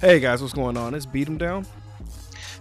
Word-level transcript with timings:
Hey 0.00 0.20
guys, 0.20 0.40
what's 0.40 0.54
going 0.54 0.76
on? 0.76 0.94
It's 0.94 1.06
Beat 1.06 1.28
'em 1.28 1.38
Down, 1.38 1.66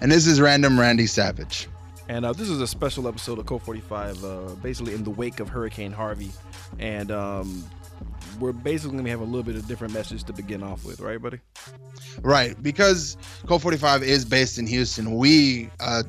And 0.02 0.12
this 0.12 0.26
is 0.28 0.42
Random 0.42 0.80
Randy 0.80 1.06
Savage. 1.08 1.68
and 2.10 2.26
uh, 2.26 2.34
this 2.34 2.50
is 2.50 2.62
a 2.62 2.68
special 2.68 3.08
episode 3.08 3.38
of 3.40 3.46
Code 3.46 3.62
45, 3.64 4.24
uh, 4.24 4.40
basically 4.62 4.94
in 4.94 5.04
the 5.04 5.10
wake 5.10 5.40
of 5.40 5.50
Hurricane 5.50 5.92
Harvey, 5.92 6.32
and 6.80 7.12
um, 7.12 7.64
we're 8.40 8.54
basically 8.54 8.98
gonna 8.98 9.10
have 9.10 9.22
a 9.22 9.26
little 9.26 9.44
bit 9.44 9.56
of 9.56 9.68
different 9.68 9.94
message 9.94 10.24
to 10.24 10.34
begin 10.34 10.64
off 10.64 10.84
with, 10.86 11.00
right, 11.00 11.22
buddy? 11.22 11.40
Right, 12.22 12.62
because 12.64 13.18
Code 13.46 13.62
45 13.62 14.04
is 14.04 14.26
based 14.26 14.58
in 14.58 14.66
Houston. 14.68 15.16
We, 15.16 15.70
uh, 15.80 16.04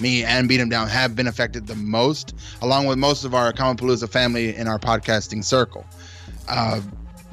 me 0.00 0.24
and 0.24 0.46
Beat 0.48 0.60
'em 0.60 0.68
Down, 0.68 0.88
have 0.88 1.14
been 1.16 1.26
affected 1.26 1.66
the 1.66 1.76
most, 1.76 2.34
along 2.60 2.86
with 2.86 2.98
most 2.98 3.24
of 3.24 3.34
our 3.34 3.52
Common 3.52 3.76
Palooza 3.76 4.08
family 4.10 4.54
in 4.54 4.68
our 4.68 4.78
podcasting 4.78 5.42
circle. 5.44 5.86
Uh, 6.48 6.80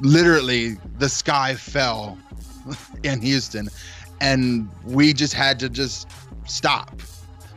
literally, 0.00 0.76
the 0.98 1.08
sky 1.10 1.54
fell 1.56 2.16
in 3.02 3.20
Houston, 3.20 3.68
and 4.20 4.68
we 4.84 5.12
just 5.12 5.34
had 5.34 5.58
to 5.60 5.68
just 5.68 6.08
stop. 6.46 7.00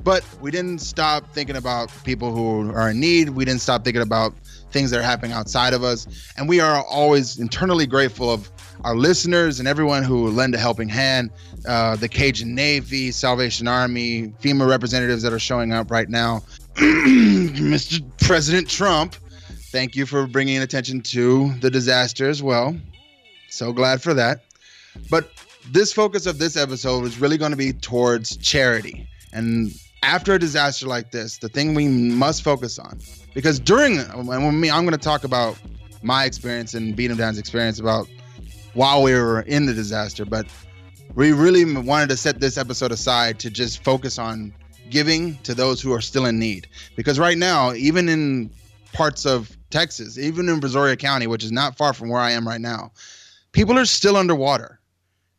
But 0.03 0.23
we 0.41 0.51
didn't 0.51 0.79
stop 0.79 1.33
thinking 1.33 1.55
about 1.55 1.91
people 2.03 2.31
who 2.31 2.71
are 2.71 2.91
in 2.91 2.99
need. 2.99 3.29
We 3.29 3.45
didn't 3.45 3.61
stop 3.61 3.83
thinking 3.83 4.01
about 4.01 4.33
things 4.71 4.91
that 4.91 4.99
are 4.99 5.03
happening 5.03 5.31
outside 5.31 5.73
of 5.73 5.83
us. 5.83 6.07
And 6.37 6.47
we 6.47 6.59
are 6.59 6.83
always 6.85 7.39
internally 7.39 7.87
grateful 7.87 8.31
of 8.31 8.51
our 8.83 8.95
listeners 8.95 9.59
and 9.59 9.67
everyone 9.67 10.03
who 10.03 10.29
lend 10.29 10.53
a 10.55 10.57
helping 10.57 10.89
hand. 10.89 11.31
Uh, 11.67 11.95
the 11.95 12.07
Cajun 12.07 12.53
Navy, 12.53 13.11
Salvation 13.11 13.67
Army, 13.67 14.33
FEMA 14.41 14.69
representatives 14.69 15.23
that 15.23 15.33
are 15.33 15.39
showing 15.39 15.73
up 15.73 15.89
right 15.91 16.09
now. 16.09 16.43
Mr. 16.75 18.01
President 18.21 18.69
Trump, 18.69 19.15
thank 19.71 19.95
you 19.95 20.05
for 20.05 20.27
bringing 20.27 20.59
attention 20.59 21.01
to 21.01 21.53
the 21.59 21.69
disaster 21.69 22.29
as 22.29 22.43
well. 22.43 22.77
So 23.49 23.73
glad 23.73 24.01
for 24.01 24.13
that. 24.13 24.43
But 25.09 25.31
this 25.71 25.91
focus 25.93 26.25
of 26.25 26.39
this 26.39 26.55
episode 26.55 27.05
is 27.05 27.19
really 27.19 27.37
going 27.37 27.51
to 27.51 27.57
be 27.57 27.73
towards 27.73 28.37
charity. 28.37 29.07
And 29.33 29.71
after 30.03 30.33
a 30.33 30.39
disaster 30.39 30.87
like 30.87 31.11
this, 31.11 31.37
the 31.37 31.49
thing 31.49 31.73
we 31.73 31.87
must 31.87 32.43
focus 32.43 32.79
on, 32.79 32.99
because 33.33 33.59
during, 33.59 33.99
and 33.99 34.61
me, 34.61 34.69
I'm 34.69 34.83
going 34.83 34.97
to 34.97 35.03
talk 35.03 35.23
about 35.23 35.57
my 36.01 36.25
experience 36.25 36.73
and 36.73 36.95
Beat 36.95 37.11
'em 37.11 37.17
Down's 37.17 37.37
experience 37.37 37.79
about 37.79 38.07
while 38.73 39.01
we 39.01 39.13
were 39.13 39.41
in 39.41 39.65
the 39.65 39.73
disaster, 39.73 40.23
but 40.23 40.45
we 41.15 41.31
really 41.31 41.65
wanted 41.65 42.09
to 42.09 42.17
set 42.17 42.39
this 42.39 42.57
episode 42.57 42.91
aside 42.91 43.39
to 43.39 43.49
just 43.49 43.83
focus 43.83 44.19
on 44.19 44.53
giving 44.89 45.37
to 45.39 45.53
those 45.53 45.81
who 45.81 45.91
are 45.93 46.01
still 46.01 46.25
in 46.25 46.37
need. 46.39 46.67
Because 46.95 47.19
right 47.19 47.37
now, 47.37 47.73
even 47.73 48.07
in 48.07 48.51
parts 48.93 49.25
of 49.25 49.57
Texas, 49.69 50.17
even 50.17 50.47
in 50.47 50.59
Brazoria 50.59 50.97
County, 50.97 51.27
which 51.27 51.43
is 51.43 51.51
not 51.51 51.75
far 51.75 51.93
from 51.93 52.09
where 52.09 52.21
I 52.21 52.31
am 52.31 52.47
right 52.47 52.61
now, 52.61 52.91
people 53.51 53.77
are 53.77 53.85
still 53.85 54.15
underwater 54.15 54.76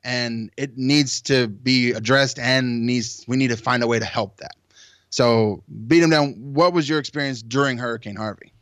and 0.09 0.51
it 0.57 0.79
needs 0.79 1.21
to 1.21 1.49
be 1.49 1.93
addressed 1.93 2.39
and 2.39 2.87
needs 2.87 3.25
we 3.29 3.37
need 3.37 3.49
to 3.49 3.59
find 3.59 3.83
a 3.83 3.87
way 3.87 3.99
to 3.99 4.07
help 4.07 4.39
that. 4.39 4.57
So, 5.11 5.63
beat 5.87 6.03
him 6.03 6.11
down. 6.11 6.35
What 6.55 6.73
was 6.73 6.89
your 6.89 6.99
experience 6.99 7.43
during 7.43 7.77
Hurricane 7.77 8.17
Harvey? 8.17 8.53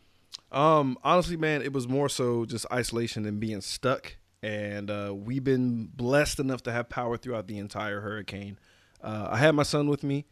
Um, 0.50 0.98
honestly, 1.04 1.36
man, 1.36 1.62
it 1.62 1.72
was 1.72 1.86
more 1.86 2.08
so 2.08 2.44
just 2.46 2.66
isolation 2.72 3.26
and 3.26 3.38
being 3.38 3.60
stuck. 3.60 4.16
And 4.42 4.90
uh, 4.90 5.14
we've 5.14 5.42
been 5.42 5.86
blessed 5.86 6.40
enough 6.40 6.62
to 6.64 6.72
have 6.72 6.88
power 6.88 7.16
throughout 7.16 7.46
the 7.46 7.58
entire 7.58 8.00
hurricane. 8.00 8.58
Uh, 9.00 9.28
I 9.30 9.36
had 9.36 9.54
my 9.54 9.62
son 9.62 9.88
with 9.88 10.02
me, 10.02 10.24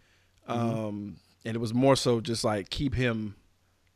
um, 0.49 1.17
and 1.45 1.55
it 1.55 1.61
was 1.61 1.73
more 1.73 1.97
so 1.97 2.21
just 2.21 2.43
like 2.43 2.71
keep 2.71 2.95
him 2.95 3.37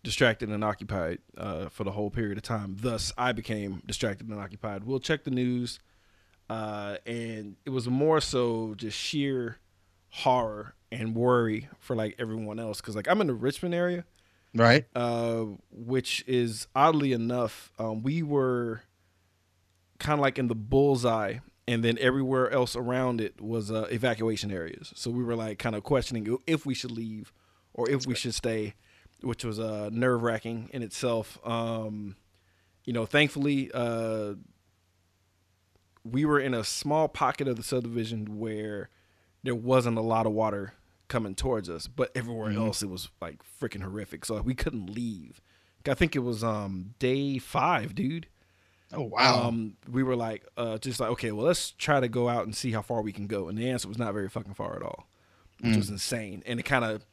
distracted 0.04 0.48
and 0.50 0.62
occupied 0.62 1.18
uh, 1.36 1.68
for 1.68 1.82
the 1.82 1.92
whole 1.92 2.10
period 2.10 2.38
of 2.38 2.44
time. 2.44 2.76
Thus, 2.80 3.12
I 3.18 3.32
became 3.32 3.82
distracted 3.86 4.28
and 4.28 4.38
occupied. 4.38 4.84
We'll 4.84 5.00
check 5.00 5.24
the 5.24 5.30
news, 5.30 5.80
uh, 6.50 6.96
and 7.06 7.56
it 7.64 7.70
was 7.70 7.88
more 7.88 8.20
so 8.20 8.74
just 8.76 8.96
sheer 8.98 9.58
horror 10.10 10.74
and 10.90 11.14
worry 11.14 11.68
for 11.80 11.94
like 11.94 12.14
everyone 12.18 12.58
else. 12.58 12.80
Because 12.80 12.96
like 12.96 13.08
I'm 13.08 13.20
in 13.20 13.26
the 13.26 13.34
Richmond 13.34 13.74
area, 13.74 14.04
Right? 14.54 14.86
uh, 14.96 15.44
which 15.70 16.24
is 16.26 16.66
oddly 16.74 17.12
enough, 17.12 17.70
um, 17.78 18.02
we 18.02 18.22
were 18.22 18.82
kind 19.98 20.14
of 20.18 20.20
like 20.20 20.38
in 20.38 20.48
the 20.48 20.54
bullseye, 20.54 21.38
and 21.66 21.84
then 21.84 21.98
everywhere 22.00 22.50
else 22.50 22.74
around 22.76 23.20
it 23.20 23.40
was 23.40 23.70
uh, 23.70 23.86
evacuation 23.90 24.50
areas. 24.50 24.92
So 24.96 25.10
we 25.10 25.22
were 25.22 25.36
like 25.36 25.58
kind 25.58 25.76
of 25.76 25.82
questioning 25.82 26.38
if 26.46 26.64
we 26.64 26.72
should 26.74 26.92
leave 26.92 27.32
or 27.74 27.90
if 27.90 28.06
we 28.06 28.14
should 28.14 28.34
stay, 28.34 28.74
which 29.20 29.44
was 29.44 29.60
uh, 29.60 29.90
nerve 29.92 30.22
wracking 30.22 30.70
in 30.72 30.82
itself. 30.82 31.38
Um, 31.44 32.16
you 32.84 32.94
know, 32.94 33.04
thankfully, 33.04 33.70
uh, 33.74 34.34
we 36.12 36.24
were 36.24 36.40
in 36.40 36.54
a 36.54 36.64
small 36.64 37.08
pocket 37.08 37.48
of 37.48 37.56
the 37.56 37.62
subdivision 37.62 38.38
where 38.38 38.88
there 39.42 39.54
wasn't 39.54 39.96
a 39.98 40.02
lot 40.02 40.26
of 40.26 40.32
water 40.32 40.74
coming 41.08 41.34
towards 41.34 41.70
us, 41.70 41.86
but 41.86 42.10
everywhere 42.14 42.50
Mhm. 42.52 42.56
else 42.66 42.82
it 42.82 42.90
was 42.90 43.08
like 43.20 43.38
freaking 43.60 43.82
horrific. 43.82 44.24
So 44.24 44.40
we 44.42 44.54
couldn't 44.54 44.90
leave. 44.90 45.40
I 45.86 45.94
think 45.94 46.14
it 46.14 46.18
was 46.20 46.44
um 46.44 46.94
day 46.98 47.38
five, 47.38 47.94
dude. 47.94 48.26
Oh 48.92 49.02
wow. 49.02 49.48
Um, 49.48 49.76
we 49.90 50.02
were 50.02 50.16
like, 50.16 50.46
uh, 50.56 50.78
just 50.78 50.98
like, 51.00 51.10
okay, 51.10 51.30
well, 51.32 51.46
let's 51.46 51.70
try 51.72 52.00
to 52.00 52.08
go 52.08 52.28
out 52.28 52.44
and 52.44 52.54
see 52.54 52.72
how 52.72 52.82
far 52.82 53.00
we 53.02 53.12
can 53.12 53.26
go. 53.26 53.48
And 53.48 53.56
the 53.56 53.68
answer 53.70 53.88
was 53.88 53.98
not 53.98 54.12
very 54.14 54.28
fucking 54.28 54.54
far 54.54 54.76
at 54.76 54.82
all, 54.82 55.06
which 55.60 55.76
was 55.76 55.90
insane. 55.90 56.42
And 56.46 56.58
it 56.60 56.64
kind 56.64 56.84
of, 56.84 57.04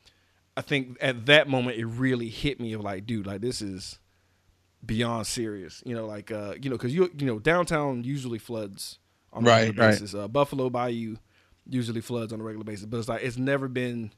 I 0.58 0.62
think 0.62 0.98
at 1.02 1.26
that 1.28 1.48
moment, 1.50 1.78
it 1.78 1.86
really 1.86 2.30
hit 2.30 2.60
me 2.62 2.72
of 2.74 2.82
like, 2.82 3.06
dude, 3.06 3.28
like 3.28 3.42
this 3.42 3.62
is 3.62 4.00
beyond 4.86 5.28
serious. 5.28 5.82
You 5.86 5.96
know, 5.96 6.06
like, 6.06 6.32
uh, 6.32 6.56
you 6.62 6.70
know, 6.70 6.76
because 6.78 6.94
you, 6.94 7.12
you 7.18 7.26
know, 7.26 7.40
downtown 7.40 8.04
usually 8.04 8.40
floods 8.40 9.00
on 9.34 9.44
a 9.44 9.48
Right, 9.50 9.62
regular 9.68 9.88
right. 9.88 9.92
basis. 9.94 10.14
Uh, 10.14 10.28
Buffalo 10.28 10.70
Bayou 10.70 11.18
usually 11.70 12.02
floods 12.02 12.32
on 12.34 12.40
a 12.40 12.44
regular 12.44 12.64
basis, 12.64 12.86
but 12.86 12.98
it's 12.98 13.08
like 13.10 13.24
it's 13.24 13.38
never 13.38 13.68
been. 13.68 14.12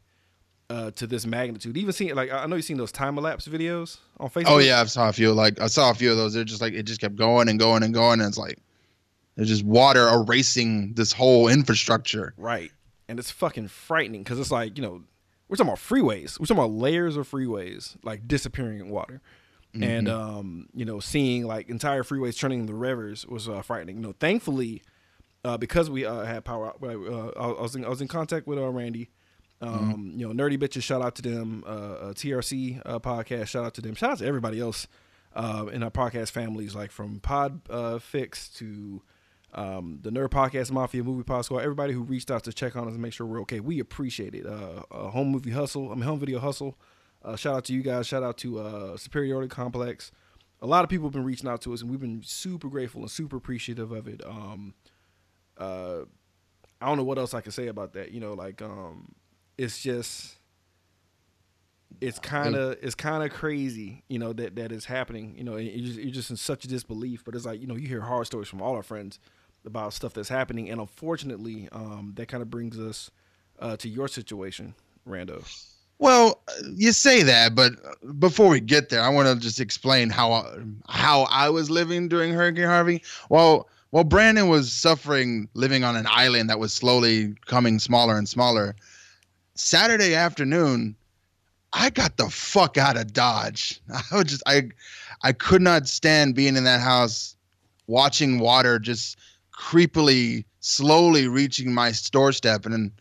Uh, 0.69 0.91
to 0.91 1.07
this 1.07 1.25
magnitude, 1.25 1.77
even 1.77 1.93
seeing 1.93 2.13
like 2.13 2.29
I 2.29 2.45
know 2.45 2.57
you've 2.57 2.65
seen 2.65 2.75
those 2.75 2.91
time 2.91 3.15
lapse 3.15 3.47
videos 3.47 3.99
on 4.19 4.29
Facebook. 4.29 4.43
oh 4.47 4.57
yeah, 4.57 4.81
I 4.81 4.83
saw 4.83 5.07
a 5.07 5.13
few. 5.13 5.31
Like 5.31 5.61
I 5.61 5.67
saw 5.67 5.91
a 5.91 5.93
few 5.93 6.11
of 6.11 6.17
those. 6.17 6.33
They're 6.33 6.43
just 6.43 6.59
like 6.59 6.73
it 6.73 6.83
just 6.83 6.99
kept 6.99 7.15
going 7.15 7.47
and 7.47 7.57
going 7.57 7.83
and 7.83 7.93
going, 7.93 8.19
and 8.19 8.27
it's 8.27 8.37
like 8.37 8.59
there's 9.37 9.47
just 9.47 9.63
water 9.63 10.09
erasing 10.09 10.93
this 10.95 11.13
whole 11.13 11.47
infrastructure. 11.47 12.33
Right. 12.35 12.73
And 13.07 13.17
it's 13.17 13.31
fucking 13.31 13.69
frightening 13.69 14.23
because 14.23 14.39
it's 14.41 14.51
like, 14.51 14.77
you 14.77 14.83
know, 14.83 15.03
we're 15.47 15.55
talking 15.55 15.69
about 15.69 15.79
freeways. 15.79 16.37
We're 16.37 16.47
talking 16.47 16.61
about 16.61 16.71
layers 16.71 17.15
of 17.15 17.31
freeways 17.31 17.95
like 18.03 18.27
disappearing 18.27 18.81
in 18.81 18.89
water. 18.89 19.21
And, 19.73 20.09
um, 20.09 20.67
you 20.73 20.85
know, 20.85 20.99
seeing 20.99 21.45
like 21.45 21.69
entire 21.69 22.03
freeways 22.03 22.37
turning 22.39 22.61
into 22.61 22.73
rivers 22.73 23.25
was 23.27 23.47
uh, 23.47 23.61
frightening. 23.61 23.97
You 23.97 24.01
know, 24.01 24.15
thankfully, 24.19 24.81
uh, 25.43 25.57
because 25.57 25.89
we 25.89 26.03
uh, 26.05 26.23
had 26.23 26.45
power, 26.45 26.73
uh, 26.81 27.27
I 27.37 27.61
was 27.61 27.75
in, 27.75 27.85
I 27.85 27.89
was 27.89 28.01
in 28.01 28.07
contact 28.07 28.47
with 28.47 28.57
uh, 28.57 28.67
Randy. 28.69 29.09
Um, 29.61 30.13
You 30.15 30.27
know, 30.27 30.43
Nerdy 30.43 30.57
Bitches, 30.57 30.83
shout 30.83 31.01
out 31.01 31.15
to 31.15 31.21
them. 31.21 31.63
Uh, 31.65 31.69
uh, 31.69 32.13
TRC 32.13 32.81
uh, 32.85 32.99
podcast, 32.99 33.47
shout 33.47 33.65
out 33.65 33.73
to 33.75 33.81
them. 33.81 33.95
Shout 33.95 34.11
out 34.11 34.17
to 34.19 34.25
everybody 34.25 34.59
else 34.59 34.87
uh, 35.35 35.65
in 35.71 35.83
our 35.83 35.91
podcast 35.91 36.31
families, 36.31 36.75
like 36.75 36.91
from 36.91 37.19
Pod 37.19 37.61
uh, 37.69 37.99
Fix 37.99 38.49
to 38.55 39.01
um, 39.53 39.99
the 40.01 40.09
Nerd 40.11 40.29
Podcast 40.29 40.71
Mafia 40.71 41.03
Movie 41.03 41.23
Pod 41.23 41.45
Squad, 41.45 41.59
everybody 41.59 41.93
who 41.93 42.01
reached 42.03 42.29
out 42.29 42.43
to 42.43 42.53
check 42.53 42.75
on 42.75 42.87
us 42.87 42.93
and 42.93 43.01
make 43.01 43.13
sure 43.13 43.25
we're 43.25 43.41
okay. 43.41 43.59
We 43.59 43.79
appreciate 43.79 44.35
it. 44.35 44.45
Uh, 44.45 44.83
uh, 44.91 45.09
home 45.09 45.29
Movie 45.29 45.51
Hustle, 45.51 45.91
I 45.91 45.95
mean, 45.95 46.03
Home 46.03 46.19
Video 46.19 46.39
Hustle. 46.39 46.77
Uh, 47.23 47.35
shout 47.35 47.55
out 47.55 47.65
to 47.65 47.73
you 47.73 47.81
guys. 47.81 48.07
Shout 48.07 48.23
out 48.23 48.37
to 48.39 48.59
uh, 48.59 48.97
Superiority 48.97 49.49
Complex. 49.49 50.11
A 50.61 50.67
lot 50.67 50.83
of 50.83 50.89
people 50.89 51.07
have 51.07 51.13
been 51.13 51.23
reaching 51.23 51.49
out 51.49 51.61
to 51.61 51.73
us, 51.73 51.81
and 51.81 51.89
we've 51.89 51.99
been 51.99 52.23
super 52.23 52.67
grateful 52.67 53.01
and 53.01 53.11
super 53.11 53.37
appreciative 53.37 53.91
of 53.91 54.07
it. 54.07 54.21
Um, 54.25 54.73
uh, 55.57 56.01
I 56.81 56.87
don't 56.87 56.97
know 56.97 57.03
what 57.03 57.17
else 57.17 57.33
I 57.33 57.41
can 57.41 57.51
say 57.51 57.67
about 57.67 57.93
that. 57.93 58.11
You 58.11 58.19
know, 58.19 58.33
like 58.33 58.61
um, 58.61 59.13
it's 59.57 59.81
just 59.81 60.37
it's 62.01 62.19
kind 62.19 62.55
of 62.55 62.77
it's 62.81 62.95
kind 62.95 63.23
of 63.23 63.31
crazy, 63.31 64.03
you 64.07 64.19
know, 64.19 64.33
that 64.33 64.55
that 64.55 64.71
is 64.71 64.85
happening. 64.85 65.35
You 65.37 65.43
know, 65.43 65.57
you're 65.57 65.85
just, 65.85 65.99
you're 65.99 66.11
just 66.11 66.29
in 66.29 66.37
such 66.37 66.65
a 66.65 66.67
disbelief. 66.67 67.23
But 67.23 67.35
it's 67.35 67.45
like 67.45 67.59
you 67.61 67.67
know, 67.67 67.75
you 67.75 67.87
hear 67.87 68.01
horror 68.01 68.25
stories 68.25 68.47
from 68.47 68.61
all 68.61 68.75
our 68.75 68.83
friends 68.83 69.19
about 69.65 69.93
stuff 69.93 70.13
that's 70.13 70.29
happening, 70.29 70.69
and 70.69 70.79
unfortunately, 70.79 71.67
um, 71.71 72.13
that 72.15 72.27
kind 72.27 72.41
of 72.41 72.49
brings 72.49 72.79
us 72.79 73.11
uh, 73.59 73.75
to 73.77 73.89
your 73.89 74.07
situation, 74.07 74.75
Rando. 75.07 75.43
Well, 75.99 76.43
you 76.75 76.91
say 76.91 77.23
that, 77.23 77.55
but 77.55 77.73
before 78.19 78.49
we 78.49 78.59
get 78.59 78.89
there, 78.89 79.01
I 79.01 79.09
want 79.09 79.27
to 79.27 79.35
just 79.43 79.59
explain 79.59 80.09
how 80.09 80.45
how 80.89 81.23
I 81.31 81.49
was 81.49 81.69
living 81.69 82.07
during 82.07 82.33
Hurricane 82.33 82.65
Harvey. 82.65 83.03
Well, 83.29 83.67
while 83.89 84.03
Brandon 84.03 84.47
was 84.47 84.71
suffering 84.71 85.49
living 85.55 85.83
on 85.83 85.95
an 85.95 86.05
island 86.07 86.49
that 86.49 86.59
was 86.59 86.73
slowly 86.73 87.35
coming 87.45 87.79
smaller 87.79 88.17
and 88.17 88.29
smaller, 88.29 88.75
Saturday 89.55 90.13
afternoon, 90.13 90.95
I 91.73 91.89
got 91.89 92.17
the 92.17 92.29
fuck 92.29 92.77
out 92.77 92.97
of 92.97 93.11
Dodge. 93.13 93.81
I 94.11 94.15
was 94.15 94.25
just 94.25 94.43
I 94.45 94.69
I 95.23 95.31
could 95.33 95.61
not 95.63 95.87
stand 95.87 96.35
being 96.35 96.55
in 96.55 96.63
that 96.65 96.81
house 96.81 97.35
watching 97.87 98.39
water 98.39 98.77
just 98.77 99.17
creepily 99.57 100.45
slowly 100.59 101.27
reaching 101.27 101.73
my 101.73 101.91
doorstep 102.11 102.65
and 102.65 102.91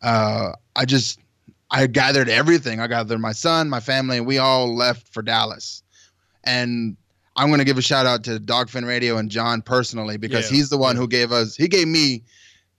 uh 0.00 0.52
I 0.76 0.84
just 0.84 1.18
I 1.70 1.86
gathered 1.86 2.28
everything. 2.28 2.80
I 2.80 2.86
gathered 2.86 3.18
my 3.18 3.32
son, 3.32 3.68
my 3.68 3.80
family, 3.80 4.18
and 4.18 4.26
we 4.26 4.38
all 4.38 4.74
left 4.74 5.12
for 5.12 5.22
Dallas. 5.22 5.82
And 6.44 6.96
I'm 7.34 7.48
going 7.48 7.58
to 7.58 7.64
give 7.64 7.78
a 7.78 7.82
shout 7.82 8.06
out 8.06 8.22
to 8.24 8.38
Dogfin 8.38 8.86
Radio 8.86 9.18
and 9.18 9.30
John 9.30 9.62
personally 9.62 10.16
because 10.16 10.50
Yeah, 10.50 10.56
he's 10.58 10.68
the 10.68 10.78
one 10.78 10.96
who 10.96 11.08
gave 11.08 11.32
us, 11.32 11.56
he 11.56 11.66
gave 11.68 11.88
me, 11.88 12.22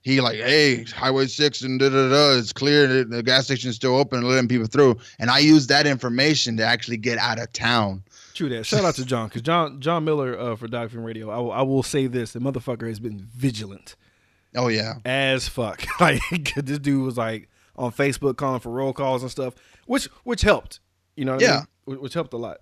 he 0.00 0.20
like, 0.20 0.36
hey, 0.38 0.84
Highway 0.84 1.26
Six 1.26 1.60
and 1.62 1.78
da 1.78 1.90
da 1.90 2.08
da, 2.08 2.38
it's 2.38 2.52
clear. 2.52 3.04
The 3.04 3.22
gas 3.22 3.44
station 3.44 3.68
is 3.68 3.76
still 3.76 3.94
open, 3.96 4.22
letting 4.22 4.48
people 4.48 4.66
through. 4.66 4.96
And 5.18 5.30
I 5.30 5.38
used 5.40 5.68
that 5.68 5.86
information 5.86 6.56
to 6.56 6.64
actually 6.64 6.96
get 6.96 7.18
out 7.18 7.38
of 7.38 7.52
town. 7.52 8.02
True 8.32 8.48
that. 8.50 8.64
Shout 8.64 8.84
out 8.84 8.94
to 8.94 9.04
John 9.04 9.28
because 9.28 9.42
John 9.42 9.80
John 9.80 10.04
Miller 10.04 10.38
uh, 10.38 10.54
for 10.56 10.68
Dog 10.68 10.92
Film 10.92 11.02
Radio. 11.04 11.28
I, 11.28 11.38
will- 11.38 11.52
I 11.52 11.62
will 11.62 11.82
say 11.82 12.06
this: 12.06 12.32
the 12.32 12.38
motherfucker 12.38 12.86
has 12.86 13.00
been 13.00 13.18
vigilant 13.34 13.96
Oh 14.54 14.68
yeah, 14.68 14.94
as 15.04 15.48
fuck. 15.48 15.84
like 16.00 16.20
this 16.56 16.78
dude 16.78 17.04
was 17.04 17.18
like 17.18 17.50
on 17.78 17.92
Facebook 17.92 18.36
calling 18.36 18.60
for 18.60 18.70
roll 18.70 18.92
calls 18.92 19.22
and 19.22 19.30
stuff, 19.30 19.54
which 19.86 20.04
which 20.24 20.42
helped. 20.42 20.80
You 21.16 21.24
know, 21.24 21.34
what 21.34 21.42
I 21.42 21.46
Yeah. 21.46 21.54
mean? 21.56 21.66
Which- 21.86 21.98
which 22.00 22.14
helped 22.14 22.34
a 22.34 22.36
lot. 22.36 22.58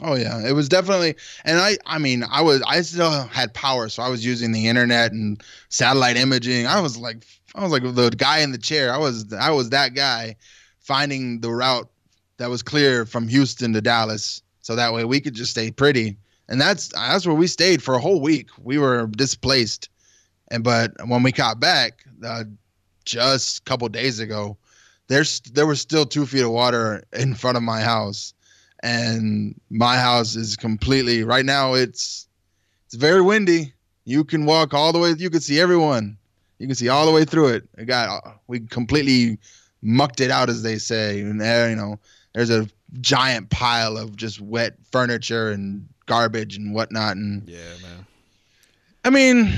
Oh 0.00 0.14
yeah, 0.14 0.46
it 0.46 0.52
was 0.52 0.68
definitely, 0.68 1.16
and 1.44 1.58
I, 1.58 1.76
I 1.84 1.98
mean, 1.98 2.22
I 2.30 2.40
was, 2.40 2.62
I 2.64 2.80
still 2.82 3.10
had 3.10 3.52
power, 3.52 3.88
so 3.88 4.00
I 4.00 4.08
was 4.08 4.24
using 4.24 4.52
the 4.52 4.68
internet 4.68 5.10
and 5.10 5.42
satellite 5.70 6.16
imaging. 6.16 6.68
I 6.68 6.80
was 6.80 6.96
like, 6.96 7.24
I 7.56 7.64
was 7.64 7.72
like 7.72 7.82
the 7.82 8.10
guy 8.16 8.38
in 8.38 8.52
the 8.52 8.58
chair. 8.58 8.94
I 8.94 8.98
was, 8.98 9.32
I 9.32 9.50
was 9.50 9.70
that 9.70 9.94
guy, 9.94 10.36
finding 10.78 11.40
the 11.40 11.50
route 11.50 11.90
that 12.36 12.48
was 12.48 12.62
clear 12.62 13.06
from 13.06 13.26
Houston 13.26 13.72
to 13.72 13.80
Dallas, 13.80 14.40
so 14.60 14.76
that 14.76 14.92
way 14.94 15.04
we 15.04 15.20
could 15.20 15.34
just 15.34 15.50
stay 15.50 15.72
pretty. 15.72 16.16
And 16.48 16.60
that's 16.60 16.88
that's 16.94 17.26
where 17.26 17.34
we 17.34 17.48
stayed 17.48 17.82
for 17.82 17.94
a 17.94 18.00
whole 18.00 18.20
week. 18.20 18.50
We 18.62 18.78
were 18.78 19.08
displaced, 19.08 19.88
and 20.52 20.62
but 20.62 20.92
when 21.08 21.24
we 21.24 21.32
got 21.32 21.58
back, 21.58 22.04
uh, 22.24 22.44
just 23.08 23.58
a 23.58 23.62
couple 23.62 23.88
days 23.88 24.20
ago, 24.20 24.56
there's 25.08 25.40
there 25.40 25.66
was 25.66 25.80
still 25.80 26.04
two 26.04 26.26
feet 26.26 26.42
of 26.42 26.50
water 26.50 27.02
in 27.12 27.34
front 27.34 27.56
of 27.56 27.62
my 27.62 27.80
house. 27.80 28.34
And 28.82 29.60
my 29.70 29.96
house 29.96 30.36
is 30.36 30.54
completely 30.54 31.24
right 31.24 31.44
now 31.44 31.74
it's 31.74 32.28
it's 32.86 32.94
very 32.94 33.20
windy. 33.20 33.72
You 34.04 34.24
can 34.24 34.46
walk 34.46 34.72
all 34.72 34.92
the 34.92 34.98
way 34.98 35.14
you 35.18 35.30
can 35.30 35.40
see 35.40 35.60
everyone. 35.60 36.16
You 36.58 36.66
can 36.66 36.76
see 36.76 36.88
all 36.88 37.06
the 37.06 37.12
way 37.12 37.24
through 37.24 37.48
it. 37.48 37.68
It 37.76 37.86
got 37.86 38.40
we 38.46 38.60
completely 38.60 39.38
mucked 39.82 40.20
it 40.20 40.30
out 40.30 40.48
as 40.48 40.62
they 40.62 40.78
say. 40.78 41.20
And 41.20 41.40
there 41.40 41.70
you 41.70 41.76
know 41.76 41.98
there's 42.34 42.50
a 42.50 42.68
giant 43.00 43.50
pile 43.50 43.96
of 43.96 44.16
just 44.16 44.40
wet 44.40 44.74
furniture 44.92 45.50
and 45.50 45.88
garbage 46.06 46.56
and 46.56 46.74
whatnot. 46.74 47.16
And 47.16 47.48
Yeah, 47.48 47.58
man. 47.82 48.06
I 49.04 49.10
mean, 49.10 49.52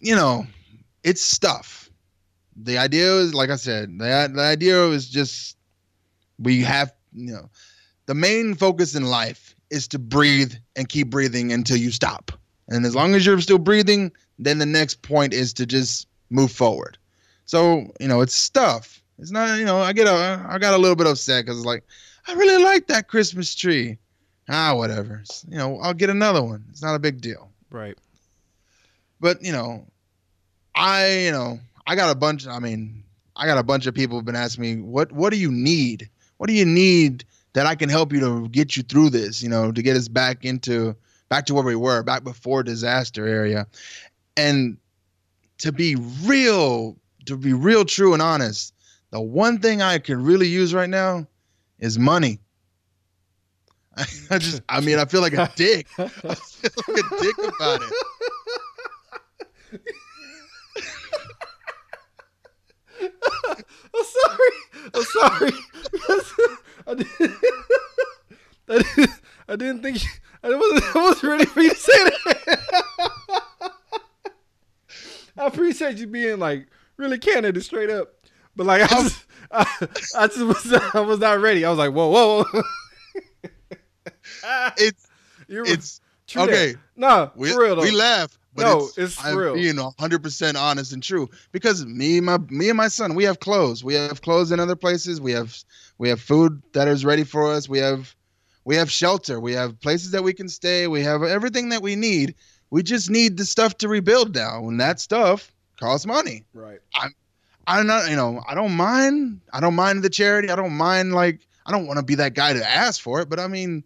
you 0.00 0.14
know, 0.14 0.46
it's 1.02 1.22
stuff. 1.22 1.83
The 2.56 2.78
idea 2.78 3.16
is, 3.16 3.34
like 3.34 3.50
I 3.50 3.56
said, 3.56 3.98
the, 3.98 4.30
the 4.32 4.42
idea 4.42 4.88
is 4.88 5.08
just 5.08 5.56
we 6.38 6.62
have, 6.62 6.92
you 7.12 7.32
know, 7.32 7.48
the 8.06 8.14
main 8.14 8.54
focus 8.54 8.94
in 8.94 9.04
life 9.04 9.54
is 9.70 9.88
to 9.88 9.98
breathe 9.98 10.54
and 10.76 10.88
keep 10.88 11.10
breathing 11.10 11.52
until 11.52 11.76
you 11.76 11.90
stop. 11.90 12.32
And 12.68 12.86
as 12.86 12.94
long 12.94 13.14
as 13.14 13.26
you're 13.26 13.40
still 13.40 13.58
breathing, 13.58 14.12
then 14.38 14.58
the 14.58 14.66
next 14.66 15.02
point 15.02 15.32
is 15.32 15.52
to 15.54 15.66
just 15.66 16.06
move 16.30 16.52
forward. 16.52 16.98
So, 17.46 17.86
you 18.00 18.08
know, 18.08 18.20
it's 18.20 18.34
stuff. 18.34 19.02
It's 19.18 19.30
not, 19.30 19.58
you 19.58 19.64
know, 19.64 19.78
I 19.78 19.92
get 19.92 20.06
a, 20.06 20.44
I 20.48 20.58
got 20.58 20.74
a 20.74 20.78
little 20.78 20.96
bit 20.96 21.06
upset 21.06 21.44
because 21.44 21.58
it's 21.58 21.66
like, 21.66 21.84
I 22.26 22.34
really 22.34 22.62
like 22.62 22.86
that 22.86 23.08
Christmas 23.08 23.54
tree. 23.54 23.98
Ah, 24.48 24.74
whatever. 24.74 25.20
It's, 25.22 25.44
you 25.48 25.56
know, 25.58 25.78
I'll 25.80 25.94
get 25.94 26.10
another 26.10 26.42
one. 26.42 26.64
It's 26.70 26.82
not 26.82 26.94
a 26.94 26.98
big 26.98 27.20
deal 27.20 27.50
Right. 27.70 27.96
but 29.20 29.42
you 29.42 29.52
know, 29.52 29.86
I 30.74 31.18
you 31.18 31.32
know 31.32 31.58
I 31.86 31.96
got 31.96 32.10
a 32.10 32.14
bunch. 32.14 32.46
I 32.46 32.58
mean, 32.58 33.04
I 33.36 33.46
got 33.46 33.58
a 33.58 33.62
bunch 33.62 33.86
of 33.86 33.94
people 33.94 34.16
have 34.18 34.24
been 34.24 34.36
asking 34.36 34.62
me 34.62 34.76
what 34.82 35.12
what 35.12 35.30
do 35.30 35.38
you 35.38 35.50
need? 35.50 36.08
What 36.36 36.48
do 36.48 36.52
you 36.52 36.64
need 36.64 37.24
that 37.52 37.66
I 37.66 37.74
can 37.74 37.88
help 37.88 38.12
you 38.12 38.20
to 38.20 38.48
get 38.48 38.76
you 38.76 38.82
through 38.82 39.10
this? 39.10 39.42
You 39.42 39.48
know, 39.48 39.72
to 39.72 39.82
get 39.82 39.96
us 39.96 40.08
back 40.08 40.44
into 40.44 40.96
back 41.28 41.46
to 41.46 41.54
where 41.54 41.64
we 41.64 41.76
were 41.76 42.02
back 42.02 42.24
before 42.24 42.62
disaster 42.62 43.26
area, 43.26 43.66
and 44.36 44.76
to 45.58 45.72
be 45.72 45.96
real, 46.24 46.96
to 47.26 47.36
be 47.36 47.52
real, 47.52 47.84
true, 47.84 48.12
and 48.12 48.22
honest. 48.22 48.72
The 49.10 49.20
one 49.20 49.58
thing 49.60 49.80
I 49.80 49.98
can 49.98 50.22
really 50.24 50.48
use 50.48 50.74
right 50.74 50.90
now 50.90 51.26
is 51.78 51.98
money. 51.98 52.40
I 53.96 54.38
just, 54.38 54.60
I 54.68 54.80
mean, 54.80 54.98
I 54.98 55.04
feel 55.04 55.20
like 55.20 55.34
a 55.34 55.50
dick. 55.54 55.86
I 55.98 56.08
feel 56.08 56.94
like 56.94 57.12
a 57.12 57.22
dick 57.22 57.38
about 57.38 57.80
it. 57.82 57.92
I'm 63.94 64.04
sorry. 64.04 64.50
I'm 64.94 65.04
sorry. 65.04 65.52
I 66.86 66.94
didn't, 66.94 67.36
I 68.68 68.78
didn't, 68.78 69.10
I 69.48 69.56
didn't 69.56 69.73
think 69.84 70.02
you, 70.02 70.10
I 70.42 70.54
wasn't, 70.54 70.96
I 70.96 71.02
wasn't 71.02 71.30
ready 71.30 71.44
for 71.44 71.60
you 71.60 71.70
to 71.70 71.76
say 71.76 71.92
that. 72.04 72.70
I 75.36 75.46
appreciate 75.46 75.98
you 75.98 76.06
being 76.06 76.38
like 76.38 76.68
really 76.96 77.18
candid 77.18 77.56
and 77.56 77.64
straight 77.64 77.90
up, 77.90 78.14
but 78.56 78.66
like 78.66 78.82
I 78.82 78.86
just, 79.02 79.24
I, 79.50 79.88
I 80.16 80.26
just 80.26 80.40
was, 80.40 80.72
I 80.94 81.00
was 81.00 81.18
not 81.18 81.40
ready. 81.40 81.64
I 81.64 81.70
was 81.70 81.78
like, 81.78 81.92
whoa, 81.92 82.08
whoa. 82.08 82.44
whoa. 82.44 82.62
It's 84.76 85.08
You're, 85.48 85.66
it's 85.66 86.00
true 86.26 86.42
okay. 86.42 86.72
That. 86.72 86.78
Nah, 86.96 87.30
we, 87.34 87.50
for 87.50 87.62
real 87.62 87.76
though. 87.76 87.82
we 87.82 87.90
laugh, 87.90 88.38
but 88.54 88.62
No, 88.62 88.78
it's, 88.84 88.98
it's 88.98 89.24
I'm 89.24 89.36
real. 89.36 89.54
being 89.54 89.78
hundred 89.98 90.22
percent 90.22 90.56
honest 90.56 90.92
and 90.92 91.02
true 91.02 91.28
because 91.52 91.84
me, 91.84 92.20
my 92.20 92.38
me 92.48 92.68
and 92.68 92.76
my 92.76 92.88
son, 92.88 93.14
we 93.14 93.24
have 93.24 93.40
clothes. 93.40 93.84
We 93.84 93.94
have 93.94 94.22
clothes 94.22 94.52
in 94.52 94.60
other 94.60 94.76
places. 94.76 95.20
We 95.20 95.32
have 95.32 95.56
we 95.98 96.08
have 96.08 96.20
food 96.20 96.62
that 96.72 96.88
is 96.88 97.04
ready 97.04 97.24
for 97.24 97.52
us. 97.52 97.68
We 97.68 97.78
have 97.78 98.14
we 98.64 98.76
have 98.76 98.90
shelter. 98.90 99.40
We 99.40 99.52
have 99.52 99.78
places 99.80 100.10
that 100.12 100.22
we 100.22 100.32
can 100.32 100.48
stay. 100.48 100.86
We 100.86 101.02
have 101.02 101.22
everything 101.22 101.68
that 101.70 101.82
we 101.82 101.96
need. 101.96 102.34
We 102.70 102.82
just 102.82 103.10
need 103.10 103.36
the 103.36 103.44
stuff 103.44 103.76
to 103.78 103.88
rebuild 103.88 104.34
now, 104.34 104.66
and 104.66 104.80
that 104.80 105.00
stuff 105.00 105.52
costs 105.78 106.06
money. 106.06 106.44
right. 106.54 106.80
I'm 106.94 107.14
I'm 107.66 107.86
not, 107.86 108.10
you 108.10 108.16
know, 108.16 108.42
I 108.46 108.54
don't 108.54 108.76
mind. 108.76 109.40
I 109.52 109.60
don't 109.60 109.74
mind 109.74 110.02
the 110.02 110.10
charity. 110.10 110.50
I 110.50 110.56
don't 110.56 110.76
mind 110.76 111.14
like 111.14 111.40
I 111.66 111.72
don't 111.72 111.86
want 111.86 111.98
to 111.98 112.04
be 112.04 112.14
that 112.16 112.34
guy 112.34 112.52
to 112.52 112.70
ask 112.70 113.00
for 113.00 113.20
it, 113.20 113.28
but 113.28 113.40
I 113.40 113.46
mean, 113.46 113.84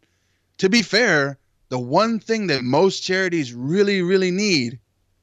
to 0.58 0.68
be 0.68 0.82
fair, 0.82 1.38
the 1.68 1.78
one 1.78 2.18
thing 2.18 2.48
that 2.48 2.62
most 2.62 3.00
charities 3.00 3.52
really, 3.54 4.02
really 4.02 4.30
need 4.30 4.78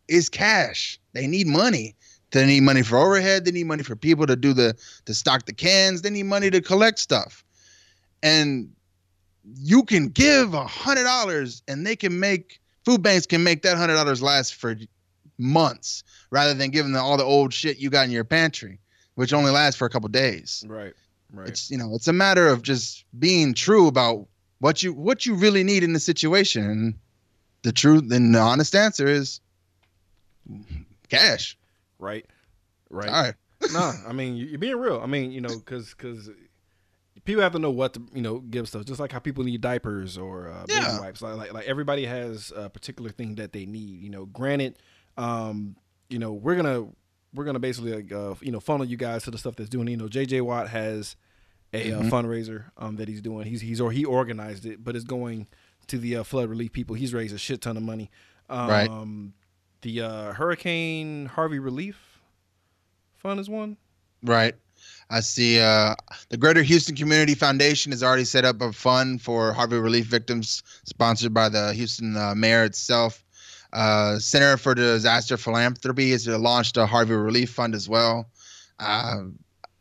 is 0.07 0.29
cash. 0.29 0.99
They 1.13 1.27
need 1.27 1.47
money. 1.47 1.95
They 2.31 2.45
need 2.45 2.61
money 2.61 2.81
for 2.81 2.97
overhead. 2.97 3.45
They 3.45 3.51
need 3.51 3.65
money 3.65 3.83
for 3.83 3.95
people 3.95 4.27
to 4.27 4.35
do 4.35 4.53
the 4.53 4.75
to 5.05 5.13
stock 5.13 5.45
the 5.45 5.53
cans. 5.53 6.01
They 6.01 6.09
need 6.09 6.23
money 6.23 6.49
to 6.49 6.61
collect 6.61 6.99
stuff. 6.99 7.43
And 8.21 8.74
you 9.53 9.83
can 9.83 10.07
give 10.09 10.53
a 10.53 10.65
hundred 10.65 11.03
dollars 11.03 11.61
and 11.67 11.85
they 11.85 11.95
can 11.95 12.19
make 12.19 12.59
food 12.83 13.01
banks 13.03 13.25
can 13.25 13.43
make 13.43 13.61
that 13.63 13.77
hundred 13.77 13.95
dollars 13.95 14.21
last 14.21 14.55
for 14.55 14.75
months 15.37 16.03
rather 16.31 16.53
than 16.53 16.71
giving 16.71 16.91
them 16.93 17.03
all 17.03 17.17
the 17.17 17.23
old 17.23 17.53
shit 17.53 17.77
you 17.77 17.89
got 17.89 18.05
in 18.05 18.11
your 18.11 18.23
pantry, 18.23 18.79
which 19.15 19.33
only 19.33 19.51
lasts 19.51 19.77
for 19.77 19.85
a 19.85 19.89
couple 19.89 20.09
days. 20.09 20.63
Right. 20.67 20.93
Right. 21.33 21.49
It's 21.49 21.69
you 21.69 21.77
know, 21.77 21.93
it's 21.93 22.07
a 22.07 22.13
matter 22.13 22.47
of 22.47 22.61
just 22.61 23.03
being 23.19 23.53
true 23.53 23.87
about 23.87 24.27
what 24.59 24.81
you 24.83 24.93
what 24.93 25.25
you 25.25 25.35
really 25.35 25.63
need 25.63 25.83
in 25.83 25.93
the 25.93 25.99
situation. 25.99 26.63
And 26.69 26.93
the 27.63 27.71
truth 27.71 28.11
and 28.11 28.33
the 28.33 28.39
honest 28.39 28.75
answer 28.75 29.07
is 29.07 29.41
cash. 31.09 31.57
right. 31.99 32.25
Right. 32.89 33.09
All 33.09 33.23
right. 33.23 33.33
nah, 33.71 33.93
I 34.07 34.13
mean 34.13 34.35
you- 34.35 34.45
you're 34.45 34.59
being 34.59 34.77
real. 34.77 35.01
I 35.01 35.07
mean, 35.07 35.31
you 35.31 35.41
know, 35.41 35.49
because 35.57 35.89
because 35.89 36.29
people 37.25 37.41
have 37.43 37.51
to 37.53 37.59
know 37.59 37.71
what 37.71 37.93
to 37.95 38.01
you 38.13 38.21
know 38.21 38.39
give 38.39 38.67
stuff. 38.69 38.85
Just 38.85 38.99
like 38.99 39.11
how 39.11 39.19
people 39.19 39.43
need 39.43 39.59
diapers 39.61 40.17
or 40.17 40.47
uh, 40.49 40.65
baby 40.65 40.79
Yeah. 40.81 40.99
wipes. 40.99 41.21
Like, 41.21 41.35
like 41.35 41.53
like 41.53 41.65
everybody 41.65 42.05
has 42.05 42.53
a 42.55 42.69
particular 42.69 43.09
thing 43.09 43.35
that 43.35 43.51
they 43.51 43.65
need. 43.65 44.01
You 44.01 44.09
know, 44.09 44.25
granted, 44.25 44.77
um, 45.17 45.75
you 46.09 46.19
know 46.19 46.31
we're 46.33 46.55
gonna 46.55 46.87
we're 47.33 47.43
gonna 47.45 47.59
basically 47.59 47.93
like, 47.93 48.11
uh, 48.11 48.35
you 48.41 48.51
know 48.51 48.59
funnel 48.61 48.85
you 48.85 48.95
guys 48.97 49.23
to 49.23 49.31
the 49.31 49.37
stuff 49.37 49.55
that's 49.57 49.69
doing. 49.69 49.87
You 49.89 49.97
know, 49.97 50.07
JJ 50.07 50.41
Watt 50.41 50.69
has 50.69 51.15
a 51.73 51.91
uh, 51.91 52.01
Mhm. 52.03 52.09
fundraiser 52.09 52.65
um, 52.77 52.95
that 52.97 53.07
he's 53.09 53.21
doing. 53.21 53.45
He's 53.47 53.59
he's 53.61 53.81
or 53.81 53.91
he 53.91 54.05
organized 54.05 54.65
it, 54.65 54.83
but 54.83 54.95
it's 54.95 55.03
going 55.05 55.47
to 55.87 55.97
the 55.97 56.17
uh, 56.17 56.23
flood 56.23 56.49
relief 56.49 56.71
people. 56.71 56.95
He's 56.95 57.13
raised 57.13 57.35
a 57.35 57.37
shit 57.37 57.61
ton 57.61 57.75
of 57.77 57.83
money. 57.83 58.09
Um, 58.49 58.69
Right. 58.69 58.89
The 59.81 60.01
uh, 60.01 60.33
Hurricane 60.33 61.25
Harvey 61.27 61.59
Relief 61.59 62.19
Fund 63.17 63.39
is 63.39 63.49
one. 63.49 63.77
Right. 64.23 64.55
I 65.09 65.19
see 65.19 65.59
uh, 65.59 65.95
the 66.29 66.37
Greater 66.37 66.63
Houston 66.63 66.95
Community 66.95 67.35
Foundation 67.35 67.91
has 67.91 68.01
already 68.01 68.25
set 68.25 68.43
up 68.43 68.61
a 68.61 68.73
fund 68.73 69.21
for 69.21 69.53
Harvey 69.53 69.77
relief 69.77 70.07
victims, 70.07 70.63
sponsored 70.83 71.33
by 71.33 71.49
the 71.49 71.73
Houston 71.73 72.17
uh, 72.17 72.33
mayor 72.35 72.63
itself. 72.63 73.23
Uh, 73.71 74.17
Center 74.19 74.57
for 74.57 74.73
Disaster 74.73 75.37
Philanthropy 75.37 76.11
has 76.11 76.27
launched 76.27 76.77
a 76.77 76.85
Harvey 76.85 77.13
Relief 77.13 77.51
Fund 77.51 77.75
as 77.75 77.89
well. 77.89 78.29
Uh, 78.79 79.23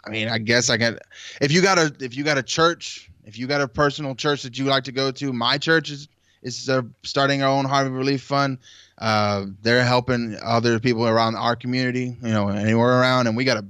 I 0.05 0.11
mean, 0.11 0.29
I 0.29 0.39
guess 0.39 0.69
I 0.69 0.77
can. 0.77 0.99
if 1.41 1.53
you 1.53 1.63
got 1.63 1.79
a 1.79 1.95
if 2.01 2.17
you 2.17 2.25
got 2.25 2.37
a 2.37 2.43
church, 2.43 3.11
if 3.25 3.39
you 3.39 3.47
got 3.47 3.61
a 3.61 3.69
personal 3.69 4.15
church 4.15 4.43
that 4.43 4.59
you 4.59 4.65
like 4.65 4.85
to 4.85 4.93
go 4.93 5.11
to, 5.13 5.33
my 5.33 5.59
church 5.59 5.91
is 5.91 6.09
is 6.43 6.69
uh, 6.69 6.83
starting 7.05 7.43
our 7.43 7.49
own 7.49 7.65
Harvey 7.65 7.91
Relief 7.91 8.23
Fund. 8.23 8.59
Uh, 8.99 9.47
they're 9.63 9.85
helping 9.85 10.37
other 10.43 10.79
people 10.79 11.07
around 11.07 11.37
our 11.37 11.57
community, 11.57 12.17
you 12.21 12.29
know, 12.29 12.49
anywhere 12.49 13.01
around, 13.01 13.27
and 13.27 13.37
we 13.37 13.45
got 13.45 13.57
a 13.57 13.65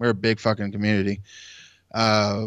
we're 0.00 0.10
a 0.10 0.14
big 0.14 0.40
fucking 0.40 0.72
community. 0.72 1.20
Uh, 1.94 2.46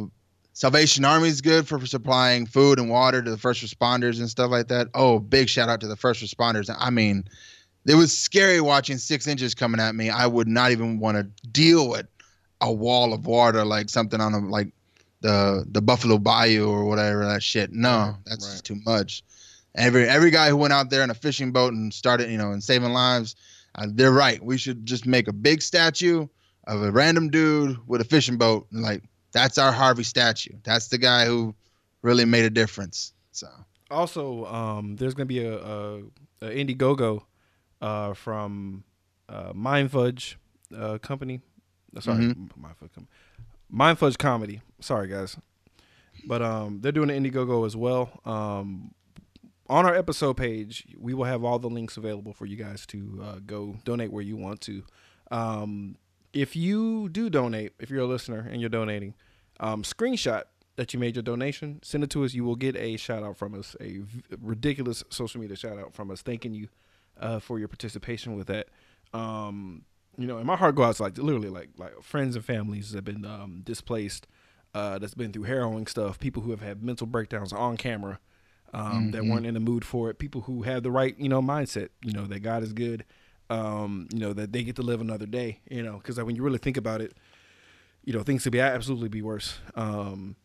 Salvation 0.54 1.06
Army 1.06 1.30
is 1.30 1.42
good 1.42 1.68
for 1.68 1.84
supplying 1.86 2.46
food 2.46 2.80
and 2.80 2.90
water 2.90 3.22
to 3.22 3.32
the 3.32 3.38
first 3.38 3.64
responders 3.64 4.20
and 4.20 4.30
stuff 4.30 4.52
like 4.52 4.68
that. 4.68 4.88
Oh, 4.94 5.20
big 5.20 5.48
shout 5.48 5.70
out 5.70 5.80
to 5.82 5.88
the 5.88 5.96
first 5.96 6.22
responders. 6.24 6.74
I 6.78 6.90
mean, 6.90 7.26
it 7.88 7.96
was 7.96 8.16
scary 8.16 8.60
watching 8.60 8.98
six 8.98 9.28
inches 9.28 9.56
coming 9.56 9.80
at 9.80 9.96
me. 9.96 10.10
I 10.10 10.28
would 10.28 10.48
not 10.48 10.72
even 10.72 11.00
want 11.00 11.18
to 11.18 11.24
deal 11.50 11.90
with 11.90 12.08
a 12.62 12.72
wall 12.72 13.14
of 13.14 13.26
water 13.26 13.66
like 13.66 13.90
something 13.90 14.22
on 14.22 14.34
a 14.34 14.40
like 14.40 14.70
the 15.22 15.66
the 15.72 15.82
Buffalo 15.82 16.18
Bayou 16.18 16.70
or 16.70 16.86
whatever 16.86 17.26
that 17.26 17.44
shit. 17.44 17.72
No, 17.72 18.16
that's 18.26 18.54
right. 18.54 18.64
too 18.64 18.78
much. 18.86 19.24
Every 19.76 20.08
every 20.08 20.30
guy 20.32 20.50
who 20.50 20.58
went 20.58 20.74
out 20.74 20.90
there 20.90 21.04
in 21.04 21.10
a 21.10 21.16
fishing 21.16 21.52
boat 21.52 21.74
and 21.74 21.94
started, 21.94 22.30
you 22.30 22.38
know, 22.38 22.52
and 22.52 22.64
saving 22.64 22.94
lives, 22.94 23.36
uh, 23.76 23.88
they're 23.90 24.12
right. 24.12 24.44
We 24.44 24.58
should 24.58 24.86
just 24.86 25.06
make 25.06 25.28
a 25.28 25.34
big 25.34 25.62
statue 25.62 26.28
of 26.66 26.82
a 26.82 26.92
random 26.92 27.30
dude 27.30 27.78
with 27.88 28.02
a 28.02 28.06
fishing 28.06 28.38
boat, 28.38 28.68
and 28.72 28.82
like 28.82 29.04
that's 29.32 29.58
our 29.58 29.72
Harvey 29.72 30.04
statue. 30.04 30.54
That's 30.64 30.88
the 30.88 30.98
guy 30.98 31.26
who 31.26 31.56
really 32.02 32.26
made 32.26 32.46
a 32.46 32.50
difference. 32.50 33.14
So 33.32 33.48
Also, 33.90 34.46
um, 34.46 34.96
there's 34.96 35.14
gonna 35.14 35.26
be 35.26 35.40
a, 35.44 35.58
a, 35.58 35.98
a 36.42 36.46
Indiegogo 36.50 37.24
uh, 37.82 38.14
from 38.14 38.84
uh, 39.30 39.52
Mind 39.54 39.92
Fudge 39.92 40.38
uh, 40.76 40.98
company. 41.00 41.42
Uh, 41.96 42.00
Sorry, 42.02 42.18
Mhm. 42.26 42.56
Mind 42.58 42.76
Fudge 42.80 42.92
company. 42.94 43.08
Mind 43.70 43.98
Fudge 44.00 44.18
comedy. 44.18 44.62
Sorry, 44.80 45.08
guys, 45.08 45.38
but 46.28 46.42
um, 46.42 46.80
they're 46.82 46.92
doing 46.92 47.10
an 47.10 47.24
Indiegogo 47.24 47.66
as 47.66 47.76
well. 47.76 48.20
Um, 48.26 48.94
on 49.70 49.86
our 49.86 49.96
episode 49.96 50.36
page, 50.38 50.86
we 51.00 51.14
will 51.14 51.24
have 51.24 51.44
all 51.44 51.58
the 51.58 51.70
links 51.70 51.98
available 51.98 52.34
for 52.34 52.46
you 52.46 52.56
guys 52.58 52.86
to 52.88 53.20
uh, 53.24 53.40
go 53.46 53.78
donate 53.86 54.12
where 54.12 54.22
you 54.24 54.36
want 54.38 54.62
to. 54.62 54.84
Um, 55.32 55.96
if 56.34 56.56
you 56.56 57.10
do 57.10 57.30
donate, 57.30 57.74
if 57.80 57.90
you're 57.90 58.02
a 58.02 58.08
listener 58.08 58.48
and 58.52 58.60
you're 58.60 58.70
donating, 58.70 59.14
um, 59.60 59.84
screenshot 59.84 60.44
that 60.76 60.94
you 60.94 61.00
made 61.00 61.16
your 61.16 61.24
donation, 61.24 61.80
send 61.84 62.04
it 62.04 62.10
to 62.10 62.24
us. 62.26 62.34
You 62.34 62.44
will 62.44 62.56
get 62.56 62.76
a 62.76 62.98
shout 62.98 63.24
out 63.24 63.38
from 63.38 63.54
us, 63.54 63.76
a 63.80 64.00
v- 64.00 64.24
ridiculous 64.42 65.04
social 65.10 65.40
media 65.40 65.56
shout 65.56 65.78
out 65.78 65.94
from 65.94 66.10
us, 66.10 66.22
thanking 66.24 66.54
you 66.54 66.68
uh, 67.20 67.40
for 67.40 67.60
your 67.60 67.68
participation 67.68 68.36
with 68.36 68.48
that. 68.48 68.70
Um, 69.14 69.84
you 70.18 70.26
know, 70.28 70.38
and 70.38 70.46
my 70.48 70.56
heart 70.56 70.76
goes 70.76 70.86
out 70.88 70.96
to 70.98 71.04
like 71.04 71.18
literally 71.18 71.50
like 71.50 71.70
like 71.78 72.02
friends 72.02 72.36
and 72.36 72.44
families 72.44 72.92
that 72.92 72.98
have 72.98 73.06
been 73.06 73.26
um, 73.26 73.62
displaced, 73.64 74.26
uh, 74.74 74.98
that's 75.00 75.14
been 75.14 75.32
through 75.32 75.44
harrowing 75.44 75.86
stuff, 75.88 76.20
people 76.20 76.42
who 76.42 76.52
have 76.52 76.62
had 76.62 76.84
mental 76.84 77.06
breakdowns 77.08 77.54
on 77.54 77.78
camera, 77.78 78.20
um, 78.74 79.12
that 79.12 79.22
Mhm. 79.22 79.30
weren't 79.30 79.46
in 79.46 79.54
the 79.54 79.60
mood 79.60 79.86
for 79.86 80.10
it, 80.10 80.18
people 80.18 80.42
who 80.42 80.64
have 80.64 80.82
the 80.82 80.92
right 80.92 81.16
you 81.20 81.30
know 81.30 81.42
mindset, 81.42 81.90
you 82.04 82.12
know 82.14 82.26
that 82.26 82.40
God 82.40 82.64
is 82.64 82.74
good, 82.74 83.06
um, 83.50 84.08
you 84.14 84.20
know 84.20 84.34
that 84.34 84.52
they 84.54 84.64
get 84.64 84.76
to 84.78 84.82
live 84.82 85.02
another 85.02 85.26
day, 85.26 85.60
you 85.70 85.84
know, 85.84 85.98
because 85.98 86.18
like, 86.18 86.26
when 86.26 86.36
you 86.36 86.44
really 86.44 86.58
think 86.58 86.78
about 86.78 87.02
it, 87.02 87.14
you 88.04 88.14
know 88.14 88.24
things 88.24 88.44
could 88.44 88.52
be 88.52 88.60
absolutely 88.60 89.10
be 89.10 89.22
worse. 89.22 89.60
Um, 89.76 90.36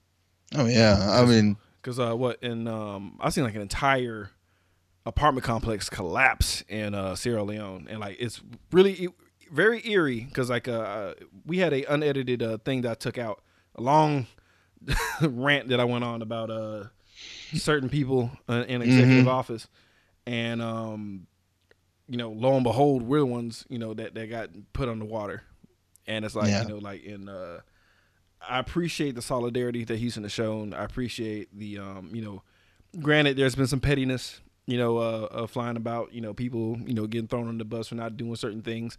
oh 0.55 0.67
yeah, 0.67 1.09
I 1.11 1.25
mean 1.25 1.57
Cause 1.83 1.99
uh, 1.99 2.15
what 2.15 2.43
in 2.43 2.67
um, 2.67 3.17
I've 3.21 3.33
seen 3.33 3.45
like 3.45 3.55
an 3.55 3.63
entire 3.63 4.31
apartment 5.07 5.45
complex 5.45 5.89
collapse 5.89 6.63
in 6.69 6.95
uh, 6.95 7.15
Sierra 7.15 7.43
Leone, 7.45 7.87
and 7.89 8.01
like 8.01 8.17
it's 8.21 8.43
really 8.73 9.09
very 9.51 9.87
eerie. 9.89 10.29
Cause 10.35 10.51
like 10.51 10.69
uh, 10.69 11.15
we 11.47 11.59
had 11.59 11.73
a 11.73 11.85
unedited 11.85 12.43
uh, 12.43 12.59
thing 12.59 12.83
that 12.83 12.91
I 12.91 12.95
took 12.95 13.17
out, 13.17 13.43
a 13.77 13.81
long 13.81 14.27
rant 15.23 15.69
that 15.69 15.81
I 15.81 15.85
went 15.85 16.05
on 16.05 16.21
about 16.21 16.51
uh 16.51 16.85
certain 17.55 17.89
people 17.89 18.31
in 18.49 18.83
executive 18.83 19.25
Mhm. 19.25 19.33
office, 19.33 19.69
and 20.27 20.61
um, 20.61 21.27
you 22.09 22.17
know, 22.17 22.31
lo 22.31 22.55
and 22.55 22.65
behold, 22.65 23.03
we're 23.03 23.21
the 23.21 23.27
ones 23.27 23.65
you 23.69 23.79
know 23.79 23.95
that 23.95 24.15
that 24.15 24.31
got 24.31 24.51
put 24.73 24.89
on 24.89 24.99
the 24.99 25.05
water, 25.05 25.43
and 26.07 26.25
it's 26.25 26.35
like 26.35 26.49
Yeah. 26.49 26.63
you 26.63 26.69
know, 26.69 26.79
like 26.79 27.05
in 27.05 27.29
uh. 27.29 27.61
I 28.49 28.61
appreciate 28.61 29.17
the 29.17 29.21
solidarity 29.23 29.83
that 29.83 29.97
Houston 29.99 30.23
has 30.23 30.31
shown. 30.31 30.73
I 30.73 30.85
appreciate 30.85 31.49
the, 31.59 31.79
um, 31.79 32.11
you 32.13 32.23
know, 32.23 32.43
granted, 33.01 33.37
there's 33.37 33.57
been 33.57 33.67
some 33.67 33.81
pettiness, 33.81 34.41
you 34.65 34.79
know, 34.79 34.99
uh, 34.99 35.29
uh, 35.33 35.47
flying 35.49 35.77
about, 35.77 36.13
you 36.15 36.21
know, 36.21 36.33
people, 36.33 36.79
you 36.87 36.95
know, 36.95 37.09
getting 37.09 37.27
thrown 37.27 37.49
on 37.49 37.59
the 37.59 37.65
bus 37.65 37.89
for 37.89 37.97
not 37.97 38.17
doing 38.17 38.37
certain 38.37 38.63
things. 38.63 38.97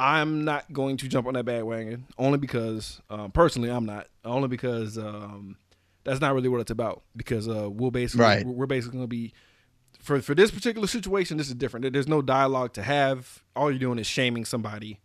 I'm 0.00 0.42
not 0.42 0.72
going 0.72 0.96
to 0.96 1.06
jump 1.06 1.26
on 1.26 1.34
that 1.34 1.44
bandwagon 1.44 2.06
only 2.16 2.38
because, 2.38 2.98
um, 3.10 3.30
personally, 3.30 3.68
I'm 3.70 3.84
not. 3.84 4.06
Only 4.24 4.48
because 4.48 4.96
um, 4.96 5.58
that's 6.04 6.22
not 6.22 6.34
really 6.34 6.48
what 6.48 6.62
it's 6.62 6.70
about. 6.70 7.02
Because 7.14 7.46
uh, 7.46 7.68
we'll 7.68 7.90
basically, 7.90 8.24
Right. 8.24 8.46
we're 8.46 8.64
basically 8.64 8.96
going 8.96 9.04
to 9.04 9.08
be 9.08 9.34
for 10.00 10.20
for 10.20 10.34
this 10.34 10.50
particular 10.50 10.86
situation. 10.86 11.36
This 11.36 11.48
is 11.48 11.54
different. 11.54 11.92
There's 11.92 12.08
no 12.08 12.22
dialogue 12.22 12.72
to 12.74 12.82
have. 12.82 13.42
All 13.54 13.70
you're 13.70 13.78
doing 13.78 13.98
is 13.98 14.06
shaming 14.06 14.44
somebody 14.44 15.00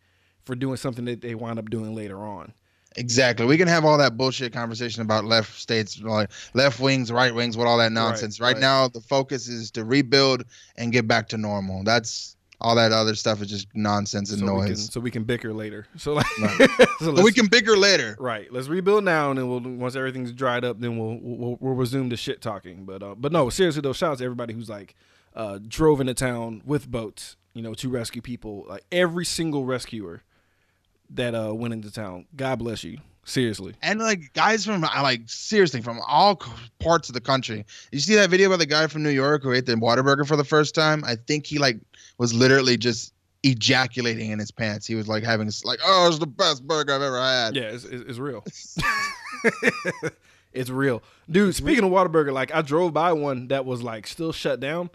for 0.46 0.56
doing 0.56 0.78
something 0.78 1.06
that 1.06 1.22
they 1.22 1.36
wind 1.36 1.60
up 1.60 1.70
doing 1.70 1.96
later 1.96 2.24
on. 2.24 2.54
Exactly. 2.96 3.46
We 3.46 3.58
can 3.58 3.68
have 3.68 3.86
all 3.86 3.98
that 3.98 4.18
bullshit 4.18 4.54
conversation 4.54 5.02
about 5.02 5.26
left 5.26 5.60
states, 5.60 6.00
like 6.00 6.30
left 6.54 6.80
wings, 6.80 7.12
right 7.12 7.34
wings, 7.34 7.58
with 7.58 7.66
all 7.66 7.78
that 7.80 7.92
nonsense. 7.92 8.40
Right, 8.40 8.54
right. 8.54 8.62
now, 8.62 8.88
the 8.88 9.02
focus 9.02 9.48
is 9.48 9.72
to 9.72 9.84
rebuild 9.84 10.44
and 10.76 10.92
get 10.92 11.08
back 11.08 11.28
to 11.30 11.38
normal. 11.38 11.84
That's 11.84 12.36
all 12.64 12.76
that 12.76 12.92
other 12.92 13.14
stuff 13.16 13.42
is 13.42 13.50
just 13.50 13.68
nonsense 13.76 14.32
and 14.32 14.40
so 14.40 14.46
we 14.46 14.62
can 14.62 14.70
noise. 14.70 14.92
so 14.92 15.00
we 15.00 15.12
can 15.12 15.24
bicker 15.24 15.54
later. 15.54 15.86
So 15.98 16.14
like, 16.14 16.26
Right. 16.40 16.70
so 17.00 17.14
But 17.14 17.24
we 17.24 17.32
can 17.34 17.48
bigger 17.48 17.76
later. 17.78 18.16
right. 18.20 18.52
Let's 18.52 18.68
rebuild 18.70 19.04
now, 19.04 19.30
and 19.30 19.38
then 19.40 19.48
we'll 19.50 19.60
once 19.60 19.96
everything's 19.96 20.32
dried 20.32 20.64
up, 20.64 20.80
then 20.80 20.98
we'll 20.98 21.20
we'll, 21.22 21.58
we'll 21.60 21.74
resume 21.76 22.10
the 22.10 22.18
shit 22.18 22.42
talking. 22.42 22.86
But 22.86 23.04
uh, 23.04 23.16
but 23.16 23.32
no, 23.32 23.50
seriously 23.50 23.82
though, 23.82 23.94
shout 23.94 24.14
out 24.14 24.18
to 24.20 24.24
everybody 24.24 24.54
who's 24.54 24.70
like 24.70 24.96
uh, 25.36 25.60
drove 25.68 26.00
into 26.02 26.14
town 26.14 26.62
with 26.66 26.90
boats, 26.90 27.36
you 27.54 27.62
know, 27.62 27.74
to 27.76 27.90
rescue 27.90 28.22
people. 28.22 28.66
Like 28.68 28.84
every 28.92 29.26
single 29.26 29.66
rescuer 29.66 30.24
that 31.12 31.36
uh, 31.36 31.54
went 31.54 31.74
into 31.74 31.92
town. 31.92 32.26
God 32.36 32.60
bless 32.60 32.84
you. 32.84 32.98
Seriously. 33.26 33.74
And 33.82 34.00
like 34.00 34.34
guys 34.34 34.66
from 34.66 34.82
like 34.82 35.22
seriously 35.28 35.82
from 35.82 36.02
all 36.06 36.42
parts 36.80 37.08
of 37.08 37.14
the 37.14 37.22
country. 37.22 37.66
You 37.92 38.00
see 38.00 38.16
that 38.16 38.30
video 38.30 38.48
about 38.48 38.60
the 38.60 38.66
guy 38.66 38.88
from 38.88 39.02
New 39.04 39.12
York 39.12 39.44
who 39.44 39.54
ate 39.54 39.66
the 39.66 39.76
Whataburger 39.76 40.28
for 40.28 40.36
the 40.36 40.44
first 40.44 40.76
time? 40.76 41.04
I 41.06 41.16
think 41.16 41.46
he 41.46 41.58
like 41.58 41.78
was 42.18 42.34
literally 42.34 42.78
just 42.78 43.14
ejaculating 43.44 44.32
in 44.32 44.40
his 44.40 44.52
pants. 44.52 44.86
He 44.88 44.96
was 44.96 45.08
like 45.08 45.24
having 45.24 45.50
like, 45.66 45.80
oh, 45.86 46.08
it's 46.08 46.20
the 46.20 46.28
best 46.28 46.66
burger 46.66 46.94
I've 46.94 47.02
ever 47.02 47.20
had. 47.20 47.56
Yeah, 47.56 47.64
it's, 47.64 47.84
it's, 47.86 48.04
it's 48.10 48.20
real. 48.20 48.44
it's 50.54 50.70
real, 50.70 51.04
dude. 51.30 51.56
Speaking 51.56 51.84
of 51.84 51.92
Whataburger, 51.92 52.32
like 52.32 52.54
I 52.54 52.62
drove 52.62 52.94
by 52.94 53.14
one 53.14 53.48
that 53.50 53.66
was 53.66 53.82
like 53.82 54.08
still 54.08 54.32
shut 54.32 54.60
down. 54.60 54.90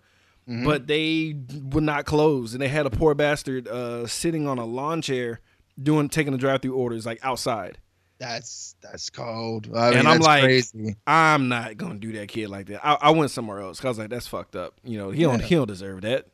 Mhm. 0.49 0.65
but 0.65 0.87
they 0.87 1.35
would 1.75 1.85
not 1.85 2.07
close 2.07 2.55
and 2.55 2.63
they 2.63 2.69
had 2.69 2.87
a 2.87 2.91
poor 2.91 3.15
bastard 3.15 3.69
uh 3.69 4.07
sitting 4.07 4.49
on 4.49 4.57
a 4.59 4.65
lawn 4.65 5.03
chair 5.03 5.41
doing 5.83 6.09
taking 6.09 6.33
the 6.33 6.39
drive 6.39 6.63
through 6.63 6.73
orders 6.75 7.05
like 7.05 7.19
outside 7.23 7.77
That's 8.17 8.75
that's 8.81 9.11
cold. 9.11 9.69
I 9.77 9.91
mean, 9.91 9.99
And 9.99 10.09
I'm 10.09 10.21
like- 10.21 10.45
crazy. 10.45 10.97
i'm 11.07 11.51
not 11.51 11.77
gonna 11.77 11.99
do 11.99 12.13
that 12.13 12.29
kid 12.29 12.49
like 12.49 12.69
that 12.69 12.81
i, 12.83 12.95
I 12.95 13.11
went 13.11 13.31
somewhere 13.31 13.61
else 13.61 13.79
'cause 13.79 13.85
i 13.85 13.89
was 13.91 13.99
like 13.99 14.09
that's 14.09 14.27
fucked 14.27 14.57
up 14.57 14.73
you 14.85 14.97
know 14.97 15.11
he 15.11 15.25
don't 15.25 15.43
he 15.43 15.55
don't 15.55 15.67
deserve 15.69 16.01
that 16.01 16.29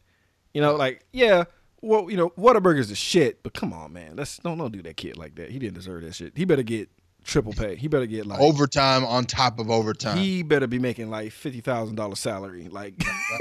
you 0.55 0.61
know 0.63 0.75
like 0.75 1.05
yeah 1.13 1.45
well 1.83 2.11
you 2.11 2.17
know 2.17 2.31
Whataburger's 2.31 2.91
a 2.91 2.95
shit 2.95 3.43
but 3.43 3.53
come 3.53 3.73
on 3.73 3.93
man 3.93 4.17
that's 4.17 4.39
don't 4.39 4.57
don't 4.57 4.73
do 4.73 4.83
that 4.83 4.97
kid 4.97 5.17
like 5.17 5.35
that 5.35 5.51
he 5.51 5.59
didn't 5.59 5.75
deserve 5.75 6.03
that 6.03 6.15
shit 6.15 6.33
he 6.37 6.45
better 6.45 6.63
get 6.63 6.89
triple 7.25 7.53
pay 7.53 7.77
he 7.77 7.89
better 7.89 8.07
get 8.07 8.27
like 8.27 8.41
Overtime 8.41 9.05
on 9.05 9.25
top 9.25 9.59
of 9.59 9.71
overtime. 9.71 10.17
he 10.17 10.43
better 10.43 10.67
be 10.67 10.79
making 10.79 11.11
like 11.11 11.33
fifty 11.33 11.61
thousand 11.61 11.97
dollar 11.97 12.17
salary 12.17 12.69
Like 12.69 12.95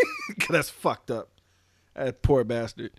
that's 0.50 0.70
fucked 0.70 1.12
up 1.12 1.30
that 1.96 2.22
poor 2.22 2.44
bastard 2.44 2.92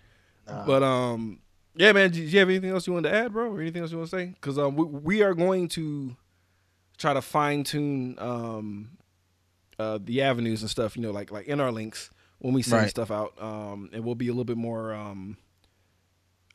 Nah. 0.47 0.67
But 0.67 0.83
um, 0.83 1.41
yeah, 1.75 1.93
man. 1.93 2.11
Do 2.11 2.23
you 2.23 2.39
have 2.39 2.49
anything 2.49 2.71
else 2.71 2.87
you 2.87 2.93
want 2.93 3.07
to 3.07 3.15
add, 3.15 3.33
bro, 3.33 3.51
or 3.51 3.61
anything 3.61 3.83
else 3.83 3.91
you 3.91 3.99
want 3.99 4.11
to 4.11 4.17
say? 4.17 4.27
Because 4.27 4.59
um, 4.59 4.77
we, 4.77 4.85
we 4.85 5.23
are 5.23 5.35
going 5.35 5.69
to 5.69 6.17
try 6.99 7.15
to 7.15 7.23
fine 7.23 7.65
tune 7.65 8.17
um, 8.19 8.91
uh, 9.79 9.99
the 10.03 10.23
avenues 10.23 10.63
and 10.63 10.71
stuff. 10.71 10.97
You 10.97 11.03
know, 11.03 11.11
like 11.11 11.31
like 11.31 11.47
in 11.47 11.61
our 11.61 11.73
links 11.73 12.11
when 12.39 12.55
we 12.55 12.63
send 12.63 12.83
Right. 12.83 12.91
stuff 12.91 13.11
out. 13.11 13.33
Um, 13.43 13.91
and 13.93 14.05
we'll 14.05 14.15
be 14.15 14.29
a 14.29 14.33
little 14.33 14.45
bit 14.45 14.57
more. 14.57 14.93
Um, 14.95 15.37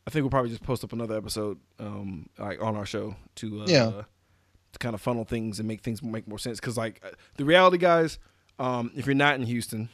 I 0.08 0.12
think 0.12 0.24
we'll 0.24 0.32
probably 0.32 0.50
just 0.50 0.64
post 0.64 0.84
up 0.84 0.94
another 0.94 1.16
episode, 1.18 1.60
um, 1.80 2.30
like 2.38 2.62
on 2.62 2.76
our 2.76 2.86
show 2.86 3.16
to 3.36 3.62
uh, 3.64 3.66
Yeah. 3.68 3.92
to 4.72 4.80
kind 4.80 4.96
of 4.96 5.02
funnel 5.02 5.24
things 5.26 5.60
and 5.60 5.68
make 5.68 5.82
things 5.82 6.02
make 6.02 6.28
more 6.28 6.40
sense. 6.40 6.60
Because 6.60 6.78
like 6.78 7.00
uh, 7.04 7.10
the 7.38 7.46
reality, 7.46 7.78
guys, 7.78 8.18
um, 8.60 8.92
if 8.96 9.06
you're 9.06 9.16
not 9.16 9.36
in 9.36 9.44
Houston, 9.44 9.90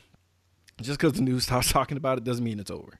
just 0.81 0.99
because 0.99 1.13
the 1.13 1.21
news 1.21 1.43
stops 1.45 1.71
talking 1.71 1.97
about 1.97 2.17
it 2.17 2.23
doesn't 2.23 2.43
mean 2.43 2.59
it's 2.59 2.71
over. 2.71 2.99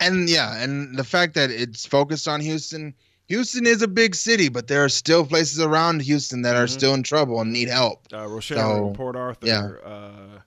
and 0.00 0.28
yeah, 0.28 0.62
and 0.62 0.96
the 0.98 1.04
fact 1.04 1.34
that 1.34 1.50
it's 1.50 1.86
focused 1.86 2.26
on 2.28 2.40
Houston. 2.40 2.94
Houston 3.28 3.66
is 3.66 3.82
a 3.82 3.88
big 3.88 4.14
city, 4.14 4.48
but 4.48 4.68
there 4.68 4.84
are 4.84 4.88
still 4.88 5.26
places 5.26 5.58
around 5.58 6.00
Houston 6.02 6.42
that 6.42 6.54
are 6.54 6.66
Mhm. 6.66 6.70
still 6.70 6.94
in 6.94 7.02
trouble 7.02 7.40
and 7.40 7.52
need 7.52 7.68
help. 7.68 8.06
uh, 8.12 8.24
Rochelle, 8.28 8.90
So, 8.90 8.94
Port 8.94 9.16
Arthur. 9.16 9.46
yeah. 9.46 9.64
Uh, 9.84 10.40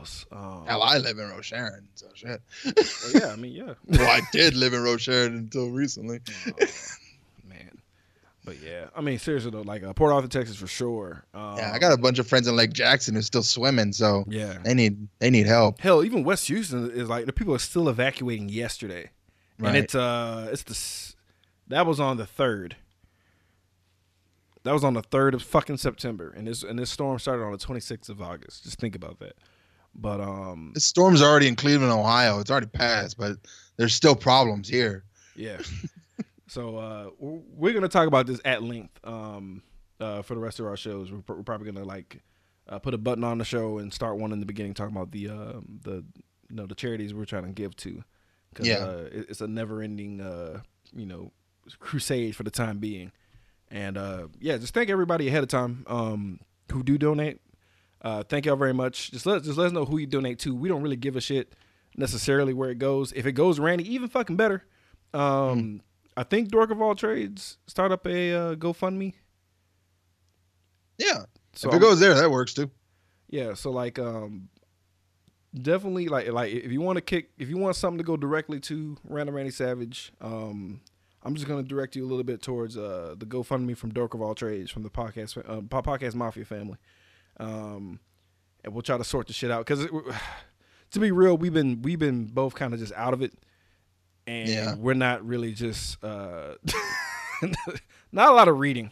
else? 0.00 0.26
Um, 0.32 0.64
Hell, 0.66 0.82
I 0.82 0.98
live 0.98 1.18
in 1.18 1.26
Rosharon, 1.26 1.82
so 1.94 2.06
shit. 2.14 2.40
well, 2.64 2.74
yeah, 3.14 3.32
I 3.32 3.36
mean, 3.36 3.52
yeah. 3.52 3.74
well, 3.86 4.10
I 4.10 4.20
did 4.32 4.54
live 4.56 4.72
in 4.74 4.80
Rosharon 4.80 5.26
until 5.38 5.70
recently. 5.70 6.20
Oh, 6.48 6.66
man, 7.48 7.78
but 8.44 8.56
yeah, 8.60 8.86
I 8.96 9.00
mean, 9.00 9.18
seriously 9.18 9.50
though, 9.50 9.60
like 9.62 9.82
uh, 9.84 9.92
Port 9.92 10.12
Arthur, 10.12 10.28
Texas, 10.28 10.56
for 10.56 10.66
sure. 10.66 11.24
Um, 11.34 11.56
Yeah, 11.58 11.72
I 11.72 11.78
got 11.78 11.92
a 11.92 11.96
bunch 11.96 12.18
of 12.18 12.26
friends 12.26 12.48
in 12.48 12.56
Lake 12.56 12.72
Jackson 12.72 13.14
who's 13.14 13.26
still 13.26 13.42
swimming, 13.42 13.92
so 13.92 14.24
Yeah. 14.28 14.58
they 14.64 14.74
need 14.74 15.08
they 15.18 15.30
need 15.30 15.46
help. 15.46 15.80
Hell, 15.80 16.02
even 16.04 16.24
West 16.24 16.48
Houston 16.48 16.90
is 16.90 17.08
like 17.08 17.26
the 17.26 17.32
people 17.32 17.54
are 17.54 17.58
still 17.60 17.88
evacuating 17.88 18.48
yesterday, 18.48 19.10
Right. 19.58 19.68
and 19.68 19.76
it's 19.76 19.94
uh, 19.94 20.48
it's 20.52 20.62
the 20.64 21.14
that 21.74 21.86
was 21.86 22.00
on 22.00 22.16
the 22.16 22.26
third. 22.26 22.76
That 24.62 24.72
was 24.72 24.84
on 24.84 24.92
the 24.92 25.02
third 25.02 25.32
of 25.34 25.42
fucking 25.42 25.78
September, 25.78 26.30
and 26.36 26.46
this 26.46 26.62
and 26.62 26.78
this 26.78 26.90
storm 26.90 27.18
started 27.18 27.42
on 27.44 27.52
the 27.52 27.58
twenty 27.58 27.80
sixth 27.80 28.10
of 28.10 28.20
August. 28.20 28.64
Just 28.64 28.78
think 28.78 28.94
about 28.94 29.18
that. 29.20 29.34
But 29.94 30.20
um, 30.20 30.70
The 30.74 30.80
storm's 30.80 31.20
already 31.22 31.48
in 31.48 31.56
Cleveland, 31.56 31.92
Ohio. 31.92 32.38
It's 32.40 32.50
already 32.50 32.66
passed, 32.68 33.18
but 33.18 33.36
there's 33.76 33.94
still 33.94 34.14
problems 34.14 34.68
here. 34.68 35.04
yeah. 35.36 35.58
so 36.48 36.76
uh, 36.76 37.10
we're- 37.18 37.74
gonna 37.74 37.88
talk 37.88 38.06
about 38.06 38.26
this 38.26 38.40
at 38.44 38.62
length 38.62 38.98
um, 39.04 39.62
uh, 40.00 40.22
for 40.22 40.34
the 40.34 40.40
rest 40.40 40.60
of 40.60 40.66
our 40.66 40.76
shows. 40.76 41.10
We're, 41.12 41.22
we're 41.36 41.42
probably 41.42 41.70
gonna 41.70 41.84
like 41.84 42.22
uh, 42.68 42.78
put 42.78 42.94
a 42.94 42.98
button 42.98 43.24
on 43.24 43.38
the 43.38 43.44
show 43.44 43.78
and 43.78 43.92
start 43.92 44.16
one 44.18 44.32
in 44.32 44.40
the 44.40 44.46
beginning 44.46 44.74
talking 44.74 44.94
about 44.96 45.10
the 45.12 45.28
um, 45.28 45.80
the 45.82 46.04
you 46.48 46.56
know 46.56 46.66
the 46.66 46.74
charities 46.74 47.12
we're 47.14 47.24
trying 47.24 47.44
to 47.44 47.50
give 47.52 47.76
to. 47.76 48.02
Cause, 48.54 48.66
Yeah. 48.66 48.76
uh, 48.78 49.08
it- 49.12 49.26
it's 49.28 49.40
a 49.40 49.46
never-ending 49.48 50.20
uh, 50.20 50.60
you 50.94 51.06
know 51.06 51.30
crusade 51.78 52.34
for 52.36 52.42
the 52.42 52.50
time 52.50 52.78
being. 52.78 53.12
And 53.70 53.96
uh, 53.96 54.28
yeah, 54.40 54.56
just 54.56 54.74
thank 54.74 54.90
everybody 54.90 55.28
ahead 55.28 55.42
of 55.44 55.48
time 55.48 55.84
um, 55.86 56.40
who 56.72 56.82
do 56.82 56.98
donate. 56.98 57.40
Uh, 58.02 58.22
thank 58.22 58.46
y'all 58.46 58.56
very 58.56 58.72
much. 58.74 59.10
Just 59.10 59.26
let 59.26 59.42
just 59.42 59.58
let 59.58 59.66
us 59.66 59.72
know 59.72 59.84
who 59.84 59.98
you 59.98 60.06
donate 60.06 60.38
to. 60.40 60.54
We 60.54 60.68
don't 60.68 60.82
really 60.82 60.96
give 60.96 61.16
a 61.16 61.20
shit 61.20 61.52
necessarily 61.96 62.54
where 62.54 62.70
it 62.70 62.78
goes. 62.78 63.12
If 63.12 63.26
it 63.26 63.32
goes 63.32 63.58
Randy, 63.58 63.92
even 63.92 64.08
fucking 64.08 64.36
better. 64.36 64.64
Um, 65.12 65.82
I 66.16 66.22
think 66.22 66.48
Dork 66.48 66.70
of 66.70 66.80
All 66.80 66.94
Trades 66.94 67.58
start 67.66 67.92
up 67.92 68.06
a 68.06 68.32
uh, 68.32 68.54
GoFundMe. 68.54 69.14
Yeah. 70.98 71.24
So 71.54 71.68
if 71.68 71.74
it 71.76 71.80
goes 71.80 72.00
there, 72.00 72.14
that 72.14 72.30
works 72.30 72.54
too. 72.54 72.70
yeah, 73.28 73.54
so 73.54 73.70
like 73.70 73.98
um 73.98 74.48
definitely 75.54 76.08
like 76.08 76.28
like 76.28 76.52
if 76.52 76.70
you 76.70 76.80
want 76.80 76.96
to 76.96 77.00
kick 77.02 77.30
if 77.38 77.48
you 77.48 77.58
want 77.58 77.74
something 77.74 77.98
to 77.98 78.04
go 78.04 78.16
directly 78.16 78.60
to 78.60 78.96
Random 79.04 79.34
Randy 79.34 79.50
Savage, 79.50 80.12
um 80.20 80.80
I'm 81.22 81.34
just 81.34 81.48
gonna 81.48 81.62
direct 81.62 81.96
you 81.96 82.04
a 82.04 82.08
little 82.08 82.24
bit 82.24 82.40
towards 82.42 82.76
uh 82.76 83.14
the 83.18 83.26
GoFundMe 83.26 83.76
from 83.76 83.92
Dork 83.92 84.14
of 84.14 84.22
All 84.22 84.34
Trades 84.34 84.70
from 84.70 84.82
the 84.84 84.90
podcast 84.90 85.38
uh, 85.38 85.60
podcast 85.62 86.14
Mafia 86.14 86.44
family, 86.44 86.76
um 87.40 87.98
and 88.62 88.72
we'll 88.74 88.82
try 88.82 88.96
to 88.98 89.04
sort 89.04 89.26
the 89.26 89.32
shit 89.32 89.50
out 89.50 89.66
because 89.66 89.86
to 90.92 91.00
be 91.00 91.10
real, 91.10 91.36
we've 91.36 91.52
been 91.54 91.82
we've 91.82 91.98
been 91.98 92.26
both 92.26 92.54
kind 92.54 92.72
of 92.74 92.78
just 92.80 92.92
out 92.92 93.14
of 93.14 93.22
it, 93.22 93.32
and 94.26 94.48
Yeah. 94.48 94.74
we're 94.76 94.94
not 94.94 95.26
really 95.26 95.52
just 95.54 96.02
uh 96.04 96.54
not 98.12 98.28
a 98.30 98.32
lot 98.34 98.48
of 98.48 98.58
reading 98.58 98.90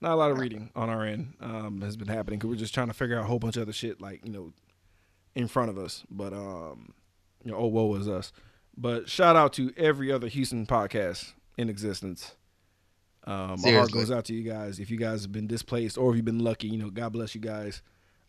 not 0.00 0.12
a 0.12 0.16
lot 0.16 0.30
of 0.30 0.38
reading 0.38 0.70
on 0.76 0.90
our 0.90 1.02
end 1.04 1.32
um, 1.40 1.80
has 1.80 1.96
been 1.96 2.08
happening 2.08 2.38
because 2.38 2.50
we're 2.50 2.56
just 2.56 2.74
trying 2.74 2.88
to 2.88 2.92
figure 2.92 3.16
out 3.16 3.24
a 3.24 3.26
whole 3.26 3.38
bunch 3.38 3.56
of 3.56 3.62
other 3.62 3.72
shit 3.72 4.02
like 4.02 4.20
you 4.24 4.32
know 4.32 4.52
in 5.34 5.48
front 5.48 5.70
of 5.70 5.78
us. 5.78 6.04
But 6.10 6.32
um, 6.34 6.92
you 7.42 7.50
know, 7.50 7.56
oh 7.56 7.66
woe 7.68 7.94
is 7.94 8.06
us. 8.08 8.30
But 8.76 9.08
shout 9.08 9.34
out 9.36 9.52
to 9.54 9.72
every 9.76 10.12
other 10.12 10.28
Houston 10.28 10.66
podcast 10.66 11.32
in 11.56 11.70
existence. 11.70 12.34
Um, 13.26 13.56
my 13.62 13.70
heart 13.72 13.90
goes 13.90 14.10
out 14.10 14.26
to 14.26 14.34
you 14.34 14.42
guys. 14.42 14.78
If 14.78 14.90
you 14.90 14.98
guys 14.98 15.22
have 15.22 15.32
been 15.32 15.46
displaced 15.46 15.96
or 15.96 16.10
if 16.10 16.16
you've 16.16 16.24
been 16.24 16.40
lucky, 16.44 16.68
you 16.68 16.78
know, 16.78 16.90
God 16.90 17.12
bless 17.12 17.34
you 17.34 17.40
guys. 17.40 17.80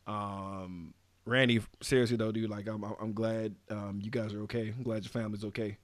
Um, 0.07 0.93
Randy, 1.25 1.59
seriously 1.81 2.17
though, 2.17 2.31
dude, 2.31 2.49
like 2.49 2.67
I'm, 2.67 2.83
I'm 2.83 3.13
glad 3.13 3.55
um, 3.69 3.99
you 4.01 4.09
guys 4.11 4.33
are 4.33 4.41
okay. 4.43 4.73
I'm 4.75 4.83
glad 4.83 5.03
your 5.03 5.09
family's 5.11 5.43
okay. 5.45 5.77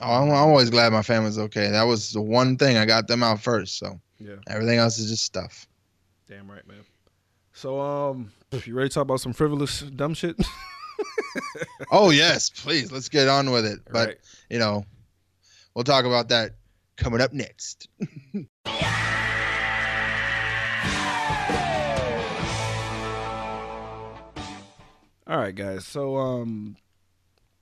Oh, 0.00 0.12
I'm, 0.22 0.30
always 0.30 0.70
glad 0.70 0.92
my 0.92 1.02
family's 1.02 1.38
okay. 1.38 1.70
That 1.70 1.82
was 1.84 2.12
the 2.12 2.20
one 2.20 2.56
thing 2.56 2.76
I 2.76 2.84
got 2.84 3.08
them 3.08 3.22
out 3.22 3.40
first. 3.40 3.78
So 3.78 3.98
Yeah, 4.18 4.36
everything 4.48 4.78
else 4.78 4.98
is 4.98 5.10
just 5.10 5.24
stuff. 5.24 5.66
damn 6.28 6.50
right, 6.50 6.66
man. 6.68 6.84
So, 7.52 7.80
um, 7.80 8.30
you 8.64 8.74
ready 8.74 8.88
to 8.88 8.94
talk 8.94 9.02
about 9.02 9.20
some 9.20 9.32
frivolous 9.32 9.80
dumb 9.80 10.14
shit? 10.14 10.36
Oh 11.90 12.10
yes, 12.10 12.50
please 12.50 12.90
let's 12.92 13.08
get 13.08 13.28
on 13.28 13.50
with 13.50 13.64
it. 13.64 13.80
But 13.90 14.08
Right. 14.08 14.16
you 14.50 14.58
know, 14.58 14.84
we'll 15.74 15.84
talk 15.84 16.04
about 16.04 16.28
that 16.28 16.52
coming 16.98 17.20
up 17.20 17.32
next. 17.32 17.88
All 25.26 25.36
right, 25.36 25.54
guys. 25.54 25.86
So 25.86 26.16
um, 26.16 26.76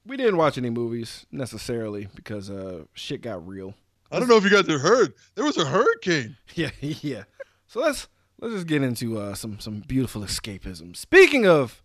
we 0.04 0.16
didn't 0.16 0.36
watch 0.36 0.56
any 0.56 0.70
movies 0.70 1.26
necessarily 1.32 2.08
because 2.14 2.48
uh, 2.50 2.84
shit 2.94 3.22
got 3.22 3.46
real. 3.46 3.74
I 4.10 4.18
don't 4.20 4.28
know 4.28 4.36
if 4.36 4.44
you 4.44 4.50
guys 4.50 4.68
have 4.68 4.80
heard. 4.80 5.14
There 5.34 5.44
was 5.44 5.56
a 5.56 5.64
hurricane. 5.64 6.36
Yeah, 6.54 6.70
yeah. 6.80 7.24
So 7.66 7.80
let's 7.80 8.08
let's 8.40 8.54
just 8.54 8.66
get 8.66 8.82
into 8.82 9.18
uh, 9.18 9.34
some 9.34 9.58
some 9.60 9.80
beautiful 9.80 10.22
escapism. 10.22 10.96
Speaking 10.96 11.46
of 11.46 11.82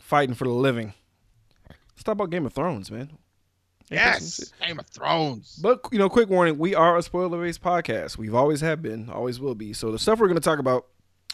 fighting 0.00 0.34
for 0.36 0.44
the 0.44 0.50
living, 0.50 0.94
let's 1.68 2.04
talk 2.04 2.12
about 2.12 2.30
Game 2.30 2.46
of 2.46 2.52
Thrones, 2.52 2.90
man. 2.90 3.00
Ain't 3.00 3.10
that 3.10 3.12
some 3.12 3.12
shit? 3.12 3.75
Yes, 3.90 4.52
Game 4.60 4.78
of 4.78 4.86
Thrones. 4.86 5.58
But 5.62 5.80
you 5.92 5.98
know, 5.98 6.08
quick 6.08 6.28
warning: 6.28 6.58
we 6.58 6.74
are 6.74 6.96
a 6.96 7.02
spoiler-based 7.02 7.62
podcast. 7.62 8.18
We've 8.18 8.34
always 8.34 8.60
have 8.60 8.82
been, 8.82 9.08
always 9.10 9.38
will 9.38 9.54
be. 9.54 9.72
So 9.72 9.92
the 9.92 9.98
stuff 9.98 10.18
we're 10.18 10.26
going 10.26 10.40
to 10.40 10.40
talk 10.40 10.58
about, 10.58 10.86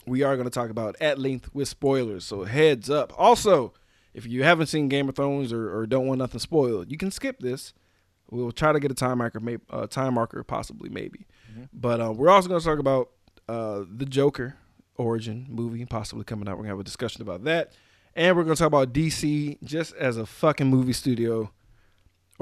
we 0.07 0.23
are 0.23 0.37
going 0.37 0.49
to 0.49 0.55
talk 0.55 0.71
about 0.71 0.97
at 1.01 1.19
length 1.19 1.49
with 1.55 1.69
spoilers. 1.69 2.25
So 2.25 2.45
heads 2.45 2.91
up. 2.91 3.13
Also, 3.17 3.73
if 4.13 4.27
you 4.27 4.43
haven't 4.43 4.67
seen 4.67 4.89
Game 4.89 5.09
of 5.09 5.17
Thrones 5.17 5.53
or, 5.53 5.75
or 5.75 5.87
don't 5.87 6.07
want 6.07 6.19
nothing 6.19 6.41
spoiled, 6.41 6.91
you 6.91 6.99
can 6.99 7.11
skip 7.11 7.39
this. 7.41 7.73
We'll 8.31 8.53
try 8.53 8.73
to 8.73 8.81
get 8.81 8.91
a 8.91 8.95
time 8.95 9.19
marker, 9.19 9.41
uh, 9.71 9.87
time 9.87 10.15
marker, 10.15 10.43
possibly, 10.43 10.89
maybe. 10.89 11.27
But 11.73 12.01
uh, 12.01 12.13
we're 12.13 12.31
also 12.31 12.49
going 12.49 12.61
to 12.61 12.67
talk 12.67 12.79
about 12.79 13.11
uh, 13.49 13.85
the 13.95 14.07
Joker 14.07 14.57
origin 14.97 15.47
movie, 15.49 15.85
possibly 15.85 16.25
coming 16.25 16.49
out. 16.49 16.53
We're 16.53 16.65
going 16.65 16.69
to 16.69 16.73
have 16.77 16.81
a 16.81 16.85
discussion 16.85 17.23
about 17.23 17.45
that, 17.45 17.73
and 18.15 18.37
we're 18.37 18.45
going 18.45 18.57
to 18.57 18.59
talk 18.59 18.69
about 18.69 18.93
DC 18.93 19.59
just 19.65 19.95
as 19.97 20.17
a 20.17 20.25
fucking 20.25 20.67
movie 20.67 20.95
studio 20.95 21.51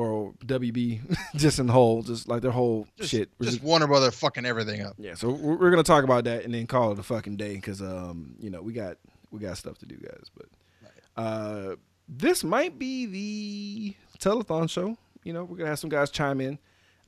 or 0.00 0.32
WB 0.46 1.00
just 1.36 1.58
in 1.58 1.66
the 1.66 1.72
whole, 1.72 2.02
just 2.02 2.28
like 2.28 2.42
their 2.42 2.50
whole 2.50 2.86
Just, 2.96 3.10
shit. 3.10 3.30
We're 3.38 3.44
just 3.46 3.58
just- 3.58 3.64
Warner 3.64 3.86
Brother 3.86 4.10
fucking 4.10 4.46
everything 4.46 4.82
up. 4.82 4.94
yeah, 4.98 5.14
so 5.14 5.30
we're, 5.30 5.56
we're 5.56 5.70
gonna 5.70 5.82
talk 5.82 6.04
about 6.04 6.24
that 6.24 6.44
and 6.44 6.52
then 6.54 6.66
call 6.66 6.92
it 6.92 6.98
a 6.98 7.02
fucking 7.02 7.36
day 7.36 7.54
because 7.54 7.80
um 7.82 8.34
you 8.40 8.50
know 8.50 8.62
we 8.62 8.72
got 8.72 8.96
we 9.30 9.38
got 9.40 9.56
stuff 9.58 9.78
to 9.78 9.86
do, 9.86 9.96
guys. 9.96 10.30
But 10.36 11.22
uh 11.22 11.76
this 12.08 12.42
might 12.42 12.78
be 12.78 13.06
the 13.06 13.94
telethon 14.18 14.68
show. 14.68 14.96
You 15.24 15.32
know 15.32 15.44
we're 15.44 15.56
gonna 15.58 15.68
have 15.70 15.78
some 15.78 15.90
guys 15.90 16.10
chime 16.10 16.40
in. 16.40 16.58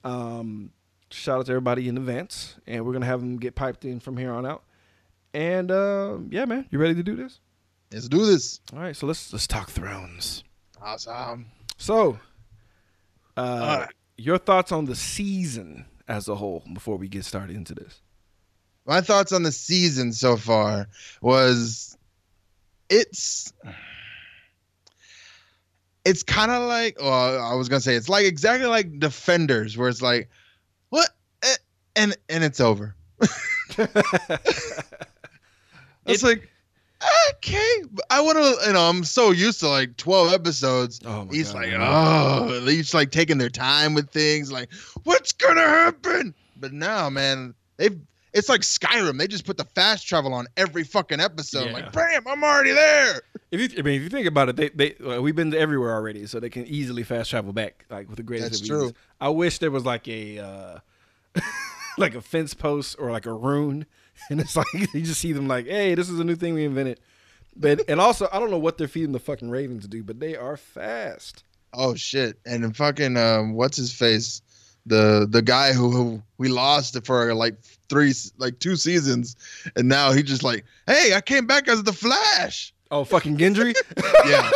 Um, 0.05 0.71
shout 1.11 1.41
out 1.41 1.47
to 1.47 1.53
everybody 1.53 1.89
in 1.89 1.97
advance, 1.97 2.57
and 2.67 2.85
we're 2.85 2.93
gonna 2.93 3.07
have 3.07 3.21
them 3.21 3.37
get 3.39 3.55
piped 3.55 3.85
in 3.85 4.01
from 4.01 4.17
here 4.17 4.33
on 4.33 4.45
out. 4.47 4.63
And 5.35 5.71
uh, 5.71 6.19
yeah, 6.31 6.45
man, 6.45 6.67
you 6.71 6.79
ready 6.79 6.95
to 6.95 7.03
do 7.03 7.17
this? 7.17 7.41
Let's 7.93 8.09
do 8.09 8.25
this. 8.27 8.61
All 8.73 8.79
right, 8.81 8.95
so 8.97 9.07
let's 9.07 9.33
let's 9.33 9.47
talk 9.47 9.71
Thrones. 9.71 10.45
Awesome. 10.81 11.47
So, 11.79 12.19
uh, 13.37 13.41
All 13.41 13.79
right. 13.81 13.89
your 14.17 14.39
thoughts 14.39 14.73
on 14.73 14.85
the 14.85 14.97
season 14.97 15.87
as 16.09 16.29
a 16.29 16.35
whole 16.35 16.63
before 16.73 16.97
we 16.97 17.09
get 17.09 17.25
started 17.25 17.57
into 17.57 17.75
this? 17.75 18.01
My 18.87 19.01
thoughts 19.01 19.33
on 19.33 19.43
the 19.45 19.53
season 19.53 20.13
so 20.13 20.37
far 20.37 20.89
was 21.21 21.97
it's 22.91 23.53
it's 26.05 26.23
kind 26.25 26.51
of 26.51 26.63
like 26.65 27.01
well 27.01 27.41
I 27.41 27.55
was 27.55 27.69
gonna 27.69 27.81
say 27.81 27.95
it's 27.95 28.09
like 28.09 28.27
exactly 28.27 28.67
like 28.67 28.99
Defenders 28.99 29.77
where 29.77 29.89
it's 29.89 30.03
like 30.03 30.29
what 30.91 31.09
Eh, 31.45 31.57
and 31.97 32.17
and 32.29 32.43
it's 32.45 32.61
over. 32.61 32.95
It's 36.07 36.25
like 36.25 36.49
okay, 37.31 37.83
but 37.91 38.05
I 38.11 38.21
want 38.21 38.39
to 38.39 38.67
you 38.67 38.73
know 38.73 38.89
I'm 38.89 39.05
so 39.05 39.31
used 39.31 39.61
to 39.61 39.69
like 39.69 39.97
12 39.97 40.33
episodes. 40.33 41.01
oh 41.05 41.25
my 41.25 41.33
He's 41.33 41.53
God, 41.53 41.63
like 41.63 41.73
oh, 41.79 42.69
each 42.69 42.95
like 42.95 43.11
taking 43.11 43.39
their 43.39 43.51
time 43.51 43.95
with 43.95 44.11
things 44.11 44.53
like 44.53 44.73
what's 45.05 45.33
gonna 45.33 45.61
happen. 45.61 46.35
But 46.57 46.73
now 46.73 47.11
man, 47.11 47.55
they've 47.77 47.99
it's 48.33 48.49
like 48.49 48.63
Skyrim. 48.63 49.19
They 49.19 49.27
just 49.27 49.45
put 49.45 49.59
the 49.59 49.65
fast 49.65 50.07
travel 50.07 50.33
on 50.33 50.47
every 50.57 50.85
fucking 50.85 51.21
episode. 51.21 51.67
Yeah. 51.67 51.73
Like, 51.73 51.93
bam, 51.93 52.27
I'm 52.27 52.43
already 52.43 52.73
there. 52.73 53.21
If 53.51 53.61
you, 53.61 53.79
I 53.79 53.83
mean, 53.83 53.97
if 53.97 54.03
you 54.03 54.09
think 54.09 54.27
about 54.27 54.49
it, 54.49 54.57
they 54.57 54.71
they 54.71 54.95
well, 55.01 55.21
we've 55.21 55.37
been 55.37 55.55
everywhere 55.55 55.93
already, 55.95 56.27
so 56.27 56.41
they 56.41 56.49
can 56.49 56.67
easily 56.67 57.03
fast 57.03 57.31
travel 57.31 57.53
back, 57.53 57.85
like 57.91 58.09
with 58.09 58.17
the 58.17 58.23
greatest. 58.23 58.51
That's 58.53 58.63
of 58.63 58.69
true. 58.69 58.87
ease. 58.87 58.93
I 59.21 59.29
wish 59.29 59.59
there 59.59 59.71
was 59.71 59.85
like 59.85 60.09
a 60.09 60.39
uh, 60.39 60.79
like 61.99 62.15
a 62.15 62.23
fence 62.23 62.55
post 62.55 62.97
or 62.99 63.11
like 63.11 63.27
a 63.27 63.33
rune, 63.33 63.85
and 64.31 64.41
it's 64.41 64.57
like 64.57 64.67
you 64.73 65.03
just 65.03 65.21
see 65.21 65.33
them 65.33 65.49
like, 65.49 65.67
hey, 65.67 65.95
this 65.95 66.09
is 66.09 66.19
a 66.19 66.25
new 66.25 66.37
thing 66.37 66.55
we 66.55 66.65
invented. 66.65 67.01
But 67.55 67.83
and 67.89 68.01
also, 68.01 68.29
I 68.33 68.39
don't 68.39 68.51
know 68.51 68.59
what 68.59 68.79
they're 68.79 68.89
feeding 68.89 69.13
the 69.13 69.19
fucking 69.19 69.51
ravens 69.51 69.83
to 69.83 69.89
do, 69.89 70.03
but 70.03 70.21
they 70.21 70.37
are 70.37 70.57
fast. 70.57 71.45
Oh 71.75 71.95
shit! 71.95 72.39
And 72.47 72.65
then 72.65 72.73
fucking 72.73 73.17
um, 73.17 73.55
what's 73.55 73.77
his 73.77 73.93
face? 73.93 74.43
The 74.87 75.27
the 75.29 75.43
guy 75.43 75.73
who, 75.73 75.91
who 75.91 76.23
we 76.39 76.49
lost 76.49 76.99
for 77.05 77.35
like 77.35 77.63
three 77.89 78.13
like 78.39 78.59
two 78.59 78.77
seasons, 78.77 79.37
and 79.77 79.89
now 79.89 80.13
he 80.13 80.23
just 80.23 80.43
like, 80.43 80.65
hey, 80.87 81.13
I 81.15 81.21
came 81.21 81.47
back 81.47 81.69
as 81.69 81.83
the 81.83 81.93
Flash. 81.93 82.73
Oh, 82.91 83.05
fucking 83.05 83.39
Gendry. 83.39 83.75
Yeah. 84.27 84.51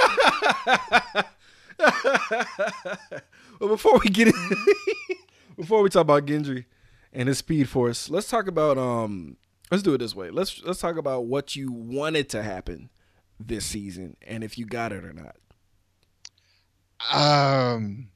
well, 3.60 3.68
before 3.70 3.98
we 3.98 4.10
get 4.10 4.28
in, 4.28 4.34
before 5.56 5.82
we 5.82 5.90
talk 5.90 6.02
about 6.02 6.26
Gendry 6.26 6.64
and 7.12 7.28
his 7.28 7.38
Speed 7.38 7.68
Force, 7.68 8.08
let's 8.10 8.28
talk 8.28 8.46
about 8.46 8.78
um. 8.78 9.36
Let's 9.70 9.82
do 9.82 9.94
it 9.94 9.98
this 9.98 10.14
way. 10.14 10.30
Let's 10.30 10.62
let's 10.64 10.80
talk 10.80 10.96
about 10.96 11.26
what 11.26 11.56
you 11.56 11.72
wanted 11.72 12.28
to 12.30 12.42
happen 12.42 12.90
this 13.40 13.66
season 13.66 14.16
and 14.26 14.44
if 14.44 14.56
you 14.58 14.66
got 14.66 14.92
it 14.92 15.04
or 15.04 15.12
not. 15.12 15.36
Um, 17.12 18.08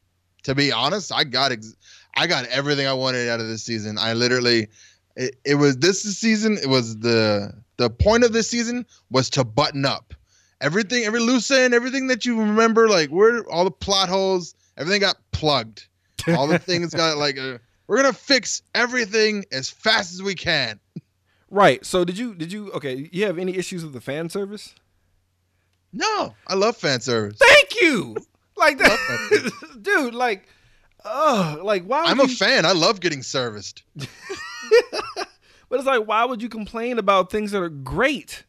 to 0.44 0.54
be 0.54 0.72
honest, 0.72 1.12
I 1.12 1.24
got 1.24 1.52
ex- 1.52 1.76
I 2.14 2.26
got 2.26 2.46
everything 2.46 2.86
I 2.86 2.92
wanted 2.92 3.28
out 3.28 3.40
of 3.40 3.48
this 3.48 3.62
season. 3.62 3.98
I 3.98 4.14
literally, 4.14 4.68
it, 5.16 5.36
it 5.44 5.54
was 5.56 5.76
this 5.78 6.02
season. 6.02 6.56
It 6.56 6.68
was 6.68 6.98
the 6.98 7.52
the 7.76 7.90
point 7.90 8.24
of 8.24 8.32
this 8.32 8.48
season 8.48 8.86
was 9.10 9.30
to 9.30 9.44
button 9.44 9.84
up, 9.84 10.14
everything, 10.60 11.04
every 11.04 11.20
loose 11.20 11.50
end, 11.50 11.74
everything 11.74 12.06
that 12.08 12.24
you 12.24 12.38
remember, 12.38 12.88
like 12.88 13.10
where 13.10 13.44
all 13.50 13.64
the 13.64 13.70
plot 13.70 14.08
holes, 14.08 14.54
everything 14.76 15.00
got 15.00 15.16
plugged. 15.32 15.86
All 16.28 16.46
the 16.46 16.58
things 16.60 16.94
got 16.94 17.16
like 17.16 17.36
a, 17.36 17.60
we're 17.86 17.96
gonna 17.96 18.12
fix 18.12 18.62
everything 18.74 19.44
as 19.52 19.68
fast 19.68 20.12
as 20.14 20.22
we 20.22 20.34
can. 20.34 20.78
Right. 21.50 21.84
So 21.84 22.04
did 22.04 22.16
you 22.16 22.34
did 22.34 22.52
you 22.52 22.70
okay? 22.72 23.08
You 23.12 23.26
have 23.26 23.38
any 23.38 23.56
issues 23.56 23.84
with 23.84 23.92
the 23.92 24.00
fan 24.00 24.28
service? 24.28 24.74
No, 25.92 26.34
I 26.46 26.54
love 26.54 26.76
fan 26.76 27.00
service. 27.00 27.38
Thank 27.38 27.80
you. 27.80 28.16
Like 28.56 28.78
that, 28.78 29.52
dude. 29.82 30.14
Like, 30.14 30.46
oh, 31.04 31.60
like 31.64 31.84
why? 31.84 32.04
I'm 32.04 32.18
you, 32.18 32.24
a 32.24 32.28
fan. 32.28 32.64
I 32.64 32.72
love 32.72 33.00
getting 33.00 33.22
serviced. 33.22 33.82
but 33.96 34.08
it's 35.72 35.86
like, 35.86 36.06
why 36.06 36.24
would 36.24 36.42
you 36.42 36.48
complain 36.48 36.98
about 36.98 37.30
things 37.30 37.50
that 37.52 37.62
are 37.62 37.68
great? 37.68 38.44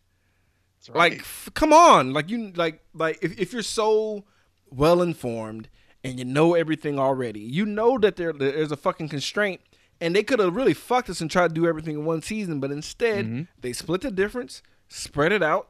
Right. 0.90 1.14
Like, 1.14 1.20
f- 1.22 1.50
come 1.54 1.74
on. 1.74 2.12
Like 2.14 2.30
you, 2.30 2.52
like, 2.56 2.82
like 2.94 3.20
if, 3.22 3.40
if 3.40 3.54
you're 3.54 3.62
so 3.62 4.26
well 4.70 5.02
informed 5.02 5.70
and 6.04 6.18
you 6.20 6.26
know 6.26 6.56
everything 6.56 7.00
already, 7.00 7.40
you 7.40 7.66
know 7.66 7.98
that 8.00 8.16
there 8.16 8.34
there's 8.34 8.72
a 8.72 8.78
fucking 8.78 9.10
constraint, 9.10 9.62
and 10.02 10.14
they 10.16 10.24
could 10.24 10.40
have 10.40 10.56
really 10.56 10.74
fucked 10.74 11.10
us 11.10 11.22
and 11.22 11.32
tried 11.32 11.50
to 11.50 11.54
do 11.54 11.66
everything 11.68 11.96
in 11.96 12.04
one 12.06 12.22
season, 12.22 12.60
but 12.60 12.72
instead 12.72 13.26
Mm-hmm. 13.26 13.42
they 13.62 13.72
split 13.72 14.02
the 14.02 14.12
difference, 14.12 14.62
spread 14.90 15.32
it 15.32 15.42
out, 15.44 15.70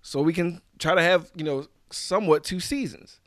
so 0.00 0.22
we 0.22 0.32
can 0.32 0.62
try 0.78 0.94
to 0.94 1.02
have 1.02 1.30
you 1.36 1.44
know 1.44 1.66
somewhat 1.90 2.44
two 2.44 2.60
seasons. 2.60 3.18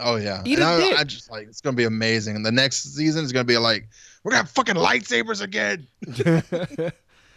Oh 0.00 0.16
yeah, 0.16 0.42
Eat 0.44 0.58
and 0.58 0.64
I. 0.64 1.00
I 1.00 1.04
just 1.04 1.30
like 1.30 1.46
it's 1.46 1.60
gonna 1.60 1.76
be 1.76 1.84
amazing. 1.84 2.34
And 2.36 2.44
the 2.44 2.50
next 2.52 2.94
season 2.94 3.24
is 3.24 3.32
gonna 3.32 3.44
be 3.44 3.56
like 3.58 3.86
we're 4.24 4.32
gonna 4.32 4.42
have 4.42 4.50
fucking 4.50 4.74
lightsabers 4.74 5.40
again. 5.40 5.86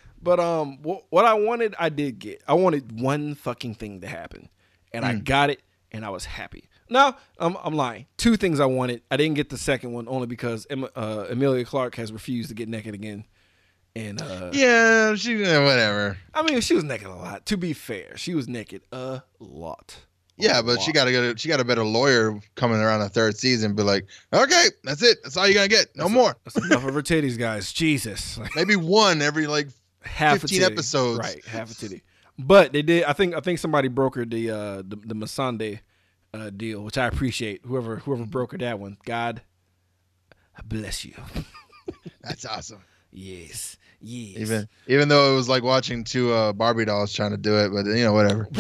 but 0.22 0.40
um, 0.40 0.80
wh- 0.84 1.12
what 1.12 1.26
I 1.26 1.36
wanted, 1.36 1.76
I 1.80 1.90
did 1.90 2.20
get. 2.20 2.42
I 2.48 2.54
wanted 2.56 3.00
one 3.00 3.36
fucking 3.36 3.76
thing 3.76 4.02
to 4.02 4.08
happen, 4.08 4.50
and 4.92 5.06
I 5.06 5.16
got 5.16 5.50
it, 5.52 5.62
and 5.92 6.04
I 6.04 6.10
was 6.10 6.26
happy. 6.26 6.68
No, 6.90 7.16
I'm, 7.40 7.58
I'm 7.64 7.74
lying. 7.76 8.06
Two 8.18 8.38
things 8.38 8.60
I 8.60 8.66
wanted. 8.66 9.02
I 9.12 9.18
didn't 9.18 9.36
get 9.36 9.50
the 9.50 9.58
second 9.58 9.94
one 9.94 10.08
only 10.08 10.28
because 10.28 10.66
uh, 10.70 11.28
Emilia 11.30 11.66
Clarke 11.66 11.96
has 11.96 12.12
refused 12.12 12.50
to 12.50 12.56
get 12.56 12.70
naked 12.70 12.94
again. 12.94 13.26
And 13.96 14.22
uh, 14.22 14.52
Yeah, 14.54 15.16
she 15.16 15.36
whatever. 15.42 16.18
I 16.34 16.44
mean, 16.44 16.62
she 16.62 16.76
was 16.76 16.84
naked 16.84 17.08
a 17.08 17.16
lot. 17.16 17.46
To 17.48 17.58
be 17.58 17.74
fair, 17.74 18.16
she 18.16 18.36
was 18.36 18.48
naked 18.48 18.84
a 18.92 19.24
lot. 19.40 19.98
A 20.38 20.44
Yeah, 20.44 20.62
but 20.62 20.82
she 20.82 20.92
got 20.92 21.06
to 21.06 21.12
get 21.12 21.24
a, 21.24 21.38
she 21.38 21.50
got 21.50 21.60
a 21.60 21.66
better 21.66 21.84
lawyer 21.84 22.40
coming 22.56 22.80
around 22.80 23.00
the 23.00 23.10
third 23.10 23.38
season. 23.38 23.74
Be 23.74 23.84
like, 23.84 24.06
okay, 24.32 24.68
that's 24.84 25.02
it. 25.02 25.18
That's 25.24 25.36
all 25.36 25.48
you're 25.48 25.56
gonna 25.56 25.68
get. 25.68 25.96
No 25.96 26.08
more. 26.08 26.36
That's 26.44 26.58
enough 26.58 26.86
of 26.86 26.94
her 26.94 27.02
titties, 27.02 27.40
guys. 27.40 27.74
Jesus, 27.74 28.40
Maybe 28.56 28.76
one 28.76 29.22
every 29.22 29.48
like. 29.48 29.70
half 30.02 30.42
15 30.42 30.58
a 30.58 30.62
titty. 30.62 30.74
episodes. 30.74 31.20
right? 31.20 31.44
Half 31.46 31.72
a 31.72 31.74
titty. 31.74 32.04
But 32.38 32.72
they 32.74 32.84
did. 32.84 33.04
I 33.06 33.14
think. 33.14 33.34
I 33.34 33.40
think 33.40 33.58
somebody 33.58 33.90
brokered 33.90 34.30
the 34.30 34.52
uh, 34.52 34.76
the, 34.78 34.96
the 35.04 35.16
Missandei 35.16 35.80
uh, 36.34 36.50
deal, 36.50 36.82
which 36.84 36.98
I 36.98 37.08
appreciate. 37.08 37.62
Whoever 37.66 37.98
whoever 37.98 38.26
brokered 38.26 38.60
that 38.60 38.80
one, 38.80 38.98
God 39.06 39.42
bless 40.66 41.04
you. 41.06 41.14
That's 42.22 42.46
awesome. 42.46 42.84
yes, 43.12 43.78
yes. 44.02 44.38
Even 44.38 44.68
even 44.88 45.08
though 45.10 45.32
it 45.32 45.36
was 45.36 45.48
like 45.50 45.64
watching 45.64 46.04
two 46.04 46.32
uh, 46.34 46.54
Barbie 46.54 46.86
dolls 46.86 47.14
trying 47.14 47.32
to 47.32 47.38
do 47.38 47.58
it, 47.58 47.70
but 47.72 47.86
you 47.86 48.04
know 48.04 48.14
whatever. 48.14 48.48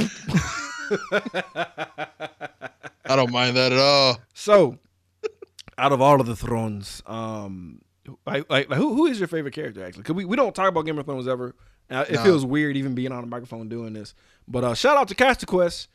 I 3.09 3.15
don't 3.15 3.31
mind 3.31 3.55
that 3.57 3.71
at 3.71 3.79
all. 3.79 4.17
So, 4.33 4.77
out 5.77 5.91
of 5.91 6.01
all 6.01 6.19
of 6.19 6.27
the 6.27 6.35
thrones, 6.35 7.01
um, 7.05 7.81
like, 8.25 8.49
like 8.49 8.67
who 8.71 8.95
who 8.95 9.05
is 9.07 9.19
your 9.19 9.27
favorite 9.27 9.53
character 9.53 9.83
actually? 9.85 10.03
Cause 10.03 10.15
we, 10.15 10.25
we 10.25 10.35
don't 10.35 10.53
talk 10.55 10.69
about 10.69 10.85
Game 10.85 10.97
of 10.97 11.05
Thrones 11.05 11.27
ever. 11.27 11.55
Uh, 11.89 12.03
it 12.09 12.15
No. 12.15 12.23
feels 12.23 12.45
weird 12.45 12.75
even 12.75 12.95
being 12.95 13.11
on 13.13 13.23
a 13.23 13.27
microphone 13.27 13.69
doing 13.69 13.93
this. 13.93 14.13
But 14.47 14.63
uh, 14.65 14.73
shout 14.73 14.97
out 14.97 15.07
to 15.07 15.15
Castaquest. 15.15 15.87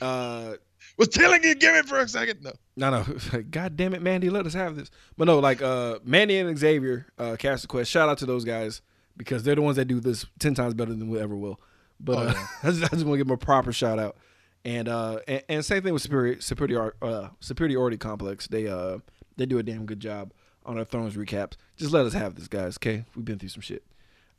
Uh, 0.00 0.54
Was 0.98 1.08
telling 1.08 1.42
you 1.42 1.54
give 1.54 1.74
it 1.74 1.86
for 1.86 1.98
a 2.00 2.08
second. 2.08 2.42
No. 2.42 2.52
no, 2.76 2.90
no, 3.32 3.42
God 3.50 3.76
damn 3.76 3.94
it, 3.94 4.02
Mandy, 4.02 4.28
let 4.30 4.46
us 4.46 4.54
have 4.54 4.76
this. 4.76 4.90
But 5.16 5.24
no, 5.24 5.38
like 5.38 5.62
uh, 5.62 5.98
Mandy 6.04 6.38
and 6.38 6.56
Xavier, 6.58 7.06
uh, 7.18 7.36
Cast 7.38 7.66
Quest. 7.68 7.90
Shout 7.90 8.08
out 8.08 8.18
to 8.18 8.26
those 8.26 8.44
guys 8.44 8.82
because 9.16 9.42
they're 9.42 9.54
the 9.54 9.62
ones 9.62 9.76
that 9.76 9.86
do 9.86 10.00
this 10.00 10.26
ten 10.38 10.54
times 10.54 10.74
better 10.74 10.92
than 10.92 11.08
we 11.08 11.18
ever 11.18 11.36
will. 11.36 11.60
But 11.98 12.18
Oh, 12.18 12.20
uh, 12.20 12.32
yeah. 12.34 12.46
I 12.62 12.66
just, 12.72 12.80
just 12.80 12.92
want 13.04 13.14
to 13.14 13.16
give 13.18 13.26
them 13.26 13.34
a 13.34 13.38
proper 13.38 13.72
shout 13.72 13.98
out. 13.98 14.16
And 14.64 14.88
uh, 14.88 15.18
and, 15.26 15.42
and 15.48 15.64
same 15.64 15.82
thing 15.82 15.92
with 15.92 16.02
superior 16.02 16.40
superior 16.40 16.94
uh, 17.02 17.28
superiority 17.40 17.96
complex. 17.96 18.46
They 18.46 18.68
uh 18.68 18.98
they 19.36 19.46
do 19.46 19.58
a 19.58 19.62
damn 19.62 19.86
good 19.86 19.98
job 20.00 20.32
on 20.64 20.78
our 20.78 20.84
Thrones 20.84 21.16
recaps. 21.16 21.54
Just 21.76 21.92
let 21.92 22.06
us 22.06 22.12
have 22.12 22.36
this, 22.36 22.46
guys. 22.48 22.76
Okay, 22.78 23.04
we've 23.16 23.24
been 23.24 23.38
through 23.38 23.48
some 23.48 23.62
shit. 23.62 23.82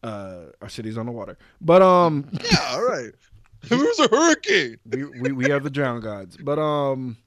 Uh, 0.02 0.46
our 0.62 0.70
city's 0.70 0.98
on 0.98 1.06
the 1.08 1.12
water, 1.12 1.38
but 1.62 1.82
um, 1.82 2.30
Yeah, 2.32 2.60
all 2.72 2.84
right. 2.84 3.12
There's 3.69 3.99
a 3.99 4.08
hurricane. 4.08 4.78
we, 4.86 5.04
we 5.06 5.32
we 5.32 5.52
are 5.52 5.60
the 5.60 5.69
drown 5.69 6.02
gods. 6.02 6.38
But 6.38 6.60
um, 6.60 7.17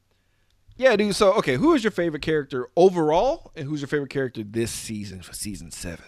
yeah, 0.76 0.94
dude. 0.96 1.14
So 1.14 1.32
okay, 1.34 1.56
who 1.56 1.74
is 1.74 1.82
your 1.84 1.90
favorite 1.90 2.22
character 2.22 2.68
overall, 2.76 3.52
and 3.56 3.68
who's 3.68 3.80
your 3.80 3.88
favorite 3.88 4.10
character 4.10 4.42
this 4.42 4.70
season 4.70 5.22
for 5.22 5.32
season 5.32 5.70
seven? 5.70 6.04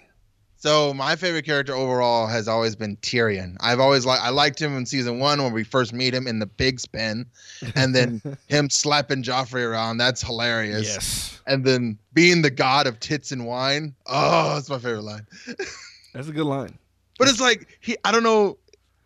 So 0.60 0.92
my 0.92 1.14
favorite 1.14 1.44
character 1.44 1.72
overall 1.72 2.26
has 2.26 2.48
always 2.48 2.74
been 2.74 2.96
Tyrion. 2.96 3.56
I've 3.60 3.78
always 3.78 4.04
liked 4.04 4.22
I 4.22 4.30
liked 4.30 4.60
him 4.60 4.76
in 4.76 4.86
season 4.86 5.20
one 5.20 5.40
when 5.42 5.52
we 5.52 5.62
first 5.62 5.92
meet 5.92 6.12
him 6.12 6.26
in 6.26 6.40
the 6.40 6.48
pig's 6.48 6.84
pen, 6.84 7.26
and 7.76 7.94
then 7.94 8.20
him 8.48 8.68
slapping 8.68 9.22
Joffrey 9.22 9.64
around. 9.64 9.98
That's 9.98 10.20
hilarious. 10.20 10.88
Yes, 10.88 11.40
And 11.46 11.64
then 11.64 11.96
being 12.12 12.42
the 12.42 12.50
god 12.50 12.88
of 12.88 12.98
tits 12.98 13.30
and 13.30 13.46
wine. 13.46 13.94
Oh, 14.06 14.54
that's 14.54 14.68
my 14.68 14.78
favorite 14.78 15.02
line. 15.02 15.26
that's 16.12 16.26
a 16.28 16.32
good 16.32 16.46
line. 16.46 16.76
But 17.20 17.28
it's 17.28 17.40
like 17.40 17.78
he 17.80 17.96
I 18.04 18.10
don't 18.10 18.24
know. 18.24 18.58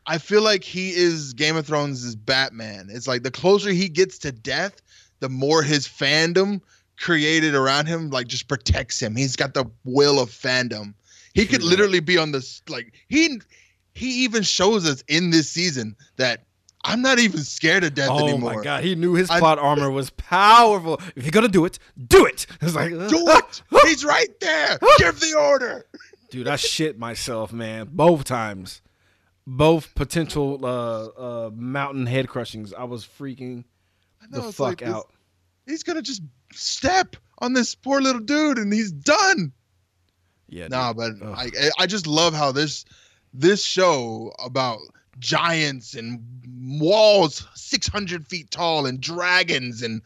I 0.06 0.18
feel 0.18 0.42
like 0.42 0.64
he 0.64 0.90
is 0.90 1.32
Game 1.32 1.56
of 1.56 1.66
Thrones' 1.66 2.14
Batman. 2.16 2.88
It's 2.90 3.06
like 3.06 3.22
the 3.22 3.30
closer 3.30 3.70
he 3.70 3.88
gets 3.88 4.18
to 4.20 4.32
death, 4.32 4.82
the 5.20 5.28
more 5.28 5.62
his 5.62 5.86
fandom 5.86 6.60
created 6.98 7.54
around 7.54 7.86
him 7.86 8.10
like 8.10 8.26
just 8.28 8.48
protects 8.48 9.00
him. 9.00 9.16
He's 9.16 9.36
got 9.36 9.54
the 9.54 9.64
will 9.84 10.20
of 10.20 10.30
fandom. 10.30 10.94
He 11.34 11.46
could 11.46 11.62
literally 11.62 12.00
be 12.00 12.18
on 12.18 12.32
this 12.32 12.62
like 12.68 12.92
he 13.08 13.40
he 13.94 14.24
even 14.24 14.42
shows 14.42 14.88
us 14.88 15.02
in 15.08 15.30
this 15.30 15.48
season 15.50 15.96
that 16.16 16.44
I'm 16.84 17.00
not 17.00 17.18
even 17.20 17.40
scared 17.40 17.84
of 17.84 17.94
death 17.94 18.08
oh 18.10 18.26
anymore. 18.28 18.52
Oh 18.52 18.56
my 18.56 18.62
god, 18.62 18.84
he 18.84 18.94
knew 18.96 19.14
his 19.14 19.30
I- 19.30 19.38
plot 19.38 19.58
armor 19.58 19.90
was 19.90 20.10
powerful. 20.10 21.00
If 21.16 21.24
you're 21.24 21.30
gonna 21.30 21.48
do 21.48 21.64
it, 21.64 21.78
do 22.08 22.26
it. 22.26 22.46
It's 22.60 22.74
like 22.74 22.90
Do 22.90 22.98
it! 23.30 23.62
He's 23.84 24.04
right 24.04 24.28
there. 24.40 24.78
Give 24.98 25.18
the 25.18 25.34
order. 25.38 25.86
dude. 26.30 26.48
I 26.48 26.56
shit 26.56 26.98
myself, 26.98 27.52
man, 27.52 27.88
both 27.92 28.24
times. 28.24 28.82
Both 29.46 29.94
potential 29.94 30.64
uh, 30.64 31.06
uh, 31.46 31.50
mountain 31.54 32.06
head 32.06 32.28
crushings. 32.28 32.72
I 32.72 32.84
was 32.84 33.04
freaking 33.04 33.64
I 34.22 34.26
know, 34.30 34.46
the 34.46 34.52
fuck 34.52 34.80
like 34.80 34.82
out. 34.82 35.10
He's 35.66 35.82
gonna 35.82 36.02
just 36.02 36.22
step 36.52 37.16
on 37.38 37.52
this 37.52 37.74
poor 37.74 38.00
little 38.00 38.20
dude 38.20 38.58
and 38.58 38.72
he's 38.72 38.92
done. 38.92 39.52
Yeah, 40.48 40.68
No, 40.68 40.92
dude. 40.92 41.20
but 41.20 41.26
Ugh. 41.26 41.50
I 41.58 41.70
I 41.82 41.86
just 41.86 42.06
love 42.06 42.34
how 42.34 42.52
this 42.52 42.84
this 43.34 43.64
show 43.64 44.32
about 44.44 44.78
giants 45.18 45.94
and 45.94 46.22
walls 46.80 47.46
600 47.54 48.26
feet 48.26 48.50
tall 48.50 48.86
and 48.86 49.00
dragons 49.00 49.82
and 49.82 50.02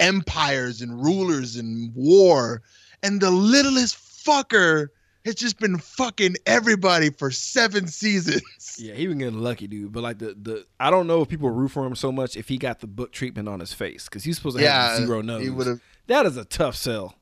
empires 0.00 0.80
and 0.80 1.02
rulers 1.02 1.56
and 1.56 1.92
war 1.94 2.62
and 3.02 3.20
the 3.20 3.30
littlest 3.30 3.96
fucker 3.96 4.88
has 5.26 5.34
just 5.34 5.58
been 5.58 5.78
fucking 5.78 6.36
everybody 6.46 7.10
for 7.10 7.30
seven 7.30 7.86
seasons. 7.88 8.42
Yeah, 8.78 8.94
he 8.94 9.06
been 9.06 9.18
getting 9.18 9.40
lucky, 9.40 9.66
dude. 9.66 9.92
But 9.92 10.02
like 10.02 10.18
the 10.18 10.36
the, 10.40 10.66
I 10.80 10.90
don't 10.90 11.06
know 11.06 11.22
if 11.22 11.28
people 11.28 11.50
root 11.50 11.68
for 11.68 11.86
him 11.86 11.94
so 11.96 12.10
much 12.12 12.36
if 12.36 12.48
he 12.48 12.58
got 12.58 12.80
the 12.80 12.86
book 12.86 13.12
treatment 13.12 13.48
on 13.48 13.60
his 13.60 13.72
face 13.72 14.04
because 14.04 14.24
he's 14.24 14.36
supposed 14.36 14.56
to 14.58 14.62
Yeah, 14.62 14.90
have 14.96 14.98
zero 15.06 15.22
nose. 15.22 15.42
he 15.42 15.50
would've- 15.50 15.80
That 16.08 16.26
is 16.26 16.36
a 16.36 16.44
tough 16.44 16.76
sell. 16.76 17.14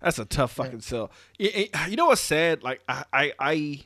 That's 0.00 0.18
a 0.18 0.24
tough 0.24 0.52
fucking 0.52 0.80
sell. 0.82 1.10
Y- 1.40 1.70
y- 1.74 1.86
You 1.88 1.96
know 1.96 2.06
what's 2.06 2.20
sad? 2.20 2.62
Like 2.62 2.82
I 2.88 3.04
I 3.12 3.32
I, 3.38 3.80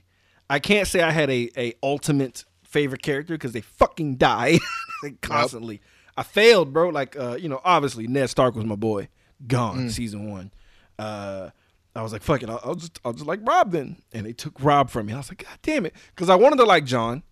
I 0.49 0.59
can't 0.59 0.88
say 0.88 1.01
I 1.03 1.11
had 1.11 1.31
a 1.31 1.51
a 1.57 1.75
ultimate 1.83 2.45
favorite 2.64 3.03
character 3.03 3.35
because 3.35 3.53
they 3.53 3.61
fucking 3.62 4.16
die 4.16 4.59
constantly. 5.23 5.81
I 6.16 6.23
failed, 6.23 6.73
bro. 6.73 6.88
Like 6.88 7.16
uh, 7.19 7.37
you 7.40 7.49
know, 7.49 7.61
obviously 7.64 8.07
Ned 8.07 8.29
Stark 8.31 8.55
was 8.55 8.64
my 8.64 8.75
boy. 8.77 9.09
Gone 9.47 9.87
Mm. 9.87 9.90
season 9.90 10.31
one. 10.31 10.53
Uh, 10.99 11.51
I 11.94 12.03
was 12.03 12.12
like, 12.12 12.22
fuck 12.22 12.42
it, 12.42 12.48
I'll, 12.48 12.61
I'll 12.64 12.74
just 12.76 13.00
I'll 13.05 13.12
just 13.12 13.26
like 13.26 13.40
Robb 13.46 13.72
then, 13.72 13.96
and 14.12 14.24
they 14.26 14.33
took 14.33 14.62
Robb 14.62 14.90
from 14.90 15.07
me. 15.07 15.12
I 15.12 15.16
was 15.16 15.29
like, 15.31 15.44
god 15.44 15.59
damn 15.62 15.87
it, 15.87 15.94
because 16.14 16.29
I 16.29 16.37
wanted 16.37 16.57
to 16.57 16.64
like 16.64 16.85
Jon, 16.85 17.22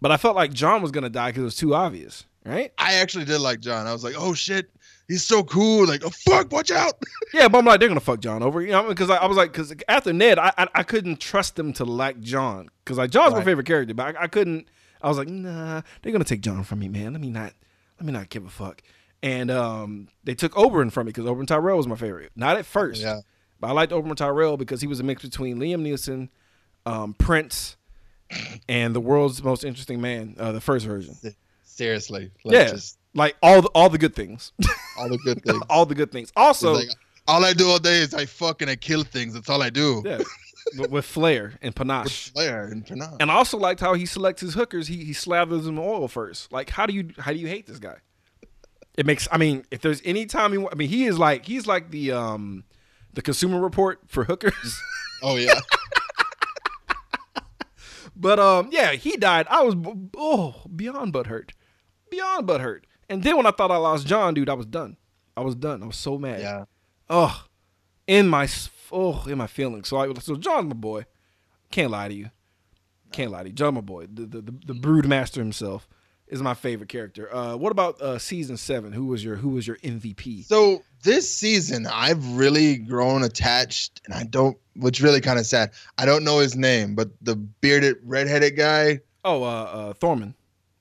but 0.00 0.10
I 0.10 0.16
felt 0.16 0.36
like 0.36 0.52
Jon 0.52 0.82
was 0.82 0.90
gonna 0.90 1.08
die 1.10 1.30
because 1.30 1.40
it 1.42 1.44
was 1.44 1.56
too 1.56 1.74
obvious, 1.74 2.26
right? 2.44 2.72
I 2.78 2.94
actually 2.94 3.24
did 3.24 3.40
like 3.40 3.60
Jon. 3.60 3.86
I 3.86 3.92
was 3.92 4.04
like, 4.04 4.14
oh 4.18 4.34
shit, 4.34 4.70
he's 5.08 5.24
so 5.24 5.42
cool. 5.42 5.86
Like, 5.86 6.04
oh 6.04 6.10
fuck, 6.10 6.52
watch 6.52 6.70
out. 6.70 6.94
Yeah, 7.32 7.48
but 7.48 7.58
I'm 7.58 7.64
like, 7.64 7.80
they're 7.80 7.88
gonna 7.88 7.98
fuck 8.00 8.20
Jon 8.20 8.42
over, 8.44 8.60
you 8.62 8.70
know, 8.70 8.86
because 8.88 9.10
I, 9.10 9.16
I 9.16 9.26
was 9.26 9.36
like, 9.36 9.50
because 9.52 9.74
after 9.88 10.12
Ned, 10.12 10.38
I, 10.38 10.52
I 10.56 10.68
I 10.74 10.82
couldn't 10.84 11.18
trust 11.18 11.56
them 11.56 11.72
to 11.74 11.84
like 11.84 12.20
Jon, 12.20 12.68
because 12.84 12.98
like 12.98 13.10
Jon's 13.10 13.34
my 13.34 13.42
favorite 13.42 13.66
character, 13.66 13.92
but 13.94 14.16
I, 14.16 14.24
I 14.24 14.26
couldn't. 14.28 14.68
I 15.02 15.08
was 15.08 15.18
like, 15.18 15.28
nah, 15.28 15.82
they're 16.02 16.12
gonna 16.12 16.24
take 16.24 16.42
Jon 16.42 16.62
from 16.62 16.78
me, 16.78 16.88
man. 16.88 17.12
Let 17.12 17.20
me 17.20 17.30
not, 17.30 17.52
let 17.98 18.06
me 18.06 18.12
not 18.12 18.28
give 18.28 18.44
a 18.46 18.50
fuck. 18.50 18.82
And 19.22 19.50
um, 19.50 20.08
they 20.24 20.34
took 20.34 20.52
Oberyn 20.52 20.92
from 20.92 21.06
me 21.06 21.10
because 21.12 21.24
Oberyn 21.24 21.46
Tyrell 21.46 21.76
was 21.78 21.88
my 21.88 21.96
favorite. 21.96 22.30
Not 22.36 22.56
at 22.58 22.66
first, 22.66 23.00
Yeah. 23.02 23.20
But 23.64 23.70
I 23.70 23.72
liked 23.72 23.92
Oberyn 23.92 24.14
Tyrell 24.14 24.58
because 24.58 24.82
he 24.82 24.86
was 24.86 25.00
a 25.00 25.02
mix 25.02 25.22
between 25.22 25.56
Liam 25.56 25.80
Neeson, 25.80 26.28
um, 26.84 27.14
Prince, 27.14 27.76
and 28.68 28.94
the 28.94 29.00
world's 29.00 29.42
most 29.42 29.64
interesting 29.64 30.02
man, 30.02 30.36
uh, 30.38 30.52
the 30.52 30.60
first 30.60 30.84
version. 30.84 31.14
Seriously. 31.62 32.30
Yeah. 32.44 32.64
Just, 32.72 32.98
Like 33.14 33.36
all 33.42 33.62
the 33.62 33.68
all 33.68 33.88
the 33.88 33.96
good 33.96 34.14
things, 34.14 34.52
all 34.98 35.08
the 35.08 35.16
good 35.24 35.42
things. 35.46 35.62
all 35.70 35.86
the 35.86 35.94
good 35.94 36.12
things. 36.12 36.30
Also, 36.36 36.74
like, 36.74 36.88
all 37.26 37.42
I 37.42 37.54
do 37.54 37.66
all 37.70 37.78
day 37.78 38.00
is 38.00 38.12
I 38.12 38.26
fucking 38.26 38.68
I 38.68 38.76
kill 38.76 39.02
things. 39.02 39.32
That's 39.32 39.48
all 39.48 39.62
I 39.62 39.70
do. 39.70 40.02
yeah, 40.04 40.18
with, 40.76 40.90
with 40.90 41.04
flair 41.06 41.54
and 41.62 41.68
With 41.74 41.74
panache. 41.76 42.32
Flair 42.32 42.66
and 42.66 42.86
Panache. 42.86 43.16
And 43.18 43.30
I 43.30 43.34
also 43.34 43.56
liked 43.56 43.80
how 43.80 43.94
he 43.94 44.04
selects 44.04 44.42
his 44.42 44.52
hookers. 44.52 44.88
He 44.88 45.04
he 45.04 45.12
slathers 45.12 45.64
them 45.64 45.78
in 45.78 45.84
oil 45.84 46.06
first. 46.06 46.52
Like, 46.52 46.68
how 46.68 46.84
do 46.84 46.92
you 46.92 47.08
how 47.18 47.32
do 47.32 47.38
you 47.38 47.46
hate 47.48 47.66
this 47.66 47.78
guy? 47.78 47.96
It 48.98 49.06
makes. 49.06 49.26
I 49.32 49.38
mean, 49.38 49.64
if 49.70 49.80
there's 49.80 50.02
any 50.04 50.26
time 50.26 50.52
he, 50.52 50.58
I 50.70 50.74
mean, 50.74 50.90
he 50.90 51.06
is 51.06 51.18
like 51.18 51.46
he's 51.46 51.66
like 51.66 51.90
the 51.90 52.12
um 52.12 52.64
the 53.14 53.22
Consumer 53.22 53.60
Report 53.60 54.00
for 54.06 54.24
hookers. 54.24 54.80
Oh 55.22 55.36
yeah. 55.36 55.60
but 58.16 58.38
um, 58.38 58.68
yeah, 58.70 58.92
he 58.92 59.16
died. 59.16 59.46
I 59.48 59.62
was 59.62 59.74
oh 60.18 60.56
beyond 60.76 61.14
butthurt, 61.14 61.52
beyond 62.10 62.46
butthurt. 62.46 62.82
And 63.08 63.22
then 63.22 63.38
when 63.38 63.46
I 63.46 63.50
thought 63.50 63.70
I 63.70 63.78
lost 63.78 64.06
Jon, 64.06 64.34
dude, 64.34 64.50
I 64.50 64.54
was 64.54 64.66
done. 64.66 64.98
I 65.34 65.40
was 65.40 65.54
done. 65.54 65.82
I 65.82 65.86
was 65.86 65.96
so 65.96 66.18
mad. 66.18 66.40
yeah. 66.42 66.64
Oh, 67.08 67.46
in 68.06 68.28
my 68.28 68.46
oh 68.92 69.24
in 69.26 69.38
my 69.38 69.46
feelings. 69.46 69.88
So 69.88 69.96
I 69.96 70.12
so 70.18 70.36
Jon's 70.36 70.68
my 70.68 70.74
boy. 70.74 71.06
Can't 71.70 71.90
lie 71.90 72.08
to 72.08 72.14
you. 72.14 72.30
Can't 73.10 73.30
lie 73.30 73.44
to 73.44 73.48
you. 73.48 73.54
Jon, 73.54 73.74
my 73.74 73.80
boy, 73.80 74.06
the 74.12 74.26
the, 74.26 74.42
the, 74.42 74.54
the 74.66 74.74
brood 74.74 75.06
master 75.06 75.40
himself 75.40 75.88
is 76.28 76.42
my 76.42 76.54
favorite 76.54 76.88
character. 76.88 77.32
Uh, 77.34 77.56
what 77.56 77.70
about 77.72 78.00
uh, 78.00 78.18
season 78.18 78.56
seven? 78.56 78.92
Who 78.92 79.06
was 79.06 79.24
your 79.24 79.36
who 79.36 79.50
was 79.50 79.66
your 79.66 79.76
MVP? 79.78 80.44
So 80.44 80.82
this 81.02 81.34
season, 81.34 81.86
I've 81.86 82.26
really 82.36 82.76
grown 82.78 83.22
attached, 83.24 84.00
and 84.06 84.14
I 84.14 84.24
don't, 84.24 84.56
which 84.76 85.00
really 85.00 85.20
kind 85.20 85.38
of 85.38 85.46
sad. 85.46 85.72
I 85.98 86.06
don't 86.06 86.24
know 86.24 86.38
his 86.38 86.56
name, 86.56 86.94
but 86.94 87.10
the 87.22 87.36
bearded, 87.36 87.96
redheaded 88.04 88.56
guy, 88.56 89.00
Oh, 89.24 89.42
uh, 89.42 89.46
uh 89.46 89.92
Thorman. 89.94 90.34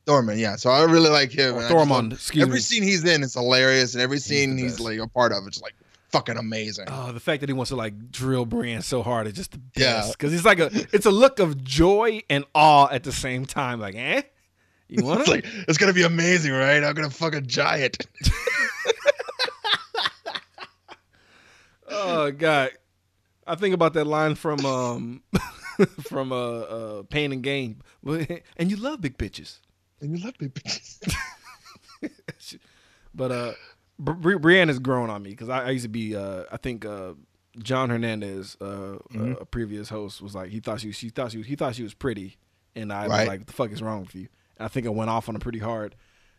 Thorman. 0.06 0.38
Yeah, 0.38 0.56
so 0.58 0.70
I 0.70 0.84
really 0.84 1.10
like 1.10 1.32
him. 1.32 1.56
Or 1.56 1.58
and 1.62 1.66
I 1.68 1.70
love- 1.78 1.88
Tormund. 1.88 2.14
Excuse 2.14 2.42
every 2.42 2.56
me. 2.56 2.60
scene 2.62 2.84
he's 2.84 3.04
in 3.06 3.24
is 3.24 3.34
hilarious, 3.34 3.94
and 3.94 4.02
every 4.02 4.20
scene 4.20 4.56
the 4.56 4.64
he's, 4.64 4.80
like 4.80 5.00
a 5.00 5.08
part 5.08 5.32
of, 5.32 5.46
it's 5.48 5.62
like 5.62 5.74
fucking 6.10 6.38
amazing. 6.38 6.86
Oh, 6.90 7.12
the 7.12 7.20
fact 7.20 7.40
that 7.42 7.50
he 7.50 7.54
wants 7.54 7.70
to 7.70 7.76
like 7.76 8.12
drill 8.12 8.46
Brienne 8.46 8.82
so 8.82 9.02
hard 9.04 9.28
is 9.28 9.34
just 9.34 9.52
the 9.52 9.62
Yeah. 9.76 9.94
best. 10.02 10.18
Because 10.18 10.34
it's 10.34 10.46
like 10.46 10.60
a 10.60 10.70
it's 10.94 11.06
a 11.06 11.12
look 11.12 11.40
of 11.40 11.64
joy 11.64 12.22
and 12.30 12.44
awe 12.54 12.88
at 12.92 13.04
the 13.04 13.12
same 13.12 13.46
time. 13.46 13.80
Like, 13.80 13.96
eh? 13.96 14.22
You 14.90 15.04
want 15.04 15.22
it's 15.22 15.30
to? 15.30 15.36
like 15.36 15.46
it's 15.68 15.78
gonna 15.78 15.94
be 15.94 16.04
amazing, 16.04 16.52
right? 16.52 16.84
I'm 16.84 16.94
gonna 16.94 17.10
fuck 17.10 17.34
a 17.36 17.42
giant. 17.42 18.06
oh 21.90 22.32
God. 22.32 22.72
I 23.46 23.56
think 23.56 23.74
about 23.74 23.94
that 23.94 24.06
line 24.06 24.36
from 24.36 24.66
um 24.66 25.24
from 26.04 26.32
uh, 26.32 26.36
uh 26.36 27.04
Pain 27.04 27.32
and 27.32 27.44
Gain. 27.44 27.82
And 28.58 28.70
you 28.72 28.78
love 28.78 29.02
big 29.02 29.18
bitches. 29.18 29.60
And 30.02 30.18
you 30.18 30.24
love 30.24 30.36
big 30.38 30.54
bitches. 30.54 31.00
But 33.14 33.32
uh 33.32 33.54
Bri- 34.00 34.16
Bri- 34.16 34.38
Brienne 34.40 34.76
grown 34.80 35.10
on 35.10 35.24
me 35.24 35.32
because 35.32 35.50
I, 35.50 35.68
I 35.68 35.70
used 35.72 35.84
to 35.84 35.90
be 35.90 36.16
uh 36.16 36.44
I 36.52 36.58
think 36.58 36.86
uh 36.86 37.14
John 37.60 37.92
Hernandez, 37.92 38.58
uh, 38.60 38.98
Mhm. 39.14 39.36
uh, 39.36 39.42
a 39.42 39.46
previous 39.46 39.88
host, 39.88 40.24
was 40.24 40.34
like 40.34 40.50
he 40.50 40.60
thought 40.60 40.80
she 40.80 40.88
was, 40.88 40.96
she 40.96 41.10
thought 41.10 41.32
she 41.32 41.38
was, 41.38 41.46
he 41.46 41.56
thought 41.56 41.76
she 41.76 41.84
was 41.84 41.94
pretty, 41.94 42.38
and 42.76 42.92
I 42.92 43.04
was 43.08 43.28
like, 43.28 43.42
"What 43.42 43.48
the 43.48 43.54
fuck 43.54 43.72
is 43.72 43.80
wrong 43.80 44.02
with 44.02 44.16
you?" 44.16 44.28
I 44.60 44.68
think 44.68 44.86
I 44.86 44.90
went 44.90 45.10
off 45.10 45.30
on 45.30 45.36
her 45.36 45.40
pretty 45.40 45.60
hard. 45.60 45.96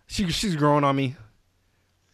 She 0.07 0.31
she's 0.31 0.57
growing 0.57 0.85
on 0.85 0.97
me, 0.97 1.17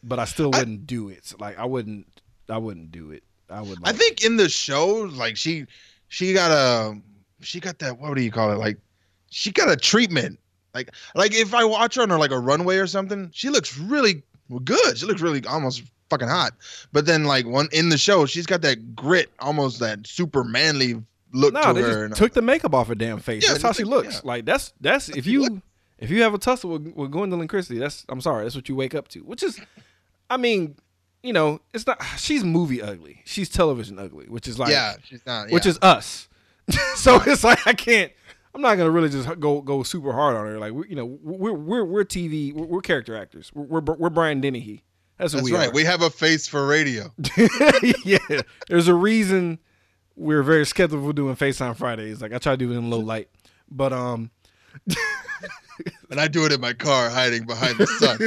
but 0.02 0.18
I 0.18 0.24
still 0.24 0.50
wouldn't 0.50 0.86
do 0.86 1.08
it. 1.08 1.26
So, 1.26 1.36
like 1.38 1.58
I 1.58 1.64
wouldn't 1.64 2.06
I 2.50 2.58
wouldn't 2.58 2.90
do 2.90 3.12
it. 3.12 3.22
I 3.48 3.62
would. 3.62 3.78
I 3.84 3.92
think 3.92 4.24
in 4.24 4.36
the 4.36 4.48
show, 4.48 5.10
like 5.14 5.36
she, 5.36 5.66
she 6.08 6.32
got 6.32 6.50
a, 6.50 7.00
she 7.40 7.60
got 7.60 7.78
that. 7.80 7.98
What 7.98 8.14
do 8.14 8.22
you 8.22 8.30
call 8.30 8.52
it? 8.52 8.58
Like, 8.58 8.78
she 9.30 9.50
got 9.50 9.70
a 9.70 9.76
treatment. 9.76 10.38
Like, 10.74 10.90
like 11.14 11.34
if 11.34 11.54
I 11.54 11.64
watch 11.64 11.96
her 11.96 12.02
on 12.02 12.10
like 12.10 12.30
a 12.30 12.38
runway 12.38 12.76
or 12.76 12.86
something, 12.86 13.30
she 13.32 13.48
looks 13.48 13.76
really 13.78 14.22
good. 14.64 14.98
She 14.98 15.06
looks 15.06 15.20
really 15.20 15.44
almost 15.46 15.82
fucking 16.10 16.28
hot. 16.28 16.52
But 16.92 17.06
then 17.06 17.24
like 17.24 17.46
one 17.46 17.68
in 17.72 17.88
the 17.88 17.98
show, 17.98 18.26
she's 18.26 18.46
got 18.46 18.62
that 18.62 18.94
grit, 18.94 19.30
almost 19.40 19.80
that 19.80 20.06
super 20.06 20.44
manly 20.44 21.02
look 21.32 21.54
no, 21.54 21.62
to 21.62 21.72
they 21.72 21.82
her. 21.82 22.08
just 22.08 22.18
took 22.18 22.34
the 22.34 22.42
makeup 22.42 22.74
off 22.74 22.88
her 22.88 22.94
damn 22.94 23.18
face. 23.18 23.44
Yeah, 23.44 23.50
that's 23.52 23.62
how 23.62 23.72
she 23.72 23.84
looks. 23.84 24.14
yeah. 24.14 24.20
Like 24.24 24.44
that's 24.44 24.72
that's 24.80 25.08
if 25.08 25.26
you 25.26 25.60
if 26.00 26.10
you 26.10 26.22
have 26.22 26.34
a 26.34 26.38
tussle 26.38 26.70
with, 26.70 26.92
with 26.94 27.10
Gwendoline 27.10 27.48
Christie, 27.48 27.78
that's 27.78 28.04
I'm 28.08 28.20
sorry, 28.20 28.44
that's 28.44 28.56
what 28.56 28.68
you 28.68 28.74
wake 28.74 28.94
up 28.94 29.08
to. 29.08 29.20
Which 29.20 29.42
is, 29.42 29.60
I 30.28 30.36
mean, 30.36 30.76
you 31.22 31.32
know, 31.32 31.60
it's 31.74 31.86
not. 31.86 32.02
She's 32.16 32.42
movie 32.42 32.82
ugly. 32.82 33.22
She's 33.26 33.48
television 33.48 33.98
ugly, 33.98 34.26
which 34.26 34.48
is 34.48 34.58
like 34.58 34.70
yeah, 34.70 34.94
she's 35.04 35.24
not. 35.26 35.50
which 35.50 35.66
is 35.66 35.78
us. 35.82 36.28
so 36.96 37.20
it's 37.26 37.44
like 37.44 37.66
I 37.66 37.74
can't. 37.74 38.12
I'm 38.54 38.62
not 38.62 38.76
gonna 38.76 38.90
really 38.90 39.10
just 39.10 39.28
go 39.38 39.60
go 39.60 39.82
super 39.82 40.12
hard 40.12 40.36
on 40.36 40.46
her. 40.46 40.58
Like 40.58 40.72
we, 40.72 40.88
you 40.88 40.96
know, 40.96 41.04
we're 41.22 41.52
we're 41.52 41.84
we're 41.84 42.04
TV. 42.04 42.52
We're, 42.52 42.66
we're 42.66 42.80
character 42.80 43.16
actors. 43.16 43.50
We're, 43.54 43.80
we're 43.80 43.94
we're 43.94 44.10
Brian 44.10 44.40
Dennehy. 44.40 44.82
That's 45.18 45.34
what 45.34 45.44
we 45.44 45.52
are. 45.52 45.58
That's 45.58 45.60
we 45.60 45.66
right. 45.66 45.72
are. 45.72 45.76
We 45.76 45.84
have 45.84 46.02
a 46.02 46.10
face 46.10 46.48
for 46.48 46.66
radio. 46.66 47.12
yeah, 48.04 48.40
there's 48.68 48.88
a 48.88 48.94
reason 48.94 49.58
we're 50.16 50.42
very 50.42 50.64
skeptical 50.64 51.08
of 51.08 51.14
doing 51.14 51.36
FaceTime 51.36 51.76
Fridays. 51.76 52.22
Like 52.22 52.32
I 52.32 52.38
try 52.38 52.54
to 52.54 52.56
do 52.56 52.72
it 52.72 52.76
in 52.76 52.88
low 52.90 52.98
light, 52.98 53.28
but 53.70 53.92
um, 53.92 54.30
And 56.10 56.20
I 56.20 56.28
do 56.28 56.44
it 56.44 56.52
in 56.52 56.60
my 56.60 56.72
car, 56.72 57.08
hiding 57.08 57.46
behind 57.46 57.78
the 57.78 57.86
sun. 57.86 58.18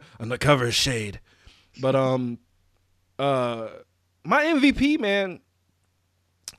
undercover 0.20 0.70
shade. 0.70 1.20
But 1.80 1.94
um, 1.94 2.38
uh, 3.18 3.68
my 4.24 4.44
MVP 4.44 4.98
man, 4.98 5.40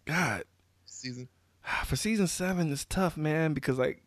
God, 0.06 0.44
Season. 0.86 1.28
for 1.86 1.96
season 1.96 2.28
seven 2.28 2.72
it's 2.72 2.86
tough, 2.86 3.18
man, 3.18 3.54
because 3.54 3.78
like 3.78 4.04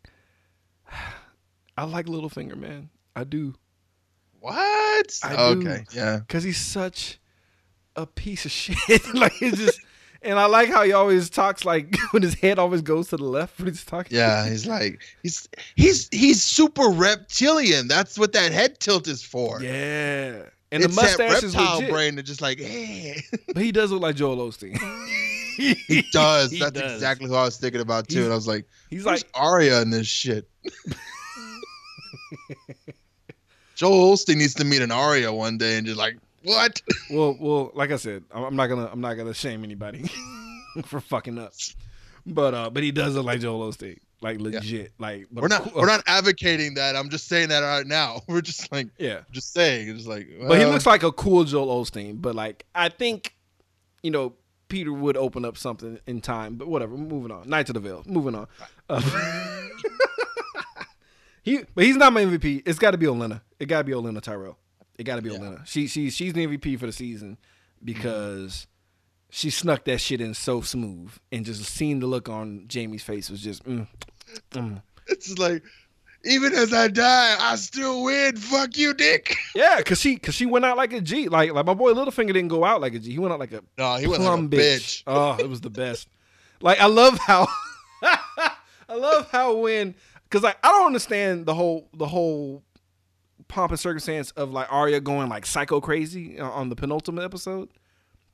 I 1.77 1.85
like 1.85 2.07
Littlefinger, 2.07 2.57
man. 2.57 2.91
I 3.17 3.25
do. 3.25 3.55
What? 4.41 5.21
I 5.25 5.55
do. 5.55 5.61
okay. 5.61 5.85
Yeah. 5.93 6.21
Cause 6.29 6.45
he's 6.45 6.59
such 6.59 7.19
a 7.97 8.07
piece 8.07 8.45
of 8.45 8.51
shit. 8.53 9.15
like 9.15 9.33
he's 9.33 9.57
just 9.57 9.81
and 10.25 10.39
I 10.39 10.47
like 10.47 10.69
how 10.69 10.83
he 10.83 10.93
always 10.93 11.31
talks 11.31 11.65
like 11.65 11.95
when 12.11 12.23
his 12.23 12.35
head 12.35 12.59
always 12.59 12.83
goes 12.83 13.09
to 13.09 13.17
the 13.17 13.25
left 13.25 13.59
when 13.59 13.69
he's 13.69 13.85
talking. 13.85 14.17
Yeah, 14.17 14.49
he's 14.49 14.67
like 14.67 15.01
he's 15.23 15.49
he's 15.77 16.09
he's 16.11 16.43
super 16.43 16.89
reptilian. 16.89 17.89
That's 17.89 18.19
what 18.19 18.33
that 18.33 18.53
head 18.53 18.81
tilt 18.81 19.09
is 19.09 19.23
for. 19.23 19.63
Yeah. 19.63 20.43
And 20.73 20.83
it's 20.83 20.97
the 20.97 21.03
mustache 21.03 21.29
that 21.29 21.45
is 21.45 21.55
reptile 21.55 21.77
legit. 21.77 21.91
brain 21.91 22.17
that 22.17 22.25
just 22.25 22.41
like, 22.41 22.59
eh. 22.61 23.15
But 23.55 23.63
he 23.63 23.71
does 23.71 23.93
look 23.93 24.03
like 24.03 24.17
Joel 24.17 24.39
Osteen. 24.39 24.77
he 25.57 26.05
does. 26.13 26.51
He 26.51 26.59
That's 26.59 26.73
does. 26.73 26.93
exactly 26.95 27.29
who 27.29 27.35
I 27.37 27.45
was 27.45 27.57
thinking 27.59 27.81
about 27.81 28.09
too. 28.09 28.17
He's 28.17 28.25
and 28.25 28.33
I 28.33 28.37
was 28.37 28.49
like, 28.49 28.67
He's 28.91 29.07
like 29.07 29.23
Arya 29.35 29.83
in 29.83 29.91
this 29.91 30.07
shit? 30.09 30.49
Joel 33.77 34.15
Osteen 34.15 34.37
needs 34.37 34.55
to 34.55 34.65
meet 34.65 34.83
an 34.83 34.91
Arya 34.91 35.33
one 35.33 35.59
day 35.59 35.77
and 35.77 35.87
just 35.87 35.99
like, 35.99 36.17
what? 36.45 36.81
well 37.11 37.37
well 37.41 37.71
like 37.75 37.91
I 37.91 37.97
said, 37.97 38.25
I'm 38.33 38.57
not 38.57 38.69
gonna 38.69 38.89
I'm 38.93 39.01
not 39.01 39.15
gonna 39.15 39.35
shame 39.35 39.65
anybody 39.65 40.05
for 40.87 41.01
fucking 41.01 41.39
up. 41.39 41.53
But 42.27 42.55
uh 42.55 42.71
but 42.71 42.83
he 42.83 42.93
does 42.93 43.15
look 43.17 43.27
like 43.27 43.41
Joel 43.41 43.71
Osteen. 43.71 43.99
Like 44.21 44.41
legit. 44.41 44.93
Like 44.99 45.27
but 45.31 45.43
We're 45.43 45.49
not 45.49 45.65
cour- 45.65 45.83
we're 45.83 45.87
not 45.87 46.03
advocating 46.07 46.75
that. 46.75 46.97
I'm 46.97 47.11
just 47.11 47.29
saying 47.29 47.49
that 47.51 47.61
right 47.61 47.87
now. 47.87 48.23
We're 48.29 48.41
just 48.41 48.73
like 48.73 48.89
Yeah. 48.99 49.21
just 49.33 49.53
saying. 49.53 49.89
It's 49.91 50.07
like 50.07 50.29
But 50.49 50.59
he 50.59 50.65
looks 50.65 50.87
like 50.87 51.03
a 51.03 51.13
cool 51.13 51.45
Joel 51.45 51.85
Osteen. 51.85 52.23
But 52.23 52.35
like, 52.35 52.65
I 52.75 52.89
think, 52.89 53.35
you 54.03 54.11
know, 54.11 54.33
Peter 54.69 54.95
would 54.95 55.19
open 55.19 55.45
up 55.45 55.59
something 55.59 55.99
in 56.07 56.23
time. 56.23 56.55
But 56.55 56.69
whatever. 56.69 56.97
Moving 56.97 57.33
on. 57.33 57.47
Knights 57.51 57.69
of 57.69 57.75
the 57.75 57.81
Vale. 57.81 58.03
Moving 58.07 58.35
on. 58.35 58.47
Uh, 58.89 59.03
he, 61.43 61.61
but 61.75 61.85
he's 61.85 61.97
not 61.97 62.13
my 62.15 62.25
MVP. 62.25 62.63
It's 62.65 62.79
got 62.79 62.93
to 62.93 62.99
be 62.99 63.05
Olenna. 63.07 63.43
It 63.61 63.67
got 63.67 63.79
to 63.79 63.85
be 63.85 63.93
Olenna 63.93 64.23
Tyrell. 64.23 64.57
It 64.99 65.05
got 65.05 65.17
to 65.17 65.23
be 65.23 65.31
Yeah. 65.31 65.65
She, 65.65 65.87
she, 65.87 66.11
she's 66.11 66.33
the 66.33 66.47
MVP 66.47 66.79
for 66.79 66.87
the 66.87 66.93
season 66.93 67.39
because 67.83 68.67
she 69.31 69.51
snuck 69.51 69.85
that 69.85 69.99
shit 70.01 70.21
in 70.21 70.35
so 70.35 70.61
smooth, 70.61 71.11
and 71.33 71.45
just 71.45 71.65
seeing 71.65 72.01
the 72.01 72.07
look 72.07 72.29
on 72.29 72.69
Jaime's 72.73 73.03
face 73.03 73.31
was 73.31 73.41
just. 73.41 73.65
Mm, 73.65 73.89
mm. 74.53 74.83
it's 75.09 75.39
like 75.39 75.63
even 76.25 76.55
as 76.55 76.73
I 76.73 76.89
die, 76.89 77.37
I 77.39 77.57
still 77.57 78.05
win. 78.05 78.37
Fuck 78.37 78.77
you, 78.77 78.95
Dick. 78.95 79.37
Yeah, 79.55 79.81
cause 79.83 80.01
she, 80.01 80.17
cause 80.17 80.35
she 80.35 80.47
went 80.47 80.65
out 80.65 80.77
like 80.77 80.93
a 80.93 81.01
G. 81.01 81.29
Like, 81.29 81.53
like 81.53 81.65
my 81.65 81.75
boy 81.75 81.93
Littlefinger 81.93 82.33
didn't 82.33 82.49
go 82.49 82.65
out 82.65 82.81
like 82.81 82.95
a 82.95 82.99
G. 82.99 83.13
He 83.13 83.19
went 83.19 83.33
out 83.33 83.39
like 83.39 83.53
a 83.53 83.63
No, 83.79 83.97
he 83.97 84.07
went 84.07 84.23
like 84.23 84.33
a 84.33 84.37
plum 84.37 84.51
bitch. 84.51 85.05
Oh, 85.07 85.37
it 85.39 85.49
was 85.49 85.61
the 85.61 85.71
best. 85.71 86.09
Like 86.61 86.81
I 86.81 86.87
love 86.87 87.19
how 87.19 87.47
I 88.03 88.95
love 88.95 89.31
how 89.31 89.57
when 89.57 89.95
because 90.25 90.43
like 90.43 90.59
I 90.65 90.71
don't 90.71 90.87
understand 90.87 91.47
the 91.47 91.55
whole 91.55 91.89
the 91.95 92.07
whole 92.07 92.65
pomp 93.49 93.71
and 93.73 93.81
circumstance 93.81 94.31
of 94.33 94.51
like 94.53 94.73
Arya 94.73 95.01
going 95.01 95.29
like 95.29 95.47
psycho 95.47 95.81
crazy 95.81 96.39
uh, 96.39 96.49
on 96.49 96.69
the 96.69 96.77
penultimate 96.77 97.25
episode 97.25 97.69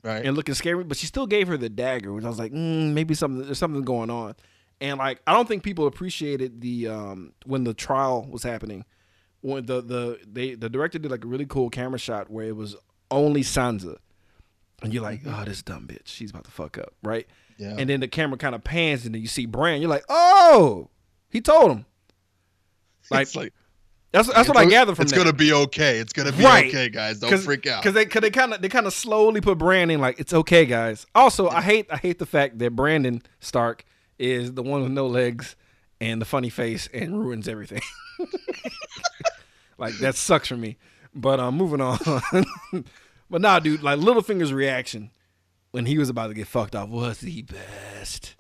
Right. 0.03 0.25
and 0.25 0.35
looking 0.37 0.55
scary, 0.55 0.83
but 0.83 0.97
she 0.97 1.07
still 1.07 1.27
gave 1.27 1.47
her 1.49 1.59
the 1.59 1.69
dagger, 1.69 2.13
which 2.13 2.25
I 2.25 2.29
was 2.29 2.39
like, 2.39 2.53
mm, 2.53 2.93
maybe 2.95 3.15
something 3.15 3.45
there's 3.45 3.59
something 3.59 3.83
going 3.83 4.09
on. 4.11 4.35
And 4.81 4.99
like 4.99 5.21
I 5.27 5.33
don't 5.35 5.47
think 5.47 5.63
people 5.63 5.87
appreciated 5.87 6.61
the 6.63 6.89
um 6.89 7.33
when 7.45 7.65
the 7.65 7.75
trial 7.75 8.27
was 8.31 8.43
happening. 8.43 8.85
When 9.43 9.67
the 9.67 9.83
the 9.83 10.19
they 10.27 10.55
the 10.55 10.69
director 10.71 10.99
did 10.99 11.11
like 11.11 11.25
a 11.25 11.29
really 11.29 11.45
cool 11.47 11.69
camera 11.71 11.99
shot 11.99 12.31
where 12.31 12.47
it 12.47 12.57
was 12.57 12.77
only 13.11 13.43
Sansa. 13.43 13.97
And 14.83 14.95
you're 14.95 15.03
like, 15.03 15.21
oh, 15.27 15.45
this 15.45 15.63
dumb 15.63 15.87
bitch. 15.87 16.07
She's 16.07 16.31
about 16.31 16.45
to 16.45 16.51
fuck 16.51 16.79
up, 16.79 16.95
right? 17.03 17.27
Yeah. 17.59 17.75
and 17.79 17.91
then 17.91 18.01
the 18.01 18.09
camera 18.09 18.39
kind 18.39 18.55
of 18.55 18.65
pans, 18.65 19.05
and 19.05 19.15
then 19.15 19.21
you 19.21 19.29
see 19.29 19.45
Bran. 19.45 19.83
You're 19.83 19.91
like, 19.91 20.05
oh, 20.09 20.89
he 21.29 21.43
told 21.43 21.71
him. 21.73 21.85
Like, 23.11 23.35
like 23.35 23.53
that's 24.13 24.33
that's 24.33 24.49
what 24.49 24.57
I 24.57 24.65
gather 24.67 24.95
from 24.95 25.03
It's 25.05 25.13
that. 25.13 25.19
gonna 25.19 25.33
be 25.33 25.53
okay. 25.53 25.99
It's 25.99 26.13
gonna 26.13 26.33
be 26.33 26.43
Right. 26.45 26.67
okay, 26.69 26.89
guys. 26.89 27.21
Don't 27.21 27.39
freak 27.39 27.67
out. 27.67 27.83
Cause 27.83 27.93
they, 27.95 28.05
cause 28.07 28.23
they 28.23 28.31
kind 28.31 28.53
of, 28.55 28.61
they 28.63 28.69
kind 28.69 28.87
of 28.87 28.93
slowly 28.93 29.41
put 29.41 29.59
Brandon 29.59 30.01
like 30.01 30.19
it's 30.19 30.33
okay, 30.35 30.65
guys. 30.67 31.07
Also, 31.15 31.49
I 31.49 31.61
hate, 31.63 31.87
I 31.91 31.97
hate 31.97 32.19
the 32.19 32.27
fact 32.27 32.59
that 32.59 32.75
Brandon 32.75 33.23
Stark 33.41 33.85
is 34.19 34.53
the 34.55 34.63
one 34.63 34.83
with 34.83 34.93
no 34.93 35.07
legs 35.07 35.55
and 36.01 36.21
the 36.21 36.25
funny 36.27 36.51
face 36.51 36.89
and 36.93 37.19
ruins 37.25 37.47
everything. 37.49 37.83
like 39.79 39.97
that 39.99 40.15
sucks 40.15 40.49
for 40.49 40.57
me. 40.57 40.77
But 41.15 41.41
um, 41.41 41.57
moving 41.57 41.81
on. 41.81 41.99
but 43.31 43.41
nah, 43.41 43.59
dude, 43.59 43.83
like 43.83 43.99
Littlefinger's 43.99 44.53
reaction 44.53 45.11
when 45.73 45.87
he 45.87 45.99
was 45.99 46.09
about 46.09 46.29
to 46.29 46.35
get 46.35 46.47
fucked 46.47 46.75
off 46.75 46.89
was 46.89 47.21
the 47.21 47.43
best. 47.43 48.37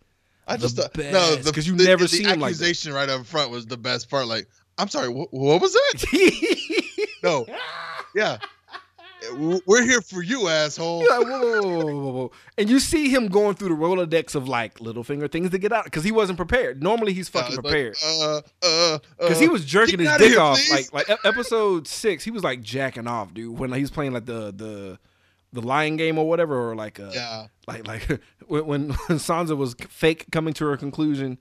I 0.46 0.56
the 0.56 0.62
just 0.62 0.76
thought- 0.76 0.96
no, 0.96 1.36
because 1.44 1.66
you 1.66 1.76
the- 1.76 1.84
never 1.84 2.04
the 2.04 2.08
see 2.08 2.24
like 2.24 2.38
that. 2.38 2.44
accusation 2.44 2.92
right 2.92 3.08
up 3.08 3.24
front 3.26 3.50
was 3.50 3.66
the 3.66 3.76
best 3.76 4.10
part. 4.10 4.26
Like, 4.26 4.48
I'm 4.78 4.88
sorry, 4.88 5.08
what, 5.08 5.28
what 5.32 5.60
was 5.60 5.72
that? 5.72 6.04
No, 7.22 7.44
yeah, 8.14 8.38
we're 9.66 9.82
here 9.84 10.00
for 10.00 10.22
you, 10.22 10.48
asshole. 10.48 11.00
Like, 11.00 11.08
whoa, 11.10 11.26
whoa, 11.26 11.62
whoa, 11.62 11.62
whoa, 11.62 11.94
whoa, 11.94 12.12
whoa. 12.12 12.32
And 12.56 12.70
you 12.70 12.80
see 12.80 13.10
him 13.10 13.28
going 13.28 13.56
through 13.56 13.68
the 13.68 13.74
Rolodex 13.74 14.34
of 14.34 14.48
like 14.48 14.78
Littlefinger 14.78 15.30
things 15.30 15.50
to 15.50 15.58
get 15.58 15.70
out 15.70 15.84
because 15.84 16.02
he 16.02 16.12
wasn't 16.12 16.38
prepared. 16.38 16.82
Normally 16.82 17.12
he's 17.12 17.28
fucking 17.28 17.58
Uh, 17.58 17.60
prepared. 17.60 17.96
Uh, 18.02 18.40
uh, 18.62 18.98
Because 19.18 19.38
he 19.38 19.48
was 19.48 19.66
jerking 19.66 19.98
his 19.98 20.08
dick 20.16 20.30
here, 20.30 20.40
off, 20.40 20.56
please. 20.56 20.90
like 20.92 21.08
like 21.08 21.18
episode 21.26 21.86
six. 21.86 22.24
He 22.24 22.30
was 22.30 22.42
like 22.42 22.62
jacking 22.62 23.06
off, 23.06 23.34
dude. 23.34 23.58
When 23.58 23.70
he 23.72 23.82
was 23.82 23.90
playing 23.90 24.12
like 24.14 24.24
the 24.24 24.50
the 24.56 24.98
the 25.52 25.60
lion 25.60 25.96
game 25.98 26.16
or 26.16 26.26
whatever, 26.26 26.70
or 26.70 26.74
like 26.74 26.98
uh, 26.98 27.10
yeah, 27.12 27.46
like 27.66 27.86
like 27.86 28.08
when, 28.46 28.64
when 28.66 28.88
when 28.88 29.18
Sansa 29.18 29.54
was 29.58 29.74
fake 29.90 30.24
coming 30.32 30.54
to 30.54 30.64
her 30.64 30.78
conclusion 30.78 31.36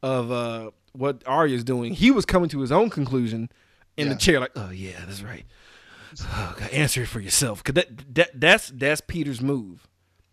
of 0.00 0.30
uh 0.30 0.70
what 0.94 1.22
Arya's 1.26 1.64
doing, 1.64 1.92
he 1.92 2.10
was 2.10 2.24
coming 2.24 2.48
to 2.50 2.60
his 2.60 2.72
own 2.72 2.88
conclusion 2.88 3.50
in 3.96 4.08
the 4.08 4.16
chair, 4.16 4.40
like, 4.40 4.52
oh 4.56 4.70
yeah, 4.70 4.98
that's 5.06 5.22
right. 5.22 5.44
Oh, 6.22 6.54
God, 6.58 6.70
answer 6.70 7.02
it 7.02 7.06
for 7.08 7.20
yourself, 7.20 7.62
because 7.62 7.74
that, 7.82 8.14
that 8.14 8.40
that's 8.40 8.70
that's 8.70 9.00
Petyr's 9.00 9.40
move, 9.40 9.86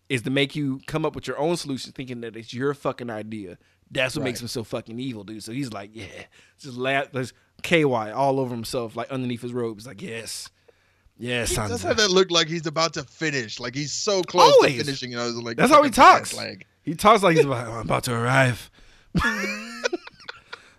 is 0.08 0.22
to 0.22 0.30
make 0.30 0.54
you 0.54 0.80
come 0.86 1.04
up 1.04 1.14
with 1.14 1.26
your 1.26 1.38
own 1.38 1.56
solution, 1.56 1.92
thinking 1.92 2.20
that 2.20 2.36
it's 2.36 2.54
your 2.54 2.72
fucking 2.74 3.10
idea. 3.10 3.58
That's 3.90 4.16
what 4.16 4.24
makes 4.24 4.40
him 4.40 4.48
so 4.48 4.64
fucking 4.64 4.98
evil, 4.98 5.22
dude. 5.22 5.42
So 5.42 5.52
he's 5.52 5.72
like, 5.72 5.90
yeah, 5.92 6.06
just 6.58 6.76
laugh, 6.76 7.12
there's 7.12 7.32
KY 7.62 7.84
all 7.84 8.40
over 8.40 8.54
himself, 8.54 8.96
like 8.96 9.10
underneath 9.10 9.42
his 9.42 9.52
robe. 9.52 9.76
He's 9.76 9.86
like, 9.86 10.00
yes, 10.00 10.48
yes, 11.18 11.54
does 11.54 11.82
Sansa. 11.82 11.88
have 11.88 11.96
that 11.98 12.10
look 12.10 12.30
like 12.30 12.48
he's 12.48 12.66
about 12.66 12.94
to 12.94 13.02
finish. 13.02 13.60
Like 13.60 13.74
he's 13.74 13.92
so 13.92 14.22
close 14.22 14.52
Always. 14.54 14.78
to 14.78 14.84
finishing. 14.84 15.10
You 15.10 15.18
know, 15.18 15.28
like 15.28 15.56
That's 15.56 15.70
how 15.70 15.82
he 15.82 15.88
like 15.88 15.94
talks. 15.94 16.34
Leg. 16.34 16.64
He 16.82 16.94
talks 16.94 17.22
like 17.22 17.36
he's 17.36 17.44
about, 17.44 17.68
I'm 17.68 17.80
about 17.80 18.04
to 18.04 18.14
arrive. 18.14 18.70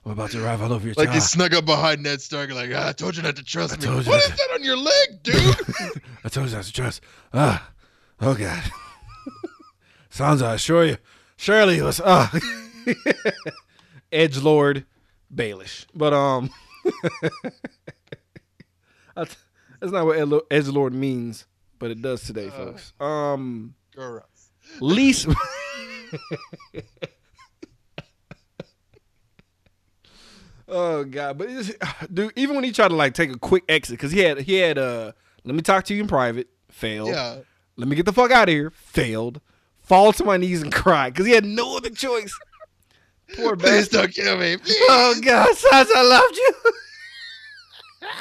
I'm 0.05 0.11
about 0.11 0.31
to 0.31 0.43
arrive 0.43 0.61
all 0.61 0.73
over 0.73 0.85
your 0.85 0.95
Like 0.97 1.11
he 1.11 1.19
snuck 1.21 1.53
up 1.53 1.65
behind 1.65 2.03
Ned 2.03 2.21
Stark. 2.21 2.51
Like 2.53 2.71
ah, 2.75 2.89
I 2.89 2.91
told 2.91 3.15
you 3.15 3.23
not 3.23 3.37
to 3.37 3.43
trust 3.43 3.73
I 3.73 3.89
me. 3.89 3.95
What 3.95 4.07
is 4.07 4.29
that 4.29 4.49
on 4.53 4.63
your 4.63 4.75
leg, 4.75 5.23
dude? 5.23 5.35
I 6.25 6.29
told 6.29 6.49
you 6.49 6.55
not 6.55 6.65
to 6.65 6.73
trust. 6.73 7.01
Ah, 7.33 7.71
oh 8.19 8.33
God. 8.35 8.63
Sansa, 10.11 10.43
I 10.43 10.53
assure 10.55 10.85
you, 10.85 10.97
surely 11.37 11.81
was 11.81 12.01
ah. 12.03 12.31
Edge 14.11 14.37
Lord 14.37 14.85
Baelish, 15.33 15.85
but 15.95 16.13
um, 16.13 16.51
that's, 19.15 19.35
that's 19.79 19.91
not 19.91 20.05
what 20.05 20.43
Edge 20.51 20.67
Lord 20.67 20.93
means, 20.93 21.45
but 21.79 21.89
it 21.91 22.01
does 22.01 22.21
today, 22.23 22.47
Uh. 22.47 22.51
folks. 22.51 22.93
Um, 22.99 23.73
Gross. 23.95 24.51
least. 24.81 25.27
Oh 30.67 31.03
god, 31.03 31.37
but 31.37 31.49
dude, 32.13 32.33
even 32.35 32.55
when 32.55 32.63
he 32.63 32.71
tried 32.71 32.89
to 32.89 32.95
like 32.95 33.13
take 33.13 33.31
a 33.33 33.39
quick 33.39 33.63
exit, 33.69 33.97
because 33.97 34.11
he 34.11 34.19
had 34.19 34.39
he 34.41 34.55
had 34.55 34.77
uh, 34.77 35.11
let 35.43 35.55
me 35.55 35.61
talk 35.61 35.85
to 35.85 35.93
you 35.93 36.01
in 36.01 36.07
private, 36.07 36.47
failed. 36.69 37.09
Yeah. 37.09 37.37
Let 37.75 37.87
me 37.87 37.95
get 37.95 38.05
the 38.05 38.13
fuck 38.13 38.31
out 38.31 38.49
of 38.49 38.53
here, 38.53 38.69
failed. 38.71 39.41
Fall 39.79 40.13
to 40.13 40.23
my 40.23 40.37
knees 40.37 40.61
and 40.61 40.71
cry 40.71 41.09
because 41.09 41.25
he 41.25 41.33
had 41.33 41.43
no 41.45 41.75
other 41.77 41.89
choice. 41.89 42.37
Poor 43.35 43.55
Please 43.55 43.89
bastard. 43.89 44.13
don't 44.13 44.13
kill 44.13 44.37
me. 44.37 44.57
Please. 44.57 44.77
Oh 44.89 45.15
God, 45.23 45.47
Sansa, 45.55 45.95
I 45.95 46.03
loved 46.03 46.35
you. 46.37 46.53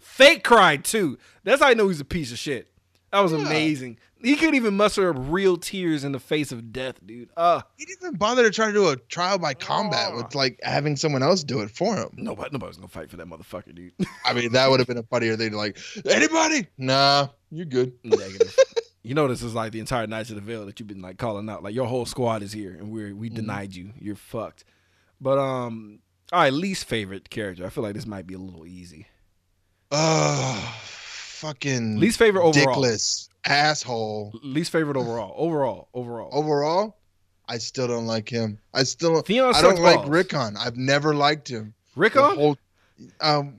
Fake 0.00 0.44
cried 0.44 0.84
too. 0.84 1.18
That's 1.44 1.62
how 1.62 1.68
I 1.68 1.74
know 1.74 1.88
he's 1.88 2.00
a 2.00 2.04
piece 2.04 2.30
of 2.32 2.38
shit. 2.38 2.69
That 3.12 3.20
was 3.20 3.32
Yeah. 3.32 3.38
amazing. 3.40 3.98
He 4.22 4.36
couldn't 4.36 4.54
even 4.54 4.76
muster 4.76 5.08
up 5.10 5.16
real 5.18 5.56
tears 5.56 6.04
in 6.04 6.12
the 6.12 6.20
face 6.20 6.52
of 6.52 6.72
death, 6.72 7.04
dude. 7.04 7.30
Uh 7.36 7.62
He 7.76 7.84
didn't 7.86 8.02
even 8.04 8.16
bother 8.18 8.42
to 8.44 8.50
try 8.50 8.66
to 8.66 8.72
do 8.72 8.88
a 8.88 8.96
trial 8.96 9.38
by 9.38 9.54
combat 9.54 10.10
Oh. 10.12 10.18
with 10.18 10.34
like 10.34 10.60
having 10.62 10.94
someone 10.96 11.22
else 11.22 11.42
do 11.42 11.60
it 11.60 11.70
for 11.70 11.96
him. 11.96 12.10
nobody, 12.16 12.50
nobody's 12.52 12.76
gonna 12.76 12.88
fight 12.88 13.10
for 13.10 13.16
that 13.16 13.26
motherfucker, 13.26 13.74
dude. 13.74 13.92
I 14.24 14.32
mean, 14.34 14.52
that 14.52 14.70
would 14.70 14.78
have 14.80 14.86
been 14.86 14.98
a 14.98 15.02
funnier 15.02 15.36
thing. 15.36 15.52
Like, 15.54 15.78
anybody? 16.08 16.66
Nah, 16.78 17.28
you're 17.50 17.64
good. 17.66 17.94
Negative. 18.04 18.54
You 19.02 19.14
know 19.14 19.26
this 19.26 19.42
is 19.42 19.54
like 19.54 19.72
the 19.72 19.80
entire 19.80 20.06
Knights 20.06 20.28
of 20.28 20.36
the 20.36 20.42
Vale 20.42 20.66
that 20.66 20.78
you've 20.78 20.86
been 20.86 21.00
like 21.00 21.16
calling 21.16 21.48
out. 21.48 21.62
Like 21.62 21.74
your 21.74 21.86
whole 21.86 22.04
squad 22.06 22.42
is 22.42 22.52
here, 22.52 22.72
and 22.78 22.90
we 22.90 23.12
we 23.14 23.30
Mhm. 23.30 23.34
denied 23.34 23.74
you. 23.74 23.92
You're 23.98 24.14
fucked. 24.16 24.64
But 25.20 25.38
um, 25.38 26.00
all 26.32 26.40
right, 26.40 26.52
least 26.52 26.84
favorite 26.84 27.30
character. 27.30 27.64
I 27.66 27.70
feel 27.70 27.82
like 27.82 27.94
this 27.94 28.06
might 28.06 28.26
be 28.26 28.34
a 28.34 28.38
little 28.38 28.66
easy. 28.66 29.06
Oh, 29.92 30.76
fucking 31.40 31.98
Least 31.98 32.18
favorite 32.18 32.42
overall. 32.44 32.74
dickless 32.74 33.28
asshole. 33.44 34.32
Least 34.42 34.70
favorite 34.72 34.96
overall. 34.96 35.34
Overall. 35.36 35.88
Overall. 35.94 36.28
Overall, 36.32 36.96
I 37.48 37.58
still 37.58 37.88
don't 37.88 38.06
like 38.06 38.28
him. 38.28 38.58
I 38.74 38.82
still 38.84 39.20
Theon 39.22 39.54
I 39.54 39.62
don't 39.62 39.76
sucks 39.76 39.80
like. 39.80 40.08
Rickon. 40.08 40.56
I've 40.56 40.76
never 40.76 41.14
liked 41.14 41.48
him. 41.48 41.74
Rickon. 41.96 42.22
whole- 42.22 42.58
um, 43.20 43.56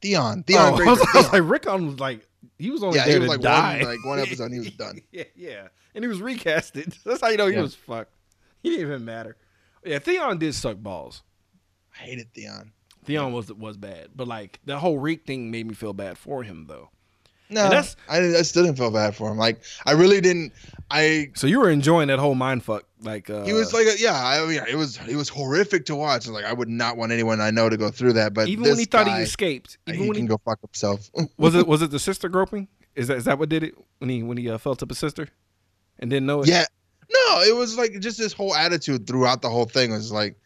Theon. 0.00 0.42
Theon. 0.44 0.74
Oh, 0.74 0.82
I 0.82 0.90
was, 0.90 1.00
I 1.14 1.18
was 1.18 1.32
like 1.32 1.42
Rickon 1.44 1.86
was 1.86 2.00
like 2.00 2.26
he 2.58 2.70
was 2.70 2.82
only 2.82 2.98
Yeah, 2.98 3.04
there 3.04 3.14
he 3.14 3.18
was 3.20 3.26
to 3.28 3.32
like 3.32 3.40
die. 3.40 3.76
one 3.78 3.86
like 3.86 4.04
one 4.04 4.18
episode 4.18 4.52
he 4.52 4.58
was 4.58 4.70
done. 4.76 5.00
yeah, 5.12 5.24
yeah, 5.36 5.68
and 5.94 6.04
he 6.04 6.08
was 6.08 6.20
recasted. 6.20 6.96
That's 7.04 7.20
how 7.20 7.28
you 7.28 7.36
know 7.36 7.46
he 7.46 7.54
Yeah. 7.54 7.62
was 7.62 7.74
fucked. 7.74 8.12
He 8.62 8.70
didn't 8.70 8.86
even 8.86 9.04
matter. 9.04 9.36
Yeah, 9.84 9.98
Theon 9.98 10.38
did 10.38 10.54
suck 10.54 10.76
balls. 10.78 11.22
I 11.94 12.04
hated 12.04 12.32
Theon. 12.32 12.72
Theon 13.04 13.32
was 13.32 13.52
was 13.52 13.76
bad, 13.76 14.08
but 14.14 14.26
like 14.28 14.60
the 14.64 14.78
whole 14.78 14.98
Reek 14.98 15.26
thing 15.26 15.50
made 15.50 15.66
me 15.66 15.74
feel 15.74 15.92
bad 15.92 16.16
for 16.16 16.42
him 16.42 16.66
though. 16.68 16.90
No, 17.52 17.64
And 17.64 17.72
that's- 17.72 17.96
I, 18.08 18.18
I 18.38 18.42
still 18.42 18.64
didn't 18.64 18.78
feel 18.78 18.90
bad 18.90 19.14
for 19.14 19.30
him. 19.30 19.36
Like 19.36 19.62
I 19.84 19.92
really 19.92 20.20
didn't. 20.20 20.52
I 20.90 21.30
So 21.34 21.46
you 21.46 21.60
were 21.60 21.70
enjoying 21.70 22.08
that 22.08 22.18
whole 22.18 22.34
mind 22.34 22.64
fuck, 22.64 22.84
like 23.00 23.30
uh, 23.30 23.44
he 23.44 23.52
was 23.52 23.72
like 23.72 23.86
a, 23.86 23.98
yeah, 23.98 24.14
I 24.14 24.46
mean, 24.46 24.60
it 24.68 24.76
was 24.76 24.98
it 25.08 25.16
was 25.16 25.28
horrific 25.28 25.86
to 25.86 25.94
watch. 25.96 26.28
Like 26.28 26.44
I 26.44 26.52
would 26.52 26.68
not 26.68 26.96
want 26.96 27.12
anyone 27.12 27.40
I 27.40 27.50
know 27.50 27.68
to 27.68 27.76
go 27.76 27.90
through 27.90 28.14
that. 28.14 28.34
But 28.34 28.48
even 28.48 28.62
this 28.62 28.72
when 28.72 28.78
he 28.78 28.84
thought 28.84 29.06
guy, 29.06 29.18
he 29.18 29.22
escaped, 29.22 29.78
he 29.86 29.98
when 29.98 30.12
can 30.12 30.22
he 30.24 30.28
go 30.28 30.38
fuck 30.44 30.60
himself. 30.60 31.10
was 31.38 31.54
it 31.54 31.66
was 31.66 31.82
it 31.82 31.90
the 31.90 31.98
sister 31.98 32.28
groping? 32.28 32.68
Is 32.94 33.08
that 33.08 33.16
is 33.16 33.24
that 33.24 33.38
what 33.38 33.48
did 33.48 33.62
it 33.62 33.74
when 33.98 34.10
he 34.10 34.22
when 34.22 34.36
he 34.36 34.50
uh, 34.50 34.58
felt 34.58 34.82
up 34.82 34.90
his 34.90 34.98
sister 34.98 35.28
and 35.98 36.10
didn't 36.10 36.26
know 36.26 36.42
it? 36.42 36.48
yeah, 36.48 36.64
no, 37.10 37.40
it 37.42 37.56
was 37.56 37.78
like 37.78 37.98
just 38.00 38.18
this 38.18 38.32
whole 38.34 38.54
attitude 38.54 39.06
throughout 39.06 39.40
the 39.40 39.48
whole 39.48 39.64
thing 39.64 39.92
was 39.92 40.12
like 40.12 40.36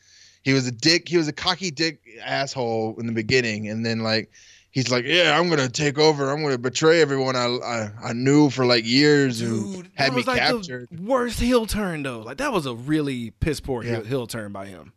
he 0.42 0.52
was 0.52 0.66
a 0.68 0.72
dick. 0.72 1.08
He 1.08 1.16
was 1.16 1.26
a 1.26 1.32
cocky 1.32 1.72
dick 1.72 2.00
asshole 2.24 2.96
in 3.00 3.06
the 3.06 3.12
beginning, 3.12 3.68
and 3.68 3.84
then 3.84 4.00
like. 4.00 4.30
He's 4.76 4.90
like, 4.90 5.06
yeah, 5.06 5.38
I'm 5.38 5.48
gonna 5.48 5.70
take 5.70 5.98
over. 5.98 6.30
I'm 6.30 6.42
gonna 6.42 6.58
betray 6.58 7.00
everyone 7.00 7.34
I 7.34 7.46
I, 7.46 7.90
I 8.10 8.12
knew 8.12 8.50
for 8.50 8.66
like 8.66 8.84
years 8.84 9.40
who 9.40 9.76
Dude, 9.76 9.90
had 9.94 10.12
me 10.12 10.22
like 10.22 10.36
captured. 10.38 10.88
the 10.90 11.00
worst 11.00 11.40
heel 11.40 11.64
turn 11.64 12.02
though. 12.02 12.20
Like 12.20 12.36
that 12.36 12.52
was 12.52 12.66
a 12.66 12.74
really 12.74 13.30
piss 13.30 13.58
poor 13.58 13.82
Yeah. 13.82 13.92
heel, 13.96 14.04
heel 14.04 14.26
turn 14.26 14.52
by 14.52 14.66
him. 14.66 14.92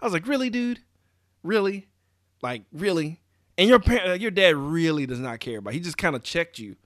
I 0.00 0.04
was 0.04 0.12
like, 0.12 0.26
really, 0.26 0.50
dude, 0.50 0.80
really, 1.42 1.88
like 2.42 2.64
really. 2.74 3.20
And 3.56 3.70
your 3.70 3.78
parent, 3.78 4.06
uh, 4.10 4.12
your 4.12 4.30
dad 4.30 4.54
really 4.54 5.06
does 5.06 5.18
not 5.18 5.40
care 5.40 5.60
about. 5.60 5.72
He 5.72 5.80
just 5.80 5.96
kind 5.96 6.14
of 6.14 6.22
checked 6.22 6.58
you. 6.58 6.76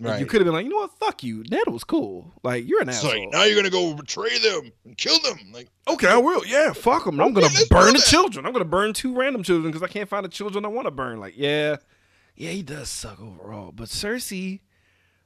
Right. 0.00 0.18
You 0.18 0.26
could 0.26 0.40
have 0.40 0.46
been 0.46 0.54
like, 0.54 0.64
you 0.64 0.70
know 0.70 0.78
what, 0.78 0.98
fuck 0.98 1.22
you. 1.22 1.44
Ned 1.52 1.68
was 1.68 1.84
cool. 1.84 2.32
Like 2.42 2.66
you're 2.66 2.82
an 2.82 2.88
It's 2.88 2.98
asshole. 3.04 3.20
like 3.20 3.32
now 3.32 3.44
you're 3.44 3.54
gonna 3.54 3.70
go 3.70 3.94
betray 3.94 4.36
them 4.38 4.72
and 4.84 4.98
kill 4.98 5.20
them. 5.20 5.38
Like 5.52 5.68
okay, 5.86 6.08
I 6.08 6.16
will. 6.16 6.44
Yeah, 6.46 6.72
fuck 6.72 7.04
them. 7.04 7.20
I'm 7.20 7.28
Okay, 7.36 7.42
gonna 7.46 7.66
burn 7.70 7.92
the 7.92 8.00
that. 8.00 8.06
children. 8.08 8.44
I'm 8.44 8.50
gonna 8.52 8.64
burn 8.64 8.92
two 8.92 9.14
random 9.14 9.44
children 9.44 9.70
because 9.70 9.88
I 9.88 9.92
can't 9.92 10.08
find 10.08 10.24
the 10.24 10.28
children 10.28 10.64
I 10.64 10.68
want 10.68 10.86
to 10.88 10.90
burn. 10.90 11.20
Like, 11.20 11.34
yeah, 11.36 11.76
yeah, 12.34 12.50
he 12.50 12.62
does 12.62 12.88
suck 12.88 13.20
overall. 13.20 13.72
But 13.72 13.88
Cersei, 13.88 14.60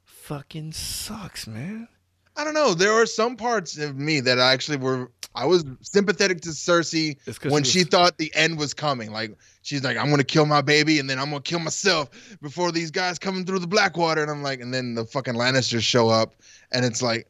fucking 0.05 0.73
sucks, 0.73 1.47
man. 1.47 1.89
I 2.37 2.45
don't 2.45 2.55
know. 2.55 2.75
There 2.75 2.93
are 2.93 3.07
some 3.07 3.37
parts 3.37 3.79
of 3.79 3.97
me 3.97 4.21
that 4.21 4.39
actually 4.39 4.77
were. 4.77 5.11
I 5.35 5.45
was 5.47 5.65
sympathetic 5.83 6.41
to 6.43 6.51
Cersei 6.51 7.17
when 7.51 7.63
she 7.63 7.81
she 7.81 7.85
thought 7.85 8.17
the 8.17 8.35
end 8.35 8.59
was 8.59 8.73
coming. 8.75 9.11
Like 9.11 9.37
she's 9.63 9.85
like, 9.85 9.97
I'm 9.97 10.11
gonna 10.11 10.25
kill 10.25 10.47
my 10.47 10.63
baby 10.63 10.99
and 10.99 11.09
then 11.09 11.19
I'm 11.19 11.31
gonna 11.31 11.43
kill 11.43 11.59
myself 11.59 12.11
before 12.43 12.73
these 12.73 12.91
guys 12.91 13.19
coming 13.19 13.45
through 13.45 13.59
the 13.61 13.67
Blackwater. 13.67 14.23
And 14.23 14.31
I'm 14.31 14.43
like, 14.43 14.61
and 14.61 14.73
then 14.73 14.95
the 14.95 15.05
fucking 15.05 15.35
Lannisters 15.35 15.83
show 15.83 16.09
up, 16.09 16.35
and 16.73 16.85
it's 16.85 17.03
like, 17.03 17.29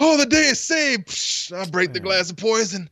oh, 0.00 0.16
the 0.16 0.26
day 0.26 0.46
is 0.48 0.60
saved. 0.60 1.08
Psh, 1.08 1.52
I 1.52 1.68
break 1.68 1.92
the 1.92 2.00
glass 2.00 2.30
of 2.30 2.36
poison. 2.36 2.88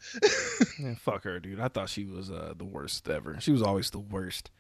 Man, 0.79 0.97
fuck 0.97 1.25
her, 1.25 1.41
dude. 1.41 1.61
I 1.61 1.69
thought 1.69 1.89
she 1.89 2.05
was 2.05 2.31
uh, 2.31 2.55
the 2.57 2.65
worst 2.65 3.09
ever. 3.09 3.37
She 3.41 3.53
was 3.53 3.63
always 3.63 3.91
the 3.91 3.99
worst. 3.99 4.51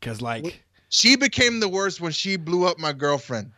Cause 0.00 0.22
like, 0.22 0.64
she 0.90 1.16
became 1.16 1.60
the 1.60 1.68
worst 1.68 2.00
when 2.02 2.12
she 2.12 2.36
blew 2.36 2.66
up 2.66 2.78
my 2.78 2.92
girlfriend. 2.92 3.52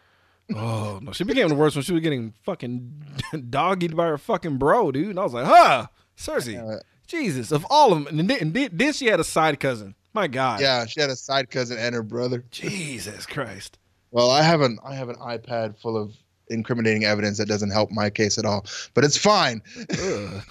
Oh 0.54 1.00
no, 1.02 1.10
she 1.12 1.24
became 1.24 1.48
the 1.48 1.54
worst 1.56 1.74
when 1.74 1.82
she 1.82 1.92
was 1.92 2.02
getting 2.02 2.32
fucking 2.44 3.04
doggied 3.50 3.96
by 3.96 4.06
her 4.06 4.18
fucking 4.18 4.58
bro, 4.58 4.92
dude. 4.92 5.08
And 5.08 5.18
I 5.18 5.24
was 5.24 5.32
like, 5.34 5.46
huh, 5.46 5.86
Cersei, 6.16 6.56
Uh, 6.62 6.80
Jesus, 7.06 7.50
of 7.52 7.66
all 7.70 7.92
of 7.92 8.04
them, 8.04 8.06
and 8.18 8.30
then, 8.30 8.38
and 8.40 8.54
then- 8.54 8.70
then 8.72 8.92
she 8.92 9.06
had 9.06 9.18
a 9.18 9.24
side 9.24 9.58
cousin. 9.58 9.94
My 10.14 10.26
God, 10.28 10.60
yeah, 10.60 10.84
she 10.86 11.00
had 11.00 11.08
a 11.10 11.16
side 11.16 11.50
cousin 11.50 11.78
and 11.78 11.94
her 11.94 12.02
brother. 12.02 12.44
Jesus 12.50 13.24
Christ. 13.26 13.78
Well, 14.10 14.30
I 14.30 14.42
have 14.42 14.60
an 14.60 14.78
I 14.84 14.94
have 14.94 15.08
an 15.08 15.16
iPad 15.16 15.78
full 15.78 15.96
of 15.96 16.12
incriminating 16.48 17.04
evidence 17.04 17.38
that 17.38 17.46
doesn't 17.48 17.70
help 17.70 17.90
my 17.90 18.10
case 18.10 18.36
at 18.36 18.44
all, 18.44 18.66
but 18.92 19.04
it's 19.04 19.16
fine. 19.16 19.62
Ugh. 19.90 20.42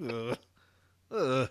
Ugh. 0.08 0.38
Ugh. 1.10 1.48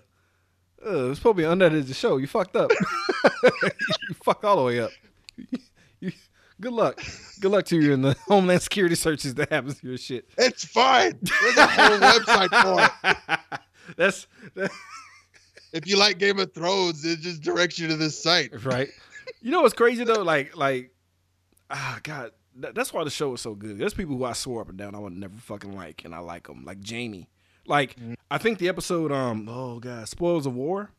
Ugh. 0.86 1.12
It's 1.12 1.20
probably 1.20 1.44
unedited 1.44 1.88
the 1.88 1.94
show. 1.94 2.18
You 2.18 2.28
fucked 2.28 2.56
up. 2.56 2.72
you 3.44 4.16
fucked 4.24 4.44
all 4.46 4.58
the 4.58 4.64
way 4.64 4.80
up. 4.80 4.92
You- 6.00 6.12
good 6.60 6.74
luck. 6.74 7.02
Good 7.40 7.52
luck 7.52 7.66
to 7.66 7.76
you 7.80 7.94
in 7.94 8.02
the 8.02 8.16
Homeland 8.28 8.62
Security 8.62 8.96
searches 8.96 9.36
that 9.36 9.50
happens 9.52 9.80
to 9.82 9.88
your 9.88 9.98
shit. 9.98 10.30
It's 10.38 10.66
fine. 10.66 11.18
There's 11.22 11.58
a 11.58 11.68
whole 11.68 11.98
website 12.00 12.62
for 12.62 13.10
it. 13.10 13.40
That's 13.98 14.28
that, 14.56 14.72
If 15.74 15.88
you 15.88 15.98
like 15.98 16.18
Game 16.18 16.40
of 16.40 16.54
Thrones, 16.54 17.04
it 17.06 17.20
just 17.20 17.42
directs 17.42 17.78
you 17.80 17.88
to 17.88 17.96
this 17.96 18.22
site. 18.22 18.64
right. 18.66 18.90
You 19.42 19.52
know 19.52 19.62
what's 19.62 19.74
crazy 19.74 20.04
though? 20.04 20.22
Like, 20.24 20.56
like, 20.56 20.92
ah, 21.70 22.00
God, 22.04 22.32
that, 22.58 22.76
that's 22.76 22.94
why 22.94 23.04
the 23.04 23.10
show 23.10 23.34
is 23.34 23.42
so 23.42 23.56
good. 23.56 23.78
There's 23.78 23.94
people 23.94 24.18
who 24.18 24.24
I 24.26 24.34
swore 24.34 24.62
up 24.62 24.70
and 24.70 24.78
down 24.78 24.94
I 24.96 25.00
would 25.00 25.14
never 25.14 25.34
fucking 25.38 25.76
like, 25.76 26.04
and 26.06 26.14
I 26.14 26.20
like 26.20 26.48
them. 26.48 26.64
Like 26.66 26.78
Jaime. 26.88 27.28
Like, 27.68 27.96
I 28.30 28.38
think 28.38 28.58
the 28.60 28.70
episode, 28.70 29.12
um, 29.12 29.48
oh 29.50 29.80
God, 29.80 30.08
spoils 30.10 30.46
of 30.46 30.54
war. 30.56 30.90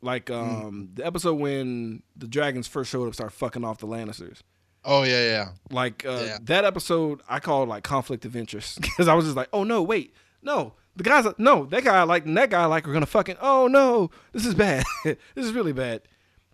Like, 0.00 0.30
um, 0.30 0.90
the 0.94 1.06
episode 1.06 1.34
when 1.34 2.02
the 2.16 2.26
dragons 2.26 2.66
first 2.68 2.90
showed 2.90 3.08
up, 3.08 3.14
start 3.14 3.32
fucking 3.32 3.64
off 3.64 3.78
the 3.78 3.86
Lannisters. 3.86 4.40
Oh 4.84 5.02
yeah, 5.02 5.22
yeah. 5.24 5.48
Like 5.70 6.04
uh, 6.04 6.22
Yeah. 6.26 6.38
that 6.42 6.64
episode, 6.66 7.22
I 7.26 7.40
called 7.40 7.70
like 7.70 7.84
conflict 7.84 8.26
of 8.26 8.36
interest 8.36 8.80
because 8.82 9.08
I 9.08 9.14
was 9.14 9.24
just 9.24 9.36
like, 9.36 9.48
oh 9.52 9.64
no, 9.64 9.82
wait, 9.82 10.14
no, 10.42 10.74
the 10.94 11.04
guys, 11.04 11.26
no, 11.38 11.64
that 11.66 11.84
guy 11.84 11.96
I 12.00 12.02
like 12.02 12.26
and 12.26 12.36
that 12.36 12.50
guy 12.50 12.62
I 12.62 12.66
like 12.66 12.86
are 12.86 12.92
gonna 12.92 13.06
fucking, 13.06 13.36
oh 13.40 13.66
no, 13.66 14.10
this 14.32 14.44
is 14.44 14.54
bad, 14.54 14.84
this 15.04 15.16
is 15.36 15.52
really 15.52 15.72
bad. 15.72 16.02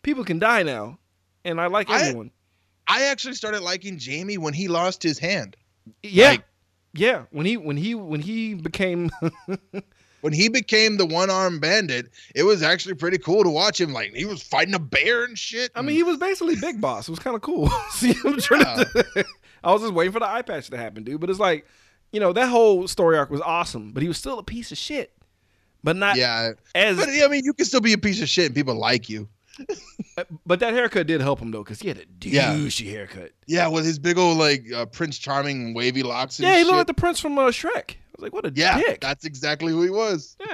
People 0.02 0.22
can 0.24 0.38
die 0.38 0.62
now, 0.62 0.98
and 1.44 1.60
I 1.60 1.66
like 1.66 1.90
I- 1.90 2.02
everyone. 2.02 2.30
I 2.86 3.04
actually 3.04 3.34
started 3.34 3.60
liking 3.62 3.98
Jaime 4.04 4.36
when 4.38 4.52
he 4.54 4.66
lost 4.68 5.02
his 5.02 5.18
hand. 5.18 5.56
yeah, 6.04 6.30
like- 6.30 6.44
yeah. 6.94 7.24
When 7.30 7.46
he 7.46 7.56
when 7.56 7.76
he 7.76 7.94
when 7.94 8.20
he 8.20 8.54
became, 8.54 9.10
When 10.20 10.32
he 10.32 10.48
became 10.48 10.98
the 10.98 11.06
one-armed 11.06 11.60
bandit, 11.60 12.10
it 12.34 12.42
was 12.42 12.62
actually 12.62 12.94
pretty 12.94 13.18
cool 13.18 13.42
to 13.42 13.50
watch 13.50 13.80
him. 13.80 13.92
Like 13.92 14.14
he 14.14 14.26
was 14.26 14.42
fighting 14.42 14.74
a 14.74 14.78
bear 14.78 15.24
and 15.24 15.38
shit. 15.38 15.70
I 15.74 15.82
mean, 15.82 15.96
he 15.96 16.02
was 16.02 16.18
basically 16.18 16.56
Big 16.56 16.80
Boss. 16.80 17.08
It 17.08 17.12
was 17.12 17.18
kind 17.18 17.34
of 17.34 17.42
cool. 17.42 17.68
See 17.90 18.12
him 18.12 18.38
trying 18.38 18.84
to. 18.84 19.24
I 19.64 19.72
was 19.72 19.82
just 19.82 19.94
waiting 19.94 20.12
for 20.12 20.20
the 20.20 20.28
eye 20.28 20.42
patch 20.42 20.68
to 20.70 20.76
happen, 20.76 21.04
dude. 21.04 21.20
But 21.20 21.30
it's 21.30 21.38
like, 21.38 21.66
you 22.12 22.20
know, 22.20 22.32
that 22.32 22.48
whole 22.48 22.86
story 22.88 23.16
arc 23.16 23.30
was 23.30 23.40
awesome, 23.40 23.92
but 23.92 24.02
he 24.02 24.08
was 24.08 24.18
still 24.18 24.38
a 24.38 24.42
piece 24.42 24.72
of 24.72 24.78
shit. 24.78 25.12
But 25.82 25.96
not 25.96 26.16
yeah, 26.16 26.52
as 26.74 26.98
but 26.98 27.08
I 27.08 27.28
mean, 27.28 27.44
you 27.44 27.54
can 27.54 27.64
still 27.64 27.80
be 27.80 27.94
a 27.94 27.98
piece 27.98 28.20
of 28.20 28.28
shit 28.28 28.46
and 28.46 28.54
people 28.54 28.74
like 28.74 29.08
you. 29.08 29.28
But 30.46 30.60
that 30.60 30.72
haircut 30.74 31.06
did 31.06 31.20
help 31.20 31.40
him 31.40 31.50
though, 31.50 31.62
because 31.64 31.80
he 31.80 31.88
had 31.88 31.98
a 31.98 32.04
Yeah. 32.22 32.52
haircut. 32.90 33.32
Yeah, 33.46 33.68
with 33.68 33.84
his 33.84 33.98
big 33.98 34.18
old 34.18 34.38
like 34.38 34.70
uh, 34.72 34.86
Prince 34.86 35.18
Charming 35.18 35.74
wavy 35.74 36.02
locks. 36.02 36.38
And 36.38 36.46
Yeah, 36.46 36.54
he 36.54 36.58
shit. 36.60 36.66
looked 36.66 36.76
like 36.78 36.86
the 36.86 36.94
prince 36.94 37.20
from 37.20 37.38
uh, 37.38 37.48
Shrek. 37.48 37.90
I 37.90 37.96
was 38.16 38.22
like, 38.22 38.32
what 38.32 38.46
a 38.46 38.52
yeah, 38.54 38.78
dick. 38.78 39.00
that's 39.00 39.24
exactly 39.24 39.72
who 39.72 39.82
he 39.82 39.90
was. 39.90 40.36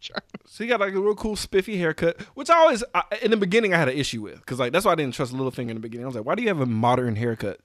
Yeah. 0.00 0.14
So 0.46 0.62
he 0.64 0.66
got 0.68 0.78
like 0.78 0.94
a 0.94 1.00
real 1.00 1.16
cool 1.16 1.34
spiffy 1.34 1.76
haircut, 1.76 2.20
which 2.34 2.48
I 2.50 2.56
always 2.56 2.84
I, 2.94 3.02
in 3.20 3.32
the 3.32 3.36
beginning 3.36 3.74
I 3.74 3.78
had 3.78 3.88
an 3.88 3.96
issue 3.96 4.22
with, 4.22 4.36
because 4.36 4.60
like 4.60 4.72
that's 4.72 4.84
why 4.84 4.92
I 4.92 4.94
didn't 4.94 5.14
trust 5.14 5.32
Littlefinger 5.32 5.70
in 5.70 5.74
the 5.74 5.80
beginning. 5.80 6.04
I 6.04 6.06
was 6.06 6.14
like, 6.14 6.24
why 6.24 6.36
do 6.36 6.42
you 6.42 6.48
have 6.48 6.60
a 6.60 6.66
modern 6.66 7.16
haircut, 7.16 7.58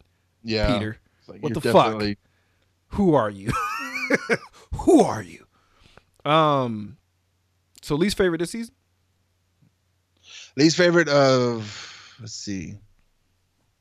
Yeah, 0.43 0.67
Petyr? 0.67 0.95
Like, 1.27 1.43
What 1.43 1.53
the 1.53 1.61
fuck? 1.61 2.01
Who 2.87 3.13
are 3.13 3.29
you? 3.29 3.51
Who 4.77 5.01
are 5.03 5.21
you? 5.21 5.45
Um, 6.25 6.97
so 7.83 7.95
least 7.95 8.17
favorite 8.17 8.39
this 8.39 8.51
season? 8.51 8.73
Least 10.55 10.77
favorite 10.77 11.09
of 11.09 12.15
let's 12.19 12.33
see. 12.33 12.75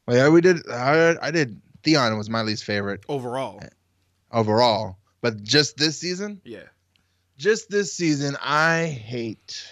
Well, 0.07 0.17
yeah, 0.17 0.29
we 0.29 0.41
did. 0.41 0.69
I, 0.71 1.17
I 1.21 1.31
did. 1.31 1.61
Theon 1.85 2.17
was 2.17 2.31
my 2.31 2.43
least 2.43 2.65
favorite 2.65 3.05
Overall, 3.09 3.61
overall, 4.31 4.99
but 5.21 5.43
just 5.43 5.77
this 5.77 5.99
season, 5.99 6.41
yeah. 6.45 6.63
just 7.37 7.69
this 7.71 7.93
season, 7.93 8.37
I 8.41 8.87
hate. 8.87 9.69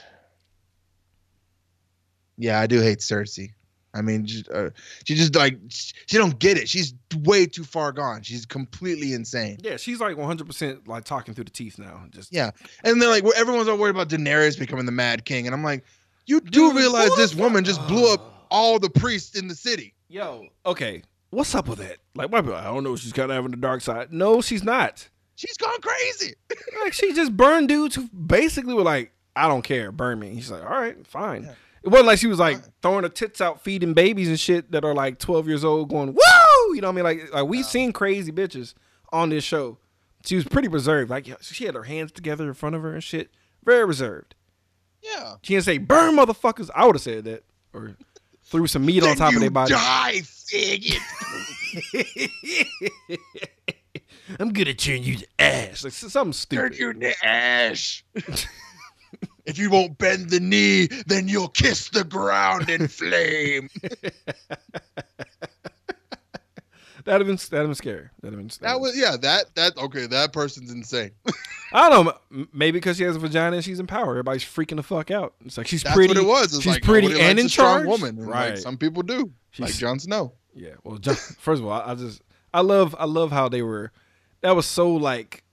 Yeah, 2.36 2.58
I 2.58 2.66
do 2.66 2.80
hate 2.80 2.98
Cersei. 2.98 3.50
I 3.92 4.02
mean, 4.02 4.24
just, 4.24 4.48
uh, 4.50 4.70
she 5.04 5.14
just 5.14 5.34
like 5.34 5.58
she 5.68 5.94
she 6.06 6.16
don't 6.16 6.38
get 6.38 6.56
it. 6.56 6.68
She's 6.68 6.94
way 7.18 7.46
too 7.46 7.64
far 7.64 7.92
gone. 7.92 8.22
She's 8.22 8.46
completely 8.46 9.14
insane. 9.14 9.58
Yeah, 9.62 9.76
she's 9.76 10.00
like 10.00 10.16
100% 10.16 10.86
like 10.86 11.04
talking 11.04 11.34
through 11.34 11.44
the 11.44 11.50
teeth 11.50 11.78
now. 11.78 12.04
Just 12.10 12.32
Yeah. 12.32 12.50
And 12.84 13.02
they're 13.02 13.08
like, 13.08 13.24
everyone's 13.36 13.68
all 13.68 13.78
worried 13.78 13.94
about 13.94 14.08
Daenerys 14.08 14.58
becoming 14.58 14.86
the 14.86 14.92
Mad 14.92 15.24
King, 15.24 15.46
and 15.46 15.54
I'm 15.54 15.64
like, 15.64 15.84
you 16.30 16.40
do 16.40 16.68
Dude, 16.70 16.76
realize 16.76 17.10
this 17.16 17.34
woman 17.34 17.64
just 17.64 17.84
blew 17.88 18.12
up 18.12 18.46
all 18.50 18.78
the 18.78 18.88
priests 18.88 19.36
in 19.36 19.48
the 19.48 19.54
city. 19.54 19.94
Yo, 20.08 20.46
okay. 20.64 21.02
What's 21.30 21.54
up 21.54 21.68
with 21.68 21.78
that? 21.80 21.96
Like, 22.14 22.30
why 22.30 22.38
I 22.38 22.64
don't 22.64 22.84
know. 22.84 22.96
She's 22.96 23.12
kind 23.12 23.30
of 23.30 23.34
having 23.34 23.50
the 23.50 23.56
dark 23.56 23.80
side. 23.80 24.12
No, 24.12 24.40
she's 24.40 24.62
not. 24.64 25.08
She's 25.34 25.56
gone 25.56 25.80
crazy. 25.80 26.34
Like, 26.82 26.92
she 26.94 27.12
just 27.12 27.36
burned 27.36 27.68
dudes 27.68 27.94
who 27.94 28.08
basically 28.08 28.72
were 28.74 28.82
like, 28.82 29.12
I 29.36 29.48
don't 29.48 29.62
care, 29.62 29.92
burn 29.92 30.18
me. 30.18 30.30
He's 30.30 30.50
like, 30.50 30.62
all 30.62 30.70
right, 30.70 31.06
fine. 31.06 31.42
Yeah. 31.42 31.54
It 31.82 31.88
wasn't 31.88 32.06
like 32.06 32.18
she 32.18 32.26
was 32.26 32.38
like 32.38 32.60
Fine. 32.60 32.72
throwing 32.82 33.02
her 33.02 33.08
tits 33.08 33.40
out, 33.40 33.62
feeding 33.62 33.92
babies 33.92 34.28
and 34.28 34.38
shit 34.40 34.70
that 34.72 34.84
are 34.84 34.94
like 34.94 35.18
12 35.18 35.46
years 35.48 35.64
old, 35.64 35.90
going, 35.90 36.14
woo! 36.14 36.74
You 36.74 36.80
know 36.80 36.90
what 36.90 36.92
I 36.92 36.94
mean? 36.96 37.04
Like, 37.04 37.34
like 37.34 37.46
we've 37.46 37.66
seen 37.66 37.92
crazy 37.92 38.32
bitches 38.32 38.74
on 39.12 39.28
this 39.30 39.44
show. 39.44 39.78
She 40.24 40.36
was 40.36 40.44
pretty 40.44 40.68
reserved. 40.68 41.10
Like, 41.10 41.26
she 41.42 41.64
had 41.66 41.74
her 41.74 41.84
hands 41.84 42.12
together 42.12 42.46
in 42.48 42.54
front 42.54 42.76
of 42.76 42.82
her 42.82 42.92
and 42.94 43.02
shit. 43.02 43.30
Very 43.64 43.84
reserved. 43.84 44.34
Yeah. 45.02 45.34
She 45.42 45.54
didn't 45.54 45.64
say, 45.64 45.78
burn 45.78 46.16
motherfuckers. 46.16 46.70
I 46.74 46.86
would 46.86 46.94
have 46.96 47.02
said 47.02 47.24
that. 47.24 47.44
Or 47.72 47.96
threw 48.44 48.66
some 48.66 48.84
meat 48.84 49.02
on 49.04 49.16
top 49.16 49.32
of 49.34 49.40
their 49.40 49.50
body. 49.50 49.72
Die, 49.72 50.20
faggot. 50.22 50.98
I'm 54.38 54.52
gonna 54.52 54.74
turn 54.74 55.02
you 55.02 55.16
to 55.16 55.26
ash. 55.38 55.82
Like 55.84 55.92
something 55.92 56.32
Turn 56.32 56.32
stupid. 56.32 56.78
you 56.78 56.92
to 56.94 57.26
ash. 57.26 58.04
if 59.46 59.58
you 59.58 59.70
won't 59.70 59.98
bend 59.98 60.30
the 60.30 60.40
knee, 60.40 60.86
then 61.06 61.28
you'll 61.28 61.48
kiss 61.48 61.88
the 61.90 62.04
ground 62.04 62.68
in 62.68 62.88
flame. 62.88 63.68
That'd 67.04 67.26
have 67.26 67.26
been 67.26 67.36
that'd 67.36 67.52
have 67.58 67.68
been 67.68 67.74
scary. 67.74 68.08
That'd 68.20 68.38
have 68.38 68.48
been. 68.48 68.56
that 68.60 68.80
was 68.80 68.96
yeah. 68.96 69.16
That 69.16 69.54
that 69.54 69.76
okay. 69.78 70.06
That 70.06 70.32
person's 70.32 70.70
insane. 70.70 71.10
I 71.72 71.88
don't 71.88 72.06
know. 72.06 72.46
Maybe 72.52 72.78
because 72.78 72.96
she 72.96 73.04
has 73.04 73.16
a 73.16 73.18
vagina 73.18 73.56
and 73.56 73.64
she's 73.64 73.78
in 73.80 73.86
power, 73.86 74.10
everybody's 74.10 74.44
freaking 74.44 74.76
the 74.76 74.82
fuck 74.82 75.10
out. 75.10 75.34
It's 75.44 75.56
like 75.56 75.66
she's 75.68 75.82
That's 75.82 75.94
pretty. 75.94 76.08
what 76.14 76.16
it 76.16 76.26
was. 76.26 76.54
It's 76.54 76.62
she's 76.64 76.72
like 76.74 76.82
pretty 76.82 77.20
and 77.20 77.38
in 77.38 77.48
charge. 77.48 77.86
woman. 77.86 78.18
And, 78.18 78.28
Right. 78.28 78.50
Like 78.50 78.58
some 78.58 78.76
people 78.76 79.02
do. 79.02 79.32
like 79.58 79.72
Jon 79.74 79.98
Snow. 79.98 80.32
Yeah. 80.54 80.70
Well, 80.82 80.98
John, 80.98 81.14
first 81.14 81.60
of 81.62 81.66
all, 81.68 81.72
I, 81.80 81.92
I 81.92 81.94
just 81.94 82.22
I 82.52 82.60
love 82.62 82.94
I 82.98 83.04
love 83.04 83.30
how 83.30 83.48
they 83.48 83.62
were. 83.62 83.92
That 84.40 84.56
was 84.56 84.66
so 84.66 84.90
like, 84.94 85.44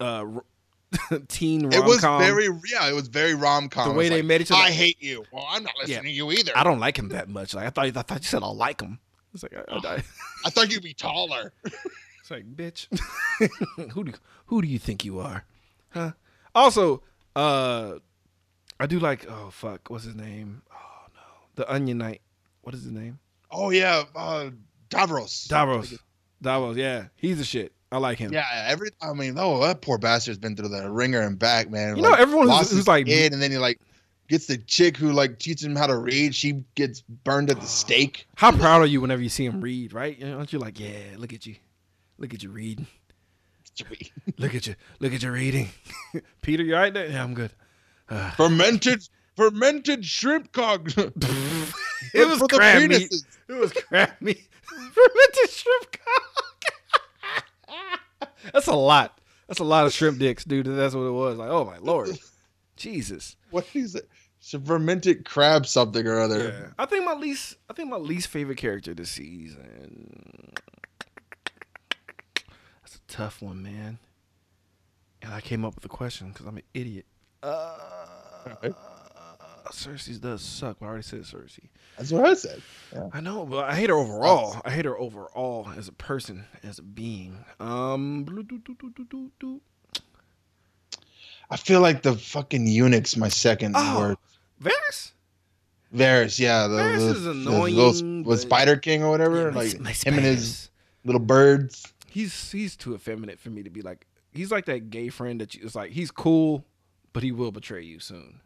uh, 0.00 0.26
teen 1.28 1.62
rom-com. 1.66 1.82
It 1.82 1.86
was 1.86 2.00
very 2.00 2.48
yeah. 2.70 2.88
It 2.90 2.94
was 2.94 3.08
very 3.08 3.34
rom 3.34 3.68
com. 3.68 3.88
The 3.88 3.94
way 3.94 4.08
they 4.08 4.22
made 4.22 4.40
each 4.42 4.50
other- 4.50 4.60
I 4.62 4.70
hate 4.70 5.02
you. 5.02 5.24
Well, 5.32 5.46
I'm 5.48 5.62
not 5.62 5.74
listening 5.80 6.02
to 6.04 6.10
you 6.10 6.30
either. 6.32 6.52
I 6.56 6.64
don't 6.64 6.80
like 6.80 6.98
him 6.98 7.08
that 7.08 7.28
much. 7.28 7.54
Like 7.54 7.66
I 7.66 7.70
thought 7.70 7.86
I 7.86 7.90
thought 8.02 8.18
you 8.20 8.24
said 8.26 8.42
I 8.42 8.48
like 8.48 8.80
him. 8.80 8.98
It's 9.34 9.42
like 9.42 9.54
I, 9.54 9.62
I, 9.76 10.02
I 10.44 10.50
thought 10.50 10.72
you'd 10.72 10.82
be 10.82 10.94
taller. 10.94 11.52
It's 12.20 12.30
like, 12.32 12.56
bitch, 12.56 12.88
who 13.92 14.02
do 14.02 14.12
who 14.46 14.60
do 14.60 14.66
you 14.66 14.80
think 14.80 15.04
you 15.04 15.20
are, 15.20 15.44
huh? 15.90 16.10
Also, 16.56 17.04
uh, 17.36 17.98
I 18.80 18.86
do 18.86 18.98
like. 18.98 19.30
Oh 19.30 19.50
fuck, 19.52 19.88
what's 19.90 20.02
his 20.02 20.16
name? 20.16 20.62
Oh 20.72 21.06
no, 21.14 21.20
the 21.54 21.72
Onion 21.72 21.98
Knight. 21.98 22.22
What 22.62 22.74
is 22.74 22.82
his 22.82 22.90
name? 22.90 23.20
Oh 23.52 23.70
yeah, 23.70 24.02
uh, 24.16 24.50
Davros. 24.90 25.46
Davos. 25.46 25.94
Davos. 26.42 26.76
Yeah, 26.76 27.04
he's 27.14 27.38
a 27.38 27.44
shit. 27.44 27.70
I 27.92 27.98
like 27.98 28.18
him. 28.18 28.32
Yeah, 28.32 28.44
every 28.66 28.90
I 29.00 29.12
mean, 29.12 29.36
oh, 29.38 29.60
that 29.60 29.80
poor 29.80 29.96
bastard's 29.96 30.38
been 30.40 30.56
through 30.56 30.70
the 30.70 30.90
ringer 30.90 31.20
and 31.20 31.38
back, 31.38 31.70
man. 31.70 31.94
You 31.94 32.02
know, 32.02 32.12
everyone 32.12 32.48
who's- 32.48 32.72
who's 32.72 32.88
like- 32.88 33.06
kid, 33.06 33.34
and 33.34 33.40
then 33.40 33.52
he 33.52 33.58
like 33.58 33.78
gets 34.28 34.46
the 34.46 34.58
chick 34.58 34.96
who 34.96 35.12
like 35.12 35.38
teaches 35.38 35.64
him 35.64 35.76
how 35.76 35.86
to 35.86 35.96
read. 35.96 36.34
She 36.34 36.64
gets 36.74 37.00
burned 37.00 37.50
at 37.50 37.60
the 37.60 37.66
stake. 37.66 38.26
How 38.36 38.52
proud 38.52 38.82
are 38.82 38.86
you 38.86 39.00
whenever 39.00 39.22
you 39.22 39.28
see 39.28 39.44
him 39.44 39.60
read? 39.60 39.92
Right? 39.92 40.18
You 40.18 40.26
know, 40.26 40.38
aren't 40.38 40.52
you 40.52 40.58
like, 40.58 40.78
yeah, 40.80 41.16
look 41.16 41.32
at 41.32 41.46
you, 41.46 41.56
look 42.18 42.34
at 42.34 42.42
you 42.42 42.50
reading, 42.50 42.86
look 44.38 44.54
at 44.54 44.66
you, 44.66 44.74
look 45.00 45.12
at 45.12 45.22
you 45.22 45.30
reading. 45.30 45.68
Peter, 46.42 46.62
you 46.62 46.74
all 46.74 46.82
right 46.82 46.94
there? 46.94 47.08
Yeah, 47.08 47.22
I'm 47.22 47.34
good. 47.34 47.52
Uh, 48.08 48.30
fermented, 48.32 49.08
fermented 49.36 50.04
shrimp 50.04 50.52
cog. 50.52 50.92
it 50.96 52.28
was 52.28 52.42
crab 52.50 52.88
meat. 52.88 53.14
It 53.48 53.52
was 53.52 53.72
crab 53.72 54.10
meat. 54.20 54.48
Fermented 54.62 55.50
shrimp 55.50 55.92
cock. 55.92 56.46
That's 58.52 58.68
a 58.68 58.74
lot. 58.74 59.18
That's 59.48 59.60
a 59.60 59.64
lot 59.64 59.86
of 59.86 59.92
shrimp 59.92 60.18
dicks, 60.18 60.44
dude. 60.44 60.66
That's 60.66 60.94
what 60.94 61.02
it 61.02 61.10
was. 61.10 61.36
Like, 61.36 61.50
oh 61.50 61.64
my 61.64 61.78
lord, 61.78 62.18
Jesus. 62.76 63.36
What 63.50 63.66
is 63.74 63.94
it? 63.94 64.08
Fermented 64.64 65.24
crab 65.24 65.66
something 65.66 66.06
or 66.06 66.20
other. 66.20 66.48
Yeah. 66.48 66.68
I 66.78 66.86
think 66.86 67.04
my 67.04 67.14
least 67.14 67.56
I 67.68 67.72
think 67.72 67.88
my 67.88 67.96
least 67.96 68.28
favorite 68.28 68.58
character 68.58 68.94
this 68.94 69.10
season. 69.10 70.52
That's 72.82 72.96
a 72.96 73.00
tough 73.08 73.42
one, 73.42 73.62
man. 73.62 73.98
And 75.22 75.32
I 75.32 75.40
came 75.40 75.64
up 75.64 75.74
with 75.74 75.84
a 75.84 75.88
question 75.88 76.28
because 76.28 76.46
I'm 76.46 76.58
an 76.58 76.62
idiot. 76.74 77.06
Uh, 77.42 77.76
Alright. 78.46 78.74
Cersei 79.72 80.20
does 80.20 80.42
suck. 80.42 80.78
but 80.78 80.86
I 80.86 80.88
already 80.88 81.02
said 81.02 81.20
Cersei. 81.22 81.68
That's 81.96 82.12
what 82.12 82.24
I 82.24 82.34
said. 82.34 82.62
I 83.12 83.20
know, 83.20 83.44
but 83.44 83.64
I 83.64 83.74
hate 83.74 83.90
her 83.90 83.96
overall. 83.96 84.60
I 84.64 84.70
hate 84.70 84.84
her 84.84 84.98
overall 84.98 85.68
as 85.76 85.88
a 85.88 85.92
person, 85.92 86.44
as 86.62 86.78
a 86.78 86.82
being. 86.82 87.44
Um, 87.58 88.24
I 91.50 91.56
feel 91.56 91.80
like 91.80 92.02
the 92.02 92.14
fucking 92.14 92.66
eunuch's 92.66 93.16
my 93.16 93.28
second 93.28 93.74
Oh. 93.76 93.98
word. 94.00 94.16
Varys. 94.62 95.12
Varys, 95.94 96.38
yeah, 96.38 96.66
the, 96.66 96.76
Varys 96.76 96.98
the, 96.98 97.06
is 97.10 97.22
the 97.24 97.30
annoying, 97.30 97.74
little- 97.76 98.22
but- 98.22 98.28
was 98.28 98.40
Spider 98.42 98.76
King 98.76 99.02
or 99.02 99.10
whatever, 99.10 99.52
my- 99.52 99.64
like 99.64 99.80
my 99.80 99.92
him 99.92 100.14
and 100.14 100.24
his 100.24 100.70
little 101.04 101.20
birds. 101.20 101.92
He's 102.08 102.50
he's 102.50 102.76
too 102.76 102.94
effeminate 102.94 103.38
for 103.38 103.50
me 103.50 103.62
to 103.62 103.70
be 103.70 103.82
like. 103.82 104.06
He's 104.32 104.50
like 104.50 104.66
that 104.66 104.90
gay 104.90 105.08
friend 105.08 105.40
that 105.40 105.54
you. 105.54 105.62
It's 105.64 105.74
like 105.74 105.92
he's 105.92 106.10
cool, 106.10 106.64
but 107.12 107.22
he 107.22 107.30
will 107.32 107.52
betray 107.52 107.82
you 107.82 108.00
soon. 108.00 108.40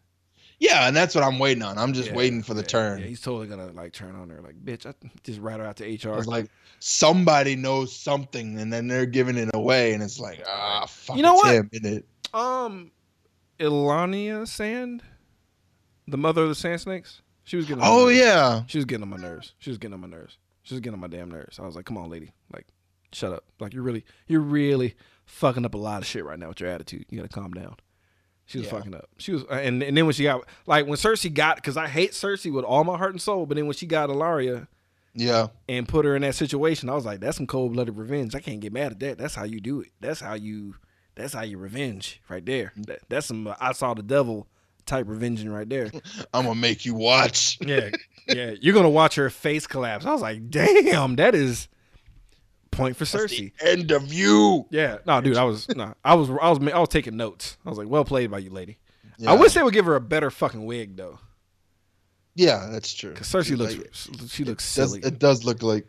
Yeah, 0.58 0.86
and 0.86 0.94
that's 0.94 1.14
what 1.14 1.24
I'm 1.24 1.38
waiting 1.38 1.62
on. 1.62 1.78
I'm 1.78 1.94
just 1.94 2.10
Yeah, 2.10 2.16
waiting 2.16 2.42
for 2.42 2.52
the 2.52 2.60
yeah, 2.60 2.66
turn. 2.66 3.00
Yeah, 3.00 3.06
he's 3.06 3.20
totally 3.22 3.46
gonna 3.46 3.72
like 3.72 3.92
turn 3.92 4.14
on 4.14 4.28
her. 4.28 4.40
Like, 4.42 4.56
bitch, 4.62 4.84
I 4.86 4.92
just 5.24 5.40
rat 5.40 5.58
her 5.58 5.66
out 5.66 5.76
to 5.78 5.84
HR. 5.84 6.14
was 6.16 6.26
like, 6.26 6.50
somebody 6.80 7.56
knows 7.56 7.96
something, 7.96 8.58
and 8.58 8.70
then 8.72 8.86
they're 8.86 9.06
giving 9.06 9.36
it 9.36 9.48
away, 9.54 9.94
and 9.94 10.02
it's 10.02 10.18
like, 10.20 10.42
ah, 10.46 10.84
fuck, 10.86 11.16
You 11.16 11.22
know 11.22 11.34
it's 11.34 11.42
what? 11.44 11.54
him? 11.54 12.02
Um, 12.34 12.90
Ellaria 13.58 14.46
Sand, 14.46 15.02
the 16.06 16.16
mother 16.16 16.42
of 16.42 16.48
the 16.48 16.54
Sand 16.54 16.80
Snakes. 16.80 17.22
She 17.44 17.56
was 17.56 17.66
getting. 17.66 17.82
on 17.82 17.88
my 17.88 17.94
Oh 17.94 18.06
nerves. 18.06 18.18
yeah, 18.18 18.62
She 18.68 18.78
was 18.78 18.84
getting 18.84 19.02
on 19.02 19.08
my 19.10 19.16
nerves. 19.16 19.54
She 19.58 19.70
was 19.70 19.78
getting 19.78 19.94
on 19.94 20.00
my 20.00 20.06
nerves. 20.08 20.38
She 20.62 20.74
was 20.74 20.80
getting 20.80 20.94
on 20.94 21.00
my 21.00 21.08
damn 21.08 21.30
nerves. 21.30 21.58
I 21.58 21.62
was 21.66 21.74
like, 21.74 21.84
come 21.86 21.96
on, 21.96 22.10
lady. 22.10 22.32
Like, 22.52 22.66
shut 23.12 23.32
up. 23.32 23.44
Like, 23.58 23.74
you're 23.74 23.82
really, 23.82 24.04
you're 24.28 24.40
really 24.40 24.94
fucking 25.24 25.64
up 25.64 25.74
a 25.74 25.78
lot 25.78 26.02
of 26.02 26.06
shit 26.06 26.24
right 26.24 26.38
now 26.38 26.48
with 26.48 26.60
your 26.60 26.70
attitude. 26.70 27.06
You 27.10 27.18
gotta 27.18 27.28
calm 27.28 27.52
down. 27.52 27.76
She 28.46 28.58
was 28.58 28.66
Yeah. 28.66 28.72
fucking 28.72 28.94
up. 28.94 29.08
She 29.18 29.32
was, 29.32 29.44
and 29.50 29.82
and 29.82 29.96
then 29.96 30.04
when 30.06 30.12
she 30.14 30.24
got 30.24 30.44
like 30.66 30.86
when 30.86 30.96
Cersei 30.96 31.32
got, 31.32 31.56
because 31.56 31.76
I 31.76 31.88
hate 31.88 32.12
Cersei 32.12 32.52
with 32.52 32.64
all 32.64 32.84
my 32.84 32.96
heart 32.98 33.12
and 33.12 33.22
soul, 33.22 33.46
but 33.46 33.56
then 33.56 33.66
when 33.66 33.74
she 33.74 33.86
got 33.86 34.10
Ellaria 34.10 34.66
yeah. 35.14 35.48
and 35.68 35.88
put 35.88 36.04
her 36.04 36.14
in 36.16 36.22
that 36.22 36.34
situation, 36.34 36.88
I 36.88 36.94
was 36.94 37.04
like, 37.06 37.20
that's 37.20 37.36
some 37.36 37.46
cold 37.46 37.72
blooded 37.72 37.96
revenge. 37.96 38.34
I 38.34 38.40
can't 38.40 38.60
get 38.60 38.72
mad 38.72 38.92
at 38.92 39.00
that. 39.00 39.18
That's 39.18 39.34
how 39.34 39.44
you 39.44 39.60
do 39.60 39.80
it. 39.80 39.88
That's 40.00 40.20
how 40.20 40.34
you, 40.34 40.74
that's 41.20 41.34
how 41.34 41.42
you 41.42 41.58
revenge 41.58 42.20
right 42.28 42.44
there. 42.44 42.72
That, 42.86 43.00
that's 43.08 43.26
some 43.26 43.46
uh, 43.46 43.54
I 43.60 43.72
saw 43.72 43.94
the 43.94 44.02
devil 44.02 44.46
type 44.86 45.06
revenging 45.08 45.48
right 45.50 45.68
there. 45.68 45.90
I'm 46.34 46.44
gonna 46.44 46.54
make 46.54 46.84
you 46.84 46.94
watch. 46.94 47.58
Yeah, 47.66 47.90
yeah. 48.26 48.54
You're 48.60 48.74
gonna 48.74 48.90
watch 48.90 49.14
her 49.16 49.30
face 49.30 49.66
collapse. 49.66 50.04
I 50.06 50.12
was 50.12 50.22
like, 50.22 50.50
damn, 50.50 51.16
that 51.16 51.34
is 51.34 51.68
point 52.70 52.96
for 52.96 53.04
That's 53.04 53.32
Cersei. 53.32 53.52
the 53.58 53.68
end 53.70 53.90
of 53.90 54.12
you. 54.12 54.66
Yeah, 54.70 54.98
no, 55.06 55.20
dude, 55.20 55.36
I 55.36 55.44
was 55.44 55.68
no, 55.74 55.94
I 56.04 56.14
was, 56.14 56.30
I 56.30 56.50
was, 56.50 56.58
I 56.72 56.78
was 56.78 56.88
taking 56.88 57.16
notes. 57.16 57.56
I 57.64 57.68
was 57.68 57.78
like, 57.78 57.88
well 57.88 58.04
played 58.04 58.30
by 58.30 58.38
you, 58.38 58.50
lady. 58.50 58.78
Yeah. 59.18 59.32
I 59.32 59.34
wish 59.34 59.54
they 59.54 59.62
would 59.62 59.74
give 59.74 59.84
her 59.86 59.96
a 59.96 60.00
better 60.00 60.30
fucking 60.30 60.64
wig 60.64 60.96
though, 60.96 61.18
Yeah, 62.34 62.68
that's 62.70 62.94
true. 62.94 63.10
because 63.12 63.26
Cersei 63.28 63.56
looks, 63.56 64.08
Like, 64.08 64.30
she 64.30 64.44
looks 64.44 64.74
does, 64.74 64.92
silly. 64.92 65.02
it 65.06 65.18
does 65.18 65.44
look 65.44 65.62
like. 65.62 65.86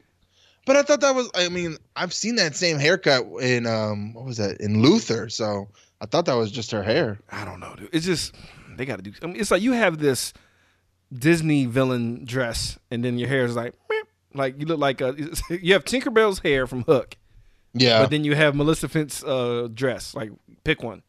But 0.65 0.75
I 0.75 0.83
thought 0.83 1.01
that 1.01 1.15
was. 1.15 1.29
I 1.33 1.49
mean, 1.49 1.77
I've 1.95 2.13
seen 2.13 2.35
that 2.35 2.55
same 2.55 2.77
haircut 2.77 3.25
in 3.41 3.65
um, 3.65 4.13
what 4.13 4.25
was 4.25 4.37
that 4.37 4.61
in 4.61 4.81
Luther? 4.81 5.27
So 5.29 5.69
I 5.99 6.05
thought 6.05 6.25
that 6.25 6.33
was 6.35 6.51
just 6.51 6.71
her 6.71 6.83
hair. 6.83 7.19
I 7.31 7.45
don't 7.45 7.59
know, 7.59 7.75
dude. 7.75 7.89
It's 7.91 8.05
just 8.05 8.35
they 8.77 8.85
got 8.85 8.97
to 8.97 9.01
do. 9.01 9.11
I 9.23 9.27
mean, 9.27 9.39
it's 9.39 9.51
like 9.51 9.61
you 9.61 9.71
have 9.71 9.97
this 9.97 10.33
Disney 11.13 11.65
villain 11.65 12.25
dress, 12.25 12.77
and 12.89 13.03
then 13.03 13.17
your 13.17 13.27
hair 13.27 13.43
is 13.45 13.55
like, 13.55 13.73
meep. 13.91 14.03
like 14.33 14.59
you 14.59 14.65
look 14.65 14.79
like 14.79 15.01
a. 15.01 15.15
You 15.49 15.73
have 15.73 15.83
Tinkerbell's 15.83 16.39
hair 16.39 16.67
from 16.67 16.83
Hook, 16.83 17.17
Yeah, 17.73 18.01
but 18.01 18.11
then 18.11 18.23
you 18.23 18.35
have 18.35 18.55
Maleficent's 18.55 19.23
uh, 19.23 19.67
dress. 19.73 20.15
Like, 20.15 20.31
pick 20.63 20.83
one. 20.83 21.01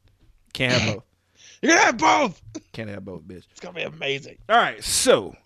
Can't 0.55 0.73
have 0.73 0.95
both. 0.95 1.05
you're 1.63 1.73
gonna 1.73 1.85
have 1.87 1.99
both. 1.99 2.43
Can't 2.73 2.89
have 2.89 3.05
both, 3.05 3.23
bitch. 3.23 3.45
It's 3.51 3.61
gonna 3.61 3.75
be 3.75 3.83
amazing. 3.83 4.39
All 4.49 4.57
right, 4.57 4.83
so 4.83 5.37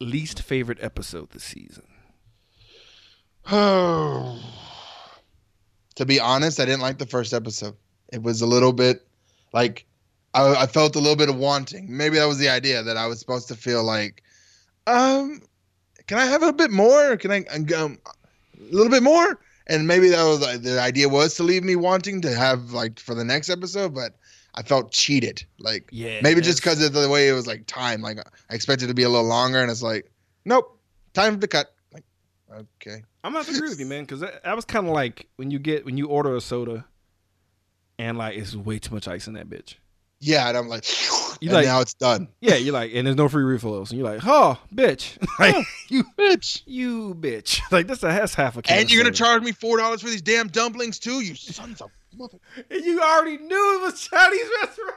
least 0.00 0.42
favorite 0.42 0.78
episode 0.80 1.30
this 1.30 1.44
season. 1.44 1.84
to 5.94 6.04
be 6.04 6.18
honest, 6.18 6.58
I 6.58 6.64
didn't 6.64 6.80
like 6.80 6.98
the 6.98 7.06
first 7.06 7.32
episode. 7.32 7.76
It 8.12 8.22
was 8.22 8.40
a 8.40 8.46
little 8.46 8.72
bit 8.72 9.06
like 9.52 9.86
I, 10.34 10.62
I 10.62 10.66
felt 10.66 10.96
a 10.96 10.98
little 10.98 11.16
bit 11.16 11.28
of 11.28 11.36
wanting. 11.36 11.96
Maybe 11.96 12.16
that 12.16 12.26
was 12.26 12.38
the 12.38 12.48
idea 12.48 12.82
that 12.82 12.96
I 12.96 13.06
was 13.06 13.18
supposed 13.18 13.48
to 13.48 13.54
feel 13.54 13.84
like, 13.84 14.22
um, 14.86 15.40
can 16.06 16.18
I 16.18 16.26
have 16.26 16.42
a 16.42 16.52
bit 16.52 16.70
more? 16.70 17.16
Can 17.16 17.30
I 17.30 17.44
um, 17.74 17.98
a 18.06 18.74
little 18.74 18.90
bit 18.90 19.02
more? 19.02 19.38
And 19.68 19.86
maybe 19.86 20.08
that 20.08 20.24
was 20.24 20.40
like, 20.40 20.62
the 20.62 20.80
idea 20.80 21.08
was 21.08 21.34
to 21.36 21.42
leave 21.42 21.64
me 21.64 21.74
wanting 21.74 22.20
to 22.22 22.34
have 22.34 22.72
like 22.72 23.00
for 23.00 23.14
the 23.14 23.24
next 23.24 23.48
episode, 23.48 23.94
but 23.94 24.16
I 24.54 24.62
felt 24.62 24.90
cheated. 24.90 25.44
Like 25.58 25.88
Yeah, 25.92 26.20
maybe 26.22 26.40
just 26.40 26.62
because 26.62 26.84
of 26.84 26.92
the 26.92 27.08
way 27.08 27.28
it 27.28 27.32
was 27.32 27.46
like 27.46 27.66
time. 27.66 28.02
Like 28.02 28.18
I 28.18 28.54
expected 28.54 28.86
it 28.86 28.88
to 28.88 28.94
be 28.94 29.04
a 29.04 29.08
little 29.08 29.26
longer, 29.26 29.60
and 29.60 29.70
it's 29.70 29.82
like, 29.82 30.10
nope, 30.44 30.78
time 31.14 31.40
to 31.40 31.46
cut. 31.46 31.72
Okay. 32.56 33.02
I'm 33.24 33.32
gonna 33.32 33.44
have 33.44 33.46
to 33.52 33.56
agree 33.56 33.68
with 33.68 33.80
you, 33.80 33.86
man, 33.86 34.04
because 34.04 34.20
that, 34.20 34.42
that 34.44 34.56
was 34.56 34.64
kind 34.64 34.86
of 34.86 34.92
like 34.92 35.28
when 35.36 35.50
you 35.50 35.58
get 35.58 35.84
when 35.84 35.96
you 35.98 36.06
order 36.08 36.34
a 36.36 36.40
soda, 36.40 36.84
and 37.98 38.16
like 38.16 38.36
it's 38.36 38.54
way 38.54 38.78
too 38.78 38.94
much 38.94 39.06
ice 39.08 39.26
in 39.26 39.34
that 39.34 39.48
bitch. 39.48 39.74
Yeah, 40.20 40.48
and 40.48 40.56
I'm 40.56 40.68
like, 40.68 40.84
You 41.40 41.48
and 41.48 41.52
like- 41.52 41.66
now 41.66 41.80
it's 41.82 41.92
done. 41.94 42.28
Yeah, 42.40 42.54
you're 42.54 42.72
like, 42.72 42.92
and 42.94 43.06
there's 43.06 43.16
no 43.16 43.28
free 43.28 43.42
refills, 43.44 43.90
and 43.90 44.00
you're 44.00 44.08
like, 44.10 44.22
oh, 44.24 44.58
bitch, 44.74 45.18
like 45.38 45.66
you, 45.88 46.04
Bitch. 46.18 46.62
you, 46.66 47.14
bitch, 47.14 47.60
like 47.72 47.86
this 47.86 48.02
a 48.02 48.06
that's 48.06 48.34
half 48.34 48.56
a. 48.56 48.62
Can 48.62 48.78
And 48.78 48.90
you're 48.90 49.02
gonna 49.02 49.14
charge 49.14 49.42
me 49.42 49.52
four 49.52 49.76
dollars 49.76 50.00
for 50.02 50.08
these 50.08 50.22
damn 50.22 50.48
dumplings 50.48 50.98
too, 50.98 51.20
you 51.20 51.34
sons 51.34 51.80
of 51.82 51.90
mother. 52.16 52.38
And 52.70 52.82
you 52.84 53.00
already 53.02 53.36
knew 53.38 53.78
it 53.78 53.82
was 53.82 54.00
Chinese 54.08 54.40
restaurant. 54.62 54.94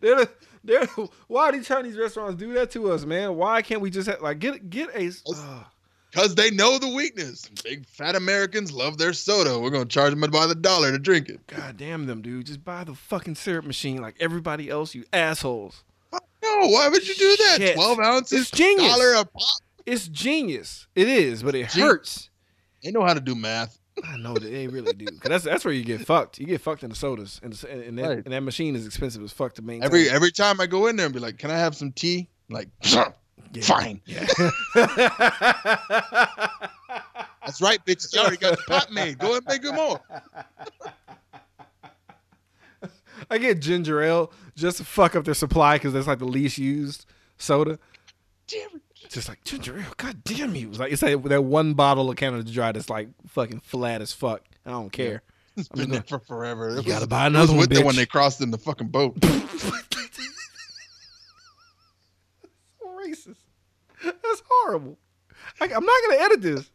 they're, 0.00 0.16
the- 0.16 0.30
why 1.28 1.50
do 1.50 1.62
Chinese 1.62 1.96
restaurants 1.96 2.36
do 2.40 2.52
that 2.54 2.70
to 2.72 2.90
us, 2.90 3.04
man? 3.04 3.36
Why 3.36 3.62
can't 3.62 3.80
we 3.80 3.90
just 3.90 4.08
have, 4.08 4.20
like 4.22 4.38
get 4.38 4.70
get 4.70 4.90
a? 4.94 5.10
ugh. 5.30 5.64
Cause 6.12 6.36
they 6.36 6.52
know 6.52 6.78
the 6.78 6.88
weakness. 6.88 7.48
Big 7.64 7.84
fat 7.86 8.14
Americans 8.14 8.70
love 8.72 8.98
their 8.98 9.12
soda. 9.12 9.58
We're 9.58 9.70
gonna 9.70 9.84
charge 9.84 10.14
them 10.14 10.20
by 10.30 10.46
the 10.46 10.54
dollar 10.54 10.92
to 10.92 10.98
drink 10.98 11.28
it. 11.28 11.44
God 11.48 11.76
damn 11.76 12.06
them, 12.06 12.22
dude! 12.22 12.46
Just 12.46 12.64
buy 12.64 12.84
the 12.84 12.94
fucking 12.94 13.34
syrup 13.34 13.64
machine 13.64 14.00
like 14.00 14.14
everybody 14.20 14.70
else, 14.70 14.94
you 14.94 15.04
assholes. 15.12 15.82
No, 16.12 16.68
why 16.68 16.88
would 16.88 17.06
you 17.08 17.14
do 17.14 17.36
that? 17.44 17.56
Shit. 17.58 17.74
Twelve 17.74 17.98
ounces, 17.98 18.42
It's 18.42 18.50
genius. 18.52 18.92
dollar 18.92 19.14
a 19.14 19.24
pop. 19.24 19.42
It's 19.86 20.06
genius. 20.06 20.86
It 20.94 21.08
is, 21.08 21.42
but 21.42 21.54
it 21.56 21.70
Gen- 21.70 21.82
hurts. 21.82 22.30
They 22.84 22.92
know 22.92 23.02
how 23.04 23.14
to 23.14 23.20
do 23.20 23.34
math. 23.34 23.76
I 24.02 24.16
know 24.16 24.34
that 24.34 24.40
they 24.50 24.66
really 24.66 24.92
do. 24.92 25.06
'Cause 25.06 25.28
that's 25.28 25.44
that's 25.44 25.64
where 25.64 25.72
you 25.72 25.84
get 25.84 26.00
fucked. 26.04 26.38
You 26.40 26.46
get 26.46 26.60
fucked 26.60 26.82
in 26.82 26.90
the 26.90 26.96
sodas, 26.96 27.40
and, 27.42 27.52
and, 27.64 27.98
that, 27.98 28.08
Right. 28.08 28.24
and 28.24 28.32
that 28.34 28.40
machine 28.42 28.74
is 28.74 28.86
expensive 28.86 29.22
as 29.22 29.32
fuck 29.32 29.54
to 29.54 29.62
maintain. 29.62 29.84
Every 29.84 30.10
every 30.10 30.32
time 30.32 30.60
I 30.60 30.66
go 30.66 30.88
in 30.88 30.96
there 30.96 31.06
and 31.06 31.14
be 31.14 31.20
like, 31.20 31.38
"Can 31.38 31.50
I 31.50 31.58
have 31.58 31.76
some 31.76 31.92
tea?" 31.92 32.28
Like, 32.50 32.68
Yeah. 32.82 33.10
fine. 33.62 34.00
Yeah. 34.06 34.26
That's 37.44 37.60
right, 37.60 37.78
bitch. 37.86 38.12
You 38.12 38.20
already 38.20 38.36
got 38.38 38.56
the 38.56 38.64
pot 38.66 38.90
made. 38.90 39.18
Go 39.18 39.36
and 39.36 39.44
make 39.46 39.64
it 39.64 39.72
more. 39.72 40.00
I 43.30 43.38
get 43.38 43.60
ginger 43.60 44.02
ale 44.02 44.32
just 44.56 44.78
to 44.78 44.84
fuck 44.84 45.14
up 45.16 45.24
their 45.24 45.34
supply 45.34 45.76
because 45.76 45.92
that's 45.92 46.06
like 46.06 46.18
the 46.18 46.24
least 46.26 46.58
used 46.58 47.06
soda. 47.38 47.78
Just 49.14 49.28
like 49.28 49.44
ginger 49.44 49.78
ale, 49.78 49.84
god 49.96 50.24
damn 50.24 50.56
you! 50.56 50.68
It's 50.70 50.78
like 50.80 50.92
it's 50.92 51.00
like 51.02 51.22
that 51.22 51.42
one 51.42 51.74
bottle 51.74 52.10
of 52.10 52.16
Canada 52.16 52.50
Dry 52.50 52.72
that's 52.72 52.90
like 52.90 53.08
fucking 53.28 53.60
flat 53.60 54.02
as 54.02 54.12
fuck. 54.12 54.42
I 54.66 54.70
don't 54.70 54.90
care. 54.90 55.22
It's 55.56 55.68
I'm 55.70 55.78
been 55.78 55.90
there 55.90 56.02
for 56.02 56.18
forever. 56.18 56.70
It 56.70 56.78
You 56.84 56.88
gotta 56.90 57.02
was- 57.02 57.06
buy 57.06 57.26
it 57.28 57.30
was 57.30 57.34
another 57.36 57.52
one, 57.52 57.60
with 57.60 57.70
them 57.70 57.84
when 57.86 57.94
they 57.94 58.06
crossed 58.06 58.40
in 58.40 58.50
the 58.50 58.58
fucking 58.58 58.88
boat. 58.88 59.14
racist. 62.84 63.36
That's 64.02 64.42
horrible. 64.48 64.98
I, 65.60 65.64
I'm 65.66 65.84
not 65.84 66.00
gonna 66.08 66.22
edit 66.22 66.42
this. 66.42 66.70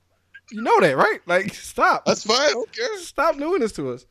You 0.51 0.61
know 0.61 0.79
that, 0.79 0.95
right? 0.97 1.19
Like, 1.25 1.53
stop. 1.53 2.05
That's 2.05 2.23
fine. 2.23 2.53
Care. 2.71 2.97
Stop 2.99 3.37
doing 3.37 3.59
this 3.59 3.71
to 3.73 3.91
us. 3.91 4.05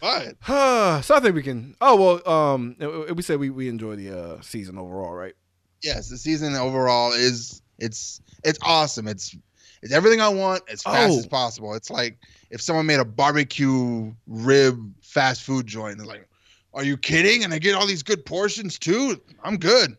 Fine. 0.00 0.36
so 0.46 1.14
I 1.16 1.20
think 1.20 1.34
we 1.34 1.42
can. 1.42 1.74
Oh 1.80 2.20
well. 2.24 2.28
Um, 2.30 2.76
we 3.14 3.22
said 3.22 3.38
we 3.40 3.50
we 3.50 3.68
enjoy 3.68 3.96
the 3.96 4.10
uh 4.36 4.40
season 4.42 4.78
overall, 4.78 5.12
right? 5.14 5.34
Yes, 5.82 6.08
the 6.10 6.18
season 6.18 6.54
overall 6.56 7.12
is 7.12 7.62
it's 7.80 8.20
it's 8.44 8.58
awesome. 8.62 9.08
It's 9.08 9.34
it's 9.82 9.92
everything 9.92 10.20
I 10.20 10.28
want 10.28 10.62
as 10.70 10.82
fast 10.82 11.12
Oh. 11.12 11.18
as 11.18 11.26
possible. 11.26 11.74
It's 11.74 11.90
like 11.90 12.18
if 12.50 12.60
someone 12.60 12.86
made 12.86 13.00
a 13.00 13.04
barbecue 13.04 14.12
rib 14.26 14.92
fast 15.02 15.42
food 15.42 15.66
joint. 15.66 15.98
They're 15.98 16.06
like, 16.06 16.28
"Are 16.74 16.84
you 16.84 16.96
kidding?" 16.96 17.44
And 17.44 17.52
I 17.54 17.58
get 17.58 17.74
all 17.74 17.86
these 17.86 18.02
good 18.02 18.24
portions 18.26 18.78
too. 18.78 19.20
I'm 19.42 19.56
good. 19.56 19.96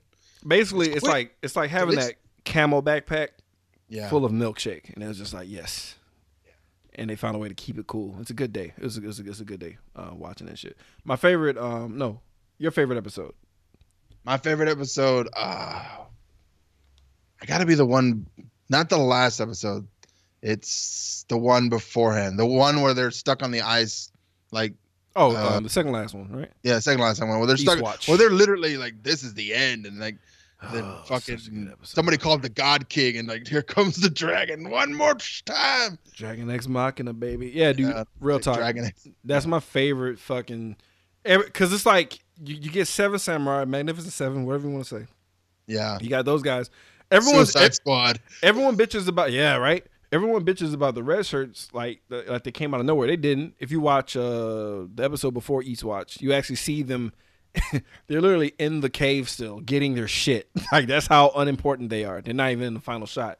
Basically, 0.47 0.89
it's 0.91 1.01
quick. 1.01 1.11
like 1.11 1.35
it's 1.41 1.55
like 1.55 1.69
having 1.69 1.95
least- 1.95 2.07
that 2.09 2.15
camel 2.43 2.81
backpack 2.83 3.29
Yeah. 3.89 4.09
full 4.09 4.25
of 4.25 4.31
milkshake, 4.31 4.93
and 4.93 5.03
it 5.03 5.07
was 5.07 5.17
just 5.17 5.33
like 5.33 5.47
yes. 5.49 5.95
And 6.95 7.09
they 7.09 7.15
found 7.15 7.35
a 7.37 7.39
way 7.39 7.47
to 7.47 7.53
keep 7.55 7.77
it 7.77 7.87
cool. 7.87 8.17
It's 8.19 8.31
a 8.31 8.33
good 8.33 8.51
day. 8.51 8.73
It 8.77 8.83
was 8.83 8.97
a, 8.97 9.01
it 9.03 9.07
was 9.07 9.19
a, 9.21 9.27
it's 9.29 9.39
a 9.39 9.45
good 9.45 9.61
day 9.61 9.77
uh, 9.95 10.09
watching 10.13 10.47
that 10.47 10.59
shit. 10.59 10.75
My 11.05 11.15
favorite, 11.15 11.57
um, 11.57 11.97
no, 11.97 12.19
your 12.57 12.71
favorite 12.71 12.97
episode. 12.97 13.33
My 14.25 14.37
favorite 14.37 14.67
episode. 14.67 15.29
Uh, 15.33 15.83
I 17.41 17.45
gotta 17.45 17.65
be 17.65 17.75
the 17.75 17.85
one, 17.85 18.25
not 18.69 18.89
the 18.89 18.97
last 18.97 19.39
episode. 19.39 19.87
It's 20.41 21.25
the 21.29 21.37
one 21.37 21.69
beforehand, 21.69 22.39
the 22.39 22.45
one 22.45 22.81
where 22.81 22.93
they're 22.93 23.11
stuck 23.11 23.43
on 23.43 23.51
the 23.51 23.61
ice, 23.61 24.11
like 24.51 24.73
Oh, 25.15 25.35
Uh, 25.35 25.57
um, 25.57 25.63
the 25.63 25.69
second 25.69 25.91
last 25.91 26.13
one, 26.13 26.31
right? 26.31 26.49
yeah, 26.63 26.79
second 26.79 27.01
last 27.01 27.19
one 27.19 27.29
where 27.29 27.45
they're 27.45 27.55
East 27.55 27.63
stuck. 27.65 27.81
Watch. 27.81 28.07
Well, 28.07 28.17
they're 28.17 28.29
literally 28.29 28.77
like, 28.77 29.03
this 29.03 29.23
is 29.23 29.33
the 29.33 29.53
end, 29.53 29.85
and 29.85 29.99
like 29.99 30.15
then 30.71 30.83
Oh, 30.85 31.01
such 31.05 31.25
fucking 31.25 31.73
somebody 31.83 32.17
called 32.17 32.43
the 32.43 32.49
God 32.49 32.87
King, 32.89 33.17
and 33.17 33.27
like 33.27 33.47
here 33.49 33.61
comes 33.61 33.97
the 33.97 34.09
dragon 34.09 34.69
one 34.69 34.93
more 34.93 35.15
time. 35.45 35.97
Dragon 36.15 36.49
X 36.49 36.67
Machina, 36.67 37.13
baby. 37.13 37.51
Yeah, 37.53 37.73
dude. 37.73 37.93
Real 38.19 38.39
talk. 38.39 38.57
Dragon. 38.57 38.85
X. 38.85 39.07
That's 39.23 39.45
my 39.45 39.59
favorite 39.59 40.17
fucking. 40.19 40.77
Because 41.23 41.73
it's 41.73 41.85
like 41.85 42.19
you, 42.43 42.55
you 42.55 42.71
get 42.71 42.87
Seven 42.87 43.19
Samurai, 43.19 43.65
Magnificent 43.65 44.13
Seven, 44.13 44.45
whatever 44.45 44.67
you 44.67 44.73
want 44.73 44.85
to 44.85 44.99
say. 45.01 45.07
Yeah. 45.67 45.97
You 46.01 46.09
got 46.09 46.25
those 46.25 46.41
guys. 46.41 46.69
Everyone's 47.11 47.51
Suicide 47.51 47.73
Squad. 47.73 48.19
everyone 48.41 48.77
bitches 48.77 49.07
about 49.07 49.31
yeah 49.31 49.57
right. 49.57 49.85
Everyone 50.11 50.43
bitches 50.43 50.73
about 50.73 50.95
the 50.95 51.03
red 51.03 51.25
shirts 51.25 51.69
like 51.73 52.01
like 52.09 52.43
they 52.43 52.51
came 52.51 52.73
out 52.73 52.79
of 52.79 52.85
nowhere. 52.85 53.07
They 53.07 53.17
didn't. 53.17 53.55
If 53.59 53.71
you 53.71 53.81
watch 53.81 54.15
uh 54.15 54.85
the 54.93 55.03
episode 55.03 55.31
before 55.33 55.61
East 55.63 55.83
Watch, 55.83 56.21
you 56.21 56.33
actually 56.33 56.55
see 56.55 56.83
them. 56.83 57.13
they're 58.07 58.21
literally 58.21 58.53
in 58.57 58.79
the 58.79 58.89
cave 58.89 59.29
still, 59.29 59.59
getting 59.59 59.93
their 59.93 60.07
shit. 60.07 60.49
Like 60.71 60.87
that's 60.87 61.07
how 61.07 61.31
unimportant 61.35 61.89
they 61.89 62.05
are. 62.05 62.21
They're 62.21 62.33
not 62.33 62.51
even 62.51 62.65
in 62.65 62.73
the 62.73 62.79
final 62.79 63.07
shot. 63.07 63.39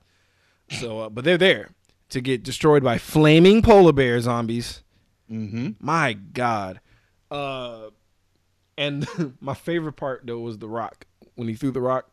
So, 0.69 0.99
uh, 0.99 1.09
but 1.09 1.24
they're 1.24 1.38
there 1.38 1.69
to 2.09 2.22
get 2.22 2.43
destroyed 2.43 2.84
by 2.84 2.97
flaming 2.97 3.61
polar 3.61 3.93
bear 3.93 4.19
zombies. 4.19 4.84
Mm-hmm. 5.30 5.72
My 5.80 6.13
God. 6.13 6.82
Uh, 7.30 7.89
and 8.78 9.07
my 9.39 9.53
favorite 9.53 9.93
part 9.93 10.24
though 10.26 10.39
was 10.39 10.57
the 10.57 10.67
rock 10.67 11.05
when 11.36 11.47
he 11.47 11.55
threw 11.55 11.72
the 11.72 11.82
rock 11.82 12.11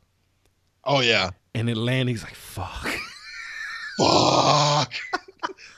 Oh 0.85 1.01
yeah. 1.01 1.31
And 1.59 1.69
it 1.69 1.77
landed. 1.77 2.13
He's 2.13 2.23
like, 2.23 2.35
"Fuck." 2.35 2.89
Fuck. 3.99 4.93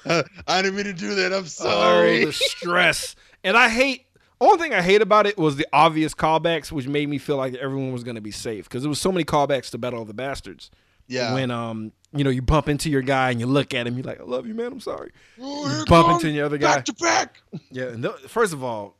I 0.46 0.62
didn't 0.62 0.76
mean 0.76 0.84
to 0.86 0.92
do 0.92 1.14
that. 1.16 1.32
I'm 1.32 1.44
Oh, 1.44 1.46
sorry. 1.46 2.24
the 2.24 2.32
stress. 2.32 3.16
And 3.44 3.56
I 3.56 3.68
hate. 3.68 4.06
Only 4.42 4.58
thing 4.58 4.72
I 4.72 4.80
hate 4.80 5.02
about 5.02 5.26
it 5.26 5.36
was 5.36 5.56
the 5.56 5.66
obvious 5.70 6.14
callbacks, 6.14 6.72
which 6.72 6.88
made 6.88 7.10
me 7.10 7.18
feel 7.18 7.36
like 7.36 7.54
everyone 7.56 7.92
was 7.92 8.04
going 8.04 8.14
to 8.14 8.22
be 8.22 8.30
safe 8.30 8.64
because 8.64 8.82
there 8.82 8.88
was 8.88 8.98
so 9.00 9.12
many 9.12 9.22
callbacks 9.24 9.70
to 9.72 9.78
Battle 9.78 10.00
of 10.00 10.08
the 10.08 10.14
Bastards. 10.14 10.70
yeah. 11.08 11.34
When 11.34 11.50
um, 11.50 11.92
you 12.14 12.24
know, 12.24 12.30
you 12.30 12.40
bump 12.40 12.68
into 12.68 12.88
your 12.88 13.02
guy 13.02 13.30
and 13.30 13.38
you 13.38 13.44
look 13.46 13.74
at 13.74 13.86
him, 13.86 13.94
you're 13.96 14.04
like, 14.04 14.18
"I 14.20 14.24
love 14.24 14.46
you, 14.46 14.54
man. 14.54 14.72
I'm 14.72 14.80
sorry." 14.80 15.10
Oh, 15.40 15.68
here 15.68 15.84
bump 15.86 16.10
into 16.22 16.32
the 16.32 16.40
other 16.40 16.56
guy. 16.56 16.76
Back 16.76 16.84
to 16.86 16.92
back. 16.94 17.42
Yeah. 17.70 17.84
And 17.84 18.02
th- 18.02 18.14
first 18.28 18.54
of 18.54 18.64
all, 18.64 18.96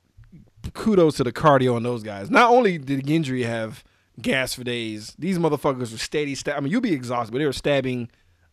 kudos 0.75 1.17
to 1.17 1.25
the 1.25 1.33
cardio 1.33 1.75
on 1.75 1.83
those 1.83 2.03
guys. 2.03 2.31
Not 2.31 2.51
only 2.51 2.77
did 2.77 3.07
Gendry 3.07 3.45
have 3.47 3.83
gas 4.23 4.55
for 4.55 4.65
days, 4.65 5.15
these 5.19 5.39
motherfuckers 5.39 5.93
were 5.93 5.99
steady. 5.99 6.37
I 6.55 6.61
mean, 6.61 6.71
you'd 6.73 6.83
be 6.83 6.93
exhausted, 6.93 7.33
but 7.33 7.39
they 7.39 7.47
were 7.47 7.53
stabbing 7.53 8.11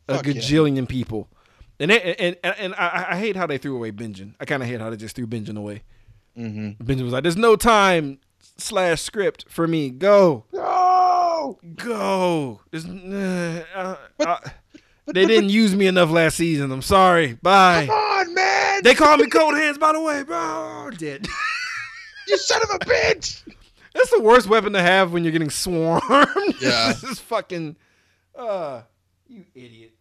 a 0.08 0.16
Fuck 0.16 0.28
yeah. 0.28 0.34
gajillion 0.34 0.88
people. 0.88 1.28
And 1.80 1.92
they, 1.92 2.02
and 2.16 2.38
and, 2.44 2.56
and 2.58 2.76
I, 2.76 3.08
I 3.12 3.18
hate 3.18 3.36
how 3.36 3.46
they 3.46 3.58
threw 3.58 3.76
away 3.76 3.92
Benjen. 3.92 4.34
I 4.40 4.46
kind 4.46 4.64
of 4.64 4.70
hate 4.70 4.80
how 4.82 4.90
they 4.90 4.98
just 4.98 5.16
threw 5.16 5.28
Benjen 5.28 5.58
away. 5.58 5.84
Mm-hmm. 6.38 6.84
Benjen 6.84 7.04
was 7.04 7.14
like, 7.14 7.24
"There's 7.24 7.38
no 7.38 7.56
time 7.56 8.20
slash 8.58 9.02
script 9.02 9.46
for 9.48 9.68
me. 9.68 9.90
Go, 9.92 10.46
go, 10.52 11.60
go." 11.76 12.62
There's, 12.72 12.86
uh, 12.86 13.96
But- 14.18 14.54
they 15.06 15.26
didn't 15.26 15.50
use 15.50 15.74
me 15.76 15.88
enough 15.88 16.10
last 16.10 16.36
season. 16.36 16.70
I'm 16.72 16.82
sorry. 16.82 17.34
Bye. 17.42 17.86
Come 17.86 17.96
on, 17.96 18.34
man. 18.34 18.84
They 18.84 18.94
called 18.94 19.22
me 19.22 19.28
cold 19.28 19.56
hands, 19.56 19.78
by 19.78 19.94
the 19.94 20.02
way, 20.02 20.24
bro. 20.24 20.90
Dead. 20.98 21.26
you 22.28 22.38
son 22.38 22.62
of 22.64 22.70
a 22.72 22.80
bitch. 22.80 23.42
That's 23.98 24.12
the 24.12 24.22
worst 24.22 24.48
weapon 24.48 24.74
to 24.74 24.82
have 24.82 25.12
when 25.12 25.24
you're 25.24 25.32
getting 25.34 25.50
swarmed. 25.50 26.04
Yeah. 26.62 26.94
this 26.94 27.04
is 27.04 27.20
fucking. 27.20 27.76
Uh, 28.36 28.82
you 29.28 29.46
idiot. 29.54 29.94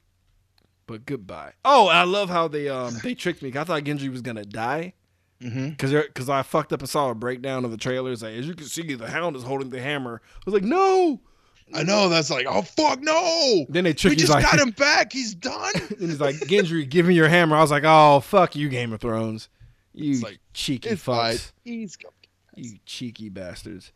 But 0.87 1.05
goodbye. 1.05 1.53
Oh, 1.65 1.89
I 1.89 2.05
love 2.05 2.31
how 2.31 2.47
they 2.49 2.69
um 2.69 2.95
they 3.03 3.15
tricked 3.15 3.43
me. 3.43 3.53
I 3.57 3.65
thought 3.65 3.83
Gendry 3.83 4.09
was 4.11 4.23
gonna 4.23 4.45
die 4.45 4.93
Mm-hmm. 5.43 5.71
because 5.71 5.91
because 5.93 6.31
I 6.31 6.43
fucked 6.43 6.73
up 6.73 6.81
and 6.81 6.89
saw 6.89 7.11
a 7.11 7.15
breakdown 7.15 7.65
of 7.67 7.71
the 7.71 7.77
trailers. 7.77 8.23
Like, 8.23 8.35
as 8.37 8.47
you 8.47 8.55
can 8.55 8.67
see, 8.67 8.95
the 8.95 9.11
Hound 9.11 9.37
is 9.37 9.43
holding 9.43 9.69
the 9.71 9.81
hammer. 9.81 10.23
I 10.25 10.41
was 10.47 10.55
like, 10.55 10.63
no. 10.63 11.21
I 11.75 11.83
know. 11.83 12.09
That's 12.09 12.31
like, 12.31 12.47
oh 12.49 12.63
fuck, 12.63 13.01
no. 13.03 13.67
Then 13.69 13.85
they 13.85 13.91
We 13.91 13.95
trick. 13.95 14.13
He's 14.15 14.23
just 14.29 14.33
like, 14.33 14.45
got 14.45 14.59
him 14.61 14.71
back. 14.79 15.13
He's 15.13 15.35
done. 15.35 15.73
and 15.75 15.91
he's 16.01 16.21
like, 16.21 16.37
Gendry, 16.37 16.89
give 16.89 17.07
me 17.07 17.15
your 17.15 17.29
hammer. 17.29 17.57
I 17.57 17.61
was 17.61 17.71
like, 17.71 17.83
oh 17.85 18.21
fuck 18.21 18.55
you, 18.57 18.69
Game 18.69 18.93
of 18.93 19.01
Thrones. 19.01 19.49
You 19.93 20.13
It's 20.13 20.23
like, 20.23 20.39
cheeky 20.55 20.91
fucks. 20.91 21.53
He's 21.65 21.97
go- 21.97 22.11
You 22.57 22.79
cheeky 22.87 23.29
bastards. 23.29 23.93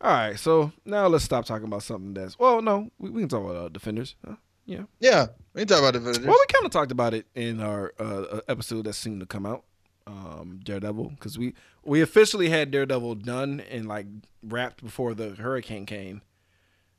All 0.00 0.10
right, 0.10 0.38
so 0.38 0.72
now 0.86 1.06
let's 1.08 1.24
stop 1.24 1.44
talking 1.44 1.66
about 1.66 1.82
something 1.82 2.14
that's 2.14 2.38
well, 2.38 2.62
no, 2.62 2.90
we, 2.98 3.10
we 3.10 3.20
can 3.22 3.28
talk 3.28 3.44
about 3.44 3.56
uh, 3.56 3.68
defenders. 3.68 4.14
Huh? 4.26 4.36
Yeah. 4.64 4.84
Yeah. 4.98 5.26
We 5.52 5.60
can 5.62 5.68
talk 5.68 5.80
about 5.80 5.94
villagers. 6.00 6.24
Well, 6.24 6.36
we 6.38 6.46
kind 6.52 6.64
of 6.64 6.70
talked 6.72 6.92
about 6.92 7.12
it 7.12 7.26
in 7.34 7.60
our 7.60 7.92
uh, 8.00 8.02
uh, 8.22 8.40
episode 8.48 8.86
that's 8.86 8.96
soon 8.98 9.20
to 9.20 9.26
come 9.26 9.44
out, 9.44 9.64
um, 10.06 10.60
Daredevil, 10.62 11.10
because 11.10 11.38
we 11.38 11.54
we 11.84 12.00
officially 12.00 12.48
had 12.48 12.70
Daredevil 12.70 13.16
done 13.16 13.60
and 13.70 13.86
like 13.86 14.06
wrapped 14.42 14.82
before 14.82 15.12
the 15.14 15.30
hurricane 15.34 15.86
came. 15.86 16.22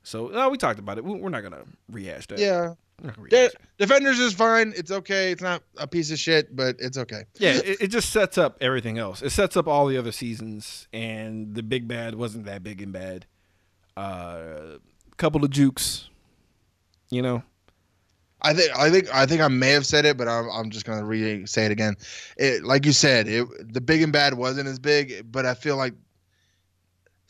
So 0.03 0.27
no, 0.27 0.49
we 0.49 0.57
talked 0.57 0.79
about 0.79 0.97
it. 0.97 1.03
We, 1.05 1.13
we're 1.15 1.29
not 1.29 1.41
gonna 1.43 1.63
rehash 1.89 2.27
that. 2.27 2.39
yeah. 2.39 2.73
We're 3.01 3.07
not 3.07 3.17
gonna 3.17 3.29
De- 3.29 3.49
Defenders 3.77 4.19
is 4.19 4.33
fine. 4.33 4.73
It's 4.75 4.91
okay. 4.91 5.31
It's 5.31 5.41
not 5.41 5.63
a 5.77 5.87
piece 5.87 6.11
of 6.11 6.19
shit, 6.19 6.55
but 6.55 6.75
it's 6.79 6.97
okay. 6.97 7.23
yeah. 7.39 7.55
It, 7.55 7.81
it 7.81 7.87
just 7.87 8.11
sets 8.11 8.37
up 8.37 8.57
everything 8.61 8.97
else. 8.99 9.21
It 9.21 9.31
sets 9.31 9.57
up 9.57 9.67
all 9.67 9.87
the 9.87 9.97
other 9.97 10.11
seasons, 10.11 10.87
and 10.93 11.55
the 11.55 11.63
big 11.63 11.87
bad 11.87 12.15
wasn't 12.15 12.45
that 12.45 12.63
big 12.63 12.81
and 12.81 12.93
bad. 12.93 13.25
Uh, 13.97 14.77
couple 15.17 15.43
of 15.43 15.49
jukes, 15.49 16.09
you 17.09 17.21
know. 17.21 17.43
I 18.43 18.53
think 18.53 18.75
I 18.77 18.89
think 18.89 19.13
I 19.13 19.25
think 19.25 19.41
I 19.41 19.47
may 19.47 19.69
have 19.71 19.85
said 19.85 20.05
it, 20.05 20.17
but 20.17 20.27
I'm 20.27 20.49
I'm 20.49 20.69
just 20.71 20.85
gonna 20.85 21.05
re 21.05 21.45
say 21.45 21.65
it 21.65 21.71
again. 21.71 21.95
It 22.37 22.63
like 22.63 22.85
you 22.85 22.91
said, 22.91 23.27
it 23.27 23.47
the 23.73 23.81
big 23.81 24.01
and 24.01 24.11
bad 24.11 24.33
wasn't 24.33 24.67
as 24.67 24.79
big, 24.79 25.31
but 25.31 25.45
I 25.45 25.53
feel 25.53 25.77
like 25.77 25.93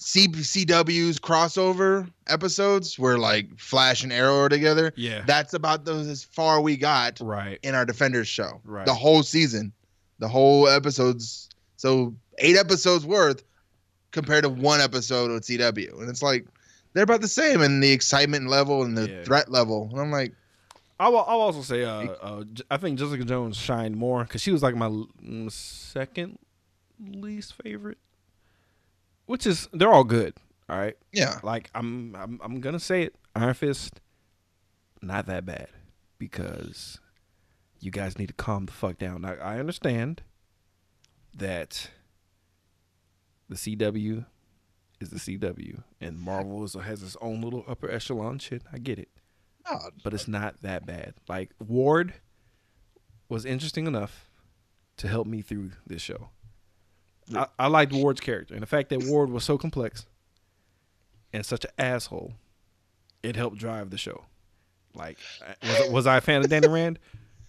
CCW's 0.02 1.20
crossover 1.20 2.12
episodes 2.28 2.98
where 2.98 3.20
like 3.20 3.58
Flash 3.60 4.04
and 4.04 4.12
Arrow 4.12 4.42
are 4.42 4.50
together. 4.50 4.92
Yeah. 4.96 5.24
That's 5.28 5.54
about 5.54 5.86
those 5.86 6.08
as 6.08 6.24
far 6.24 6.60
we 6.60 6.76
got 6.76 7.20
right. 7.22 7.60
in 7.62 7.76
our 7.76 7.86
Defenders 7.86 8.28
show. 8.28 8.60
Right. 8.66 8.86
The 8.86 8.94
whole 8.96 9.22
season, 9.22 9.72
the 10.20 10.28
whole 10.28 10.68
episodes. 10.68 11.50
So 11.78 12.16
eight 12.40 12.58
episodes 12.58 13.06
worth 13.06 13.44
compared 14.12 14.44
to 14.44 14.50
one 14.50 14.82
episode 14.82 15.32
with 15.32 15.44
CW, 15.44 16.00
and 16.02 16.10
it's 16.10 16.24
like 16.24 16.46
they're 16.94 17.04
about 17.04 17.22
the 17.22 17.28
same 17.28 17.62
in 17.62 17.80
the 17.80 17.92
excitement 17.92 18.50
level 18.50 18.84
and 18.84 18.98
the 18.98 19.10
Yeah. 19.10 19.24
threat 19.24 19.52
level. 19.52 19.88
And 19.92 20.00
I'm 20.02 20.12
like. 20.12 20.34
I'll, 21.00 21.18
I'll 21.18 21.42
also 21.42 21.62
say 21.64 21.84
uh, 21.84 22.12
uh, 22.22 22.44
I 22.70 22.78
think 22.78 23.00
Jessica 23.00 23.24
Jones 23.24 23.58
shined 23.58 23.96
more 23.98 24.24
because 24.24 24.42
she 24.42 24.52
was 24.52 24.62
like 24.62 24.76
my 24.76 24.92
second 25.50 26.38
least 27.00 27.56
favorite, 27.64 27.98
which 29.32 29.48
is 29.48 29.68
they're 29.74 29.92
all 29.92 30.04
good. 30.04 30.34
All 30.70 30.78
right, 30.78 30.96
Yeah. 31.12 31.40
like 31.44 31.70
I'm 31.76 32.16
I'm 32.16 32.40
I'm 32.44 32.60
gonna 32.62 32.80
say 32.80 33.04
it. 33.04 33.16
Iron 33.36 33.54
Fist, 33.54 34.00
not 35.02 35.26
that 35.28 35.46
bad 35.46 35.68
because 36.18 37.00
you 37.80 37.92
guys 37.92 38.18
need 38.20 38.28
to 38.28 38.34
calm 38.34 38.66
the 38.68 38.72
fuck 38.72 38.98
down. 38.98 39.22
Now, 39.22 39.34
I 39.42 39.58
understand 39.60 40.22
that 41.36 41.90
the 43.50 43.56
CW 43.56 44.26
is 45.00 45.10
the 45.10 45.18
CW 45.18 45.84
and 46.00 46.20
Marvel 46.20 46.64
is, 46.64 46.74
has 46.76 47.02
its 47.02 47.18
own 47.22 47.42
little 47.42 47.66
upper 47.68 47.90
echelon 47.90 48.38
shit. 48.40 48.62
I 48.72 48.78
get 48.78 49.00
it 49.00 49.10
No, 49.70 49.80
but 50.04 50.14
it's 50.14 50.28
not 50.28 50.62
that 50.62 50.86
bad. 50.86 51.16
Like 51.28 51.52
Ward 51.60 52.14
was 53.30 53.46
interesting 53.46 53.88
enough 53.88 54.30
to 54.98 55.08
help 55.08 55.26
me 55.28 55.42
through 55.42 55.72
this 55.88 56.02
show. 56.02 56.30
I, 57.36 57.48
I 57.58 57.68
liked 57.68 57.94
Ward's 57.94 58.22
character, 58.22 58.54
and 58.54 58.62
the 58.62 58.68
fact 58.68 58.90
that 58.90 59.04
Ward 59.04 59.30
was 59.30 59.44
so 59.44 59.58
complex 59.58 60.06
and 61.34 61.46
such 61.46 61.66
an 61.66 61.72
asshole, 61.78 62.34
it 63.24 63.36
helped 63.36 63.58
drive 63.58 63.90
the 63.90 63.98
show. 63.98 64.26
Like, 64.94 65.18
was, 65.62 65.90
was 65.92 66.08
I 66.08 66.18
a 66.18 66.22
fan 66.22 66.42
of 66.42 66.50
Danny 66.50 66.68
Rand? 66.68 67.00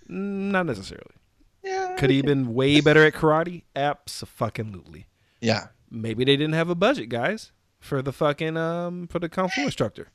Not 0.07 0.67
necessarily. 0.67 1.15
yeah. 1.63 1.97
Could 1.97 2.11
he 2.11 2.17
have 2.19 2.27
been 2.27 2.55
way 2.55 2.81
better 2.81 3.05
at 3.05 3.15
karate? 3.15 3.63
Absolutely. 3.75 5.07
Yeah. 5.41 5.69
Maybe 5.91 6.25
they 6.25 6.37
didn't 6.37 6.55
have 6.55 6.69
a 6.71 6.75
budget, 6.75 7.09
guys, 7.09 7.53
for 7.81 8.01
the 8.03 8.13
fucking 8.13 8.57
um 8.57 9.09
for 9.09 9.19
the 9.19 9.29
kung 9.29 9.49
fu 9.49 9.63
instructor. 9.63 10.09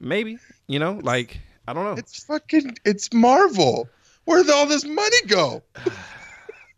Maybe 0.00 0.38
you 0.66 0.78
know, 0.78 1.00
like 1.02 1.38
I 1.66 1.72
don't 1.72 1.84
know. 1.84 1.94
It's 1.94 2.24
fucking. 2.24 2.76
It's 2.84 3.12
Marvel. 3.12 3.88
Where 4.24 4.42
did 4.42 4.52
all 4.52 4.66
this 4.66 4.84
money 4.84 5.16
go? 5.26 5.62
I 5.76 5.90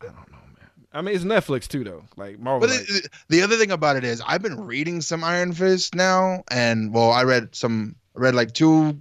don't 0.00 0.14
know, 0.30 0.38
man. 0.58 0.70
I 0.96 1.02
mean, 1.02 1.14
it's 1.14 1.24
Netflix 1.24 1.68
too, 1.68 1.84
though. 1.84 2.04
Like 2.16 2.38
Marvel. 2.38 2.66
But 2.66 2.74
it, 2.74 3.08
the 3.28 3.42
other 3.42 3.56
thing 3.56 3.70
about 3.70 3.96
it 3.96 4.04
is, 4.04 4.22
I've 4.26 4.40
been 4.40 4.66
reading 4.66 5.02
some 5.02 5.22
Iron 5.22 5.52
Fist 5.52 5.94
now, 5.94 6.42
and 6.50 6.94
well, 6.94 7.10
I 7.10 7.22
read 7.22 7.54
some. 7.54 7.94
I 8.16 8.20
read 8.20 8.34
like 8.34 8.54
two 8.54 9.00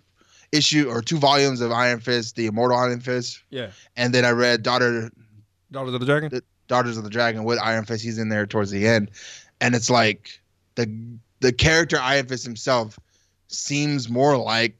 issue 0.52 0.90
or 0.90 1.02
two 1.02 1.18
volumes 1.18 1.62
of 1.62 1.72
Iron 1.72 2.02
Fist, 2.02 2.36
the 2.36 2.48
Immortal 2.48 2.78
Iron 2.78 3.00
Fist, 3.00 3.42
yeah, 3.50 3.70
and 3.96 4.14
then 4.14 4.26
I 4.26 4.32
read 4.32 4.62
Daughter 4.62 5.10
Daughters 5.72 5.94
of 5.94 6.02
the 6.02 6.06
Dragon. 6.06 6.42
Daughters 6.68 6.98
of 6.98 7.06
the 7.06 7.10
Dragon 7.10 7.46
with 7.46 7.60
Iron 7.60 7.86
Fist. 7.86 8.04
He's 8.04 8.18
in 8.18 8.28
there 8.28 8.46
towards 8.46 8.72
the 8.72 8.86
end, 8.86 9.12
and 9.62 9.74
it's 9.74 9.90
like 9.90 10.42
the 10.76 10.94
the 11.40 11.54
character 11.54 11.98
Iron 11.98 12.26
Fist 12.26 12.44
himself 12.44 13.00
seems 13.48 14.10
more 14.10 14.38
like 14.38 14.76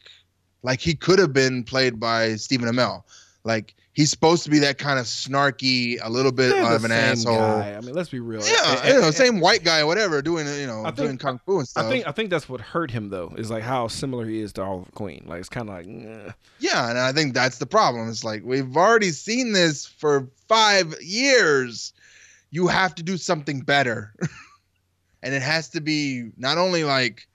like 0.64 0.82
he 0.82 0.96
could 0.96 1.20
have 1.20 1.32
been 1.32 1.64
played 1.64 1.98
by 1.98 2.36
Stephen 2.36 2.68
Amell. 2.68 3.04
Like 3.46 3.74
he's 3.96 4.12
supposed 4.12 4.44
to 4.44 4.50
be 4.52 4.60
that 4.60 4.78
kind 4.78 5.00
of 5.00 5.06
snarky, 5.06 5.98
a 6.04 6.10
little 6.10 6.32
bit 6.32 6.50
They're 6.52 6.76
of 6.76 6.84
an 6.86 6.92
asshole. 6.92 7.36
guy. 7.38 7.74
I 7.76 7.82
mean, 7.82 7.96
let's 7.96 8.10
be 8.10 8.20
real. 8.20 8.46
Yeah, 8.46 8.80
And- 8.82 8.88
you 8.94 9.00
know, 9.02 9.08
and- 9.08 9.16
same 9.16 9.40
white 9.40 9.64
guy, 9.64 9.84
whatever, 9.84 10.22
doing 10.22 10.46
you 10.46 10.68
know, 10.68 10.84
think- 10.84 10.96
doing 10.98 11.18
kung 11.18 11.40
fu 11.46 11.58
and 11.60 11.68
stuff. 11.68 11.86
I 11.86 11.90
think 11.90 12.06
I 12.08 12.12
think 12.12 12.30
that's 12.30 12.48
what 12.48 12.62
hurt 12.62 12.92
him 12.92 13.10
though. 13.10 13.34
Is 13.38 13.50
like 13.50 13.64
how 13.64 13.88
similar 13.88 14.26
he 14.28 14.42
is 14.42 14.54
to 14.54 14.64
Oliver 14.64 14.92
Queen. 14.94 15.24
Like 15.28 15.40
it's 15.40 15.50
kind 15.50 15.70
of 15.70 15.76
like, 15.76 15.88
eh. 15.88 16.32
yeah, 16.60 16.90
and 16.90 17.00
I 17.00 17.12
think 17.14 17.34
that's 17.34 17.58
the 17.58 17.66
problem. 17.66 18.08
It's 18.10 18.24
like 18.24 18.44
we've 18.46 18.78
already 18.78 19.12
seen 19.12 19.54
this 19.54 19.86
for 19.88 20.30
five 20.48 20.94
years. 21.02 21.94
You 22.52 22.68
have 22.68 22.94
to 22.96 23.04
do 23.04 23.18
something 23.18 23.62
better, 23.62 24.14
and 25.24 25.34
it 25.34 25.42
has 25.42 25.70
to 25.70 25.82
be 25.82 26.30
not 26.38 26.58
only 26.58 26.84
like 26.84 27.28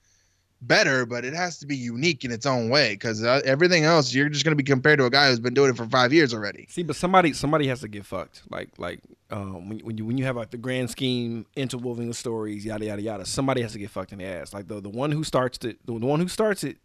better, 0.61 1.05
but 1.05 1.25
it 1.25 1.33
has 1.33 1.57
to 1.59 1.65
be 1.65 1.75
unique 1.75 2.23
in 2.23 2.31
its 2.31 2.45
own 2.45 2.69
way. 2.69 2.93
Because 2.93 3.23
uh, 3.23 3.41
everything 3.45 3.83
else, 3.83 4.13
you're 4.13 4.29
just 4.29 4.45
going 4.45 4.51
to 4.51 4.55
be 4.55 4.63
compared 4.63 4.99
to 4.99 5.05
a 5.05 5.09
guy 5.09 5.29
who's 5.29 5.39
been 5.39 5.53
doing 5.53 5.71
it 5.71 5.77
for 5.77 5.85
five 5.87 6.13
years 6.13 6.33
already. 6.33 6.67
see, 6.69 6.83
but 6.83 6.95
somebody 6.95 7.33
somebody 7.33 7.67
has 7.67 7.81
to 7.81 7.87
get 7.87 8.05
fucked. 8.05 8.43
Like 8.49 8.69
like 8.77 8.99
um, 9.31 9.69
when 9.69 9.79
when 9.79 9.97
you 9.97 10.05
when 10.05 10.17
you 10.17 10.25
have 10.25 10.35
like 10.35 10.51
the 10.51 10.57
grand 10.57 10.89
scheme 10.89 11.45
interwoven 11.55 12.07
the 12.07 12.13
stories, 12.13 12.65
yada 12.65 12.85
yada 12.85 13.01
yada. 13.01 13.25
Somebody 13.25 13.61
has 13.61 13.73
to 13.73 13.79
get 13.79 13.89
fucked 13.89 14.11
in 14.11 14.19
the 14.19 14.25
ass. 14.25 14.53
Like 14.53 14.67
the 14.67 14.79
the 14.79 14.89
one 14.89 15.11
who 15.11 15.23
starts 15.23 15.57
it, 15.65 15.77
the 15.85 15.93
one 15.93 16.19
who 16.19 16.27
starts 16.27 16.63
it, 16.63 16.77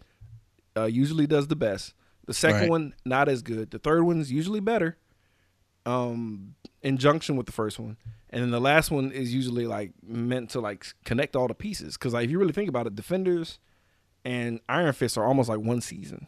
uh, 0.76 0.84
usually 0.84 1.26
does 1.26 1.48
the 1.48 1.56
best. 1.56 1.94
The 2.26 2.34
second 2.34 2.62
Right. 2.62 2.70
one 2.70 2.94
not 3.04 3.28
as 3.28 3.42
good. 3.42 3.70
The 3.70 3.78
third 3.78 4.02
one's 4.02 4.32
usually 4.32 4.60
better. 4.60 4.96
Um, 5.84 6.56
in 6.82 6.96
junction 6.98 7.36
with 7.36 7.46
the 7.46 7.52
first 7.52 7.78
one, 7.78 7.96
and 8.30 8.42
then 8.42 8.50
the 8.50 8.60
last 8.60 8.90
one 8.90 9.12
is 9.12 9.32
usually 9.32 9.66
like 9.68 9.92
meant 10.04 10.50
to 10.50 10.60
like 10.60 10.84
connect 11.04 11.36
all 11.36 11.46
the 11.46 11.54
pieces. 11.54 11.96
Because 11.96 12.12
like 12.12 12.24
if 12.24 12.30
you 12.32 12.40
really 12.40 12.52
think 12.52 12.68
about 12.68 12.88
it, 12.88 12.96
Defenders 12.96 13.60
and 14.26 14.60
Iron 14.68 14.92
Fist 14.92 15.16
are 15.16 15.24
almost 15.24 15.48
like 15.48 15.60
one 15.60 15.80
season. 15.80 16.26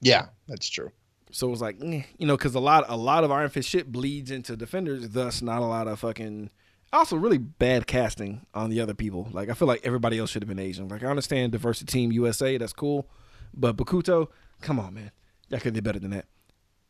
Yeah, 0.00 0.28
that's 0.48 0.68
true. 0.68 0.90
So 1.30 1.46
it 1.46 1.50
was 1.50 1.60
like, 1.60 1.76
eh, 1.82 2.04
you 2.16 2.26
know, 2.26 2.38
because 2.38 2.54
a 2.54 2.60
lot, 2.60 2.86
a 2.88 2.96
lot 2.96 3.22
of 3.22 3.30
Iron 3.30 3.50
Fist 3.50 3.68
shit 3.68 3.92
bleeds 3.92 4.30
into 4.30 4.56
Defenders. 4.56 5.10
Thus, 5.10 5.42
not 5.42 5.60
a 5.60 5.66
lot 5.66 5.88
of 5.88 6.00
fucking. 6.00 6.50
Also, 6.90 7.16
really 7.16 7.36
bad 7.36 7.86
casting 7.86 8.46
on 8.54 8.70
the 8.70 8.80
other 8.80 8.94
people. 8.94 9.28
Like, 9.30 9.50
I 9.50 9.54
feel 9.54 9.68
like 9.68 9.82
everybody 9.84 10.18
else 10.18 10.30
should 10.30 10.42
have 10.42 10.48
been 10.48 10.58
Asian. 10.58 10.88
Like, 10.88 11.02
I 11.02 11.06
understand 11.06 11.52
diversity 11.52 11.90
team 11.90 12.12
USA, 12.12 12.56
that's 12.56 12.72
cool, 12.72 13.08
but 13.54 13.76
Bakuto, 13.76 14.28
come 14.62 14.80
on, 14.80 14.94
man, 14.94 15.10
that 15.50 15.60
could 15.60 15.74
be 15.74 15.80
better 15.80 15.98
than 15.98 16.10
that. 16.12 16.26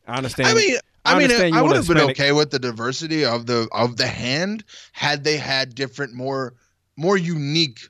I 0.06 0.16
understand. 0.16 0.48
I 0.48 0.54
mean, 0.54 0.76
I 1.04 1.14
I, 1.14 1.18
mean, 1.18 1.30
I 1.32 1.62
want 1.62 1.68
would 1.68 1.76
have 1.76 1.88
been 1.88 2.10
okay 2.10 2.32
with 2.32 2.50
the 2.50 2.58
diversity 2.60 3.24
of 3.24 3.46
the 3.46 3.68
of 3.72 3.96
the 3.96 4.06
hand 4.06 4.64
had 4.92 5.24
they 5.24 5.36
had 5.36 5.74
different, 5.74 6.14
more 6.14 6.54
more 6.96 7.16
unique 7.16 7.80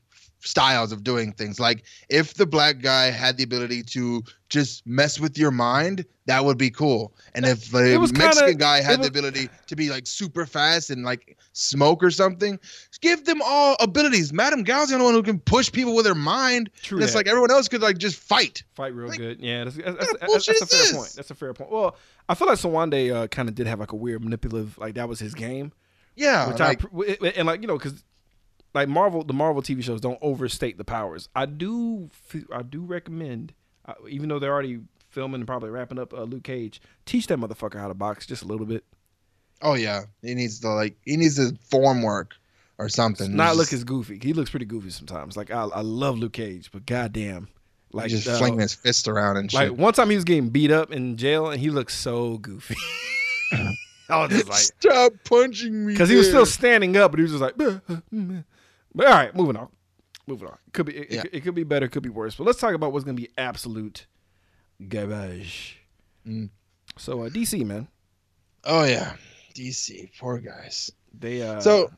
styles 0.43 0.93
of 0.93 1.05
doing 1.05 1.32
things. 1.32 1.59
Like 1.59 1.84
if 2.09 2.34
the 2.34 2.47
black 2.47 2.80
guy 2.80 3.11
had 3.11 3.36
the 3.36 3.45
ability 3.45 3.82
to 3.84 4.22
just 4.49 4.86
mess 4.86 5.18
with 5.18 5.38
your 5.38 5.51
mind, 5.51 6.05
that 6.26 6.45
would 6.45 6.59
be 6.59 6.70
cool. 6.70 7.14
And 7.34 7.45
if 7.47 7.70
the 7.70 7.97
was 7.99 8.12
kinda- 8.12 8.26
Mexican 8.26 8.59
guy 8.59 8.82
had 8.82 8.99
it 8.99 9.03
the 9.03 9.09
ability 9.09 9.49
to 9.66 9.76
be 9.76 9.88
like 9.88 10.07
super 10.07 10.45
fast 10.47 10.90
and 10.90 11.05
like 11.05 11.38
smoke 11.53 12.03
or 12.03 12.11
something, 12.11 12.59
give 13.01 13.24
them 13.24 13.40
all 13.45 13.76
abilities. 13.80 14.32
Madame 14.32 14.62
Gao's 14.62 14.88
the 14.88 14.95
only 14.95 15.07
one 15.07 15.14
who 15.14 15.22
can 15.22 15.38
push 15.38 15.70
people 15.70 15.95
with 15.95 16.07
her 16.07 16.14
mind. 16.14 16.70
True 16.82 17.03
it's 17.03 17.14
like 17.14 17.26
everyone 17.26 17.51
else 17.51 17.68
could 17.68 17.82
like 17.82 17.99
just 17.99 18.18
fight. 18.18 18.62
fight 18.74 18.95
real 18.95 19.09
like, 19.09 19.18
good. 19.18 19.40
Yeah, 19.40 19.64
that's, 19.64 19.76
that's, 19.76 19.97
that's, 19.97 20.12
that's, 20.20 20.47
that's 20.47 20.61
a 20.62 20.66
fair 20.66 20.78
this? 20.78 20.93
point. 20.93 21.12
That's 21.16 21.30
a 21.30 21.34
fair 21.34 21.55
point. 21.55 21.70
Well, 21.70 21.97
I 22.28 22.34
feel 22.34 22.49
like 22.49 22.59
Sowande 22.59 23.11
uh, 23.11 23.28
kind 23.28 23.49
of 23.49 23.55
did 23.55 23.66
have 23.66 23.80
like 23.80 23.93
a 23.93 23.97
weird 23.97 24.22
manipulative, 24.22 24.76
like 24.78 24.95
that 24.95 25.09
was 25.09 25.18
his 25.18 25.34
game. 25.34 25.72
Yeah, 26.14 26.49
which 26.49 26.61
like, 26.61 26.82
I 26.84 27.32
and 27.36 27.47
like 27.47 27.62
you 27.62 27.66
know 27.66 27.78
because 27.78 28.05
like 28.75 28.89
Marvel 28.89 29.25
the 29.25 29.33
Marvel 29.35 29.62
TV 29.62 29.83
shows 29.83 30.01
don't 30.01 30.18
overstate 30.23 30.79
the 30.79 30.85
powers. 30.85 31.29
I 31.35 31.47
do 31.47 32.11
I 32.53 32.62
do 32.62 32.83
recommend 32.83 33.53
uh, 33.87 33.95
even 34.09 34.29
though 34.29 34.39
they're 34.39 34.53
already 34.53 34.81
filming 35.11 35.41
and 35.41 35.47
probably 35.47 35.70
wrapping 35.70 35.99
up 35.99 36.14
uh, 36.14 36.23
Luke 36.23 36.45
Cage, 36.45 36.81
teach 37.05 37.27
that 37.27 37.39
motherfucker 37.39 37.79
how 37.79 37.89
to 37.89 37.95
box 37.95 38.27
just 38.27 38.43
a 38.43 38.47
little 38.47 38.66
bit. 38.66 38.85
Oh 39.61 39.75
yeah, 39.75 40.03
he 40.23 40.35
needs 40.35 40.61
to 40.61 40.68
like 40.70 40.97
he 41.05 41.16
needs 41.16 41.37
to 41.37 41.57
form 41.70 42.03
work 42.03 42.35
or 42.79 42.89
something. 42.89 43.37
Not 43.37 43.49
Just- 43.49 43.59
look 43.59 43.73
as 43.73 43.85
goofy. 43.85 44.18
He 44.23 44.33
looks 44.33 44.51
pretty 44.51 44.66
goofy 44.66 44.91
sometimes. 44.91 45.37
Like 45.37 45.51
I, 45.51 45.62
I 45.64 45.81
love 45.83 46.18
Luke 46.18 46.33
Cage, 46.33 46.70
but 46.73 46.87
goddamn, 46.87 47.49
like 47.93 48.11
just 48.11 48.27
uh, 48.27 48.39
flinging 48.39 48.61
his 48.61 48.75
fist 48.75 49.07
around 49.07 49.37
and 49.37 49.51
shit. 49.51 49.70
Like 49.70 49.79
one 49.79 49.93
time 49.93 50.11
he 50.11 50.16
was 50.16 50.25
getting 50.25 50.49
beat 50.49 50.70
up 50.70 50.91
in 50.91 51.16
jail 51.16 51.51
and 51.51 51.61
he 51.61 51.70
looked 51.70 51.93
so 51.93 52.39
goofy. 52.39 52.77
I 54.09 54.18
was 54.27 54.31
just 54.31 54.49
like, 54.49 54.59
Stop 54.59 55.12
punching 55.25 55.87
me. 55.87 55.93
because 55.93 56.09
he 56.09 56.16
was 56.16 56.29
still 56.29 56.45
standing 56.47 56.97
up, 56.97 57.12
but 57.12 57.18
he 57.18 57.23
was 57.23 57.33
just 57.33 57.43
like, 57.43 57.57
but 58.95 59.07
all 59.07 59.12
right, 59.12 59.34
moving 59.34 59.57
on, 59.57 59.68
moving 60.26 60.49
on. 60.49 60.59
Could 60.72 60.86
be, 60.86 60.97
it, 60.97 61.11
Yeah. 61.11 61.22
it, 61.24 61.30
it 61.34 61.40
could 61.43 61.55
be 61.55 61.64
better, 61.64 61.88
could 61.88 62.03
be 62.03 62.09
worse. 62.09 62.34
But 62.36 62.45
let's 62.45 62.59
talk 62.61 62.74
about 62.74 62.93
what's 62.93 63.05
gonna 63.05 63.16
be 63.16 63.30
absolute 63.38 64.07
garbage. 64.88 65.78
Mm. 66.26 66.51
So 66.97 67.22
uh, 67.22 67.28
DC 67.28 67.64
man, 67.64 67.88
Oh 68.64 68.84
yeah, 68.84 69.14
DC, 69.55 70.11
poor 70.18 70.38
guys. 70.38 70.90
they 71.18 71.43
uh, 71.43 71.61
So 71.61 71.90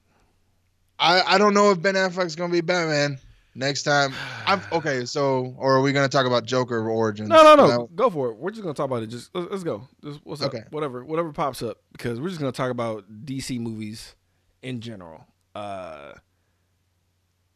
I 0.98 1.22
I 1.22 1.38
don't 1.38 1.54
know 1.54 1.70
if 1.70 1.80
Ben 1.82 1.94
Affleck's 1.94 2.36
gonna 2.36 2.52
be 2.52 2.60
Batman 2.60 3.18
next 3.54 3.82
time. 3.82 4.12
I'm 4.46 4.60
okay. 4.72 5.04
So 5.04 5.54
or 5.58 5.76
are 5.76 5.80
we 5.82 5.92
gonna 5.92 6.08
talk 6.08 6.26
about 6.26 6.44
Joker 6.46 6.88
origins? 6.88 7.28
No, 7.28 7.42
no, 7.42 7.54
no. 7.54 7.66
No. 7.66 7.90
Go 7.94 8.08
for 8.10 8.30
it. 8.30 8.36
We're 8.38 8.50
just 8.50 8.62
gonna 8.62 8.74
talk 8.74 8.86
about 8.86 9.02
it. 9.02 9.08
Just 9.08 9.34
let's, 9.34 9.50
let's 9.50 9.64
go. 9.64 9.88
Just, 10.02 10.20
what's 10.24 10.42
up? 10.42 10.54
Okay. 10.54 10.64
Whatever, 10.70 11.04
whatever 11.04 11.32
pops 11.32 11.62
up 11.62 11.78
because 11.92 12.20
we're 12.20 12.28
just 12.28 12.40
gonna 12.40 12.52
talk 12.52 12.70
about 12.70 13.04
DC 13.24 13.58
movies 13.60 14.14
in 14.62 14.80
general. 14.80 15.26
Uh, 15.54 16.12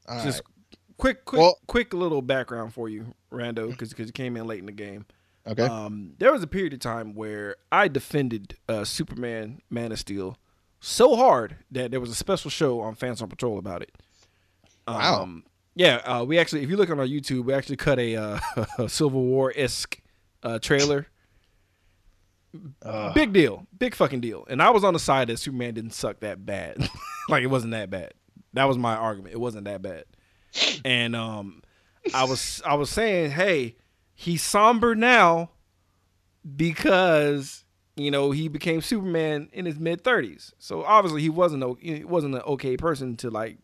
All 0.09 0.23
just 0.25 0.43
right. 0.45 0.79
quick, 0.97 1.25
quick, 1.25 1.41
Well- 1.41 1.59
quick 1.67 1.93
little 1.95 2.23
background 2.23 2.73
for 2.75 2.89
you, 2.89 3.15
Rando, 3.33 3.69
because 3.71 3.91
because 3.91 4.07
you 4.07 4.13
came 4.13 4.37
in 4.37 4.47
late 4.47 4.61
in 4.61 4.67
the 4.67 4.73
game. 4.73 5.07
okay. 5.47 5.65
Um, 5.65 6.15
there 6.19 6.33
was 6.33 6.43
a 6.43 6.47
period 6.47 6.73
of 6.75 6.81
time 6.81 7.15
where 7.15 7.57
I 7.71 7.89
defended 7.89 8.57
uh, 8.69 8.85
Superman, 8.85 9.61
Man 9.71 9.93
of 9.93 9.99
Steel, 9.99 10.39
so 10.81 11.17
hard 11.17 11.57
that 11.71 11.91
there 11.91 12.01
was 12.01 12.11
a 12.11 12.15
special 12.15 12.51
show 12.51 12.81
on 12.81 12.95
Fans 12.95 13.21
on 13.23 13.29
Patrol 13.29 13.59
about 13.59 13.83
it. 13.83 13.93
Wow. 14.87 15.23
Um, 15.23 15.45
yeah, 15.75 15.97
uh, 16.05 16.25
we 16.25 16.39
actually, 16.39 16.63
if 16.63 16.71
you 16.71 16.77
look 16.77 16.91
on 16.91 16.99
our 16.99 17.07
YouTube, 17.07 17.45
we 17.45 17.53
actually 17.53 17.77
cut 17.77 17.99
a, 17.99 18.17
uh, 18.17 18.39
a 18.79 18.89
Civil 18.89 19.23
War 19.25 19.53
esque 19.55 20.01
uh, 20.43 20.59
trailer. 20.59 21.07
Big 23.15 23.33
deal, 23.33 23.67
big 23.79 23.95
fucking 23.95 24.21
deal. 24.21 24.47
And 24.49 24.63
I 24.63 24.71
was 24.71 24.83
on 24.83 24.95
the 24.95 24.99
side 24.99 25.29
that 25.29 25.39
Superman 25.39 25.75
didn't 25.75 25.93
suck 25.93 26.21
that 26.21 26.45
bad, 26.47 26.89
like 27.29 27.43
it 27.43 27.49
wasn't 27.49 27.73
that 27.73 27.91
bad. 27.91 28.15
That 28.55 28.65
was 28.65 28.79
my 28.79 28.95
argument. 28.95 29.35
It 29.35 29.39
wasn't 29.39 29.65
that 29.67 29.83
bad. 29.83 30.05
And 30.85 31.15
um, 31.15 31.63
I 32.15 32.25
was 32.25 32.63
I 32.65 32.75
was 32.75 32.91
saying, 32.91 33.33
hey, 33.33 33.77
he's 34.15 34.43
somber 34.43 34.95
now 34.95 35.51
because 36.57 37.65
you 37.97 38.11
know 38.11 38.31
he 38.31 38.49
became 38.49 38.81
Superman 38.81 39.49
in 39.53 39.67
his 39.67 39.79
mid 39.79 40.03
thirties. 40.03 40.53
So 40.59 40.85
obviously 40.85 41.23
he 41.23 41.29
wasn't 41.31 41.63
o- 41.63 41.79
he 41.81 42.05
wasn't 42.05 42.35
an 42.35 42.43
okay 42.43 42.77
person 42.77 43.17
to 43.19 43.31
like, 43.31 43.59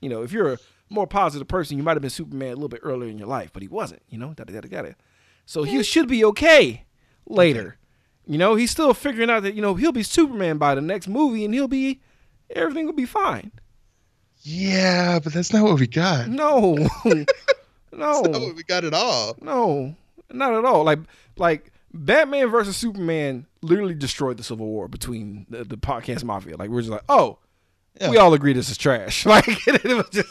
you 0.00 0.08
know, 0.08 0.22
if 0.22 0.32
you're 0.32 0.54
a 0.54 0.58
more 0.88 1.06
positive 1.06 1.48
person, 1.48 1.76
you 1.76 1.82
might 1.82 1.96
have 1.96 2.02
been 2.02 2.10
Superman 2.10 2.48
a 2.48 2.54
little 2.54 2.68
bit 2.68 2.80
earlier 2.82 3.10
in 3.10 3.18
your 3.18 3.28
life, 3.28 3.50
but 3.52 3.62
he 3.62 3.68
wasn't. 3.68 4.02
You 4.08 4.18
know, 4.18 4.32
da 4.34 4.44
da 4.44 4.60
da 4.60 4.82
da. 4.82 4.92
So 5.46 5.62
he 5.64 5.82
should 5.82 6.08
be 6.08 6.24
okay 6.24 6.84
later. 7.26 7.76
You 8.26 8.38
know, 8.38 8.54
he's 8.54 8.70
still 8.70 8.94
figuring 8.94 9.28
out 9.28 9.42
that 9.42 9.54
you 9.54 9.60
know 9.60 9.74
he'll 9.74 9.92
be 9.92 10.02
Superman 10.02 10.56
by 10.56 10.74
the 10.74 10.80
next 10.80 11.08
movie, 11.08 11.44
and 11.44 11.52
he'll 11.52 11.68
be 11.68 12.00
everything 12.50 12.86
will 12.86 12.94
be 12.94 13.04
fine. 13.04 13.52
Yeah, 14.46 15.18
but 15.20 15.32
that's 15.32 15.52
not 15.52 15.64
what 15.64 15.80
we 15.80 15.86
got. 15.86 16.28
No, 16.28 16.74
no, 17.04 17.14
That's 17.14 17.26
not 17.92 18.30
no, 18.30 18.38
what 18.40 18.54
we 18.56 18.62
got 18.62 18.84
at 18.84 18.92
all. 18.92 19.36
no, 19.40 19.94
not 20.30 20.52
at 20.54 20.64
all. 20.66 20.84
Like, 20.84 20.98
like 21.38 21.72
Batman 21.94 22.48
versus 22.50 22.76
Superman 22.76 23.46
literally 23.62 23.94
destroyed 23.94 24.36
the 24.36 24.42
Civil 24.42 24.66
War 24.66 24.86
between 24.86 25.46
the, 25.48 25.64
the 25.64 25.76
podcast 25.78 26.24
mafia. 26.24 26.56
Like, 26.58 26.68
we're 26.68 26.82
just 26.82 26.90
like, 26.92 27.04
oh, 27.08 27.38
Yeah. 27.98 28.10
we 28.10 28.18
all 28.18 28.34
agree 28.34 28.52
this 28.52 28.68
is 28.70 28.76
trash. 28.76 29.24
Like, 29.26 29.46
it, 29.66 29.84
was 29.84 30.10
just, 30.10 30.28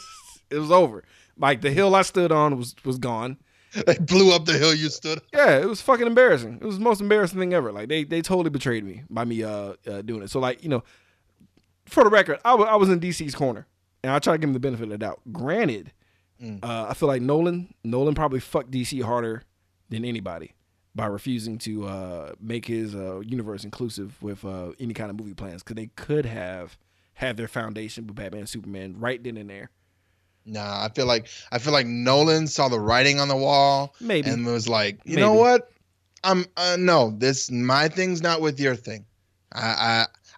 it 0.52 0.60
was 0.60 0.72
over. 0.72 1.04
Like 1.36 1.62
the 1.62 1.72
hill 1.72 1.96
I 1.96 2.04
stood 2.04 2.32
on 2.32 2.56
was 2.60 2.76
was 2.86 3.00
gone. 3.00 3.38
They 3.88 3.98
blew 3.98 4.36
up 4.36 4.46
the 4.46 4.54
hill 4.54 4.76
you 4.76 4.90
stood. 4.90 5.20
Yeah, 5.34 5.58
it 5.58 5.68
was 5.68 5.82
fucking 5.82 6.06
embarrassing. 6.06 6.60
It 6.62 6.66
was 6.66 6.78
the 6.78 6.84
most 6.84 7.02
embarrassing 7.02 7.40
thing 7.40 7.56
ever. 7.56 7.72
Like 7.72 7.90
they 7.90 8.04
they 8.04 8.22
totally 8.22 8.52
betrayed 8.52 8.84
me 8.84 9.02
by 9.10 9.26
me 9.26 9.42
uh, 9.42 9.74
uh 9.88 10.04
doing 10.04 10.22
it. 10.22 10.30
So 10.30 10.40
like 10.40 10.62
you 10.62 10.70
know, 10.70 10.84
for 11.88 12.04
the 12.04 12.12
record, 12.12 12.38
I 12.46 12.54
I 12.54 12.76
was 12.76 12.90
in 12.90 13.00
DC's 13.00 13.34
corner, 13.34 13.66
and 14.04 14.12
I 14.12 14.20
try 14.20 14.34
to 14.34 14.38
give 14.38 14.50
him 14.50 14.54
the 14.54 14.60
benefit 14.60 14.84
of 14.84 14.90
the 14.90 14.98
doubt. 14.98 15.22
Granted, 15.32 15.92
Mm. 16.42 16.60
uh, 16.64 16.88
I 16.90 16.94
feel 16.96 17.08
like 17.08 17.22
Nolan 17.22 17.74
Nolan 17.84 18.16
probably 18.16 18.40
fucked 18.40 18.72
DC 18.72 19.02
harder 19.02 19.44
than 19.90 20.04
anybody 20.04 20.54
by 20.96 21.06
refusing 21.06 21.58
to 21.60 21.86
uh, 21.86 22.34
make 22.40 22.66
his 22.66 22.96
uh, 22.96 23.20
universe 23.22 23.64
inclusive 23.64 24.22
with 24.22 24.44
uh, 24.44 24.72
any 24.80 24.94
kind 24.94 25.10
of 25.10 25.18
movie 25.18 25.36
plans 25.36 25.62
because 25.64 25.76
they 25.76 25.88
could 25.96 26.26
have 26.26 26.78
had 27.14 27.38
their 27.38 27.48
foundation 27.48 28.08
with 28.08 28.16
Batman 28.16 28.40
and 28.42 28.50
Superman 28.50 28.96
right 29.00 29.24
then 29.24 29.38
and 29.38 29.50
there. 29.50 29.70
Nah, 30.46 30.84
I 30.84 30.90
feel 30.90 31.06
like 31.06 31.28
I 31.52 31.60
feel 31.60 31.72
like 31.72 31.86
Nolan 31.88 32.48
saw 32.48 32.68
the 32.68 32.80
writing 32.80 33.20
on 33.22 33.28
the 33.30 33.38
wall 33.38 33.96
Maybe. 34.02 34.30
and 34.30 34.46
was 34.46 34.68
like, 34.68 35.00
you 35.06 35.16
know 35.18 35.34
what? 35.34 35.72
I'm 36.26 36.46
uh, 36.58 36.76
no, 36.80 37.12
this 37.18 37.50
my 37.52 37.88
thing's 37.88 38.22
not 38.22 38.42
with 38.42 38.60
your 38.60 38.76
thing. 38.76 39.06
I 39.54 39.62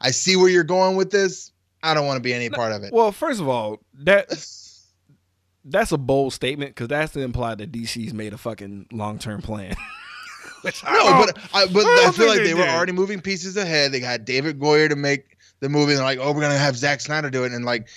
I 0.02 0.08
I 0.10 0.12
see 0.12 0.36
where 0.36 0.50
you're 0.50 0.64
going 0.64 0.98
with 0.98 1.10
this. 1.10 1.52
I 1.86 1.94
don't 1.94 2.06
want 2.06 2.18
to 2.18 2.22
be 2.22 2.34
any 2.34 2.50
part 2.50 2.72
of 2.72 2.84
it. 2.84 2.94
well, 2.94 3.12
first 3.12 3.40
of 3.40 3.48
all, 3.48 3.80
that 4.04 4.28
that's 5.66 5.92
a 5.92 5.98
bold 5.98 6.34
statement 6.34 6.72
because 6.72 6.88
that's 6.88 7.14
to 7.14 7.22
imply 7.22 7.56
that 7.56 7.72
DC's 7.72 8.14
made 8.14 8.34
a 8.34 8.38
fucking 8.38 8.88
long 8.92 9.20
term 9.20 9.42
plan. 9.42 9.76
Which 10.62 10.84
no, 10.84 11.26
but 11.26 11.38
I, 11.54 11.68
but 11.68 11.86
I, 11.86 12.06
I 12.08 12.12
feel 12.12 12.28
like 12.28 12.40
they, 12.40 12.46
they 12.46 12.54
were 12.56 12.64
already 12.64 12.92
moving 12.92 13.22
pieces 13.22 13.56
ahead. 13.56 13.92
They 13.92 14.00
got 14.00 14.26
David 14.26 14.60
Goyer 14.60 14.90
to 14.90 14.96
make 14.96 15.38
the 15.60 15.70
movie. 15.70 15.92
And 15.92 16.00
they're 16.00 16.06
like, 16.06 16.18
oh, 16.20 16.32
we're 16.32 16.42
gonna 16.42 16.58
have 16.58 16.76
Zack 16.76 17.02
Snyder 17.02 17.30
do 17.30 17.44
it, 17.44 17.52
and 17.52 17.66
like 17.66 17.88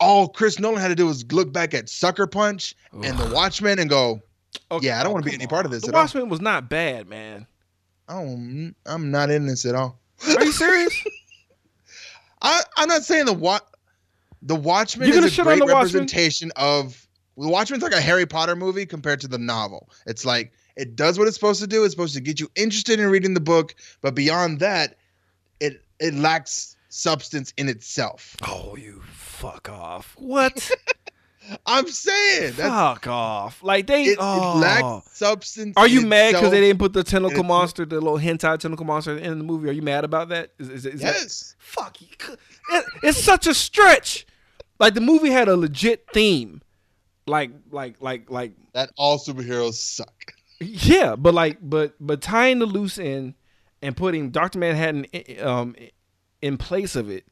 all 0.00 0.28
Chris 0.28 0.58
Nolan 0.58 0.80
had 0.80 0.88
to 0.88 0.96
do 0.96 1.06
was 1.06 1.30
look 1.32 1.52
back 1.52 1.74
at 1.74 1.88
Sucker 1.88 2.26
Punch 2.26 2.74
and 2.92 3.16
The 3.16 3.32
Watchmen 3.32 3.78
and 3.78 3.88
go, 3.88 4.20
Okay, 4.70 4.86
yeah, 4.86 5.00
I 5.00 5.02
don't 5.02 5.10
oh, 5.10 5.14
want 5.14 5.24
to 5.24 5.30
be 5.30 5.34
any 5.34 5.46
part 5.46 5.64
of 5.64 5.70
this 5.70 5.82
The 5.82 5.88
at 5.88 5.94
all. 5.94 6.02
Watchmen 6.02 6.28
was 6.28 6.40
not 6.40 6.68
bad, 6.68 7.08
man. 7.08 7.46
I 8.08 8.14
don't, 8.14 8.74
I'm 8.84 9.10
not 9.10 9.30
in 9.30 9.46
this 9.46 9.64
at 9.64 9.74
all. 9.74 9.98
Are 10.36 10.44
you 10.44 10.52
serious? 10.52 10.92
I, 12.42 12.62
I'm 12.76 12.88
not 12.88 13.02
saying 13.04 13.26
the 13.26 13.32
what 13.32 13.66
the 14.42 14.56
Watchmen 14.56 15.08
You 15.08 15.14
gonna 15.14 15.26
is 15.26 15.38
a 15.38 15.42
great 15.42 15.58
The 15.60 15.66
Watchmen? 15.66 15.76
representation 15.76 16.52
of 16.56 17.06
the 17.36 17.48
Watchmen's 17.48 17.82
like 17.82 17.92
a 17.92 18.00
Harry 18.00 18.26
Potter 18.26 18.56
movie 18.56 18.84
compared 18.86 19.20
to 19.20 19.28
the 19.28 19.38
novel. 19.38 19.88
It's 20.06 20.24
like 20.24 20.52
it 20.76 20.96
does 20.96 21.18
what 21.18 21.28
it's 21.28 21.36
supposed 21.36 21.60
to 21.60 21.66
do. 21.66 21.84
It's 21.84 21.92
supposed 21.94 22.14
to 22.14 22.20
get 22.20 22.40
you 22.40 22.50
interested 22.56 22.98
in 23.00 23.08
reading 23.08 23.34
the 23.34 23.40
book, 23.40 23.74
but 24.00 24.14
beyond 24.14 24.58
that, 24.60 24.96
it 25.60 25.82
it 26.00 26.14
lacks 26.14 26.76
substance 26.88 27.54
in 27.56 27.68
itself. 27.68 28.36
oh, 28.46 28.76
you 28.76 29.00
fuck 29.12 29.68
off. 29.70 30.14
What? 30.18 30.70
I'm 31.66 31.86
saying 31.88 32.52
that 32.56 32.68
fuck 32.68 33.06
off. 33.08 33.62
Like 33.62 33.86
they. 33.86 34.04
it, 34.04 34.18
oh. 34.20 34.98
it 34.98 35.04
substance. 35.14 35.74
Are 35.76 35.88
you 35.88 36.06
mad 36.06 36.34
because 36.34 36.50
they 36.50 36.60
didn't 36.60 36.78
put 36.78 36.92
the 36.92 37.02
tentacle 37.02 37.42
monster, 37.44 37.84
the 37.84 37.96
little 38.00 38.18
hentai 38.18 38.58
tentacle 38.58 38.86
monster, 38.86 39.16
in 39.18 39.38
the 39.38 39.44
movie? 39.44 39.68
Are 39.68 39.72
you 39.72 39.82
mad 39.82 40.04
about 40.04 40.28
that? 40.30 40.52
Is, 40.58 40.68
is, 40.68 40.86
is 40.86 41.00
that 41.00 41.14
Yes. 41.14 41.56
fuck? 41.58 42.00
You, 42.00 42.08
it, 42.70 42.84
it's 43.02 43.18
such 43.22 43.46
a 43.46 43.54
stretch. 43.54 44.26
Like 44.78 44.94
the 44.94 45.00
movie 45.00 45.30
had 45.30 45.48
a 45.48 45.56
legit 45.56 46.06
theme, 46.12 46.62
like 47.26 47.50
like 47.70 48.00
like 48.00 48.30
like 48.30 48.52
That 48.72 48.90
all 48.96 49.18
superheroes 49.18 49.74
suck. 49.74 50.34
yeah, 50.60 51.16
but 51.16 51.34
like 51.34 51.58
but 51.60 51.94
but 52.00 52.20
tying 52.20 52.60
the 52.60 52.66
loose 52.66 52.98
end 52.98 53.34
and 53.82 53.96
putting 53.96 54.30
Doctor 54.30 54.58
Manhattan 54.58 55.06
i- 55.14 55.36
um 55.40 55.74
in 56.40 56.56
place 56.56 56.94
of 56.96 57.10
it, 57.10 57.24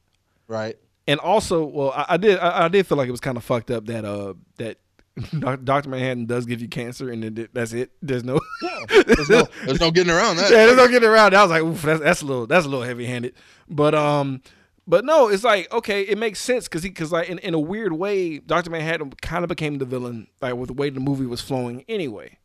Right. 0.49 0.77
And 1.07 1.19
also 1.21 1.65
well 1.65 1.91
I, 1.91 2.07
I 2.11 2.17
did 2.17 2.39
I, 2.39 2.65
I 2.65 2.69
did 2.69 2.87
feel 2.87 2.99
like 2.99 3.09
it 3.09 3.13
was 3.13 3.21
kind 3.21 3.37
of 3.37 3.45
fucked 3.45 3.71
up 3.71 3.87
that 3.87 4.05
uh 4.05 4.35
that 4.59 4.79
Doctor 5.65 5.89
Manhattan 5.91 6.27
does 6.27 6.47
give 6.47 6.63
you 6.63 6.69
cancer 6.69 7.11
and 7.11 7.23
then 7.23 7.49
that's 7.53 7.73
it. 7.73 7.91
There's 8.01 8.25
no 8.25 8.41
Yeah. 8.63 9.03
There's 9.07 9.29
no 9.29 9.49
there's 9.65 9.81
no 9.81 9.91
getting 9.91 10.13
around 10.13 10.37
that. 10.37 10.51
yeah, 10.51 10.67
there's 10.67 10.77
no 10.79 10.89
getting 10.89 11.09
around. 11.09 11.35
it. 11.35 11.37
I 11.37 11.43
was 11.43 11.51
like, 11.51 11.63
oof, 11.63 11.83
that's 11.83 12.01
that's 12.01 12.23
a 12.23 12.27
little 12.27 12.47
that's 12.47 12.65
a 12.65 12.69
little 12.69 12.85
heavy 12.85 13.07
handed. 13.07 13.35
But 13.69 13.95
um, 13.95 14.41
but 14.87 15.05
no, 15.05 15.29
it's 15.29 15.45
like 15.45 15.71
okay, 15.73 16.03
it 16.03 16.17
makes 16.17 16.41
sense 16.41 16.69
because 16.69 16.83
he 16.83 16.89
because 16.89 17.13
like 17.13 17.29
in, 17.29 17.39
in 17.41 17.55
a 17.55 17.59
weird 17.59 17.93
way, 17.93 18.39
Doctor 18.39 18.71
Manhattan 18.71 19.11
kind 19.21 19.45
of 19.45 19.49
became 19.49 19.79
the 19.79 19.85
villain 19.85 20.29
like 20.41 20.55
with 20.55 20.69
the 20.69 20.75
way 20.75 20.91
the 20.91 21.01
movie 21.01 21.27
was 21.27 21.41
flowing 21.41 21.85
anyway. 21.89 22.39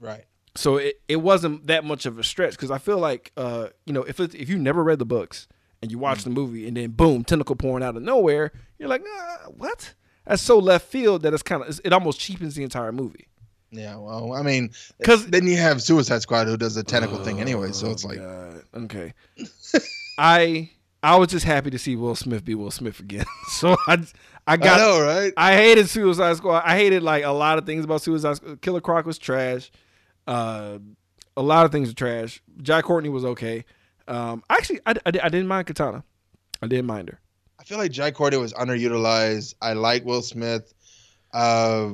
Right. 0.00 0.24
So 0.56 0.78
it, 0.78 1.00
it 1.06 1.16
wasn't 1.16 1.68
that 1.68 1.84
much 1.84 2.06
of 2.06 2.18
a 2.18 2.24
stretch 2.24 2.52
because 2.52 2.70
I 2.70 2.78
feel 2.78 2.98
like 2.98 3.30
uh 3.36 3.68
you 3.86 3.92
know 3.92 4.02
if 4.02 4.18
it's, 4.18 4.34
if 4.34 4.48
you 4.48 4.58
never 4.58 4.82
read 4.82 4.98
the 4.98 5.06
books 5.06 5.46
and 5.82 5.90
you 5.90 5.98
watch 5.98 6.24
the 6.24 6.30
movie 6.30 6.66
and 6.68 6.76
then 6.76 6.90
boom 6.90 7.24
tentacle 7.24 7.56
pouring 7.56 7.82
out 7.84 7.96
of 7.96 8.02
nowhere, 8.02 8.52
you're 8.78 8.88
like, 8.88 9.02
uh, 9.02 9.50
what? 9.56 9.94
That's 10.26 10.42
so 10.42 10.58
left 10.58 10.86
field 10.88 11.22
that 11.22 11.32
it's 11.34 11.42
kind 11.42 11.62
of 11.62 11.80
it 11.84 11.92
almost 11.92 12.20
cheapens 12.20 12.54
the 12.54 12.62
entire 12.62 12.92
movie. 12.92 13.26
Yeah, 13.72 13.96
well, 13.96 14.32
I 14.32 14.42
mean, 14.42 14.70
because 14.98 15.26
then 15.28 15.46
you 15.46 15.56
have 15.56 15.80
Suicide 15.80 16.22
Squad 16.22 16.48
who 16.48 16.56
does 16.56 16.74
the 16.74 16.82
tentacle 16.82 17.18
thing 17.22 17.40
anyway, 17.40 17.70
so 17.70 17.90
it's 17.90 18.04
Oh, 18.04 18.08
like, 18.08 18.18
God. 18.18 18.62
okay. 18.74 19.14
I 20.18 20.70
I 21.02 21.16
was 21.16 21.28
just 21.28 21.46
happy 21.46 21.70
to 21.70 21.78
see 21.78 21.96
Will 21.96 22.14
Smith 22.14 22.44
be 22.44 22.54
Will 22.54 22.70
Smith 22.70 23.00
again. 23.00 23.24
so 23.52 23.76
I 23.86 23.94
I 23.94 24.54
I 24.54 24.56
got 24.56 24.78
know, 24.78 25.00
right? 25.02 25.32
I 25.36 25.54
hated 25.54 25.88
Suicide 25.88 26.36
Squad. 26.36 26.62
I 26.64 26.76
hated 26.76 27.02
like 27.02 27.24
a 27.24 27.30
lot 27.30 27.58
of 27.58 27.66
things 27.66 27.84
about 27.84 28.02
Suicide 28.02 28.36
Squad. 28.36 28.60
Killer 28.60 28.80
Croc 28.80 29.06
was 29.06 29.18
trash. 29.18 29.70
Uh, 30.26 30.78
a 31.36 31.42
lot 31.42 31.64
of 31.64 31.72
things 31.72 31.90
are 31.90 31.94
trash. 31.94 32.42
Jack 32.60 32.84
Courtney 32.84 33.08
was 33.08 33.24
okay. 33.24 33.64
Um, 34.10 34.42
actually, 34.50 34.80
I, 34.86 34.92
I, 34.92 34.96
I 35.06 35.10
didn't 35.28 35.46
mind 35.48 35.66
Katana. 35.66 36.02
I 36.62 36.66
didn't 36.66 36.86
mind 36.86 37.08
her. 37.08 37.20
I 37.58 37.64
feel 37.64 37.78
like 37.78 37.92
Jai 37.92 38.10
Courtney 38.10 38.38
was 38.38 38.52
underutilized. 38.54 39.54
I 39.62 39.72
like 39.74 40.04
Will 40.04 40.22
Smith. 40.22 40.72
Uh, 41.32 41.90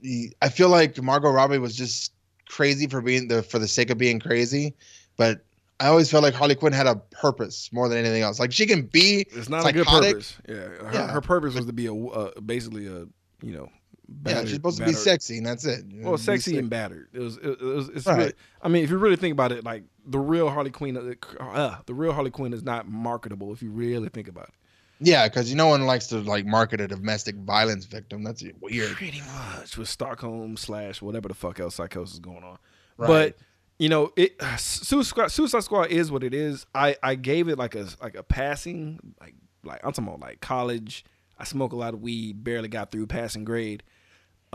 he- 0.00 0.32
I 0.42 0.48
feel 0.48 0.68
like 0.70 1.00
Margot 1.02 1.30
Robbie 1.30 1.58
was 1.58 1.76
just 1.76 2.12
crazy 2.48 2.86
for 2.86 3.00
being 3.02 3.28
the 3.28 3.42
for 3.42 3.58
the 3.58 3.68
sake 3.68 3.90
of 3.90 3.98
being 3.98 4.18
crazy, 4.20 4.74
but 5.16 5.44
I 5.78 5.88
always 5.88 6.10
felt 6.10 6.22
like 6.22 6.32
Harley 6.34 6.54
Quinn 6.54 6.72
had 6.72 6.86
a 6.86 6.96
purpose 6.96 7.70
more 7.72 7.88
than 7.88 7.98
anything 7.98 8.22
else. 8.22 8.38
Like 8.40 8.52
she 8.52 8.66
can 8.66 8.82
be 8.86 9.26
It's 9.30 9.48
not 9.48 9.68
a 9.68 9.72
good 9.72 9.86
purpose. 9.86 10.36
Yeah, 10.48 10.54
her, 10.54 10.90
Yeah. 10.92 11.08
her 11.10 11.20
purpose 11.20 11.54
was 11.54 11.66
to 11.66 11.72
be 11.72 11.86
a 11.86 11.94
uh, 11.94 12.40
basically 12.40 12.86
a 12.86 13.06
you 13.42 13.52
know. 13.52 13.68
Yeah, 14.24 14.42
she's 14.42 14.54
supposed 14.54 14.78
to 14.78 14.84
be 14.84 14.92
sexy, 14.92 15.38
and 15.38 15.46
that's 15.46 15.64
it. 15.64 15.84
Well, 15.94 16.18
sexy 16.18 16.58
and 16.58 16.70
battered. 16.70 17.08
It 17.12 17.20
was. 17.20 17.36
It, 17.38 17.48
it 17.48 17.62
was. 17.62 17.88
It's 17.90 18.06
Right. 18.06 18.18
really. 18.18 18.32
I 18.62 18.68
mean, 18.68 18.84
if 18.84 18.90
you 18.90 18.98
really 18.98 19.16
think 19.16 19.32
about 19.32 19.52
it, 19.52 19.64
like 19.64 19.84
the 20.06 20.18
real 20.18 20.48
Harley 20.48 20.70
Quinn, 20.70 20.96
uh, 20.96 21.42
uh, 21.42 21.78
the 21.86 21.94
real 21.94 22.12
Harley 22.12 22.30
Quinn 22.30 22.52
is 22.52 22.62
not 22.62 22.88
marketable. 22.88 23.52
If 23.52 23.62
you 23.62 23.70
really 23.70 24.08
think 24.08 24.28
about 24.28 24.48
it. 24.48 24.54
Yeah, 24.98 25.28
because 25.28 25.50
you 25.50 25.56
know, 25.56 25.64
no 25.64 25.70
one 25.70 25.86
likes 25.86 26.06
to 26.08 26.18
like 26.18 26.46
market 26.46 26.80
a 26.80 26.88
domestic 26.88 27.36
violence 27.36 27.84
victim. 27.84 28.22
That's 28.22 28.42
weird. 28.60 28.92
Pretty 28.92 29.20
much 29.20 29.76
with 29.76 29.88
Stockholm 29.88 30.56
slash 30.56 31.02
whatever 31.02 31.28
the 31.28 31.34
fuck 31.34 31.60
else 31.60 31.74
psychosis 31.74 32.14
is 32.14 32.20
going 32.20 32.42
on. 32.42 32.58
Right. 32.96 33.06
But 33.06 33.36
you 33.78 33.88
know, 33.88 34.12
it 34.16 34.40
Suicide 34.58 35.06
Squad, 35.06 35.28
Suicide 35.28 35.64
Squad 35.64 35.90
is 35.90 36.10
what 36.10 36.22
it 36.24 36.32
is. 36.32 36.64
I 36.74 36.96
I 37.02 37.14
gave 37.14 37.48
it 37.48 37.58
like 37.58 37.74
a 37.74 37.88
like 38.00 38.16
a 38.16 38.22
passing 38.22 39.14
like 39.20 39.34
like 39.64 39.80
I'm 39.84 39.92
talking 39.92 40.08
about 40.08 40.20
like 40.20 40.40
college. 40.40 41.04
I 41.38 41.44
smoke 41.44 41.72
a 41.72 41.76
lot 41.76 41.92
of 41.92 42.00
weed, 42.00 42.42
barely 42.42 42.68
got 42.68 42.90
through 42.90 43.08
passing 43.08 43.44
grade. 43.44 43.82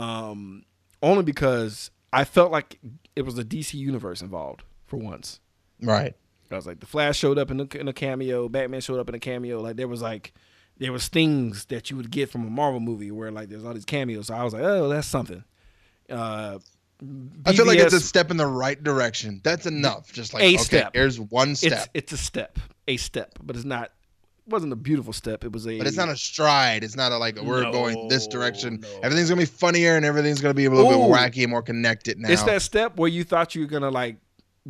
Um, 0.02 0.64
only 1.02 1.24
because 1.24 1.92
I 2.12 2.24
felt 2.24 2.52
like 2.52 2.80
it 3.16 3.24
was 3.24 3.36
the 3.36 3.46
DC 3.46 3.74
universe 3.76 4.22
involved 4.22 4.64
for 4.86 4.98
once. 4.98 5.40
Right. 5.82 6.16
I 6.50 6.56
was 6.56 6.68
like, 6.68 6.80
the 6.80 6.86
Flash 6.86 7.18
showed 7.18 7.38
up 7.38 7.50
in 7.50 7.62
a, 7.62 7.68
in 7.78 7.88
a 7.88 7.94
cameo, 7.94 8.50
Batman 8.50 8.82
showed 8.82 9.00
up 9.00 9.08
in 9.08 9.16
a 9.16 9.20
cameo. 9.20 9.62
Like 9.62 9.78
there 9.78 9.88
was 9.88 10.02
like, 10.02 10.34
there 10.78 10.92
was 10.92 11.08
things 11.08 11.66
that 11.66 11.90
you 11.90 11.98
would 11.98 12.12
get 12.12 12.30
from 12.30 12.46
a 12.46 12.50
Marvel 12.50 12.80
movie 12.80 13.12
where 13.12 13.32
like 13.32 13.50
there's 13.50 13.64
all 13.64 13.74
these 13.74 13.86
cameos. 13.86 14.28
So 14.28 14.34
I 14.34 14.44
was 14.44 14.54
like, 14.54 14.64
oh, 14.64 14.90
that's 14.90 15.08
something. 15.08 15.44
Uh, 16.10 16.60
I 17.46 17.54
feel 17.54 17.66
like 17.66 17.80
it's 17.80 17.94
a 17.94 18.00
step 18.00 18.32
in 18.32 18.38
the 18.38 18.46
right 18.46 18.82
direction. 18.82 19.42
That's 19.44 19.66
enough. 19.66 20.12
Just 20.12 20.34
like 20.34 20.44
A 20.44 20.48
okay, 20.48 20.58
step. 20.58 20.92
here's 20.94 21.20
one 21.20 21.56
step. 21.56 21.72
It's 21.72 21.90
it's 21.94 22.12
a 22.14 22.18
step, 22.18 22.60
a 22.88 22.98
step, 22.98 23.40
but 23.42 23.56
it's 23.56 23.66
not. 23.66 23.92
It 24.48 24.52
wasn't 24.52 24.74
a 24.74 24.76
beautiful 24.76 25.14
step. 25.14 25.44
It 25.44 25.52
was 25.52 25.68
a. 25.68 25.78
But 25.78 25.88
it's 25.88 25.98
not 25.98 26.10
a 26.10 26.16
stride. 26.18 26.84
It's 26.84 26.96
not 26.96 27.12
a 27.12 27.18
like 27.18 27.40
we're 27.42 27.64
No, 27.64 27.72
going 27.72 28.08
this 28.08 28.28
direction. 28.28 28.80
no. 28.82 28.88
Everything's 29.04 29.30
gonna 29.30 29.42
be 29.42 29.46
funnier 29.46 29.96
and 29.96 30.06
everything's 30.06 30.42
gonna 30.42 30.54
be 30.54 30.66
a 30.66 30.70
little 30.70 30.92
Ooh. 30.92 31.08
bit 31.08 31.16
wacky 31.16 31.44
and 31.44 31.52
more 31.52 31.62
connected 31.62 32.18
now. 32.20 32.30
It's 32.30 32.44
that 32.44 32.62
step 32.62 32.98
where 32.98 33.10
you 33.10 33.24
thought 33.24 33.54
you 33.56 33.62
were 33.62 33.68
gonna 33.68 33.92
like 33.92 34.18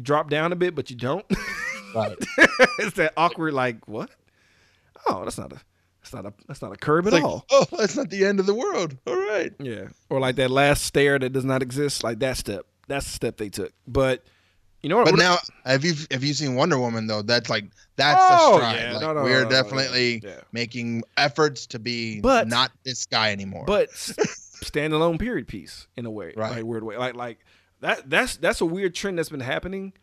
drop 0.01 0.29
down 0.29 0.51
a 0.51 0.55
bit, 0.55 0.75
but 0.75 0.89
you 0.89 0.97
don't. 0.97 1.25
Right. 1.95 2.17
it's 2.79 2.95
that 2.95 3.13
awkward 3.17 3.53
like 3.53 3.87
what? 3.87 4.09
Oh, 5.07 5.23
that's 5.23 5.37
not 5.37 5.51
a. 5.51 5.57
That's 6.01 6.13
not 6.13 6.25
a. 6.25 6.33
That's 6.47 6.61
not 6.61 6.71
a 6.73 6.77
curb 6.77 7.05
It's 7.07 7.15
at 7.15 7.21
like, 7.21 7.29
all. 7.29 7.45
oh, 7.51 7.65
that's 7.77 7.95
not 7.95 8.09
the 8.09 8.25
end 8.25 8.39
of 8.39 8.45
the 8.45 8.53
world. 8.53 8.95
All 9.07 9.15
right. 9.15 9.51
Yeah. 9.59 9.87
Or 10.09 10.19
like 10.19 10.35
that 10.37 10.51
last 10.51 10.83
stair 10.85 11.17
that 11.19 11.31
does 11.33 11.45
not 11.45 11.61
exist. 11.61 12.03
Like 12.03 12.19
that 12.19 12.37
step. 12.37 12.65
That's 12.87 13.05
the 13.05 13.11
step 13.13 13.37
they 13.37 13.49
took. 13.49 13.73
But 13.87 14.23
you 14.83 14.89
know 14.89 14.97
what? 14.97 15.05
But 15.05 15.15
now, 15.17 15.37
have 15.65 15.83
you 15.85 15.93
have 16.11 16.23
you 16.23 16.33
seen 16.33 16.55
Wonder 16.55 16.77
Woman 16.79 17.07
though? 17.07 17.21
That's 17.21 17.49
like 17.49 17.65
that's 17.95 18.19
Oh, 18.19 18.55
a 18.55 18.57
stride. 18.57 18.75
yeah. 18.77 18.91
Like 18.93 19.01
No, 19.01 19.13
no, 19.13 19.23
we're 19.23 19.43
no, 19.43 19.49
no, 19.49 19.49
definitely 19.49 20.21
yeah, 20.23 20.29
yeah. 20.29 20.41
making 20.51 21.03
efforts 21.17 21.67
to 21.67 21.79
be 21.79 22.19
But- 22.21 22.47
not 22.47 22.71
this 22.83 23.05
guy 23.05 23.31
anymore. 23.31 23.65
but 23.65 23.89
standalone 24.61 25.19
period 25.19 25.47
piece 25.47 25.87
in 25.97 26.05
a 26.05 26.11
way, 26.11 26.33
Right. 26.35 26.51
Like 26.51 26.63
weird 26.65 26.83
way, 26.83 26.97
like 26.97 27.15
like 27.15 27.39
that. 27.81 28.09
That's 28.09 28.37
that's 28.37 28.61
a 28.61 28.65
weird 28.65 28.93
trend 28.95 29.17
that's 29.17 29.29
been 29.29 29.39
happening 29.39 29.93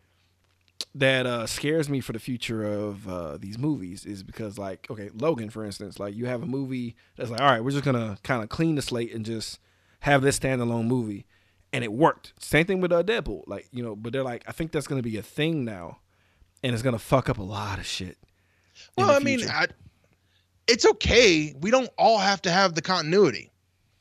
that 0.95 1.25
uh 1.25 1.45
scares 1.45 1.89
me 1.89 1.99
for 1.99 2.13
the 2.13 2.19
future 2.19 2.63
of 2.65 3.07
uh 3.07 3.37
these 3.37 3.57
movies 3.57 4.05
is 4.05 4.23
because 4.23 4.57
like 4.57 4.87
okay 4.89 5.09
Logan 5.13 5.49
for 5.49 5.63
instance 5.65 5.99
like 5.99 6.15
you 6.15 6.25
have 6.25 6.41
a 6.41 6.45
movie 6.45 6.95
that's 7.17 7.29
like 7.29 7.41
all 7.41 7.47
right 7.51 7.63
we're 7.63 7.71
just 7.71 7.83
gonna 7.83 8.17
kind 8.23 8.41
of 8.41 8.49
clean 8.49 8.75
the 8.75 8.81
slate 8.81 9.13
and 9.13 9.25
just 9.25 9.59
have 9.99 10.21
this 10.21 10.39
standalone 10.39 10.85
movie 10.87 11.25
and 11.73 11.83
it 11.83 11.91
worked 11.91 12.33
same 12.39 12.65
thing 12.65 12.81
with 12.81 12.91
uh 12.91 13.03
Deadpool 13.03 13.43
like 13.47 13.67
you 13.71 13.83
know 13.83 13.95
but 13.95 14.13
they're 14.13 14.23
like 14.23 14.43
I 14.47 14.51
think 14.51 14.71
that's 14.71 14.87
gonna 14.87 15.01
be 15.03 15.17
a 15.17 15.21
thing 15.23 15.65
now 15.65 15.99
and 16.63 16.73
it's 16.73 16.81
gonna 16.83 16.99
fuck 16.99 17.29
up 17.29 17.37
a 17.37 17.43
lot 17.43 17.79
of 17.79 17.85
shit 17.85 18.17
well, 18.97 19.11
I 19.11 19.19
mean. 19.19 19.41
I, 19.49 19.67
it's 20.67 20.85
okay. 20.85 21.53
We 21.59 21.71
don't 21.71 21.89
all 21.97 22.17
have 22.17 22.41
to 22.43 22.51
have 22.51 22.75
the 22.75 22.81
continuity. 22.81 23.51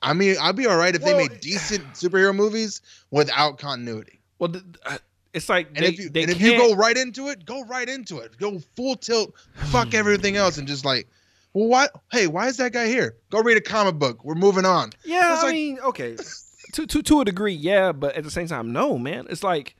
I 0.00 0.12
mean, 0.12 0.36
I'd 0.40 0.54
be 0.54 0.66
all 0.66 0.76
right 0.76 0.94
if 0.94 1.02
Well, 1.02 1.16
they 1.16 1.28
made 1.28 1.40
decent 1.40 1.82
superhero 1.94 2.34
movies 2.34 2.80
without 3.10 3.58
continuity. 3.58 4.20
well 4.38 4.54
uh, 4.86 4.98
it's 5.34 5.48
like 5.48 5.68
And 5.74 5.78
they, 5.78 5.88
if 5.88 5.98
you 5.98 6.06
and 6.06 6.30
if 6.30 6.40
you 6.40 6.56
go 6.56 6.74
right 6.74 6.96
into 6.96 7.28
it, 7.28 7.44
go 7.44 7.64
right 7.64 7.88
into 7.88 8.18
it. 8.18 8.36
Go 8.38 8.60
full 8.76 8.96
tilt, 8.96 9.34
fuck 9.54 9.94
everything 9.94 10.36
else, 10.36 10.58
and 10.58 10.68
just 10.68 10.84
like, 10.84 11.08
well, 11.54 11.66
why? 11.66 11.88
Hey, 12.12 12.26
why 12.28 12.46
is 12.46 12.56
that 12.58 12.72
guy 12.72 12.86
here? 12.86 13.16
Go 13.30 13.42
read 13.42 13.56
a 13.56 13.60
comic 13.60 13.96
book. 13.96 14.24
We're 14.24 14.34
moving 14.36 14.64
on. 14.64 14.92
Yeah, 15.04 15.36
I 15.38 15.42
like- 15.42 15.52
mean, 15.54 15.78
okay, 15.80 16.16
to 16.72 16.86
to 16.86 17.02
to 17.02 17.20
a 17.20 17.24
degree, 17.24 17.52
yeah, 17.54 17.92
but 17.92 18.14
at 18.16 18.24
the 18.24 18.30
same 18.30 18.46
time, 18.46 18.72
no, 18.72 18.98
man. 18.98 19.26
It's 19.30 19.42
like 19.42 19.74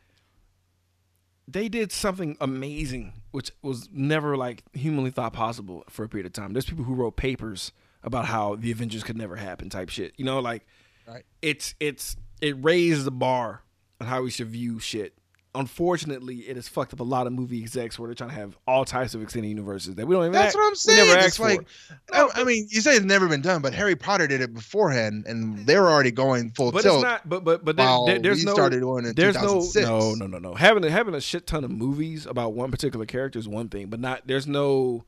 they 1.46 1.68
did 1.68 1.90
something 1.92 2.36
amazing, 2.40 3.12
which 3.30 3.50
was 3.62 3.88
never 3.92 4.36
like 4.36 4.62
humanly 4.74 5.10
thought 5.10 5.32
possible 5.32 5.84
for 5.88 6.04
a 6.04 6.08
period 6.08 6.26
of 6.26 6.32
time. 6.32 6.52
There's 6.52 6.66
people 6.66 6.84
who 6.84 6.94
wrote 6.94 7.16
papers 7.16 7.72
about 8.02 8.26
how 8.26 8.56
the 8.56 8.70
Avengers 8.70 9.02
could 9.02 9.16
never 9.16 9.36
happen 9.36 9.70
type 9.70 9.88
shit. 9.88 10.12
You 10.16 10.24
know, 10.24 10.40
like 10.40 10.66
Right. 11.06 11.24
it's 11.40 11.74
it's 11.80 12.16
it 12.40 12.54
raised 12.62 13.04
the 13.04 13.10
bar 13.10 13.62
on 14.00 14.06
how 14.06 14.22
we 14.22 14.30
should 14.30 14.48
view 14.48 14.78
shit. 14.78 15.14
Unfortunately, 15.58 16.36
it 16.36 16.54
has 16.54 16.68
fucked 16.68 16.92
up 16.92 17.00
a 17.00 17.04
lot 17.04 17.26
of 17.26 17.32
movie 17.32 17.60
execs 17.60 17.98
where 17.98 18.06
they're 18.06 18.14
trying 18.14 18.30
to 18.30 18.36
have 18.36 18.56
all 18.66 18.84
types 18.84 19.14
of 19.14 19.22
extended 19.22 19.48
universes 19.48 19.96
that 19.96 20.06
we 20.06 20.14
don't 20.14 20.22
even. 20.22 20.32
That's 20.32 20.54
ask- 20.54 20.56
what 20.56 20.68
I'm 20.68 20.74
saying. 20.76 21.18
It's 21.24 21.40
like, 21.40 21.66
I, 22.12 22.28
I 22.36 22.44
mean, 22.44 22.68
you 22.70 22.80
say 22.80 22.94
it's 22.94 23.04
never 23.04 23.26
been 23.26 23.42
done, 23.42 23.60
but 23.60 23.74
Harry 23.74 23.96
Potter 23.96 24.28
did 24.28 24.40
it 24.40 24.54
beforehand, 24.54 25.24
and 25.26 25.66
they 25.66 25.76
were 25.76 25.88
already 25.88 26.12
going 26.12 26.50
full 26.50 26.70
but 26.70 26.82
tilt. 26.82 26.96
it's 26.96 27.02
not. 27.02 27.28
But 27.28 27.44
but 27.44 27.64
but 27.64 27.76
there, 27.76 27.86
there- 28.06 28.18
there's 28.20 28.44
no. 28.44 28.54
started 28.54 28.80
doing 28.80 29.04
it 29.04 29.08
in 29.08 29.14
there's 29.16 29.34
no 29.34 29.60
2006. 29.60 29.88
no 29.88 30.14
no 30.14 30.26
no 30.26 30.38
no 30.38 30.54
having 30.54 30.84
a, 30.84 30.90
having 30.90 31.14
a 31.14 31.20
shit 31.20 31.46
ton 31.46 31.64
of 31.64 31.70
movies 31.72 32.24
about 32.24 32.52
one 32.52 32.70
particular 32.70 33.04
character 33.04 33.38
is 33.38 33.48
one 33.48 33.68
thing, 33.68 33.88
but 33.88 33.98
not 33.98 34.22
there's 34.26 34.46
no 34.46 35.04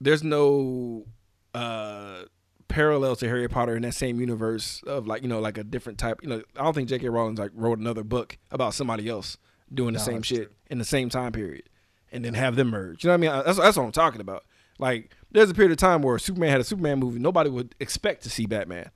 there's 0.00 0.24
no 0.24 1.04
uh 1.54 2.22
parallel 2.68 3.16
to 3.16 3.28
Harry 3.28 3.48
Potter 3.48 3.76
in 3.76 3.82
that 3.82 3.94
same 3.94 4.20
universe 4.20 4.82
of 4.86 5.06
like 5.06 5.22
you 5.22 5.28
know 5.28 5.40
like 5.40 5.58
a 5.58 5.64
different 5.64 5.98
type. 5.98 6.20
You 6.22 6.28
know, 6.28 6.42
I 6.56 6.64
don't 6.64 6.74
think 6.74 6.88
J.K. 6.88 7.08
Rowling 7.08 7.34
like 7.36 7.50
wrote 7.54 7.78
another 7.78 8.02
book 8.04 8.36
about 8.50 8.74
somebody 8.74 9.08
else 9.08 9.36
doing 9.72 9.92
the 9.94 9.98
No, 9.98 10.04
same 10.04 10.22
shit 10.22 10.36
true. 10.48 10.54
in 10.70 10.78
the 10.78 10.84
same 10.84 11.08
time 11.08 11.32
period, 11.32 11.68
and 12.12 12.24
then 12.24 12.34
have 12.34 12.56
them 12.56 12.68
merge. 12.70 13.04
You 13.04 13.08
know 13.08 13.14
what 13.18 13.28
I 13.28 13.36
mean? 13.36 13.44
That's 13.46 13.58
that's 13.58 13.76
what 13.76 13.84
I'm 13.84 13.92
talking 13.92 14.20
about. 14.20 14.44
Like 14.78 15.10
there's 15.30 15.50
a 15.50 15.54
period 15.54 15.70
of 15.72 15.78
time 15.78 16.02
where 16.02 16.18
Superman 16.18 16.50
had 16.50 16.60
a 16.60 16.64
Superman 16.64 16.98
movie, 16.98 17.18
nobody 17.18 17.50
would 17.50 17.74
expect 17.80 18.22
to 18.24 18.30
see 18.30 18.46
Batman 18.46 18.90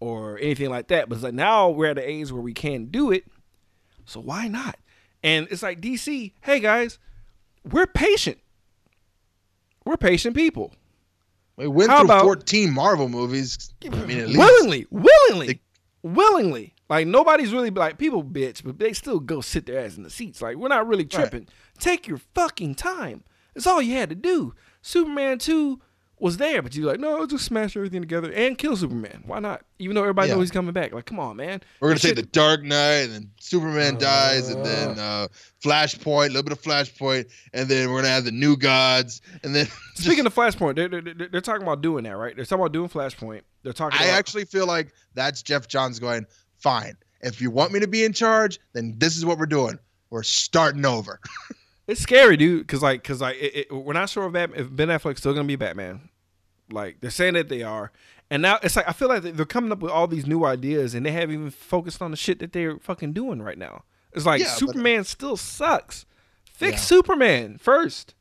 or 0.00 0.38
anything 0.38 0.70
like 0.70 0.88
that. 0.88 1.08
But 1.08 1.16
it's 1.16 1.24
like 1.24 1.34
now 1.34 1.68
we're 1.70 1.90
at 1.90 1.98
an 1.98 2.04
age 2.04 2.30
where 2.32 2.42
we 2.42 2.54
can 2.54 2.86
do 2.86 3.10
it, 3.10 3.24
so 4.06 4.20
why 4.20 4.48
not? 4.48 4.78
And 5.22 5.48
it's 5.50 5.62
like 5.62 5.80
DC, 5.80 6.32
hey 6.42 6.60
guys, 6.60 6.98
we're 7.68 7.86
patient. 7.86 8.38
We're 9.84 9.96
patient 9.96 10.36
people. 10.36 10.74
We 11.58 11.66
went 11.68 11.90
How 11.90 11.98
through 11.98 12.04
about- 12.06 12.22
14 12.22 12.72
Marvel 12.72 13.08
movies. 13.08 13.72
I 13.84 13.88
mean, 13.88 14.36
willingly, 14.38 14.86
willingly, 14.90 15.46
They- 15.46 15.60
willingly. 16.02 16.74
Like 16.88 17.06
nobody's 17.06 17.52
really 17.52 17.70
like 17.70 17.98
people 17.98 18.24
bitch, 18.24 18.62
but 18.64 18.78
they 18.78 18.92
still 18.94 19.20
go 19.20 19.40
sit 19.42 19.66
their 19.66 19.84
ass 19.84 19.96
in 19.98 20.04
the 20.04 20.10
seats. 20.10 20.40
Like 20.40 20.56
we're 20.56 20.68
not 20.68 20.86
really 20.86 21.04
tripping. 21.04 21.46
Take 21.78 22.06
your 22.08 22.18
fucking 22.34 22.76
time. 22.76 23.24
That's 23.54 23.66
all 23.66 23.82
you 23.82 23.94
had 23.94 24.08
to 24.08 24.14
do. 24.14 24.54
Superman 24.80 25.38
two 25.38 25.80
was 26.20 26.36
there, 26.36 26.62
but 26.62 26.74
you're 26.74 26.86
like, 26.86 27.00
no, 27.00 27.26
just 27.26 27.44
smash 27.44 27.76
everything 27.76 28.00
together 28.00 28.32
and 28.32 28.56
kill 28.58 28.76
Superman. 28.76 29.22
Why 29.26 29.38
not? 29.38 29.62
Even 29.78 29.94
though 29.94 30.02
everybody 30.02 30.28
Yeah. 30.28 30.34
knows 30.34 30.44
he's 30.44 30.50
coming 30.50 30.72
back. 30.72 30.92
Like, 30.92 31.06
come 31.06 31.18
on, 31.20 31.36
man. 31.36 31.60
we're 31.80 31.88
gonna 31.88 32.00
take 32.00 32.16
the 32.16 32.22
Dark 32.22 32.62
Knight, 32.62 33.04
and 33.04 33.12
then 33.12 33.30
Superman 33.40 33.98
dies, 33.98 34.48
and 34.48 34.64
then 34.64 34.98
uh, 34.98 35.28
Flashpoint, 35.62 36.26
a 36.26 36.28
little 36.28 36.42
bit 36.42 36.52
of 36.52 36.62
Flashpoint, 36.62 37.26
and 37.52 37.68
then 37.68 37.90
we're 37.90 37.98
gonna 38.02 38.12
have 38.12 38.24
the 38.24 38.32
New 38.32 38.56
Gods, 38.56 39.20
and 39.42 39.54
then 39.54 39.66
Speaking 39.94 40.26
of 40.26 40.34
Flashpoint, 40.34 40.76
they're, 40.76 40.88
they're, 40.88 41.00
they're, 41.02 41.28
they're 41.28 41.40
talking 41.40 41.62
about 41.62 41.82
doing 41.82 42.04
that, 42.04 42.16
right? 42.16 42.34
They're 42.34 42.44
talking 42.44 42.62
about 42.62 42.72
doing 42.72 42.88
Flashpoint. 42.88 43.42
They're 43.62 43.72
talking. 43.72 43.98
I 44.00 44.04
about, 44.06 44.18
actually 44.18 44.44
feel 44.44 44.66
like 44.66 44.92
that's 45.14 45.42
Geoff 45.42 45.68
Johns 45.68 45.98
going, 45.98 46.26
fine. 46.58 46.96
If 47.20 47.40
you 47.40 47.50
want 47.50 47.72
me 47.72 47.80
to 47.80 47.88
be 47.88 48.04
in 48.04 48.12
charge, 48.12 48.60
then 48.74 48.94
this 48.98 49.16
is 49.16 49.24
what 49.24 49.38
we're 49.38 49.46
doing. 49.46 49.78
We're 50.10 50.22
starting 50.22 50.84
over. 50.86 51.20
It's 51.88 52.00
scary, 52.00 52.36
dude. 52.36 52.60
Because 52.66 52.82
like, 52.82 53.02
because 53.02 53.20
like, 53.20 53.36
it, 53.36 53.66
it, 53.70 53.72
we're 53.74 53.94
not 53.94 54.10
sure 54.10 54.26
if, 54.26 54.32
Bat, 54.32 54.50
if 54.54 54.74
Ben 54.74 54.88
Affleck's 54.88 55.18
still 55.18 55.32
gonna 55.32 55.48
be 55.48 55.56
Batman. 55.56 56.10
Like 56.70 57.00
they're 57.00 57.10
saying 57.10 57.34
that 57.34 57.48
they 57.48 57.62
are, 57.62 57.90
and 58.30 58.42
now 58.42 58.58
it's 58.62 58.76
like 58.76 58.86
I 58.86 58.92
feel 58.92 59.08
like 59.08 59.22
they're 59.22 59.46
coming 59.46 59.72
up 59.72 59.78
with 59.80 59.90
all 59.90 60.06
these 60.06 60.26
new 60.26 60.44
ideas, 60.44 60.94
and 60.94 61.04
they 61.04 61.10
haven't 61.12 61.34
even 61.34 61.50
focused 61.50 62.02
on 62.02 62.10
the 62.10 62.16
shit 62.16 62.40
that 62.40 62.52
they're 62.52 62.78
fucking 62.78 63.14
doing 63.14 63.40
right 63.40 63.56
now. 63.56 63.84
It's 64.12 64.26
like 64.26 64.40
Yeah, 64.40 64.48
but- 64.48 64.58
Superman 64.58 65.04
still 65.04 65.36
sucks. 65.38 66.04
Fix 66.44 66.72
Yeah. 66.72 66.78
Superman 66.78 67.56
first. 67.56 68.14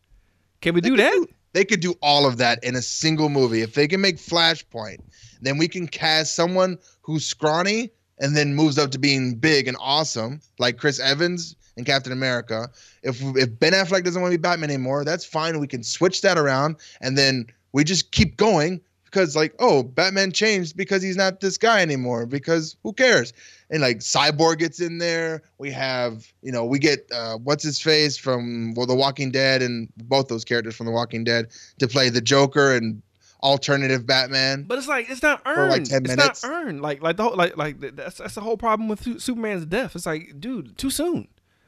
Can 0.62 0.74
we 0.76 0.82
do 0.82 0.96
that? 0.96 1.12
could 1.12 1.28
They 1.54 1.66
could 1.66 1.80
do 1.82 1.96
all 2.02 2.26
of 2.26 2.38
that 2.38 2.64
in 2.64 2.76
a 2.76 2.82
single 2.82 3.28
movie. 3.28 3.62
If 3.64 3.74
they 3.74 3.88
can 3.88 4.00
make 4.00 4.16
Flashpoint, 4.18 5.00
then 5.42 5.58
we 5.58 5.68
can 5.68 5.88
cast 5.88 6.36
someone 6.36 6.78
who's 7.02 7.26
scrawny 7.26 7.90
and 8.20 8.36
then 8.38 8.56
moves 8.56 8.78
up 8.78 8.92
to 8.92 9.00
being 9.00 9.36
big 9.36 9.68
and 9.68 9.76
awesome, 9.80 10.40
like 10.58 10.78
Chris 10.78 11.00
Evans 11.00 11.56
and 11.78 11.86
Captain 11.86 12.12
America. 12.12 12.70
If 13.04 13.22
if 13.38 13.58
Ben 13.60 13.74
Affleck 13.74 14.04
doesn't 14.04 14.22
want 14.22 14.34
to 14.34 14.38
be 14.38 14.42
Batman 14.42 14.70
anymore, 14.70 15.06
that's 15.06 15.24
fine. 15.24 15.60
We 15.60 15.68
can 15.68 15.84
switch 15.84 16.22
that 16.22 16.38
around, 16.38 16.76
and 17.00 17.18
then 17.18 17.46
we 17.72 17.84
just 17.84 18.12
keep 18.12 18.38
going 18.38 18.82
because, 19.06 19.36
like, 19.36 19.56
oh, 19.60 19.84
Batman 19.84 20.32
changed 20.32 20.76
because 20.76 21.02
he's 21.02 21.16
not 21.16 21.40
this 21.40 21.58
guy 21.58 21.82
anymore. 21.82 22.26
Because 22.26 22.76
who 22.84 22.92
cares? 22.94 23.34
And 23.70 23.82
like 23.82 24.00
Cyborg 24.00 24.60
gets 24.60 24.80
in 24.82 24.98
there. 24.98 25.42
We 25.58 25.72
have, 25.72 26.26
you 26.42 26.52
know, 26.52 26.66
we 26.66 26.80
get 26.80 27.10
uh, 27.14 27.38
what's 27.38 27.64
his 27.64 27.80
face 27.80 28.18
from 28.18 28.74
well, 28.76 28.86
The 28.86 28.96
Walking 28.96 29.32
Dead, 29.32 29.62
and 29.62 29.90
both 29.98 30.28
those 30.28 30.44
characters 30.44 30.76
from 30.76 30.88
The 30.88 30.92
Walking 30.92 31.24
Dead 31.24 31.48
to 31.80 31.88
play 31.88 32.10
the 32.10 32.22
Joker 32.22 32.74
and 32.74 33.02
alternative 33.44 34.06
Batman. 34.06 34.64
But 34.64 34.78
it's 34.78 34.88
like 34.88 35.10
it's 35.10 35.24
not 35.24 35.42
earned. 35.46 35.72
like, 35.72 35.84
10 35.84 36.06
it's 36.06 36.16
minutes. 36.16 36.44
not 36.44 36.52
earned. 36.52 36.82
Like 36.82 37.02
like 37.02 37.18
the 37.18 37.24
whole, 37.24 37.36
like 37.36 37.58
like 37.58 37.80
that's 37.96 38.18
that's 38.18 38.36
the 38.36 38.42
whole 38.42 38.58
problem 38.58 38.90
with 38.90 39.22
Superman's 39.22 39.66
death. 39.66 39.96
It's 39.96 40.06
like, 40.06 40.40
dude, 40.40 40.78
too 40.78 40.90
soon. 40.90 41.28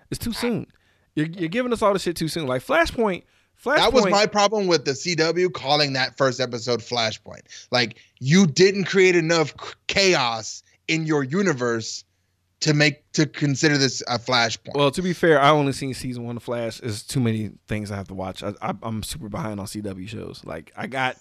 It's 0.10 0.20
too 0.20 0.34
soon. 0.34 0.68
You're 1.16 1.28
you're 1.28 1.49
giving 1.49 1.74
us 1.74 1.82
all 1.82 1.93
this 1.93 2.03
shit 2.03 2.16
too 2.16 2.28
soon. 2.28 2.47
Like 2.47 2.64
Flashpoint. 2.64 3.24
Flashpoint. 3.64 3.76
That 3.76 3.93
was 3.93 4.10
my 4.10 4.26
problem 4.26 4.68
with 4.68 4.86
the 4.86 4.91
CW 4.91 5.51
calling 5.53 5.93
that 5.93 6.18
first 6.18 6.39
episode 6.39 6.80
Flashpoint. 6.80 7.41
Like 7.72 7.97
you 8.20 8.47
didn't 8.47 8.86
create 8.86 9.16
enough 9.16 9.53
chaos 9.88 10.64
in 10.88 11.05
your 11.05 11.24
universe 11.24 12.05
to 12.62 12.74
make 12.74 13.10
to 13.14 13.26
consider 13.26 13.78
this 13.78 14.01
a 14.07 14.18
Flashpoint. 14.20 14.76
Well, 14.76 14.91
to 14.91 15.01
be 15.01 15.14
fair, 15.14 15.39
I 15.39 15.49
only 15.49 15.74
seen 15.74 15.93
season 15.93 16.26
one 16.26 16.38
of 16.38 16.43
Flash. 16.43 16.80
There's 16.80 17.03
too 17.03 17.20
many 17.20 17.51
things 17.68 17.91
I 17.91 17.95
have 17.95 18.07
to 18.10 18.14
watch. 18.14 18.43
I, 18.43 18.53
I, 18.62 18.74
I'm 18.82 19.03
super 19.03 19.30
behind 19.30 19.60
on 19.60 19.66
CW 19.66 20.07
shows. 20.07 20.41
Like 20.45 20.72
I 20.76 20.88
got, 20.88 21.18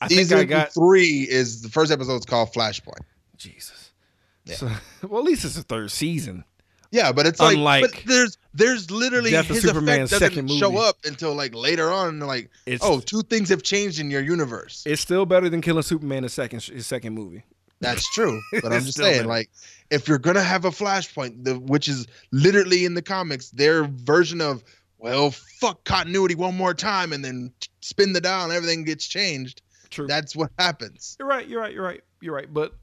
I 0.00 0.08
Season 0.08 0.38
think 0.38 0.40
I 0.40 0.44
got 0.44 0.74
three 0.74 1.26
is 1.28 1.62
the 1.62 1.68
first 1.68 1.92
episode 1.92 2.16
is 2.16 2.24
called 2.24 2.52
Flashpoint. 2.52 3.02
Jesus. 3.36 3.92
Yeah. 4.44 4.56
So, 4.56 4.70
well, 5.08 5.20
at 5.20 5.26
least 5.26 5.44
it's 5.44 5.56
the 5.56 5.62
third 5.62 5.90
season. 5.90 6.44
Yeah, 6.90 7.12
but 7.12 7.26
it's 7.26 7.40
like, 7.40 7.82
but 7.82 8.02
there's 8.04 8.36
there's 8.52 8.90
literally 8.90 9.30
Death 9.30 9.46
his 9.46 9.62
Superman's 9.62 10.12
effect 10.12 10.34
doesn't 10.34 10.48
show 10.58 10.76
up 10.78 10.96
until 11.04 11.34
like 11.34 11.54
later 11.54 11.90
on. 11.90 12.18
Like, 12.18 12.50
It's 12.66 12.84
oh, 12.84 13.00
two 13.00 13.22
things 13.22 13.48
have 13.50 13.62
changed 13.62 14.00
in 14.00 14.10
your 14.10 14.22
universe. 14.22 14.82
it's 14.86 15.00
still 15.00 15.24
better 15.24 15.48
than 15.48 15.60
killing 15.60 15.82
Superman 15.82 16.18
in 16.18 16.22
his 16.24 16.32
second 16.32 16.62
his 16.62 16.86
second 16.86 17.14
movie. 17.14 17.44
That's 17.80 18.08
true. 18.12 18.40
But 18.60 18.72
I'm 18.72 18.82
just 18.84 18.98
saying, 18.98 19.18
better. 19.20 19.28
like, 19.28 19.50
if 19.90 20.08
you're 20.08 20.18
gonna 20.18 20.42
have 20.42 20.64
a 20.64 20.70
flashpoint, 20.70 21.44
the, 21.44 21.58
which 21.58 21.88
is 21.88 22.06
literally 22.32 22.84
in 22.84 22.94
the 22.94 23.02
comics, 23.02 23.50
their 23.50 23.84
version 23.84 24.40
of 24.40 24.64
well, 24.98 25.30
fuck 25.30 25.82
continuity 25.84 26.34
one 26.34 26.56
more 26.56 26.74
time, 26.74 27.12
and 27.12 27.24
then 27.24 27.52
spin 27.80 28.12
the 28.12 28.20
dial 28.20 28.44
and 28.44 28.52
everything 28.52 28.84
gets 28.84 29.06
changed. 29.06 29.62
True. 29.88 30.06
That's 30.06 30.36
what 30.36 30.50
happens. 30.58 31.16
You're 31.18 31.28
right. 31.28 31.46
You're 31.46 31.60
right. 31.60 31.72
You're 31.72 31.84
right. 31.84 32.00
You're 32.20 32.34
right. 32.34 32.52
But 32.52 32.74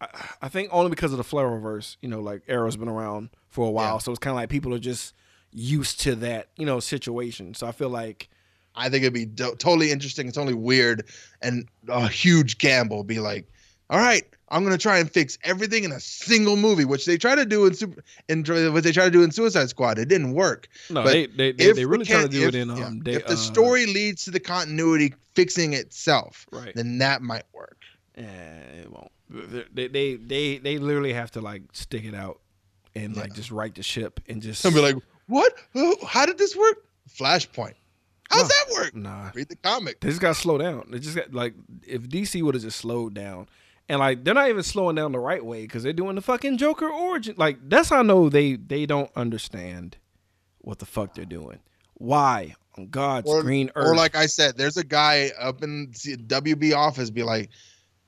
I, 0.00 0.08
I 0.42 0.48
think 0.48 0.68
only 0.72 0.90
because 0.90 1.12
of 1.12 1.18
the 1.18 1.24
Flarrowverse, 1.24 1.96
you 2.00 2.08
know, 2.08 2.20
like 2.20 2.42
Arrow's 2.48 2.76
been 2.76 2.88
around 2.88 3.30
for 3.48 3.66
a 3.66 3.70
while, 3.70 3.94
Yeah. 3.94 3.98
so 3.98 4.12
it's 4.12 4.18
kind 4.18 4.32
of 4.32 4.36
like 4.36 4.50
people 4.50 4.74
are 4.74 4.78
just 4.78 5.14
used 5.52 6.00
to 6.00 6.14
that, 6.16 6.48
you 6.56 6.66
know, 6.66 6.80
situation. 6.80 7.54
So 7.54 7.66
I 7.66 7.72
feel 7.72 7.88
like 7.88 8.28
I 8.74 8.90
think 8.90 9.02
it'd 9.04 9.14
be 9.14 9.24
do- 9.24 9.54
totally 9.58 9.90
interesting. 9.90 10.28
It's 10.28 10.36
only 10.36 10.52
weird 10.54 11.06
and 11.40 11.66
a 11.88 12.08
huge 12.08 12.58
gamble. 12.58 13.04
Be 13.04 13.20
like, 13.20 13.50
all 13.88 13.98
right, 13.98 14.22
I'm 14.50 14.64
gonna 14.64 14.76
try 14.76 14.98
and 14.98 15.10
fix 15.10 15.38
everything 15.44 15.84
in 15.84 15.92
a 15.92 16.00
single 16.00 16.56
movie, 16.56 16.84
which 16.84 17.06
they 17.06 17.16
try 17.16 17.34
to 17.34 17.46
do 17.46 17.64
in 17.64 17.72
super, 17.72 18.04
in 18.28 18.44
what 18.74 18.84
they 18.84 18.92
try 18.92 19.06
to 19.06 19.10
do 19.10 19.22
in 19.22 19.30
Suicide 19.30 19.70
Squad. 19.70 19.98
It 19.98 20.08
didn't 20.08 20.34
work. 20.34 20.68
no, 20.90 21.02
But 21.04 21.12
they 21.12 21.26
they, 21.26 21.52
they, 21.52 21.72
they 21.72 21.84
really 21.86 22.04
trying 22.04 22.24
to 22.24 22.28
do 22.28 22.42
if, 22.42 22.48
it 22.48 22.54
in 22.56 22.68
yeah, 22.76 22.84
um. 22.86 23.00
They, 23.00 23.14
if 23.14 23.26
the 23.26 23.32
uh, 23.32 23.36
story 23.36 23.86
leads 23.86 24.24
to 24.26 24.30
the 24.30 24.40
continuity 24.40 25.14
fixing 25.34 25.72
itself, 25.72 26.46
right, 26.52 26.72
then 26.74 26.98
that 26.98 27.22
might 27.22 27.44
work. 27.54 27.78
yeah, 28.18 28.24
it 28.24 28.92
won't. 28.92 29.10
They, 29.28 29.88
they 29.88 30.14
they 30.16 30.58
they 30.58 30.78
literally 30.78 31.12
have 31.12 31.30
to 31.32 31.40
like 31.40 31.62
stick 31.72 32.04
it 32.04 32.14
out 32.14 32.40
and 32.94 33.16
like 33.16 33.34
just 33.34 33.50
right 33.50 33.74
the 33.74 33.82
ship 33.82 34.20
and 34.28 34.40
just 34.40 34.60
Some 34.62 34.72
be 34.74 34.80
like, 34.80 34.96
what? 35.26 35.52
How 36.06 36.26
did 36.26 36.38
this 36.38 36.54
work? 36.56 36.84
Flashpoint. 37.10 37.74
How's 38.30 38.42
No. 38.42 38.48
that 38.48 38.72
work? 38.72 38.94
nah. 38.96 39.30
Read 39.34 39.48
the 39.48 39.56
comic. 39.56 40.00
They 40.00 40.08
just 40.08 40.20
got 40.20 40.34
to 40.34 40.40
slow 40.40 40.58
down. 40.58 40.88
They 40.90 40.98
just 40.98 41.16
got 41.16 41.32
like 41.34 41.54
if 41.86 42.02
DC 42.02 42.42
would 42.42 42.54
have 42.54 42.62
just 42.62 42.78
slowed 42.78 43.14
down, 43.14 43.48
and 43.88 43.98
like 44.00 44.24
they're 44.24 44.34
not 44.34 44.48
even 44.48 44.62
slowing 44.62 44.96
down 44.96 45.12
the 45.12 45.18
right 45.18 45.44
way 45.44 45.62
because 45.62 45.82
they're 45.82 45.92
doing 45.92 46.14
the 46.16 46.22
fucking 46.22 46.58
Joker 46.58 46.88
origin. 46.88 47.34
Like 47.36 47.58
that's 47.68 47.88
how 47.90 47.98
I 48.00 48.02
know 48.02 48.28
they 48.28 48.54
they 48.56 48.86
don't 48.86 49.10
understand 49.16 49.96
what 50.58 50.78
the 50.78 50.86
fuck 50.86 51.14
they're 51.14 51.24
doing. 51.24 51.58
Why 51.94 52.54
on 52.76 52.88
God's 52.88 53.28
Or- 53.28 53.42
green 53.42 53.70
earth? 53.74 53.86
Or 53.88 53.94
like 53.96 54.14
I 54.16 54.26
said, 54.26 54.56
there's 54.56 54.76
a 54.76 54.84
guy 54.84 55.30
up 55.38 55.62
in 55.62 55.90
the 56.04 56.16
WB 56.16 56.74
office 56.76 57.10
be 57.10 57.22
like, 57.22 57.50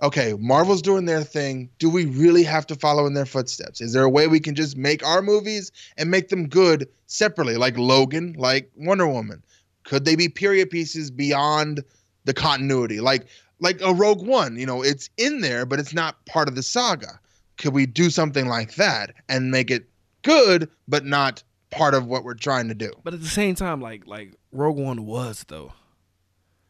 okay, 0.02 0.34
Marvel's 0.38 0.82
doing 0.82 1.04
their 1.04 1.22
thing. 1.22 1.68
Do 1.78 1.90
we 1.90 2.04
really 2.06 2.42
have 2.44 2.66
to 2.68 2.74
follow 2.76 3.06
in 3.06 3.14
their 3.14 3.26
footsteps? 3.26 3.80
Is 3.80 3.92
there 3.92 4.04
a 4.04 4.10
way 4.10 4.26
we 4.28 4.40
can 4.40 4.54
just 4.54 4.76
make 4.76 5.04
our 5.04 5.22
movies 5.22 5.72
and 5.96 6.10
make 6.10 6.28
them 6.28 6.48
good 6.48 6.88
separately, 7.06 7.56
like 7.56 7.76
Logan, 7.76 8.34
like 8.38 8.70
Wonder 8.76 9.08
Woman? 9.08 9.42
Could 9.84 10.04
they 10.04 10.16
be 10.16 10.28
period 10.28 10.70
pieces 10.70 11.10
beyond 11.10 11.82
the 12.24 12.34
continuity, 12.34 13.00
like 13.00 13.26
like 13.60 13.80
a 13.80 13.92
Rogue 13.92 14.24
One? 14.24 14.56
You 14.56 14.66
know, 14.66 14.82
it's 14.82 15.08
in 15.16 15.40
there, 15.40 15.64
but 15.66 15.78
it's 15.80 15.94
not 15.94 16.24
part 16.26 16.48
of 16.48 16.54
the 16.54 16.62
saga. 16.62 17.18
Could 17.56 17.74
we 17.74 17.86
do 17.86 18.10
something 18.10 18.46
like 18.46 18.74
that 18.74 19.14
and 19.28 19.50
make 19.50 19.70
it 19.70 19.88
good, 20.22 20.68
but 20.86 21.04
not 21.04 21.42
part 21.70 21.94
of 21.94 22.06
what 22.06 22.22
we're 22.22 22.34
trying 22.34 22.68
to 22.68 22.74
do? 22.74 22.92
but 23.02 23.14
at 23.14 23.20
the 23.20 23.26
same 23.26 23.54
time, 23.54 23.80
like 23.80 24.06
like 24.06 24.34
Rogue 24.52 24.78
One 24.78 25.06
was 25.06 25.44
though. 25.48 25.72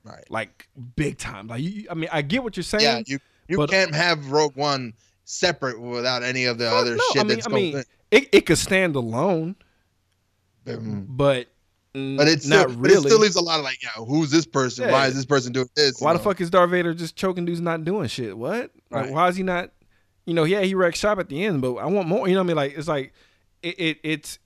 Right. 0.08 0.24
like 0.30 0.68
big 0.96 1.18
time. 1.18 1.46
Like 1.48 1.62
you, 1.62 1.86
I 1.90 1.94
mean, 1.94 2.08
I 2.12 2.22
get 2.22 2.42
what 2.42 2.56
you're 2.56 2.64
saying. 2.64 2.82
Yeah, 2.82 3.02
you 3.06 3.18
you 3.48 3.56
but- 3.58 3.70
can't 3.70 3.94
have 3.94 4.30
Rogue 4.30 4.56
One 4.56 4.94
separate 5.24 5.78
without 5.80 6.22
any 6.22 6.44
of 6.46 6.58
the 6.58 6.70
other 6.70 6.96
no. 6.96 7.02
shit 7.12 7.20
I 7.20 7.24
mean, 7.24 7.28
that's 7.36 7.46
I 7.46 7.50
going 7.50 7.72
mean, 7.74 7.84
it 8.10 8.28
it 8.32 8.46
could 8.46 8.58
stand 8.58 8.96
alone, 8.96 9.56
on. 10.66 11.06
but 11.08 11.46
mm, 11.94 12.16
But 12.16 12.28
it's 12.28 12.46
not 12.46 12.70
still, 12.70 12.80
but 12.82 12.90
it 12.90 13.00
still 13.00 13.18
leaves 13.18 13.36
a 13.36 13.40
lot 13.42 13.58
of 13.58 13.64
like, 13.64 13.82
yeah, 13.82 13.90
who's 14.04 14.30
this 14.30 14.46
person? 14.46 14.84
Yeah. 14.86 14.92
Why 14.92 15.06
is 15.06 15.14
this 15.14 15.26
person 15.26 15.52
doing 15.52 15.68
this? 15.76 16.00
Why 16.00 16.12
You 16.12 16.18
the 16.18 16.24
know? 16.24 16.30
fuck 16.30 16.40
is 16.40 16.50
Darth 16.50 16.70
Vader 16.70 16.94
just 16.94 17.16
choking 17.16 17.44
dudes 17.44 17.60
not 17.60 17.84
doing 17.84 18.08
shit? 18.08 18.36
What? 18.36 18.70
Like, 18.90 19.04
Right. 19.04 19.12
why 19.12 19.28
is 19.28 19.36
he 19.36 19.42
not? 19.42 19.70
You 20.26 20.34
know, 20.34 20.44
yeah, 20.44 20.60
he 20.62 20.74
wrecked 20.74 20.96
shop 20.98 21.18
at 21.18 21.28
the 21.28 21.42
end, 21.44 21.62
but 21.62 21.74
I 21.76 21.86
want 21.86 22.06
more. 22.08 22.28
You 22.28 22.34
know 22.34 22.40
what 22.40 22.44
I 22.44 22.48
mean? 22.48 22.56
Like, 22.56 22.74
it's 22.76 22.88
like 22.88 23.12
it, 23.62 23.80
it 23.80 23.98
it's 24.02 24.38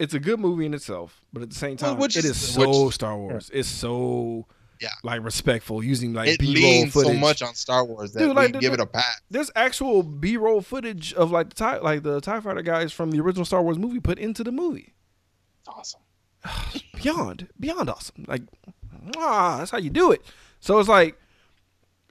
it's 0.00 0.14
a 0.14 0.18
good 0.20 0.40
movie 0.40 0.66
in 0.66 0.74
itself, 0.74 1.20
but 1.32 1.42
at 1.42 1.50
the 1.50 1.54
same 1.56 1.76
Well, 1.80 1.92
time, 1.92 1.98
which 2.00 2.16
it 2.16 2.24
is- 2.24 2.30
is 2.42 2.54
so 2.54 2.86
which- 2.86 2.94
Star 2.94 3.16
Wars. 3.16 3.50
It's 3.52 3.68
so 3.68 4.46
Yeah. 4.80 4.88
like 5.04 5.22
respectful 5.22 5.84
using 5.84 6.14
like 6.14 6.28
it 6.30 6.40
B 6.40 6.46
roll 6.46 6.54
leans 6.56 6.92
so 6.94 7.12
much 7.12 7.42
on 7.42 7.54
Star 7.54 7.84
Wars 7.84 8.12
that 8.12 8.20
Dude, 8.20 8.34
like, 8.34 8.46
we 8.48 8.52
the- 8.52 8.58
give 8.60 8.72
the- 8.72 8.78
it 8.78 8.80
a 8.80 8.86
pass. 8.86 9.20
There's 9.30 9.50
actual 9.54 10.02
B 10.02 10.36
roll 10.36 10.62
footage 10.62 11.12
of 11.14 11.30
like 11.30 11.50
the 11.50 11.54
tie 11.54 11.78
like 11.78 12.02
the 12.02 12.20
Tie 12.20 12.40
Fighter 12.40 12.62
guys 12.62 12.92
from 12.92 13.10
the 13.10 13.20
original 13.20 13.44
Star 13.44 13.62
Wars 13.62 13.78
movie 13.78 14.00
put 14.00 14.18
into 14.18 14.42
the 14.42 14.52
movie. 14.52 14.94
Awesome. 15.68 16.00
beyond 16.96 17.48
beyond 17.60 17.90
awesome 17.90 18.24
like 18.26 18.42
ah 19.18 19.58
that's 19.58 19.70
how 19.70 19.76
you 19.78 19.90
do 19.90 20.10
it 20.10 20.22
so 20.58 20.78
it's 20.78 20.88
like 20.88 21.18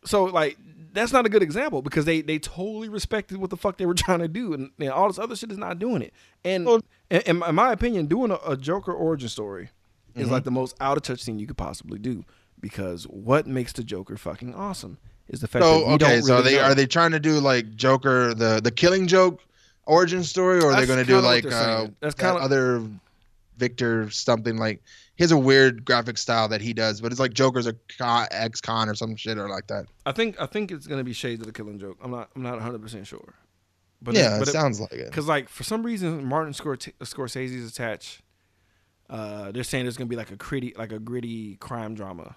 so 0.05 0.25
like 0.25 0.55
that's 0.93 1.11
not 1.13 1.25
a 1.25 1.29
good 1.29 1.43
example 1.43 1.81
because 1.81 2.05
they 2.05 2.21
they 2.21 2.39
totally 2.39 2.89
respected 2.89 3.37
what 3.37 3.49
the 3.49 3.57
fuck 3.57 3.77
they 3.77 3.85
were 3.85 3.93
trying 4.05 4.19
to 4.19 4.27
do 4.27 4.53
and, 4.53 4.71
and 4.79 4.89
all 4.89 5.07
this 5.07 5.19
other 5.19 5.35
shit 5.35 5.51
is 5.51 5.57
not 5.57 5.79
doing 5.79 6.01
it 6.01 6.13
and 6.43 6.65
Well- 6.65 6.81
in, 7.09 7.21
in 7.21 7.37
my- 7.37 7.49
in 7.49 7.55
my 7.55 7.71
opinion 7.71 8.05
doing 8.07 8.31
a, 8.31 8.39
a 8.47 8.57
joker 8.57 8.91
origin 8.93 9.29
story 9.29 9.69
is 10.15 10.27
Mhm. 10.27 10.31
like 10.31 10.43
the 10.43 10.51
most 10.51 10.75
out 10.79 10.97
of 10.97 11.03
touch 11.03 11.23
thing 11.23 11.39
you 11.39 11.47
could 11.47 11.57
possibly 11.57 11.99
do 11.99 12.23
because 12.59 13.03
what 13.05 13.47
makes 13.47 13.73
the 13.73 13.83
joker 13.83 14.17
fucking 14.17 14.53
awesome 14.55 14.97
is 15.27 15.41
the 15.41 15.47
fact 15.47 15.63
So 15.63 15.79
that 15.81 15.87
we 15.87 15.93
okay, 15.93 15.97
don't 15.97 16.09
Really 16.09 16.21
so 16.23 16.41
they 16.41 16.55
know. 16.55 16.63
are 16.63 16.75
they 16.75 16.87
trying 16.87 17.11
to 17.11 17.19
do 17.19 17.39
like 17.39 17.75
Joker 17.75 18.33
the 18.33 18.59
the 18.63 18.71
Killing 18.71 19.05
Joke 19.05 19.39
origin 19.85 20.23
story, 20.23 20.57
or 20.59 20.67
are 20.67 20.71
they 20.71 20.85
That's 20.85 20.87
going 20.87 21.05
to 21.05 21.05
do 21.05 21.19
like 21.19 21.45
uh. 21.45 21.87
That's 21.99 22.15
that 22.15 22.17
kinda- 22.17 22.41
other 22.41 22.83
Victor 23.57 24.09
something 24.09 24.57
like 24.57 24.81
he 25.19 25.23
has 25.25 25.33
a 25.33 25.37
weird 25.37 25.83
graphic 25.83 26.17
style 26.17 26.47
that 26.47 26.61
he 26.61 26.71
does, 26.73 27.01
but 27.01 27.11
it's 27.11 27.19
like 27.19 27.33
Joker's 27.33 27.67
a 27.67 27.75
con, 27.97 28.25
ex-con 28.31 28.87
or 28.87 28.95
some 28.95 29.17
shit 29.17 29.37
or 29.37 29.49
like 29.49 29.67
that. 29.67 29.85
i 30.05 30.13
think 30.13 30.39
i 30.41 30.45
think 30.45 30.71
it's 30.71 30.87
gonna 30.87 31.03
be 31.03 31.11
shades 31.11 31.41
of 31.41 31.47
the 31.47 31.51
killing 31.51 31.77
joke 31.77 31.97
i'm 32.01 32.09
not 32.11 32.29
i'm 32.37 32.41
not 32.41 32.57
100% 32.57 33.05
sure 33.05 33.33
but 34.01 34.15
yeah, 34.15 34.39
but 34.39 34.47
it 34.47 34.51
sounds 34.51 34.79
like 34.79 34.93
it. 34.93 35.07
Because 35.07 35.27
like 35.27 35.49
for 35.49 35.63
some 35.63 35.83
reason 35.83 36.23
Martin 36.23 36.53
Scort- 36.53 36.87
Scorsese's 37.01 37.69
attached. 37.69 38.21
Uh, 39.09 39.51
they're 39.51 39.63
saying 39.63 39.83
there's 39.83 39.97
gonna 39.97 40.07
be 40.07 40.15
like 40.15 40.31
a 40.31 40.37
gritty, 40.37 40.73
like 40.77 40.93
a 40.93 40.99
gritty 40.99 41.55
crime 41.57 41.95
drama 41.95 42.33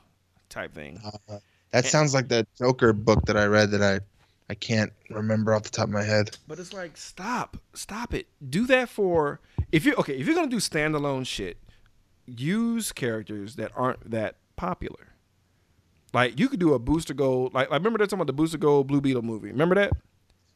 type 0.48 0.74
thing. 0.74 1.00
Uh, 1.28 1.38
that 1.70 1.84
sounds 1.84 2.14
like 2.14 2.28
that 2.28 2.48
Joker 2.58 2.92
book 2.92 3.24
that 3.26 3.36
I 3.36 3.44
read 3.44 3.70
that 3.70 3.82
I 3.82 4.00
I 4.50 4.54
can't 4.54 4.92
remember 5.08 5.54
off 5.54 5.62
the 5.62 5.70
top 5.70 5.84
of 5.84 5.90
my 5.90 6.02
head. 6.02 6.36
But 6.48 6.58
it's 6.58 6.72
like 6.72 6.96
stop, 6.96 7.56
stop 7.74 8.12
it. 8.12 8.26
Do 8.50 8.66
that 8.66 8.88
for 8.88 9.40
if 9.70 9.84
you 9.86 9.94
okay. 9.94 10.16
If 10.18 10.26
you're 10.26 10.34
gonna 10.34 10.48
do 10.48 10.56
standalone 10.56 11.26
shit, 11.26 11.58
use 12.26 12.92
characters 12.92 13.56
that 13.56 13.72
aren't 13.76 14.10
that 14.10 14.36
popular. 14.56 15.08
Like 16.14 16.38
you 16.38 16.48
could 16.48 16.60
do 16.60 16.74
a 16.74 16.78
Booster 16.78 17.14
Gold. 17.14 17.54
Like 17.54 17.70
I 17.70 17.74
remember 17.76 17.98
they're 17.98 18.06
talking 18.06 18.18
about 18.20 18.26
the 18.26 18.32
Booster 18.34 18.58
Gold 18.58 18.86
Blue 18.86 19.00
Beetle 19.00 19.22
movie. 19.22 19.48
Remember 19.48 19.74
that? 19.76 19.92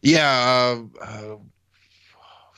Yeah, 0.02 0.76
uh, 1.00 1.02
uh, 1.02 1.36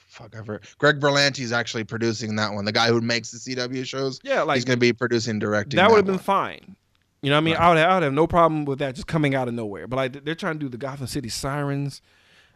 fuck, 0.08 0.34
I 0.34 0.42
forgot. 0.42 0.62
Greg 0.78 0.98
Berlanti 1.00 1.40
is 1.40 1.52
actually 1.52 1.84
producing 1.84 2.36
that 2.36 2.52
one. 2.52 2.64
The 2.64 2.72
guy 2.72 2.88
who 2.88 3.00
makes 3.00 3.30
the 3.30 3.38
CW 3.38 3.84
shows, 3.86 4.20
Yeah, 4.24 4.42
like 4.42 4.56
he's 4.56 4.64
going 4.64 4.76
to 4.76 4.80
be 4.80 4.92
producing, 4.92 5.32
and 5.32 5.40
directing. 5.40 5.76
that 5.76 5.88
would 5.90 5.98
have 5.98 6.06
been 6.06 6.18
fine. 6.18 6.76
You 7.22 7.30
know 7.30 7.36
what 7.36 7.40
I 7.40 7.44
mean? 7.44 7.54
Right. 7.54 7.62
I 7.62 7.68
would, 7.68 7.78
I 7.78 7.94
would 7.94 8.02
have 8.02 8.12
no 8.12 8.26
problem 8.26 8.64
with 8.64 8.80
that 8.80 8.94
just 8.96 9.06
coming 9.06 9.34
out 9.34 9.48
of 9.48 9.54
nowhere. 9.54 9.86
But 9.86 9.96
like 9.96 10.24
they're 10.24 10.34
trying 10.34 10.54
to 10.54 10.58
do 10.58 10.68
the 10.68 10.76
Gotham 10.76 11.06
City 11.06 11.28
Sirens. 11.28 12.02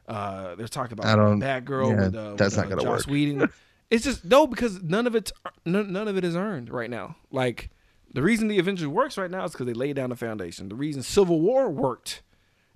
Uh, 0.08 0.56
they're 0.56 0.66
talking 0.68 0.92
about 0.94 1.06
I 1.06 1.14
don't- 1.16 1.40
Batgirl 1.40 1.90
yeah, 1.90 2.04
with 2.06 2.14
uh, 2.16 2.34
that's 2.34 2.56
with, 2.56 2.64
not 2.64 2.66
uh, 2.66 2.68
gonna 2.76 2.82
Joss 2.82 3.06
work. 3.06 3.12
Whedon. 3.12 3.48
It's 3.92 4.04
just 4.04 4.24
no 4.24 4.46
because 4.46 4.82
none 4.82 5.06
of 5.06 5.14
it's 5.14 5.30
none, 5.66 5.92
none 5.92 6.08
of 6.08 6.16
it 6.16 6.24
is 6.24 6.34
earned 6.34 6.70
right 6.70 6.88
now. 6.88 7.16
Like 7.30 7.68
the 8.14 8.22
reason 8.22 8.48
the 8.48 8.58
Avengers 8.58 8.86
works 8.86 9.18
right 9.18 9.30
now 9.30 9.44
is 9.44 9.52
because 9.52 9.66
they 9.66 9.74
laid 9.74 9.96
down 9.96 10.08
the 10.08 10.16
foundation. 10.16 10.70
The 10.70 10.74
reason 10.74 11.02
Civil 11.02 11.40
War 11.40 11.68
worked 11.68 12.22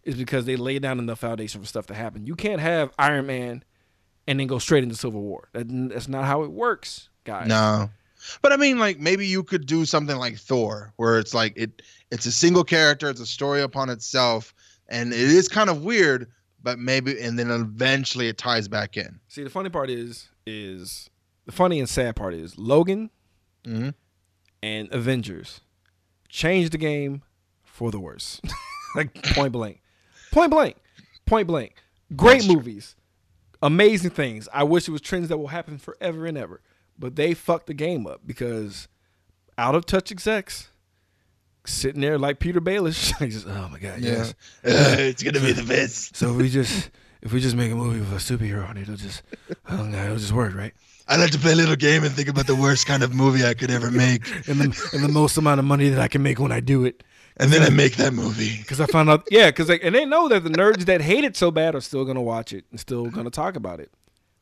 is 0.02 0.14
because 0.14 0.44
they 0.44 0.56
laid 0.56 0.82
down 0.82 0.98
enough 0.98 1.20
foundation 1.20 1.62
for 1.62 1.66
stuff 1.66 1.86
to 1.86 1.94
happen. 1.94 2.26
You 2.26 2.36
can't 2.36 2.60
have 2.60 2.92
Iron 2.98 3.26
Man 3.26 3.64
and 4.26 4.38
then 4.38 4.46
go 4.46 4.58
straight 4.58 4.82
into 4.82 4.94
Civil 4.94 5.22
War. 5.22 5.48
That, 5.54 5.68
that's 5.88 6.06
not 6.06 6.26
how 6.26 6.42
it 6.42 6.52
works, 6.52 7.08
guys. 7.24 7.48
No, 7.48 7.88
but 8.42 8.52
I 8.52 8.58
mean, 8.58 8.78
like 8.78 9.00
maybe 9.00 9.26
you 9.26 9.42
could 9.42 9.64
do 9.64 9.86
something 9.86 10.18
like 10.18 10.36
Thor, 10.36 10.92
where 10.96 11.18
it's 11.18 11.32
like 11.32 11.54
it 11.56 11.80
it's 12.10 12.26
a 12.26 12.32
single 12.32 12.62
character, 12.62 13.08
it's 13.08 13.20
a 13.20 13.26
story 13.26 13.62
upon 13.62 13.88
itself, 13.88 14.52
and 14.86 15.14
it 15.14 15.18
is 15.18 15.48
kind 15.48 15.70
of 15.70 15.82
weird, 15.82 16.30
but 16.62 16.78
maybe 16.78 17.18
and 17.18 17.38
then 17.38 17.50
eventually 17.50 18.28
it 18.28 18.36
ties 18.36 18.68
back 18.68 18.98
in. 18.98 19.18
See, 19.28 19.42
the 19.42 19.48
funny 19.48 19.70
part 19.70 19.88
is, 19.88 20.28
is 20.46 21.10
the 21.44 21.52
funny 21.52 21.78
and 21.78 21.88
sad 21.88 22.16
part 22.16 22.34
is 22.34 22.58
Logan 22.58 23.10
hmm 23.64 23.90
and 24.62 24.92
Avengers 24.92 25.60
changed 26.28 26.72
the 26.72 26.78
game 26.78 27.22
for 27.62 27.90
the 27.90 28.00
worse. 28.00 28.40
like 28.96 29.14
point 29.34 29.52
blank, 29.52 29.82
point 30.32 30.50
blank, 30.50 30.76
point 31.26 31.46
blank. 31.46 31.74
Great 32.14 32.34
That's 32.34 32.46
true. 32.46 32.56
movies, 32.56 32.96
amazing 33.62 34.10
things. 34.10 34.48
I 34.52 34.64
wish 34.64 34.88
it 34.88 34.92
was 34.92 35.00
trends 35.00 35.28
that 35.28 35.38
will 35.38 35.48
happen 35.48 35.78
forever 35.78 36.26
and 36.26 36.38
ever, 36.38 36.62
but 36.98 37.16
they 37.16 37.34
fucked 37.34 37.66
the 37.66 37.74
game 37.74 38.06
up 38.06 38.22
because 38.26 38.88
out 39.58 39.74
of 39.74 39.86
touch 39.86 40.10
execs 40.10 40.70
sitting 41.64 42.00
there 42.00 42.18
like 42.18 42.38
Petyr 42.38 42.60
Baelish. 42.60 43.18
just, 43.30 43.46
oh 43.46 43.68
my 43.70 43.78
god, 43.78 44.00
yes. 44.00 44.34
it's 44.62 45.22
gonna 45.22 45.40
be 45.40 45.52
the 45.52 45.64
best. 45.64 46.16
So 46.16 46.32
we 46.32 46.48
just 46.48 46.90
if 47.26 47.32
we 47.32 47.40
just 47.40 47.56
make 47.56 47.72
a 47.72 47.74
movie 47.74 47.98
with 47.98 48.12
a 48.12 48.16
superhero 48.16 48.68
on 48.68 48.76
it, 48.76 48.82
it'll 48.82 48.94
just 48.94 49.22
oh 49.68 49.84
no, 49.84 50.04
it'll 50.04 50.16
just 50.16 50.32
work, 50.32 50.54
right? 50.54 50.72
I 51.08 51.16
like 51.16 51.32
to 51.32 51.38
play 51.38 51.52
a 51.52 51.56
little 51.56 51.74
game 51.76 52.04
and 52.04 52.12
think 52.12 52.28
about 52.28 52.46
the 52.46 52.54
worst 52.54 52.86
kind 52.86 53.02
of 53.02 53.14
movie 53.14 53.44
I 53.44 53.52
could 53.54 53.70
ever 53.70 53.90
make, 53.90 54.24
and 54.48 54.60
the 54.60 54.90
and 54.92 55.02
the 55.02 55.08
most 55.12 55.36
amount 55.36 55.58
of 55.58 55.66
money 55.66 55.88
that 55.88 56.00
I 56.00 56.06
can 56.06 56.22
make 56.22 56.38
when 56.38 56.52
I 56.52 56.60
do 56.60 56.84
it. 56.84 57.02
and 57.36 57.50
then 57.50 57.62
I 57.62 57.68
make 57.68 57.96
that 57.96 58.14
movie. 58.14 58.56
Because 58.58 58.80
I 58.80 58.86
found 58.86 59.10
out, 59.10 59.26
yeah, 59.30 59.50
because 59.50 59.68
and 59.68 59.94
they 59.94 60.04
know 60.04 60.28
that 60.28 60.44
the 60.44 60.50
nerds 60.50 60.84
that 60.86 61.00
hate 61.00 61.24
it 61.24 61.36
so 61.36 61.50
bad 61.50 61.74
are 61.74 61.80
still 61.80 62.04
gonna 62.04 62.22
watch 62.22 62.52
it 62.52 62.64
and 62.70 62.78
still 62.78 63.06
gonna 63.06 63.30
talk 63.30 63.56
about 63.56 63.80
it. 63.80 63.90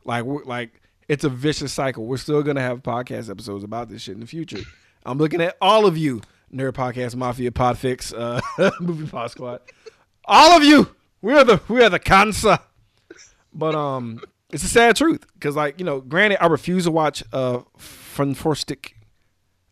Like 0.04 0.24
we're 0.24 0.44
like 0.44 0.82
it's 1.08 1.24
a 1.24 1.30
vicious 1.30 1.72
cycle. 1.72 2.04
We're 2.04 2.18
still 2.18 2.42
gonna 2.42 2.60
have 2.60 2.82
podcast 2.82 3.30
episodes 3.30 3.64
about 3.64 3.88
this 3.88 4.02
shit 4.02 4.14
in 4.14 4.20
the 4.20 4.26
future. 4.26 4.60
I'm 5.06 5.16
looking 5.16 5.40
at 5.40 5.56
all 5.60 5.86
of 5.86 5.96
you, 5.96 6.20
Nerd 6.52 6.72
Podcast 6.72 7.16
Mafia, 7.16 7.50
Podfix, 7.50 8.12
uh, 8.14 8.70
Movie 8.80 9.06
Pod 9.06 9.30
Squad, 9.30 9.60
all 10.26 10.54
of 10.54 10.62
you. 10.62 10.94
We 11.22 11.32
are 11.32 11.44
the 11.44 11.58
we 11.68 11.82
are 11.82 11.88
the 11.88 11.98
cancer. 11.98 12.58
But 13.54 13.74
um, 13.74 14.20
it's 14.50 14.64
a 14.64 14.68
sad 14.68 14.96
truth 14.96 15.24
because 15.34 15.56
like 15.56 15.78
you 15.78 15.84
know, 15.84 16.00
granted, 16.00 16.42
I 16.42 16.46
refuse 16.46 16.84
to 16.84 16.90
watch 16.90 17.22
uh 17.32 17.60
Fant4stic 17.78 18.92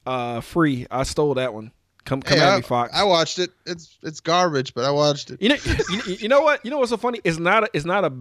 uh 0.07 0.41
free. 0.41 0.87
I 0.91 1.03
stole 1.05 1.35
that 1.35 1.55
one. 1.55 1.73
Come 2.05 2.21
come 2.23 2.39
Hey, 2.39 2.45
at 2.45 2.53
I, 2.53 2.57
me, 2.57 2.63
Fox. 2.63 2.93
I 2.95 3.05
watched 3.05 3.39
it. 3.39 3.51
It's 3.67 3.97
it's 4.03 4.21
garbage, 4.21 4.75
but 4.75 4.85
I 4.85 4.91
watched 4.91 5.31
it. 5.31 5.41
You 5.41 5.51
know, 5.51 5.57
you, 5.91 6.15
you 6.15 6.29
know 6.29 6.41
what? 6.41 6.65
You 6.65 6.71
know 6.71 6.79
what's 6.79 6.91
so 6.91 6.97
funny? 6.97 7.21
It's 7.23 7.39
not 7.39 7.65
a, 7.65 7.71
it's 7.73 7.85
not 7.85 8.05
a, 8.05 8.13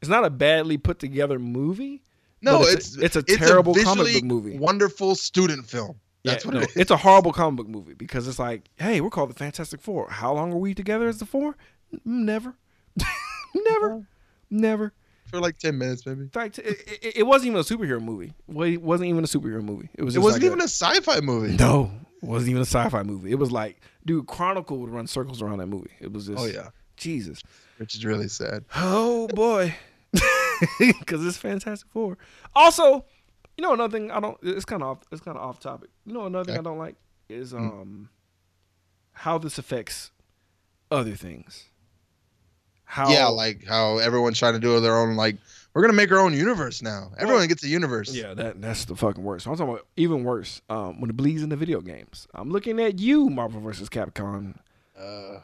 it's 0.00 0.08
not 0.10 0.24
a 0.24 0.30
badly 0.30 0.76
put 0.76 0.98
together 0.98 1.38
movie. 1.38 2.02
No, 2.42 2.58
but 2.60 2.74
it's 2.74 2.96
it's 2.98 3.16
a 3.16 3.22
terrible 3.22 3.74
comic 3.74 4.12
book 4.12 4.24
movie. 4.24 4.58
Wonderful 4.58 5.14
student 5.14 5.66
film. 5.66 5.98
That's 6.24 6.44
Yeah, 6.44 6.48
what 6.50 6.54
no, 6.56 6.60
it 6.60 6.68
is. 6.70 6.76
it's 6.76 6.90
a 6.90 6.96
horrible 6.98 7.32
comic 7.32 7.56
book 7.56 7.68
movie 7.68 7.94
because 7.94 8.28
it's 8.28 8.38
like, 8.38 8.68
hey, 8.76 9.00
we're 9.00 9.08
called 9.10 9.30
the 9.30 9.34
Fantastic 9.34 9.80
Four. 9.80 10.10
How 10.10 10.34
long 10.34 10.52
are 10.52 10.58
we 10.58 10.74
together 10.74 11.08
as 11.08 11.18
the 11.18 11.26
Four? 11.26 11.56
Never, 12.04 12.54
never, 13.54 14.06
never. 14.50 14.92
for 15.26 15.40
like 15.40 15.58
ten 15.58 15.76
minutes, 15.78 16.06
maybe. 16.06 16.20
In 16.22 16.28
fact, 16.30 16.58
it, 16.58 16.78
it, 17.02 17.16
it 17.18 17.22
wasn't 17.24 17.48
even 17.48 17.60
a 17.60 17.62
superhero 17.64 18.00
movie. 18.02 18.32
Well, 18.46 18.66
It 18.68 18.80
wasn't 18.82 19.10
even 19.10 19.24
a 19.24 19.26
superhero 19.26 19.62
movie. 19.62 19.88
It 19.94 20.02
was. 20.02 20.14
It 20.14 20.18
Just 20.18 20.24
wasn't 20.24 20.42
like 20.42 20.46
even 20.48 20.60
a 20.60 20.64
sci-fi 20.64 21.20
movie. 21.20 21.56
no. 21.56 21.90
It 22.22 22.26
wasn't 22.26 22.50
even 22.50 22.62
a 22.62 22.66
sci-fi 22.66 23.02
movie. 23.04 23.30
It 23.30 23.38
was 23.38 23.52
like, 23.52 23.80
dude, 24.04 24.26
Chronicle 24.26 24.78
would 24.78 24.90
run 24.90 25.06
circles 25.06 25.40
around 25.40 25.58
that 25.58 25.66
movie. 25.68 25.92
It 26.00 26.12
was 26.12 26.26
just, 26.26 26.38
Oh 26.38 26.46
yeah, 26.46 26.70
Jesus. 26.96 27.40
which 27.76 27.94
is 27.94 28.04
really 28.04 28.26
sad. 28.26 28.64
Oh 28.74 29.28
boy, 29.28 29.72
because 30.78 31.24
it's 31.24 31.36
Fantastic 31.36 31.88
Four. 31.92 32.18
Also, 32.56 33.04
you 33.56 33.62
know 33.62 33.72
another 33.72 33.96
thing 33.96 34.10
I 34.10 34.18
don't. 34.18 34.36
It's 34.42 34.64
kind 34.64 34.82
of 34.82 34.88
off. 34.88 34.98
It's 35.12 35.20
kind 35.20 35.36
of 35.36 35.44
off 35.44 35.60
topic. 35.60 35.90
You 36.06 36.12
know 36.14 36.26
another 36.26 36.44
thing 36.46 36.54
Okay. 36.54 36.60
I 36.60 36.70
don't 36.70 36.78
like 36.78 36.96
is 37.28 37.52
Hmm. 37.52 37.58
um 37.58 38.08
how 39.12 39.38
this 39.38 39.58
affects 39.58 40.10
other 40.90 41.14
things. 41.14 41.67
How 42.90 43.10
Yeah, 43.10 43.26
like 43.26 43.66
how 43.66 43.98
everyone's 43.98 44.38
trying 44.38 44.54
to 44.54 44.58
do 44.58 44.80
their 44.80 44.96
own. 44.96 45.14
Like 45.14 45.36
we're 45.74 45.82
gonna 45.82 45.92
make 45.92 46.10
our 46.10 46.18
own 46.18 46.32
universe 46.32 46.80
now. 46.82 47.10
Everyone 47.18 47.46
gets 47.46 47.62
a 47.62 47.68
universe. 47.68 48.14
yeah 48.14 48.32
that 48.34 48.60
that's 48.62 48.86
the 48.86 48.96
fucking 48.96 49.22
worst. 49.22 49.46
I'm 49.46 49.54
talking 49.56 49.74
about 49.74 49.86
even 49.96 50.24
worse. 50.24 50.62
Um, 50.70 51.00
when 51.00 51.10
it 51.10 51.16
bleeds 51.16 51.42
into 51.42 51.54
video 51.56 51.80
games. 51.82 52.26
I'm 52.34 52.50
looking 52.50 52.80
at 52.80 52.98
you, 52.98 53.28
Marvel 53.28 53.60
vs. 53.60 53.88
Capcom. 53.90 54.54
Uh, 54.98 55.40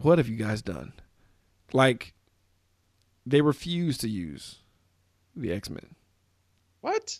What 0.00 0.18
have 0.18 0.28
you 0.28 0.36
guys 0.36 0.62
done? 0.62 0.92
Like 1.72 2.14
they 3.26 3.40
refuse 3.40 3.98
to 3.98 4.08
use 4.08 4.60
the 5.34 5.52
X 5.52 5.68
Men. 5.68 5.96
what? 6.80 7.18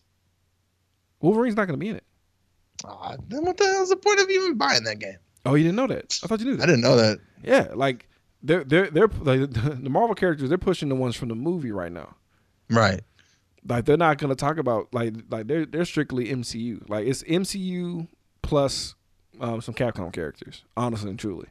Wolverine's 1.20 1.56
not 1.56 1.66
going 1.66 1.78
to 1.78 1.84
be 1.84 1.88
in 1.88 1.96
it. 1.96 2.05
Ah, 2.84 3.16
then 3.28 3.44
what 3.44 3.56
the 3.56 3.64
hell's 3.64 3.88
the 3.88 3.96
point 3.96 4.20
of 4.20 4.28
even 4.30 4.56
buying 4.59 4.84
that 4.84 4.98
game? 4.98 5.16
Oh, 5.46 5.55
you 5.55 5.64
didn't 5.64 5.76
know 5.76 5.86
that? 5.86 6.18
I 6.22 6.26
thought 6.26 6.38
you 6.40 6.46
knew 6.46 6.56
That. 6.56 6.64
I 6.64 6.66
didn't 6.66 6.82
know 6.82 6.96
that. 6.96 7.18
Yeah, 7.42 7.68
like 7.74 8.06
they're 8.44 8.62
they're 8.64 8.90
they're 8.90 9.08
like, 9.08 9.50
the 9.52 9.88
Marvel 9.90 10.14
characters. 10.14 10.48
They're 10.48 10.58
pushing 10.58 10.88
the 10.88 10.94
ones 10.94 11.16
from 11.16 11.28
the 11.30 11.34
movie 11.34 11.72
right 11.72 11.90
now. 11.90 12.14
Right. 12.70 13.00
Like 13.66 13.86
they're 13.86 13.96
not 13.96 14.18
gonna 14.18 14.34
talk 14.34 14.58
about 14.58 14.92
like 14.92 15.14
like 15.30 15.46
they're 15.46 15.64
they're 15.66 15.84
strictly 15.86 16.26
MCU. 16.26 16.88
Like 16.88 17.06
it's 17.06 17.22
MCU 17.24 18.06
plus 18.42 18.94
um, 19.40 19.60
some 19.62 19.74
Capcom 19.74 20.12
characters. 20.12 20.62
Honestly 20.76 21.10
and 21.10 21.18
truly. 21.18 21.48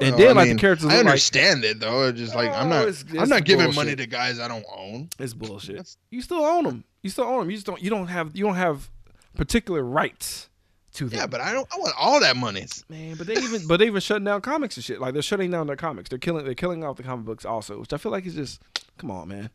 And 0.00 0.10
Well, 0.16 0.18
then 0.18 0.28
I 0.28 0.40
like 0.40 0.48
mean, 0.48 0.56
the 0.56 0.60
characters 0.60 0.86
I 0.86 0.88
look 0.96 1.04
like 1.04 1.10
understand 1.12 1.64
it 1.64 1.78
though. 1.80 2.08
It's 2.08 2.18
just 2.18 2.34
like 2.34 2.50
I'm 2.50 2.66
Oh, 2.66 2.70
not. 2.70 2.82
it's- 2.88 3.04
I'm 3.10 3.18
it's 3.20 3.28
not 3.30 3.44
giving 3.44 3.66
bullshit. 3.66 3.76
money 3.84 3.96
to 3.96 4.06
guys 4.06 4.38
I 4.40 4.48
don't 4.48 4.64
own. 4.76 5.08
it's 5.18 5.34
bullshit. 5.34 5.96
You 6.10 6.22
still 6.22 6.44
own 6.44 6.64
them. 6.64 6.84
You 7.02 7.10
still 7.10 7.24
own 7.24 7.40
them. 7.40 7.50
You 7.50 7.56
just 7.56 7.66
don't. 7.66 7.82
You 7.82 7.90
don't 7.90 8.06
have. 8.08 8.34
You 8.36 8.44
don't 8.44 8.54
have 8.56 8.90
particular 9.36 9.82
rights 9.82 10.48
to 10.94 11.08
them. 11.08 11.18
Yeah, 11.18 11.26
but 11.26 11.40
I 11.40 11.52
don't. 11.52 11.66
I 11.72 11.78
want 11.78 11.94
all 11.98 12.20
that 12.20 12.36
money. 12.36 12.66
Man, 12.88 13.16
but 13.16 13.26
they 13.26 13.34
even 13.34 13.66
but 13.66 13.78
they 13.78 13.86
even 13.86 14.00
shutting 14.00 14.24
down 14.24 14.40
comics 14.40 14.76
and 14.76 14.84
shit. 14.84 15.00
Like 15.00 15.12
they're 15.12 15.22
shutting 15.22 15.50
down 15.50 15.66
their 15.66 15.76
comics. 15.76 16.08
They're 16.08 16.18
killing 16.18 16.44
they're 16.44 16.54
killing 16.54 16.82
off 16.84 16.96
the 16.96 17.02
comic 17.02 17.26
books 17.26 17.44
also, 17.44 17.78
which 17.80 17.92
I 17.92 17.96
feel 17.98 18.12
like 18.12 18.26
is 18.26 18.34
just 18.34 18.62
come 18.98 19.10
on, 19.10 19.28
man. 19.28 19.50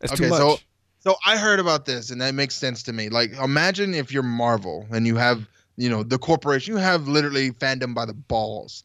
That's 0.00 0.12
too 0.12 0.24
Okay, 0.24 0.30
much. 0.30 0.38
so- 0.40 0.58
So 1.00 1.14
I 1.24 1.36
heard 1.38 1.60
about 1.60 1.84
this, 1.86 2.10
and 2.10 2.20
that 2.20 2.34
makes 2.34 2.54
sense 2.56 2.82
to 2.84 2.92
me. 2.92 3.08
Like, 3.10 3.32
imagine 3.34 3.94
if 3.94 4.12
you're 4.12 4.24
Marvel 4.24 4.86
and 4.90 5.06
you 5.06 5.14
have, 5.16 5.46
you 5.76 5.88
know, 5.88 6.02
the 6.02 6.18
corporation. 6.18 6.74
You 6.74 6.78
have 6.80 7.06
literally 7.06 7.52
fandom 7.52 7.94
by 7.94 8.06
the 8.06 8.12
balls, 8.14 8.82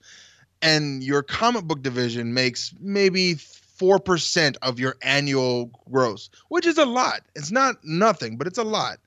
and 0.61 1.03
your 1.03 1.23
comic 1.23 1.63
book 1.65 1.81
division 1.81 2.33
makes 2.33 2.73
maybe 2.79 3.33
four 3.35 3.97
percent 3.97 4.57
of 4.61 4.79
your 4.79 4.95
annual 5.01 5.71
gross, 5.91 6.29
which 6.49 6.67
is 6.67 6.77
a 6.77 6.85
lot. 6.85 7.21
It's 7.35 7.51
not 7.51 7.83
nothing, 7.83 8.37
but 8.37 8.45
it's 8.47 8.59
a 8.59 8.63
lot. 8.63 8.99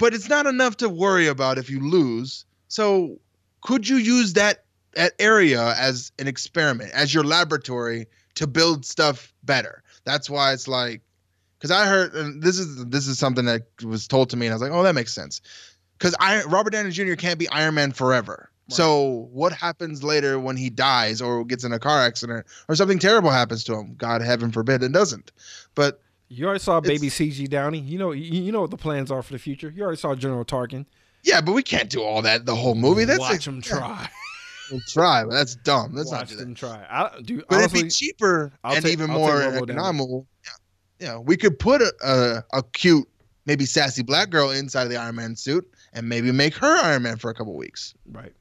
But 0.00 0.14
it's 0.14 0.30
not 0.30 0.46
enough 0.46 0.78
to 0.78 0.88
worry 0.88 1.26
about 1.26 1.58
if 1.58 1.68
you 1.68 1.78
lose. 1.78 2.46
So, 2.68 3.20
could 3.60 3.86
you 3.86 3.96
use 3.96 4.32
that 4.32 4.64
that 4.94 5.12
area 5.18 5.74
as 5.76 6.10
an 6.18 6.26
experiment, 6.26 6.90
as 6.92 7.12
your 7.12 7.22
laboratory 7.22 8.06
to 8.36 8.46
build 8.46 8.86
stuff 8.86 9.32
better? 9.44 9.82
That's 10.04 10.30
why 10.30 10.54
it's 10.54 10.66
like 10.66 11.02
because 11.58 11.70
I 11.70 11.86
heard 11.86 12.14
and 12.14 12.42
this 12.42 12.58
is 12.58 12.86
this 12.86 13.06
is 13.06 13.18
something 13.18 13.44
that 13.44 13.66
was 13.84 14.08
told 14.08 14.30
to 14.30 14.38
me, 14.38 14.46
and 14.46 14.54
I 14.54 14.56
was 14.56 14.62
like, 14.62 14.72
oh, 14.72 14.82
that 14.82 14.94
makes 14.94 15.12
sense. 15.12 15.42
Because 15.98 16.16
I 16.18 16.44
Robert 16.44 16.70
Downey 16.70 16.90
Jr. 16.92 17.14
can't 17.14 17.38
be 17.38 17.48
Iron 17.50 17.74
Man 17.74 17.92
forever. 17.92 18.50
Right. 18.70 18.76
So 18.76 19.28
what 19.32 19.52
happens 19.52 20.02
later 20.02 20.40
when 20.40 20.56
he 20.56 20.70
dies 20.70 21.20
or 21.20 21.44
gets 21.44 21.64
in 21.64 21.74
a 21.74 21.78
car 21.78 22.00
accident 22.00 22.46
or 22.70 22.74
something 22.74 22.98
terrible 22.98 23.30
happens 23.30 23.64
to 23.64 23.74
him? 23.74 23.96
God 23.98 24.22
heaven 24.22 24.50
forbid 24.50 24.82
it 24.82 24.92
doesn't. 24.92 25.30
But 25.74 26.00
you 26.30 26.44
already 26.46 26.60
saw 26.60 26.78
it's- 26.78 26.88
baby 26.98 27.10
CG 27.10 27.46
Downey. 27.50 27.80
You 27.80 27.98
know 27.98 28.12
you, 28.12 28.42
you 28.44 28.52
know 28.52 28.62
what 28.62 28.70
the 28.70 28.76
plans 28.78 29.10
are 29.10 29.22
for 29.22 29.32
the 29.34 29.38
future. 29.38 29.68
You 29.74 29.82
already 29.82 29.98
saw 29.98 30.14
General 30.14 30.44
Tarkin. 30.46 30.86
yeah, 31.24 31.40
but 31.42 31.52
we 31.52 31.62
can't 31.62 31.90
do 31.90 32.02
all 32.02 32.22
that 32.22 32.46
the 32.46 32.54
whole 32.56 32.74
movie. 32.74 33.04
That's 33.04 33.20
watch 33.20 33.32
like, 33.32 33.42
them 33.42 33.60
try. 33.62 34.08
We'll 34.70 34.80
try, 34.86 35.24
but 35.24 35.32
that's 35.32 35.56
dumb. 35.56 35.94
Not 35.94 36.06
watch 36.06 36.30
do 36.30 36.36
that. 36.36 36.56
try. 36.56 36.86
I 36.88 37.20
do 37.22 37.42
But 37.48 37.56
honestly. 37.58 37.80
it'd 37.80 37.88
be 37.88 37.90
cheaper 37.90 38.52
I'll 38.62 38.76
and 38.76 38.84
take- 38.84 38.92
even 38.92 39.10
I'll 39.10 39.18
more 39.18 39.42
economical. 39.42 40.26
Yeah, 41.00 41.06
yeah. 41.14 41.18
We 41.18 41.36
could 41.36 41.58
put 41.58 41.82
a, 41.82 41.92
a 42.04 42.58
a 42.58 42.62
cute, 42.62 43.08
maybe 43.46 43.66
sassy 43.66 44.02
black 44.04 44.30
girl 44.30 44.50
inside 44.50 44.84
of 44.84 44.90
the 44.90 44.96
Iron 44.96 45.16
Man 45.16 45.34
suit, 45.34 45.68
and 45.92 46.08
maybe 46.08 46.30
make 46.30 46.54
her 46.54 46.76
Iron 46.84 47.02
Man 47.02 47.16
for 47.16 47.30
a 47.30 47.34
couple 47.34 47.56
weeks. 47.56 47.94
right. 48.12 48.32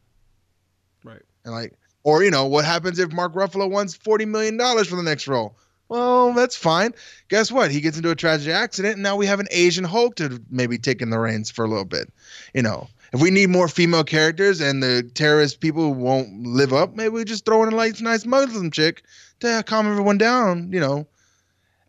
Right. 1.04 1.22
And 1.46 1.54
like, 1.54 1.74
or 2.04 2.24
you 2.24 2.30
know, 2.30 2.46
what 2.46 2.66
happens 2.66 3.00
if 3.00 3.12
Mark 3.12 3.34
Ruffalo 3.34 3.70
wants 3.70 3.96
forty 3.96 4.26
million 4.26 4.58
dollars 4.58 4.88
for 4.88 4.98
the 4.98 5.04
next 5.04 5.28
role? 5.28 5.58
Well, 5.90 6.34
that's 6.34 6.56
fine. 6.56 6.94
Guess 7.30 7.52
what? 7.52 7.72
He 7.72 7.82
gets 7.82 7.98
into 7.98 8.12
a 8.12 8.16
tragic 8.16 8.54
accident, 8.54 8.96
and 8.96 9.04
now 9.04 9.16
we 9.16 9.26
have 9.26 9.40
an 9.40 9.48
Asian 9.50 9.84
Hulk 9.84 10.16
to 10.18 10.42
maybe 10.50 10.78
take 10.78 11.02
in 11.02 11.10
the 11.10 11.20
reins 11.20 11.50
for 11.50 11.66
a 11.66 11.68
little 11.68 11.84
bit. 11.84 12.14
You 12.54 12.62
know, 12.62 12.88
if 13.12 13.20
we 13.22 13.32
need 13.32 13.50
more 13.50 13.68
female 13.68 14.04
characters 14.04 14.62
and 14.62 14.84
the 14.84 15.02
terrorist 15.16 15.60
people 15.60 15.96
won't 15.96 16.44
live 16.46 16.74
up, 16.74 16.96
maybe 16.96 17.10
we 17.10 17.24
just 17.26 17.44
throw 17.44 17.64
in 17.64 17.74
a 17.74 17.76
nice, 17.76 18.02
nice 18.02 18.26
Muslim 18.26 18.70
chick 18.70 19.02
to 19.40 19.64
calm 19.66 19.88
everyone 19.88 20.20
down. 20.20 20.72
You 20.72 20.80
know. 20.80 21.08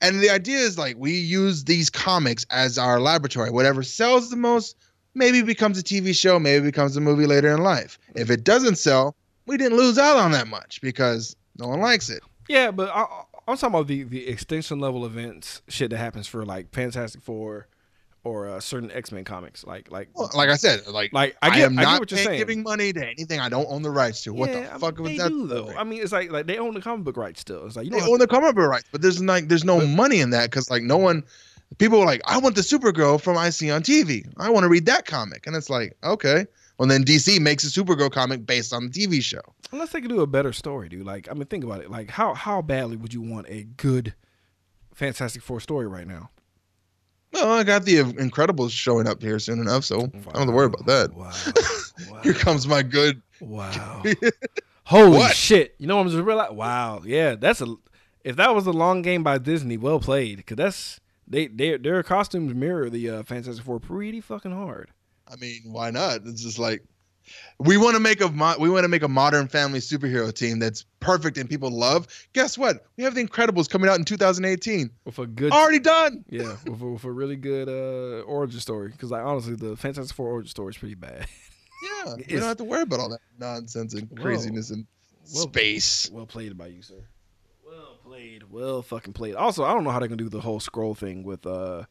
And 0.03 0.21
the 0.21 0.31
idea 0.31 0.59
is 0.59 0.79
like 0.79 0.97
we 0.97 1.13
use 1.13 1.65
these 1.65 1.91
comics 1.91 2.47
as 2.49 2.79
our 2.79 3.01
laboratory. 3.01 3.51
Whatever 3.51 3.83
sells 3.83 4.31
the 4.31 4.37
most, 4.37 4.77
maybe 5.15 5.43
becomes 5.43 5.79
a 5.79 5.83
TV 5.83 6.17
show, 6.17 6.39
maybe 6.39 6.65
becomes 6.65 6.97
a 6.97 7.03
movie 7.03 7.27
later 7.27 7.53
in 7.53 7.63
life. 7.63 7.99
If 8.15 8.31
it 8.31 8.43
doesn't 8.45 8.77
sell, 8.77 9.15
we 9.45 9.59
didn't 9.59 9.77
lose 9.77 9.99
out 9.99 10.17
on 10.17 10.33
that 10.33 10.49
much 10.49 10.81
because 10.81 11.37
no 11.59 11.69
one 11.69 11.81
likes 11.81 12.09
it. 12.09 12.23
Yeah, 12.49 12.71
but 12.71 12.91
I'm 13.51 13.57
talking 13.57 13.75
about 13.75 13.87
the 13.87 14.03
the 14.05 14.27
extension 14.29 14.81
level 14.81 15.05
events 15.07 15.63
shit 15.69 15.91
that 15.91 15.99
happens 15.99 16.27
for 16.27 16.45
like 16.45 16.73
Fantastic 16.75 17.23
Four 17.23 17.67
or 18.23 18.49
uh, 18.49 18.61
certain 18.61 18.91
X 18.91 19.13
Men 19.13 19.25
comics. 19.25 19.65
Like 19.65 19.91
like 19.91 20.09
Well, 20.15 20.31
like 20.35 20.51
I 20.51 20.57
said, 20.57 20.87
like, 20.89 21.13
like 21.13 21.37
I, 21.43 21.49
I 21.51 21.61
am 21.63 21.79
I 21.79 21.83
not 21.83 22.01
what 22.01 22.11
you're 22.11 22.19
saying. 22.21 22.39
giving 22.39 22.63
money 22.63 22.93
to 22.93 23.07
anything 23.07 23.41
I 23.41 23.49
don't 23.49 23.67
own 23.71 23.83
the 23.83 23.91
rights 23.91 24.23
to. 24.25 24.33
What 24.35 24.51
Yeah, 24.51 24.61
the 24.61 24.69
I 24.69 24.71
mean, 24.73 24.79
fuck 24.81 24.99
was 24.99 25.11
they 25.11 25.17
that? 25.19 25.29
do 25.31 25.47
though. 25.47 25.71
I 25.77 25.85
mean, 25.85 26.03
it's 26.03 26.13
like 26.13 26.31
like 26.31 26.47
they 26.47 26.59
own 26.59 26.75
the 26.75 26.81
comic 26.83 27.05
book 27.05 27.17
rights 27.17 27.41
still. 27.41 27.67
It's 27.67 27.77
like 27.77 27.87
you 27.87 27.91
they 27.93 27.99
know 28.01 28.13
own 28.13 28.19
the 28.19 28.27
comic 28.27 28.55
book 28.55 28.69
rights, 28.69 28.87
but 28.93 29.01
there's 29.03 29.23
like 29.23 29.49
there's 29.49 29.65
no 29.65 29.79
But- 29.81 29.89
money 29.89 30.21
in 30.21 30.31
that 30.31 30.51
because 30.51 30.71
like 30.71 30.83
no 30.83 30.97
one. 30.99 31.25
People 31.79 32.01
are 32.01 32.05
like, 32.07 32.21
I 32.25 32.37
want 32.39 32.57
the 32.57 32.63
Supergirl 32.63 33.21
from 33.21 33.39
I 33.39 33.51
see 33.51 33.71
on 33.71 33.83
TV. 33.85 34.27
I 34.39 34.51
want 34.51 34.65
to 34.65 34.69
read 34.69 34.87
that 34.87 35.07
comic, 35.07 35.47
and 35.47 35.55
it's 35.55 35.71
like, 35.71 35.97
okay. 36.03 36.45
Well, 36.81 36.89
then 36.89 37.05
DC 37.05 37.39
makes 37.41 37.63
a 37.63 37.67
Supergirl 37.67 38.11
comic 38.11 38.47
based 38.47 38.73
on 38.73 38.89
the 38.89 38.91
TV 38.91 39.23
show. 39.23 39.43
unless 39.71 39.93
they 39.93 40.01
could 40.01 40.09
do 40.09 40.23
a 40.23 40.27
better 40.27 40.51
story, 40.51 40.89
dude. 40.89 41.05
Like 41.05 41.29
I 41.31 41.35
mean, 41.35 41.45
think 41.45 41.63
about 41.63 41.83
it. 41.83 41.91
Like 41.91 42.09
how 42.09 42.33
how 42.33 42.63
badly 42.63 42.97
would 42.97 43.13
you 43.13 43.21
want 43.21 43.47
a 43.51 43.65
good 43.65 44.15
Fantastic 44.95 45.43
Four 45.43 45.61
story 45.61 45.87
right 45.87 46.07
now? 46.07 46.31
Well, 47.35 47.53
I 47.53 47.65
got 47.65 47.85
the 47.85 47.97
Incredibles 47.99 48.71
showing 48.71 49.07
up 49.07 49.21
here 49.23 49.39
soon 49.39 49.61
enough, 49.61 49.85
so 49.85 49.99
I 49.99 50.07
don't 50.07 50.25
have 50.37 50.47
to 50.47 50.53
worry 50.53 50.67
about 50.67 50.87
that. 50.87 51.13
Wow. 51.15 51.31
wow. 52.11 52.23
Here 52.23 52.33
comes 52.33 52.67
my 52.67 52.83
good. 52.83 53.21
Wow. 53.41 54.03
Holy 54.85 55.19
What? 55.19 55.37
shit! 55.37 55.75
You 55.77 55.87
know 55.87 55.97
what 55.97 56.07
I'm 56.07 56.09
just 56.11 56.25
realizing? 56.25 56.57
Wow. 56.57 57.03
Yeah, 57.05 57.35
that's 57.35 57.61
a. 57.61 57.75
If 58.25 58.37
that 58.37 58.55
was 58.55 58.67
a 58.67 58.73
long 58.73 59.03
game 59.03 59.23
by 59.23 59.37
Disney, 59.37 59.77
well 59.77 60.01
played. 60.01 60.39
Because 60.39 60.57
that's 60.57 61.01
they 61.29 61.47
their 61.47 61.77
their 61.77 62.03
costumes 62.03 62.55
mirror 62.55 62.89
the 62.89 63.11
uh, 63.11 63.23
Fantastic 63.23 63.67
Four 63.67 63.81
pretty 63.81 64.23
fucking 64.23 64.53
hard. 64.53 64.93
I 65.33 65.37
mean, 65.37 65.63
why 65.65 65.91
not? 65.91 66.21
It's 66.27 66.43
just 66.43 66.59
like 66.59 66.83
we 67.59 67.77
want 67.77 67.95
to 67.95 68.01
make 68.01 68.21
a 68.21 68.29
mo- 68.29 68.57
we 68.59 68.71
want 68.71 68.85
to 68.85 68.89
make 68.89 69.03
a 69.03 69.09
modern 69.09 69.49
family 69.49 69.81
superhero 69.81 70.33
team 70.33 70.59
that's 70.59 70.85
perfect 71.01 71.39
and 71.39 71.49
people 71.49 71.71
love. 71.71 72.07
Guess 72.33 72.57
what? 72.59 72.85
We 72.97 73.05
have 73.05 73.15
the 73.15 73.25
Incredibles 73.25 73.69
coming 73.69 73.89
out 73.89 73.99
in 73.99 74.05
2018. 74.05 74.91
With 75.05 75.19
a 75.19 75.27
good 75.27 75.53
Already 75.53 75.79
done. 75.79 76.25
yeah, 76.29 76.57
with 76.65 76.81
a, 76.81 76.87
with 76.87 77.05
a 77.05 77.13
really 77.13 77.37
good 77.37 77.69
uh, 77.69 78.23
origin 78.23 78.61
story. 78.61 78.91
Because 78.91 79.11
like 79.11 79.25
honestly, 79.25 79.55
the 79.55 79.77
Fantastic 79.77 80.17
Four 80.17 80.29
origin 80.29 80.49
story 80.51 80.71
is 80.71 80.79
pretty 80.79 80.95
bad. 80.95 81.27
Yeah, 81.83 82.17
you 82.29 82.39
don't 82.39 82.49
have 82.49 82.57
to 82.59 82.65
worry 82.65 82.83
about 82.83 83.01
all 83.01 83.11
that 83.11 83.21
nonsense 83.39 83.95
and 83.95 84.15
craziness 84.19 84.71
and 84.71 84.87
Whoa. 85.33 85.43
space. 85.43 86.11
Well 86.13 86.27
played 86.27 86.57
by 86.57 86.69
you, 86.69 86.83
sir. 86.83 87.05
Well 87.67 87.99
played. 88.05 88.51
Well 88.51 88.83
fucking 88.83 89.13
played. 89.13 89.35
Also, 89.35 89.65
I 89.65 89.73
don't 89.75 89.85
know 89.85 89.91
how 89.91 89.99
they're 89.99 90.09
gonna 90.09 90.17
do 90.17 90.29
the 90.29 90.41
whole 90.41 90.61
Skrull 90.61 90.97
thing 90.97 91.23
with 91.23 91.47
uh, 91.47 91.85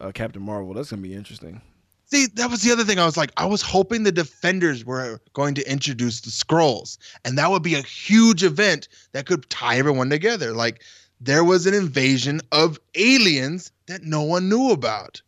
uh 0.00 0.12
Captain 0.12 0.42
Marvel. 0.42 0.72
That's 0.72 0.90
gonna 0.90 1.02
be 1.02 1.14
interesting. 1.14 1.60
See, 2.06 2.26
that 2.34 2.50
was 2.50 2.62
the 2.62 2.70
other 2.70 2.84
thing. 2.84 2.98
I 2.98 3.06
was 3.06 3.16
like, 3.16 3.32
I 3.36 3.46
was 3.46 3.62
hoping 3.62 4.02
the 4.02 4.12
Defenders 4.12 4.84
were 4.84 5.20
going 5.32 5.54
to 5.54 5.70
introduce 5.70 6.20
the 6.20 6.30
Skrulls, 6.30 6.98
and 7.24 7.38
that 7.38 7.50
would 7.50 7.62
be 7.62 7.74
a 7.74 7.82
huge 7.82 8.44
event 8.44 8.88
that 9.12 9.26
could 9.26 9.48
tie 9.50 9.78
everyone 9.78 10.10
together. 10.10 10.52
Like, 10.52 10.82
there 11.20 11.44
was 11.44 11.66
an 11.66 11.74
invasion 11.74 12.40
of 12.52 12.78
aliens 12.94 13.72
that 13.86 14.02
no 14.02 14.22
one 14.22 14.48
knew 14.48 14.70
about, 14.70 15.22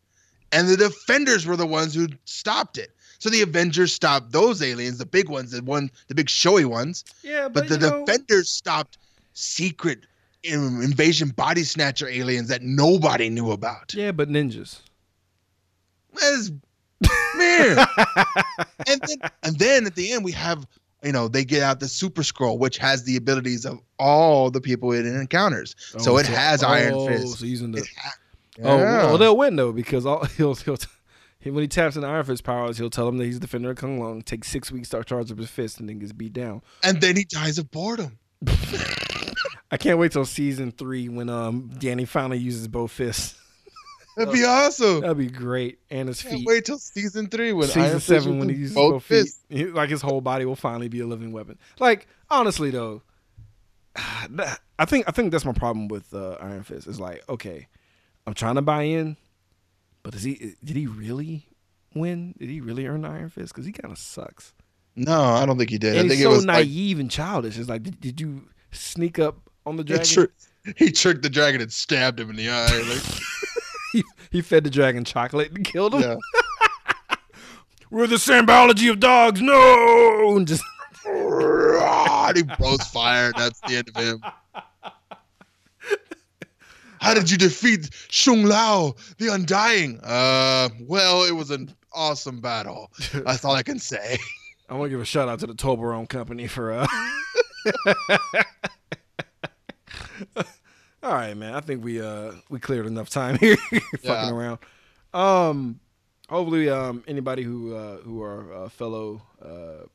and 0.52 0.68
the 0.68 0.76
Defenders 0.76 1.46
were 1.46 1.56
the 1.56 1.66
ones 1.66 1.94
who 1.94 2.08
stopped 2.24 2.76
it. 2.78 2.90
So 3.18 3.30
the 3.30 3.42
Avengers 3.42 3.94
stopped 3.94 4.32
those 4.32 4.62
aliens, 4.62 4.98
the 4.98 5.06
big 5.06 5.30
ones, 5.30 5.52
the 5.52 5.62
one, 5.62 5.90
the 6.08 6.14
big 6.14 6.28
showy 6.28 6.66
ones, 6.66 7.04
Yeah, 7.22 7.48
but, 7.48 7.68
the 7.68 7.78
Defenders 7.78 8.50
stopped 8.50 8.98
secret 9.32 10.06
invasion 10.44 11.30
body 11.30 11.64
snatcher 11.64 12.08
aliens 12.08 12.48
that 12.48 12.62
nobody 12.62 13.30
knew 13.30 13.50
about. 13.50 13.94
Yeah, 13.94 14.12
but 14.12 14.28
ninjas. 14.28 14.80
As 16.22 16.52
man. 17.38 17.86
and 18.86 19.00
then 19.06 19.18
and 19.42 19.58
then 19.58 19.86
at 19.86 19.94
the 19.94 20.12
end 20.12 20.24
we 20.24 20.32
have 20.32 20.66
you 21.02 21.12
know 21.12 21.28
they 21.28 21.44
get 21.44 21.62
out 21.62 21.80
the 21.80 21.88
Super 21.88 22.22
Skrull 22.22 22.58
which 22.58 22.78
has 22.78 23.04
the 23.04 23.16
abilities 23.16 23.64
of 23.64 23.80
all 23.98 24.50
the 24.50 24.60
people 24.60 24.92
it 24.92 25.06
encounters 25.06 25.74
so 25.98 26.16
it 26.18 26.26
has 26.26 26.62
iron 26.62 26.94
oh, 26.94 27.06
fist 27.06 27.38
So 27.38 27.46
using 27.46 27.72
the 27.72 27.86
ha- 28.00 28.14
oh, 28.62 28.78
Yeah. 28.78 29.04
well, 29.06 29.18
they'll 29.18 29.36
win 29.36 29.56
though 29.56 29.72
because 29.72 30.06
all 30.06 30.24
he'll 30.36 30.54
he'll. 30.54 30.78
He, 31.38 31.50
when 31.52 31.62
he 31.62 31.68
taps 31.68 31.94
into 31.94 32.08
Iron 32.08 32.24
Fist 32.24 32.42
powers, 32.42 32.76
he'll 32.76 32.90
tell 32.90 33.06
him 33.06 33.18
that 33.18 33.24
he's 33.24 33.36
the 33.38 33.46
defender 33.46 33.70
of 33.70 33.76
K'un-Lun, 33.76 34.22
takes 34.22 34.48
six 34.48 34.72
weeks 34.72 34.88
to 34.88 35.04
charge 35.04 35.30
up 35.30 35.38
his 35.38 35.48
fist, 35.48 35.78
and 35.78 35.88
then 35.88 36.00
gets 36.00 36.10
beat 36.12 36.32
down. 36.32 36.60
and 36.82 37.00
then 37.00 37.14
he 37.14 37.22
dies 37.24 37.58
of 37.58 37.70
boredom 37.70 38.18
I 39.70 39.76
can't 39.76 39.98
wait 39.98 40.10
till 40.12 40.24
season 40.24 40.72
three 40.72 41.08
when 41.08 41.28
um 41.28 41.70
Danny 41.78 42.04
finally 42.04 42.38
uses 42.38 42.66
both 42.68 42.90
fists. 42.90 43.38
That'd 44.16 44.32
be 44.34 44.44
awesome 44.44 45.00
That'd 45.02 45.18
be 45.18 45.28
great. 45.28 45.78
And 45.90 46.08
his 46.08 46.22
Can't 46.22 46.36
feet. 46.36 46.46
wait 46.46 46.64
till 46.64 46.78
season 46.78 47.28
three 47.28 47.52
when 47.52 47.68
season 47.68 47.82
iron 47.82 48.00
seven 48.00 48.38
when 48.38 48.48
he 48.48 48.56
uses 48.56 48.74
both 48.74 48.92
both, 48.92 49.02
feet. 49.04 49.28
fists. 49.50 49.74
Like 49.74 49.90
his 49.90 50.02
whole 50.02 50.20
body 50.20 50.44
will 50.44 50.56
finally 50.56 50.88
be 50.88 51.00
a 51.00 51.06
living 51.06 51.32
weapon. 51.32 51.58
Like 51.78 52.08
honestly 52.30 52.70
though, 52.70 53.02
I 53.96 54.84
think 54.84 55.08
I 55.08 55.12
think 55.12 55.32
that's 55.32 55.44
my 55.44 55.52
problem 55.52 55.88
with 55.88 56.12
uh, 56.12 56.36
Iron 56.40 56.62
Fist. 56.62 56.86
Is 56.86 57.00
like 57.00 57.22
okay, 57.28 57.68
I'm 58.26 58.34
trying 58.34 58.56
to 58.56 58.62
buy 58.62 58.82
in, 58.82 59.16
but 60.02 60.14
is 60.14 60.22
he? 60.22 60.54
Did 60.64 60.76
he 60.76 60.86
really 60.86 61.46
win? 61.94 62.34
Did 62.38 62.48
he 62.48 62.60
really 62.60 62.86
earn 62.86 63.02
the 63.02 63.08
Iron 63.08 63.30
Fist? 63.30 63.52
Because 63.52 63.66
he 63.66 63.72
kind 63.72 63.92
of 63.92 63.98
sucks. 63.98 64.52
No, 64.96 65.20
I 65.20 65.44
don't 65.44 65.58
think 65.58 65.70
he 65.70 65.78
did. 65.78 65.94
I 65.94 66.00
think 66.00 66.12
he's 66.12 66.20
it 66.20 66.24
so 66.24 66.30
was 66.30 66.46
like 66.46 66.66
naive 66.66 66.98
and 66.98 67.10
childish. 67.10 67.58
It's 67.58 67.68
like, 67.68 67.82
did, 67.82 68.00
did 68.00 68.20
you 68.20 68.48
sneak 68.72 69.18
up 69.18 69.50
on 69.66 69.76
the 69.76 69.82
he, 69.82 69.94
dragon? 69.94 70.32
he 70.76 70.90
tricked 70.90 71.22
the 71.22 71.28
dragon 71.28 71.60
and 71.60 71.70
stabbed 71.70 72.18
him 72.18 72.30
in 72.30 72.36
the 72.36 72.48
eye. 72.48 72.66
Like, 72.88 73.02
he, 73.92 74.04
he 74.30 74.42
fed 74.42 74.64
the 74.64 74.70
dragon 74.70 75.04
chocolate 75.04 75.52
and 75.52 75.64
killed 75.64 75.94
him. 75.94 76.02
yeah. 76.02 76.16
We're 77.90 78.06
the 78.08 78.18
same 78.18 78.46
biology 78.46 78.88
of 78.88 78.98
dogs. 78.98 79.40
No, 79.40 80.36
and 80.36 80.46
just 80.48 80.62
and 81.06 82.36
he 82.36 82.42
blows 82.42 82.82
fire. 82.88 83.26
And 83.26 83.34
that's 83.36 83.60
the 83.60 83.76
end 83.76 83.90
of 83.94 84.02
him. 84.02 84.20
How 87.00 87.14
did 87.14 87.30
you 87.30 87.36
defeat 87.36 87.90
Shou-Lao, 88.08 88.94
the 89.18 89.32
Undying? 89.32 90.00
Uh, 90.02 90.70
well, 90.80 91.24
it 91.24 91.32
was 91.32 91.50
an 91.52 91.72
awesome 91.92 92.40
battle. 92.40 92.90
That's 93.12 93.44
all 93.44 93.54
I 93.54 93.62
can 93.62 93.78
say. 93.78 94.18
I 94.68 94.74
want 94.74 94.86
to 94.86 94.90
give 94.90 95.00
a 95.00 95.04
shout 95.04 95.28
out 95.28 95.38
to 95.40 95.46
the 95.46 95.54
Toblerone 95.54 96.08
company 96.08 96.48
for 96.48 96.72
uh. 96.72 96.86
All 101.06 101.12
right, 101.12 101.36
man. 101.36 101.54
I 101.54 101.60
think 101.60 101.84
we 101.84 102.00
uh 102.00 102.32
we 102.48 102.58
cleared 102.58 102.84
enough 102.84 103.08
time 103.08 103.38
here 103.40 103.56
fucking 104.02 104.34
around. 104.34 104.58
Um, 105.14 105.78
hopefully, 106.28 106.68
um, 106.68 107.04
anybody 107.06 107.44
who 107.44 107.76
uh 107.76 107.98
who 107.98 108.24
are 108.24 108.52
uh, 108.52 108.68
fellow 108.68 109.22
uh, 109.40 109.86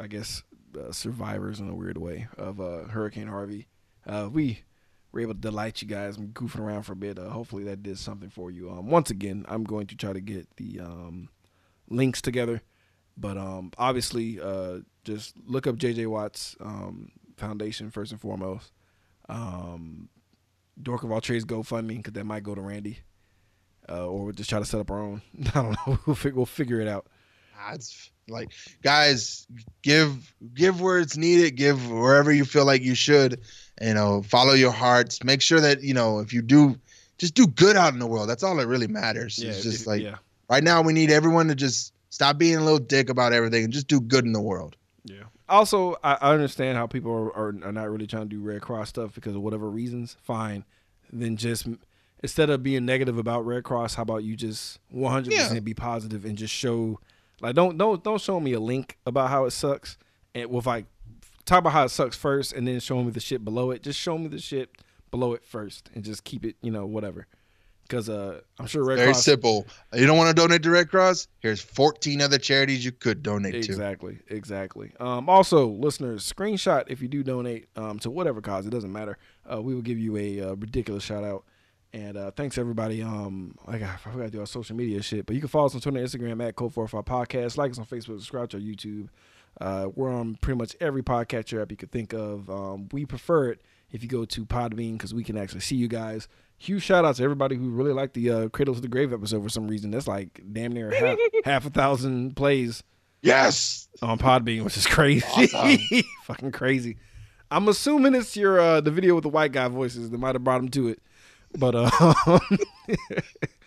I 0.00 0.06
guess 0.06 0.42
uh, 0.74 0.90
survivors 0.90 1.60
in 1.60 1.68
a 1.68 1.74
weird 1.74 1.98
way 1.98 2.28
of 2.38 2.62
uh 2.62 2.84
Hurricane 2.84 3.26
Harvey, 3.26 3.66
uh, 4.06 4.30
we 4.32 4.60
were 5.12 5.20
able 5.20 5.34
to 5.34 5.40
delight 5.40 5.82
you 5.82 5.88
guys. 5.88 6.16
I'm 6.16 6.28
goofing 6.28 6.60
around 6.60 6.84
for 6.84 6.94
a 6.94 6.96
bit. 6.96 7.18
Uh, 7.18 7.28
hopefully, 7.28 7.64
that 7.64 7.82
did 7.82 7.98
something 7.98 8.30
for 8.30 8.50
you. 8.50 8.70
Um, 8.70 8.88
once 8.88 9.10
again, 9.10 9.44
I'm 9.48 9.64
going 9.64 9.86
to 9.88 9.96
try 9.96 10.14
to 10.14 10.20
get 10.20 10.48
the 10.56 10.80
um 10.80 11.28
links 11.90 12.22
together. 12.22 12.62
But 13.18 13.36
um, 13.36 13.70
obviously, 13.76 14.40
uh, 14.40 14.78
just 15.04 15.34
look 15.44 15.66
up 15.66 15.76
JJ 15.76 16.06
Watts 16.06 16.56
um, 16.58 17.12
Foundation 17.36 17.90
first 17.90 18.12
and 18.12 18.20
foremost. 18.20 18.72
Um, 19.28 20.08
Dork 20.82 21.02
of 21.04 21.12
all 21.12 21.20
trades 21.20 21.44
GoFundMe 21.44 21.96
because 21.98 22.12
that 22.14 22.24
might 22.24 22.42
go 22.42 22.54
to 22.54 22.60
Randy, 22.60 22.98
uh, 23.88 24.06
or 24.08 24.24
we'll 24.24 24.32
just 24.32 24.50
try 24.50 24.58
to 24.58 24.64
set 24.64 24.80
up 24.80 24.90
our 24.90 25.00
own. 25.00 25.22
I 25.54 25.62
don't 25.62 25.76
know. 25.86 25.98
We'll, 26.06 26.16
fig- 26.16 26.34
we'll 26.34 26.46
figure 26.46 26.80
it 26.80 26.88
out. 26.88 27.06
It's 27.72 28.10
like, 28.28 28.50
guys, 28.82 29.46
give 29.82 30.34
give 30.54 30.80
where 30.80 30.98
it's 30.98 31.16
needed. 31.16 31.56
Give 31.56 31.90
wherever 31.90 32.32
you 32.32 32.44
feel 32.44 32.64
like 32.66 32.82
you 32.82 32.94
should. 32.94 33.40
You 33.80 33.94
know, 33.94 34.22
follow 34.22 34.52
your 34.52 34.72
hearts. 34.72 35.22
Make 35.24 35.40
sure 35.40 35.60
that 35.60 35.82
you 35.82 35.94
know 35.94 36.18
if 36.18 36.32
you 36.32 36.42
do, 36.42 36.76
just 37.18 37.34
do 37.34 37.46
good 37.46 37.76
out 37.76 37.92
in 37.94 38.00
the 38.00 38.06
world. 38.06 38.28
That's 38.28 38.42
all 38.42 38.56
that 38.56 38.66
really 38.66 38.88
matters. 38.88 39.38
it's 39.38 39.62
just 39.62 39.82
if- 39.82 39.86
like 39.86 40.02
yeah, 40.02 40.16
right 40.50 40.64
now, 40.64 40.82
we 40.82 40.92
need 40.92 41.10
everyone 41.10 41.46
to 41.48 41.54
just 41.54 41.94
stop 42.10 42.36
being 42.36 42.56
a 42.56 42.60
little 42.62 42.78
dick 42.80 43.08
about 43.08 43.32
everything 43.32 43.64
and 43.64 43.72
just 43.72 43.86
do 43.86 44.00
good 44.00 44.24
in 44.24 44.32
the 44.32 44.40
world. 44.42 44.76
yeah. 45.04 45.22
Also, 45.48 45.96
I, 46.02 46.16
I 46.20 46.32
understand 46.32 46.76
how 46.78 46.86
people 46.86 47.12
are, 47.12 47.34
are 47.36 47.48
are 47.64 47.72
not 47.72 47.90
really 47.90 48.06
trying 48.06 48.28
to 48.28 48.28
do 48.36 48.40
Red 48.40 48.62
Cross 48.62 48.88
stuff 48.90 49.14
because 49.14 49.34
of 49.34 49.42
whatever 49.42 49.68
reasons. 49.68 50.16
Fine, 50.22 50.64
then 51.12 51.36
just 51.36 51.66
instead 52.22 52.48
of 52.50 52.62
being 52.62 52.86
negative 52.86 53.18
about 53.18 53.44
Red 53.44 53.64
Cross, 53.64 53.94
how 53.94 54.02
about 54.02 54.24
you 54.24 54.36
just 54.36 54.78
100 54.90 55.32
Yeah. 55.32 55.42
percent 55.42 55.64
be 55.64 55.74
positive 55.74 56.24
and 56.24 56.38
just 56.38 56.54
show 56.54 56.98
like 57.40 57.54
don't 57.54 57.76
don't 57.76 58.02
don't 58.02 58.20
show 58.20 58.40
me 58.40 58.52
a 58.54 58.60
link 58.60 58.96
about 59.04 59.28
how 59.28 59.44
it 59.44 59.50
sucks 59.50 59.98
and 60.34 60.48
with 60.50 60.66
like 60.66 60.86
talk 61.44 61.58
about 61.58 61.72
how 61.74 61.84
it 61.84 61.90
sucks 61.90 62.16
first 62.16 62.54
and 62.54 62.66
then 62.66 62.80
show 62.80 63.02
me 63.02 63.10
the 63.10 63.20
shit 63.20 63.44
below 63.44 63.70
it. 63.70 63.82
Just 63.82 64.00
show 64.00 64.16
me 64.16 64.28
the 64.28 64.38
shit 64.38 64.70
below 65.10 65.34
it 65.34 65.44
first 65.44 65.90
and 65.94 66.02
just 66.02 66.24
keep 66.24 66.44
it, 66.44 66.56
you 66.62 66.70
know, 66.70 66.86
whatever. 66.86 67.26
Because 67.86 68.08
uh, 68.08 68.40
I'm 68.58 68.66
sure 68.66 68.82
Red 68.84 68.96
Very 68.96 69.12
Cross 69.12 69.24
Very 69.24 69.34
simple. 69.34 69.66
You 69.92 70.06
don't 70.06 70.16
want 70.16 70.34
to 70.34 70.34
donate 70.34 70.62
to 70.62 70.70
Red 70.70 70.88
Cross? 70.88 71.28
Here's 71.40 71.60
14 71.60 72.20
other 72.20 72.38
charities 72.38 72.84
you 72.84 72.92
could 72.92 73.22
donate 73.22 73.52
to. 73.52 73.58
Exactly, 73.58 74.18
exactly. 74.28 74.92
Um, 74.98 75.28
also, 75.28 75.68
listeners, 75.68 76.30
screenshot 76.30 76.84
if 76.88 77.02
you 77.02 77.08
do 77.08 77.22
donate 77.22 77.68
um, 77.76 77.98
to 78.00 78.10
whatever 78.10 78.40
cause. 78.40 78.66
It 78.66 78.70
doesn't 78.70 78.92
matter. 78.92 79.18
Uh, 79.50 79.60
we 79.60 79.74
will 79.74 79.82
give 79.82 79.98
you 79.98 80.16
a 80.16 80.40
uh, 80.40 80.54
ridiculous 80.54 81.04
shout 81.04 81.24
out. 81.24 81.44
And 81.92 82.16
uh, 82.16 82.32
thanks 82.32 82.58
everybody. 82.58 83.02
Um, 83.02 83.56
I, 83.68 83.78
got, 83.78 83.90
I 83.90 84.10
forgot 84.10 84.24
to 84.24 84.30
do 84.30 84.40
our 84.40 84.46
social 84.46 84.74
media 84.74 85.00
shit, 85.00 85.26
but 85.26 85.34
you 85.34 85.40
can 85.40 85.48
follow 85.48 85.66
us 85.66 85.76
on 85.76 85.80
Twitter, 85.80 85.98
and 85.98 86.08
Instagram 86.08 86.44
at 86.44 86.56
Code 86.56 86.74
Four 86.74 86.88
Five 86.88 87.04
Podcast. 87.04 87.56
Like 87.56 87.70
us 87.70 87.78
on 87.78 87.84
Facebook, 87.84 88.18
subscribe 88.18 88.50
to 88.50 88.56
our 88.56 88.62
YouTube. 88.62 89.10
Uh, 89.60 89.88
we're 89.94 90.12
on 90.12 90.34
pretty 90.36 90.58
much 90.58 90.74
every 90.80 91.02
podcatcher 91.02 91.62
app 91.62 91.70
you 91.70 91.76
could 91.76 91.92
think 91.92 92.12
of. 92.12 92.50
Um, 92.50 92.88
we 92.90 93.06
prefer 93.06 93.50
it 93.50 93.62
if 93.92 94.02
you 94.02 94.08
go 94.08 94.24
to 94.24 94.44
Podbean 94.44 94.94
because 94.94 95.14
we 95.14 95.22
can 95.22 95.36
actually 95.36 95.60
see 95.60 95.76
you 95.76 95.86
guys. 95.86 96.26
Huge 96.58 96.82
shout 96.82 97.04
out 97.04 97.16
to 97.16 97.22
everybody 97.22 97.56
who 97.56 97.68
really 97.70 97.92
liked 97.92 98.14
the 98.14 98.30
uh, 98.30 98.48
Cradle 98.48 98.74
to 98.74 98.80
the 98.80 98.88
Grave 98.88 99.12
episode 99.12 99.42
for 99.42 99.48
some 99.48 99.68
reason. 99.68 99.90
That's 99.90 100.06
like 100.08 100.40
damn 100.52 100.72
near 100.72 100.90
half, 100.92 101.18
half 101.44 101.66
a 101.66 101.70
thousand 101.70 102.36
plays 102.36 102.82
Yes. 103.22 103.88
on 104.02 104.18
Podbean, 104.18 104.62
which 104.64 104.76
is 104.76 104.86
crazy, 104.86 105.24
Awesome. 105.54 105.78
fucking 106.24 106.52
crazy. 106.52 106.96
I'm 107.50 107.68
assuming 107.68 108.14
it's 108.14 108.36
your 108.36 108.58
uh, 108.60 108.80
the 108.80 108.90
video 108.90 109.14
with 109.14 109.22
the 109.22 109.28
white 109.28 109.52
guy 109.52 109.68
voices 109.68 110.10
that 110.10 110.18
might 110.18 110.34
have 110.34 110.44
brought 110.44 110.60
him 110.60 110.68
to 110.70 110.88
it, 110.88 111.02
but 111.58 111.74
uh, 111.74 111.90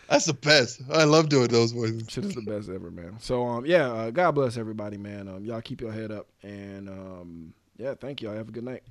That's 0.10 0.26
the 0.26 0.34
best. 0.34 0.82
I 0.92 1.04
love 1.04 1.28
doing 1.30 1.48
those 1.50 1.74
voices. 1.74 2.06
shit 2.10 2.24
is 2.26 2.36
the 2.36 2.42
best 2.42 2.70
ever, 2.70 2.90
man. 2.90 3.18
So 3.20 3.46
um, 3.46 3.66
yeah, 3.66 3.88
uh, 3.92 4.10
God 4.12 4.32
bless 4.32 4.58
everybody, 4.58 4.98
man. 4.98 5.28
Um, 5.28 5.44
y'all 5.46 5.62
keep 5.62 5.82
your 5.82 5.92
head 5.92 6.12
up, 6.12 6.28
and 6.44 6.88
um, 6.90 7.54
yeah, 7.78 7.94
thank 7.94 8.22
y'all. 8.22 8.34
Have 8.36 8.48
a 8.50 8.52
good 8.52 8.64
night. 8.64 8.84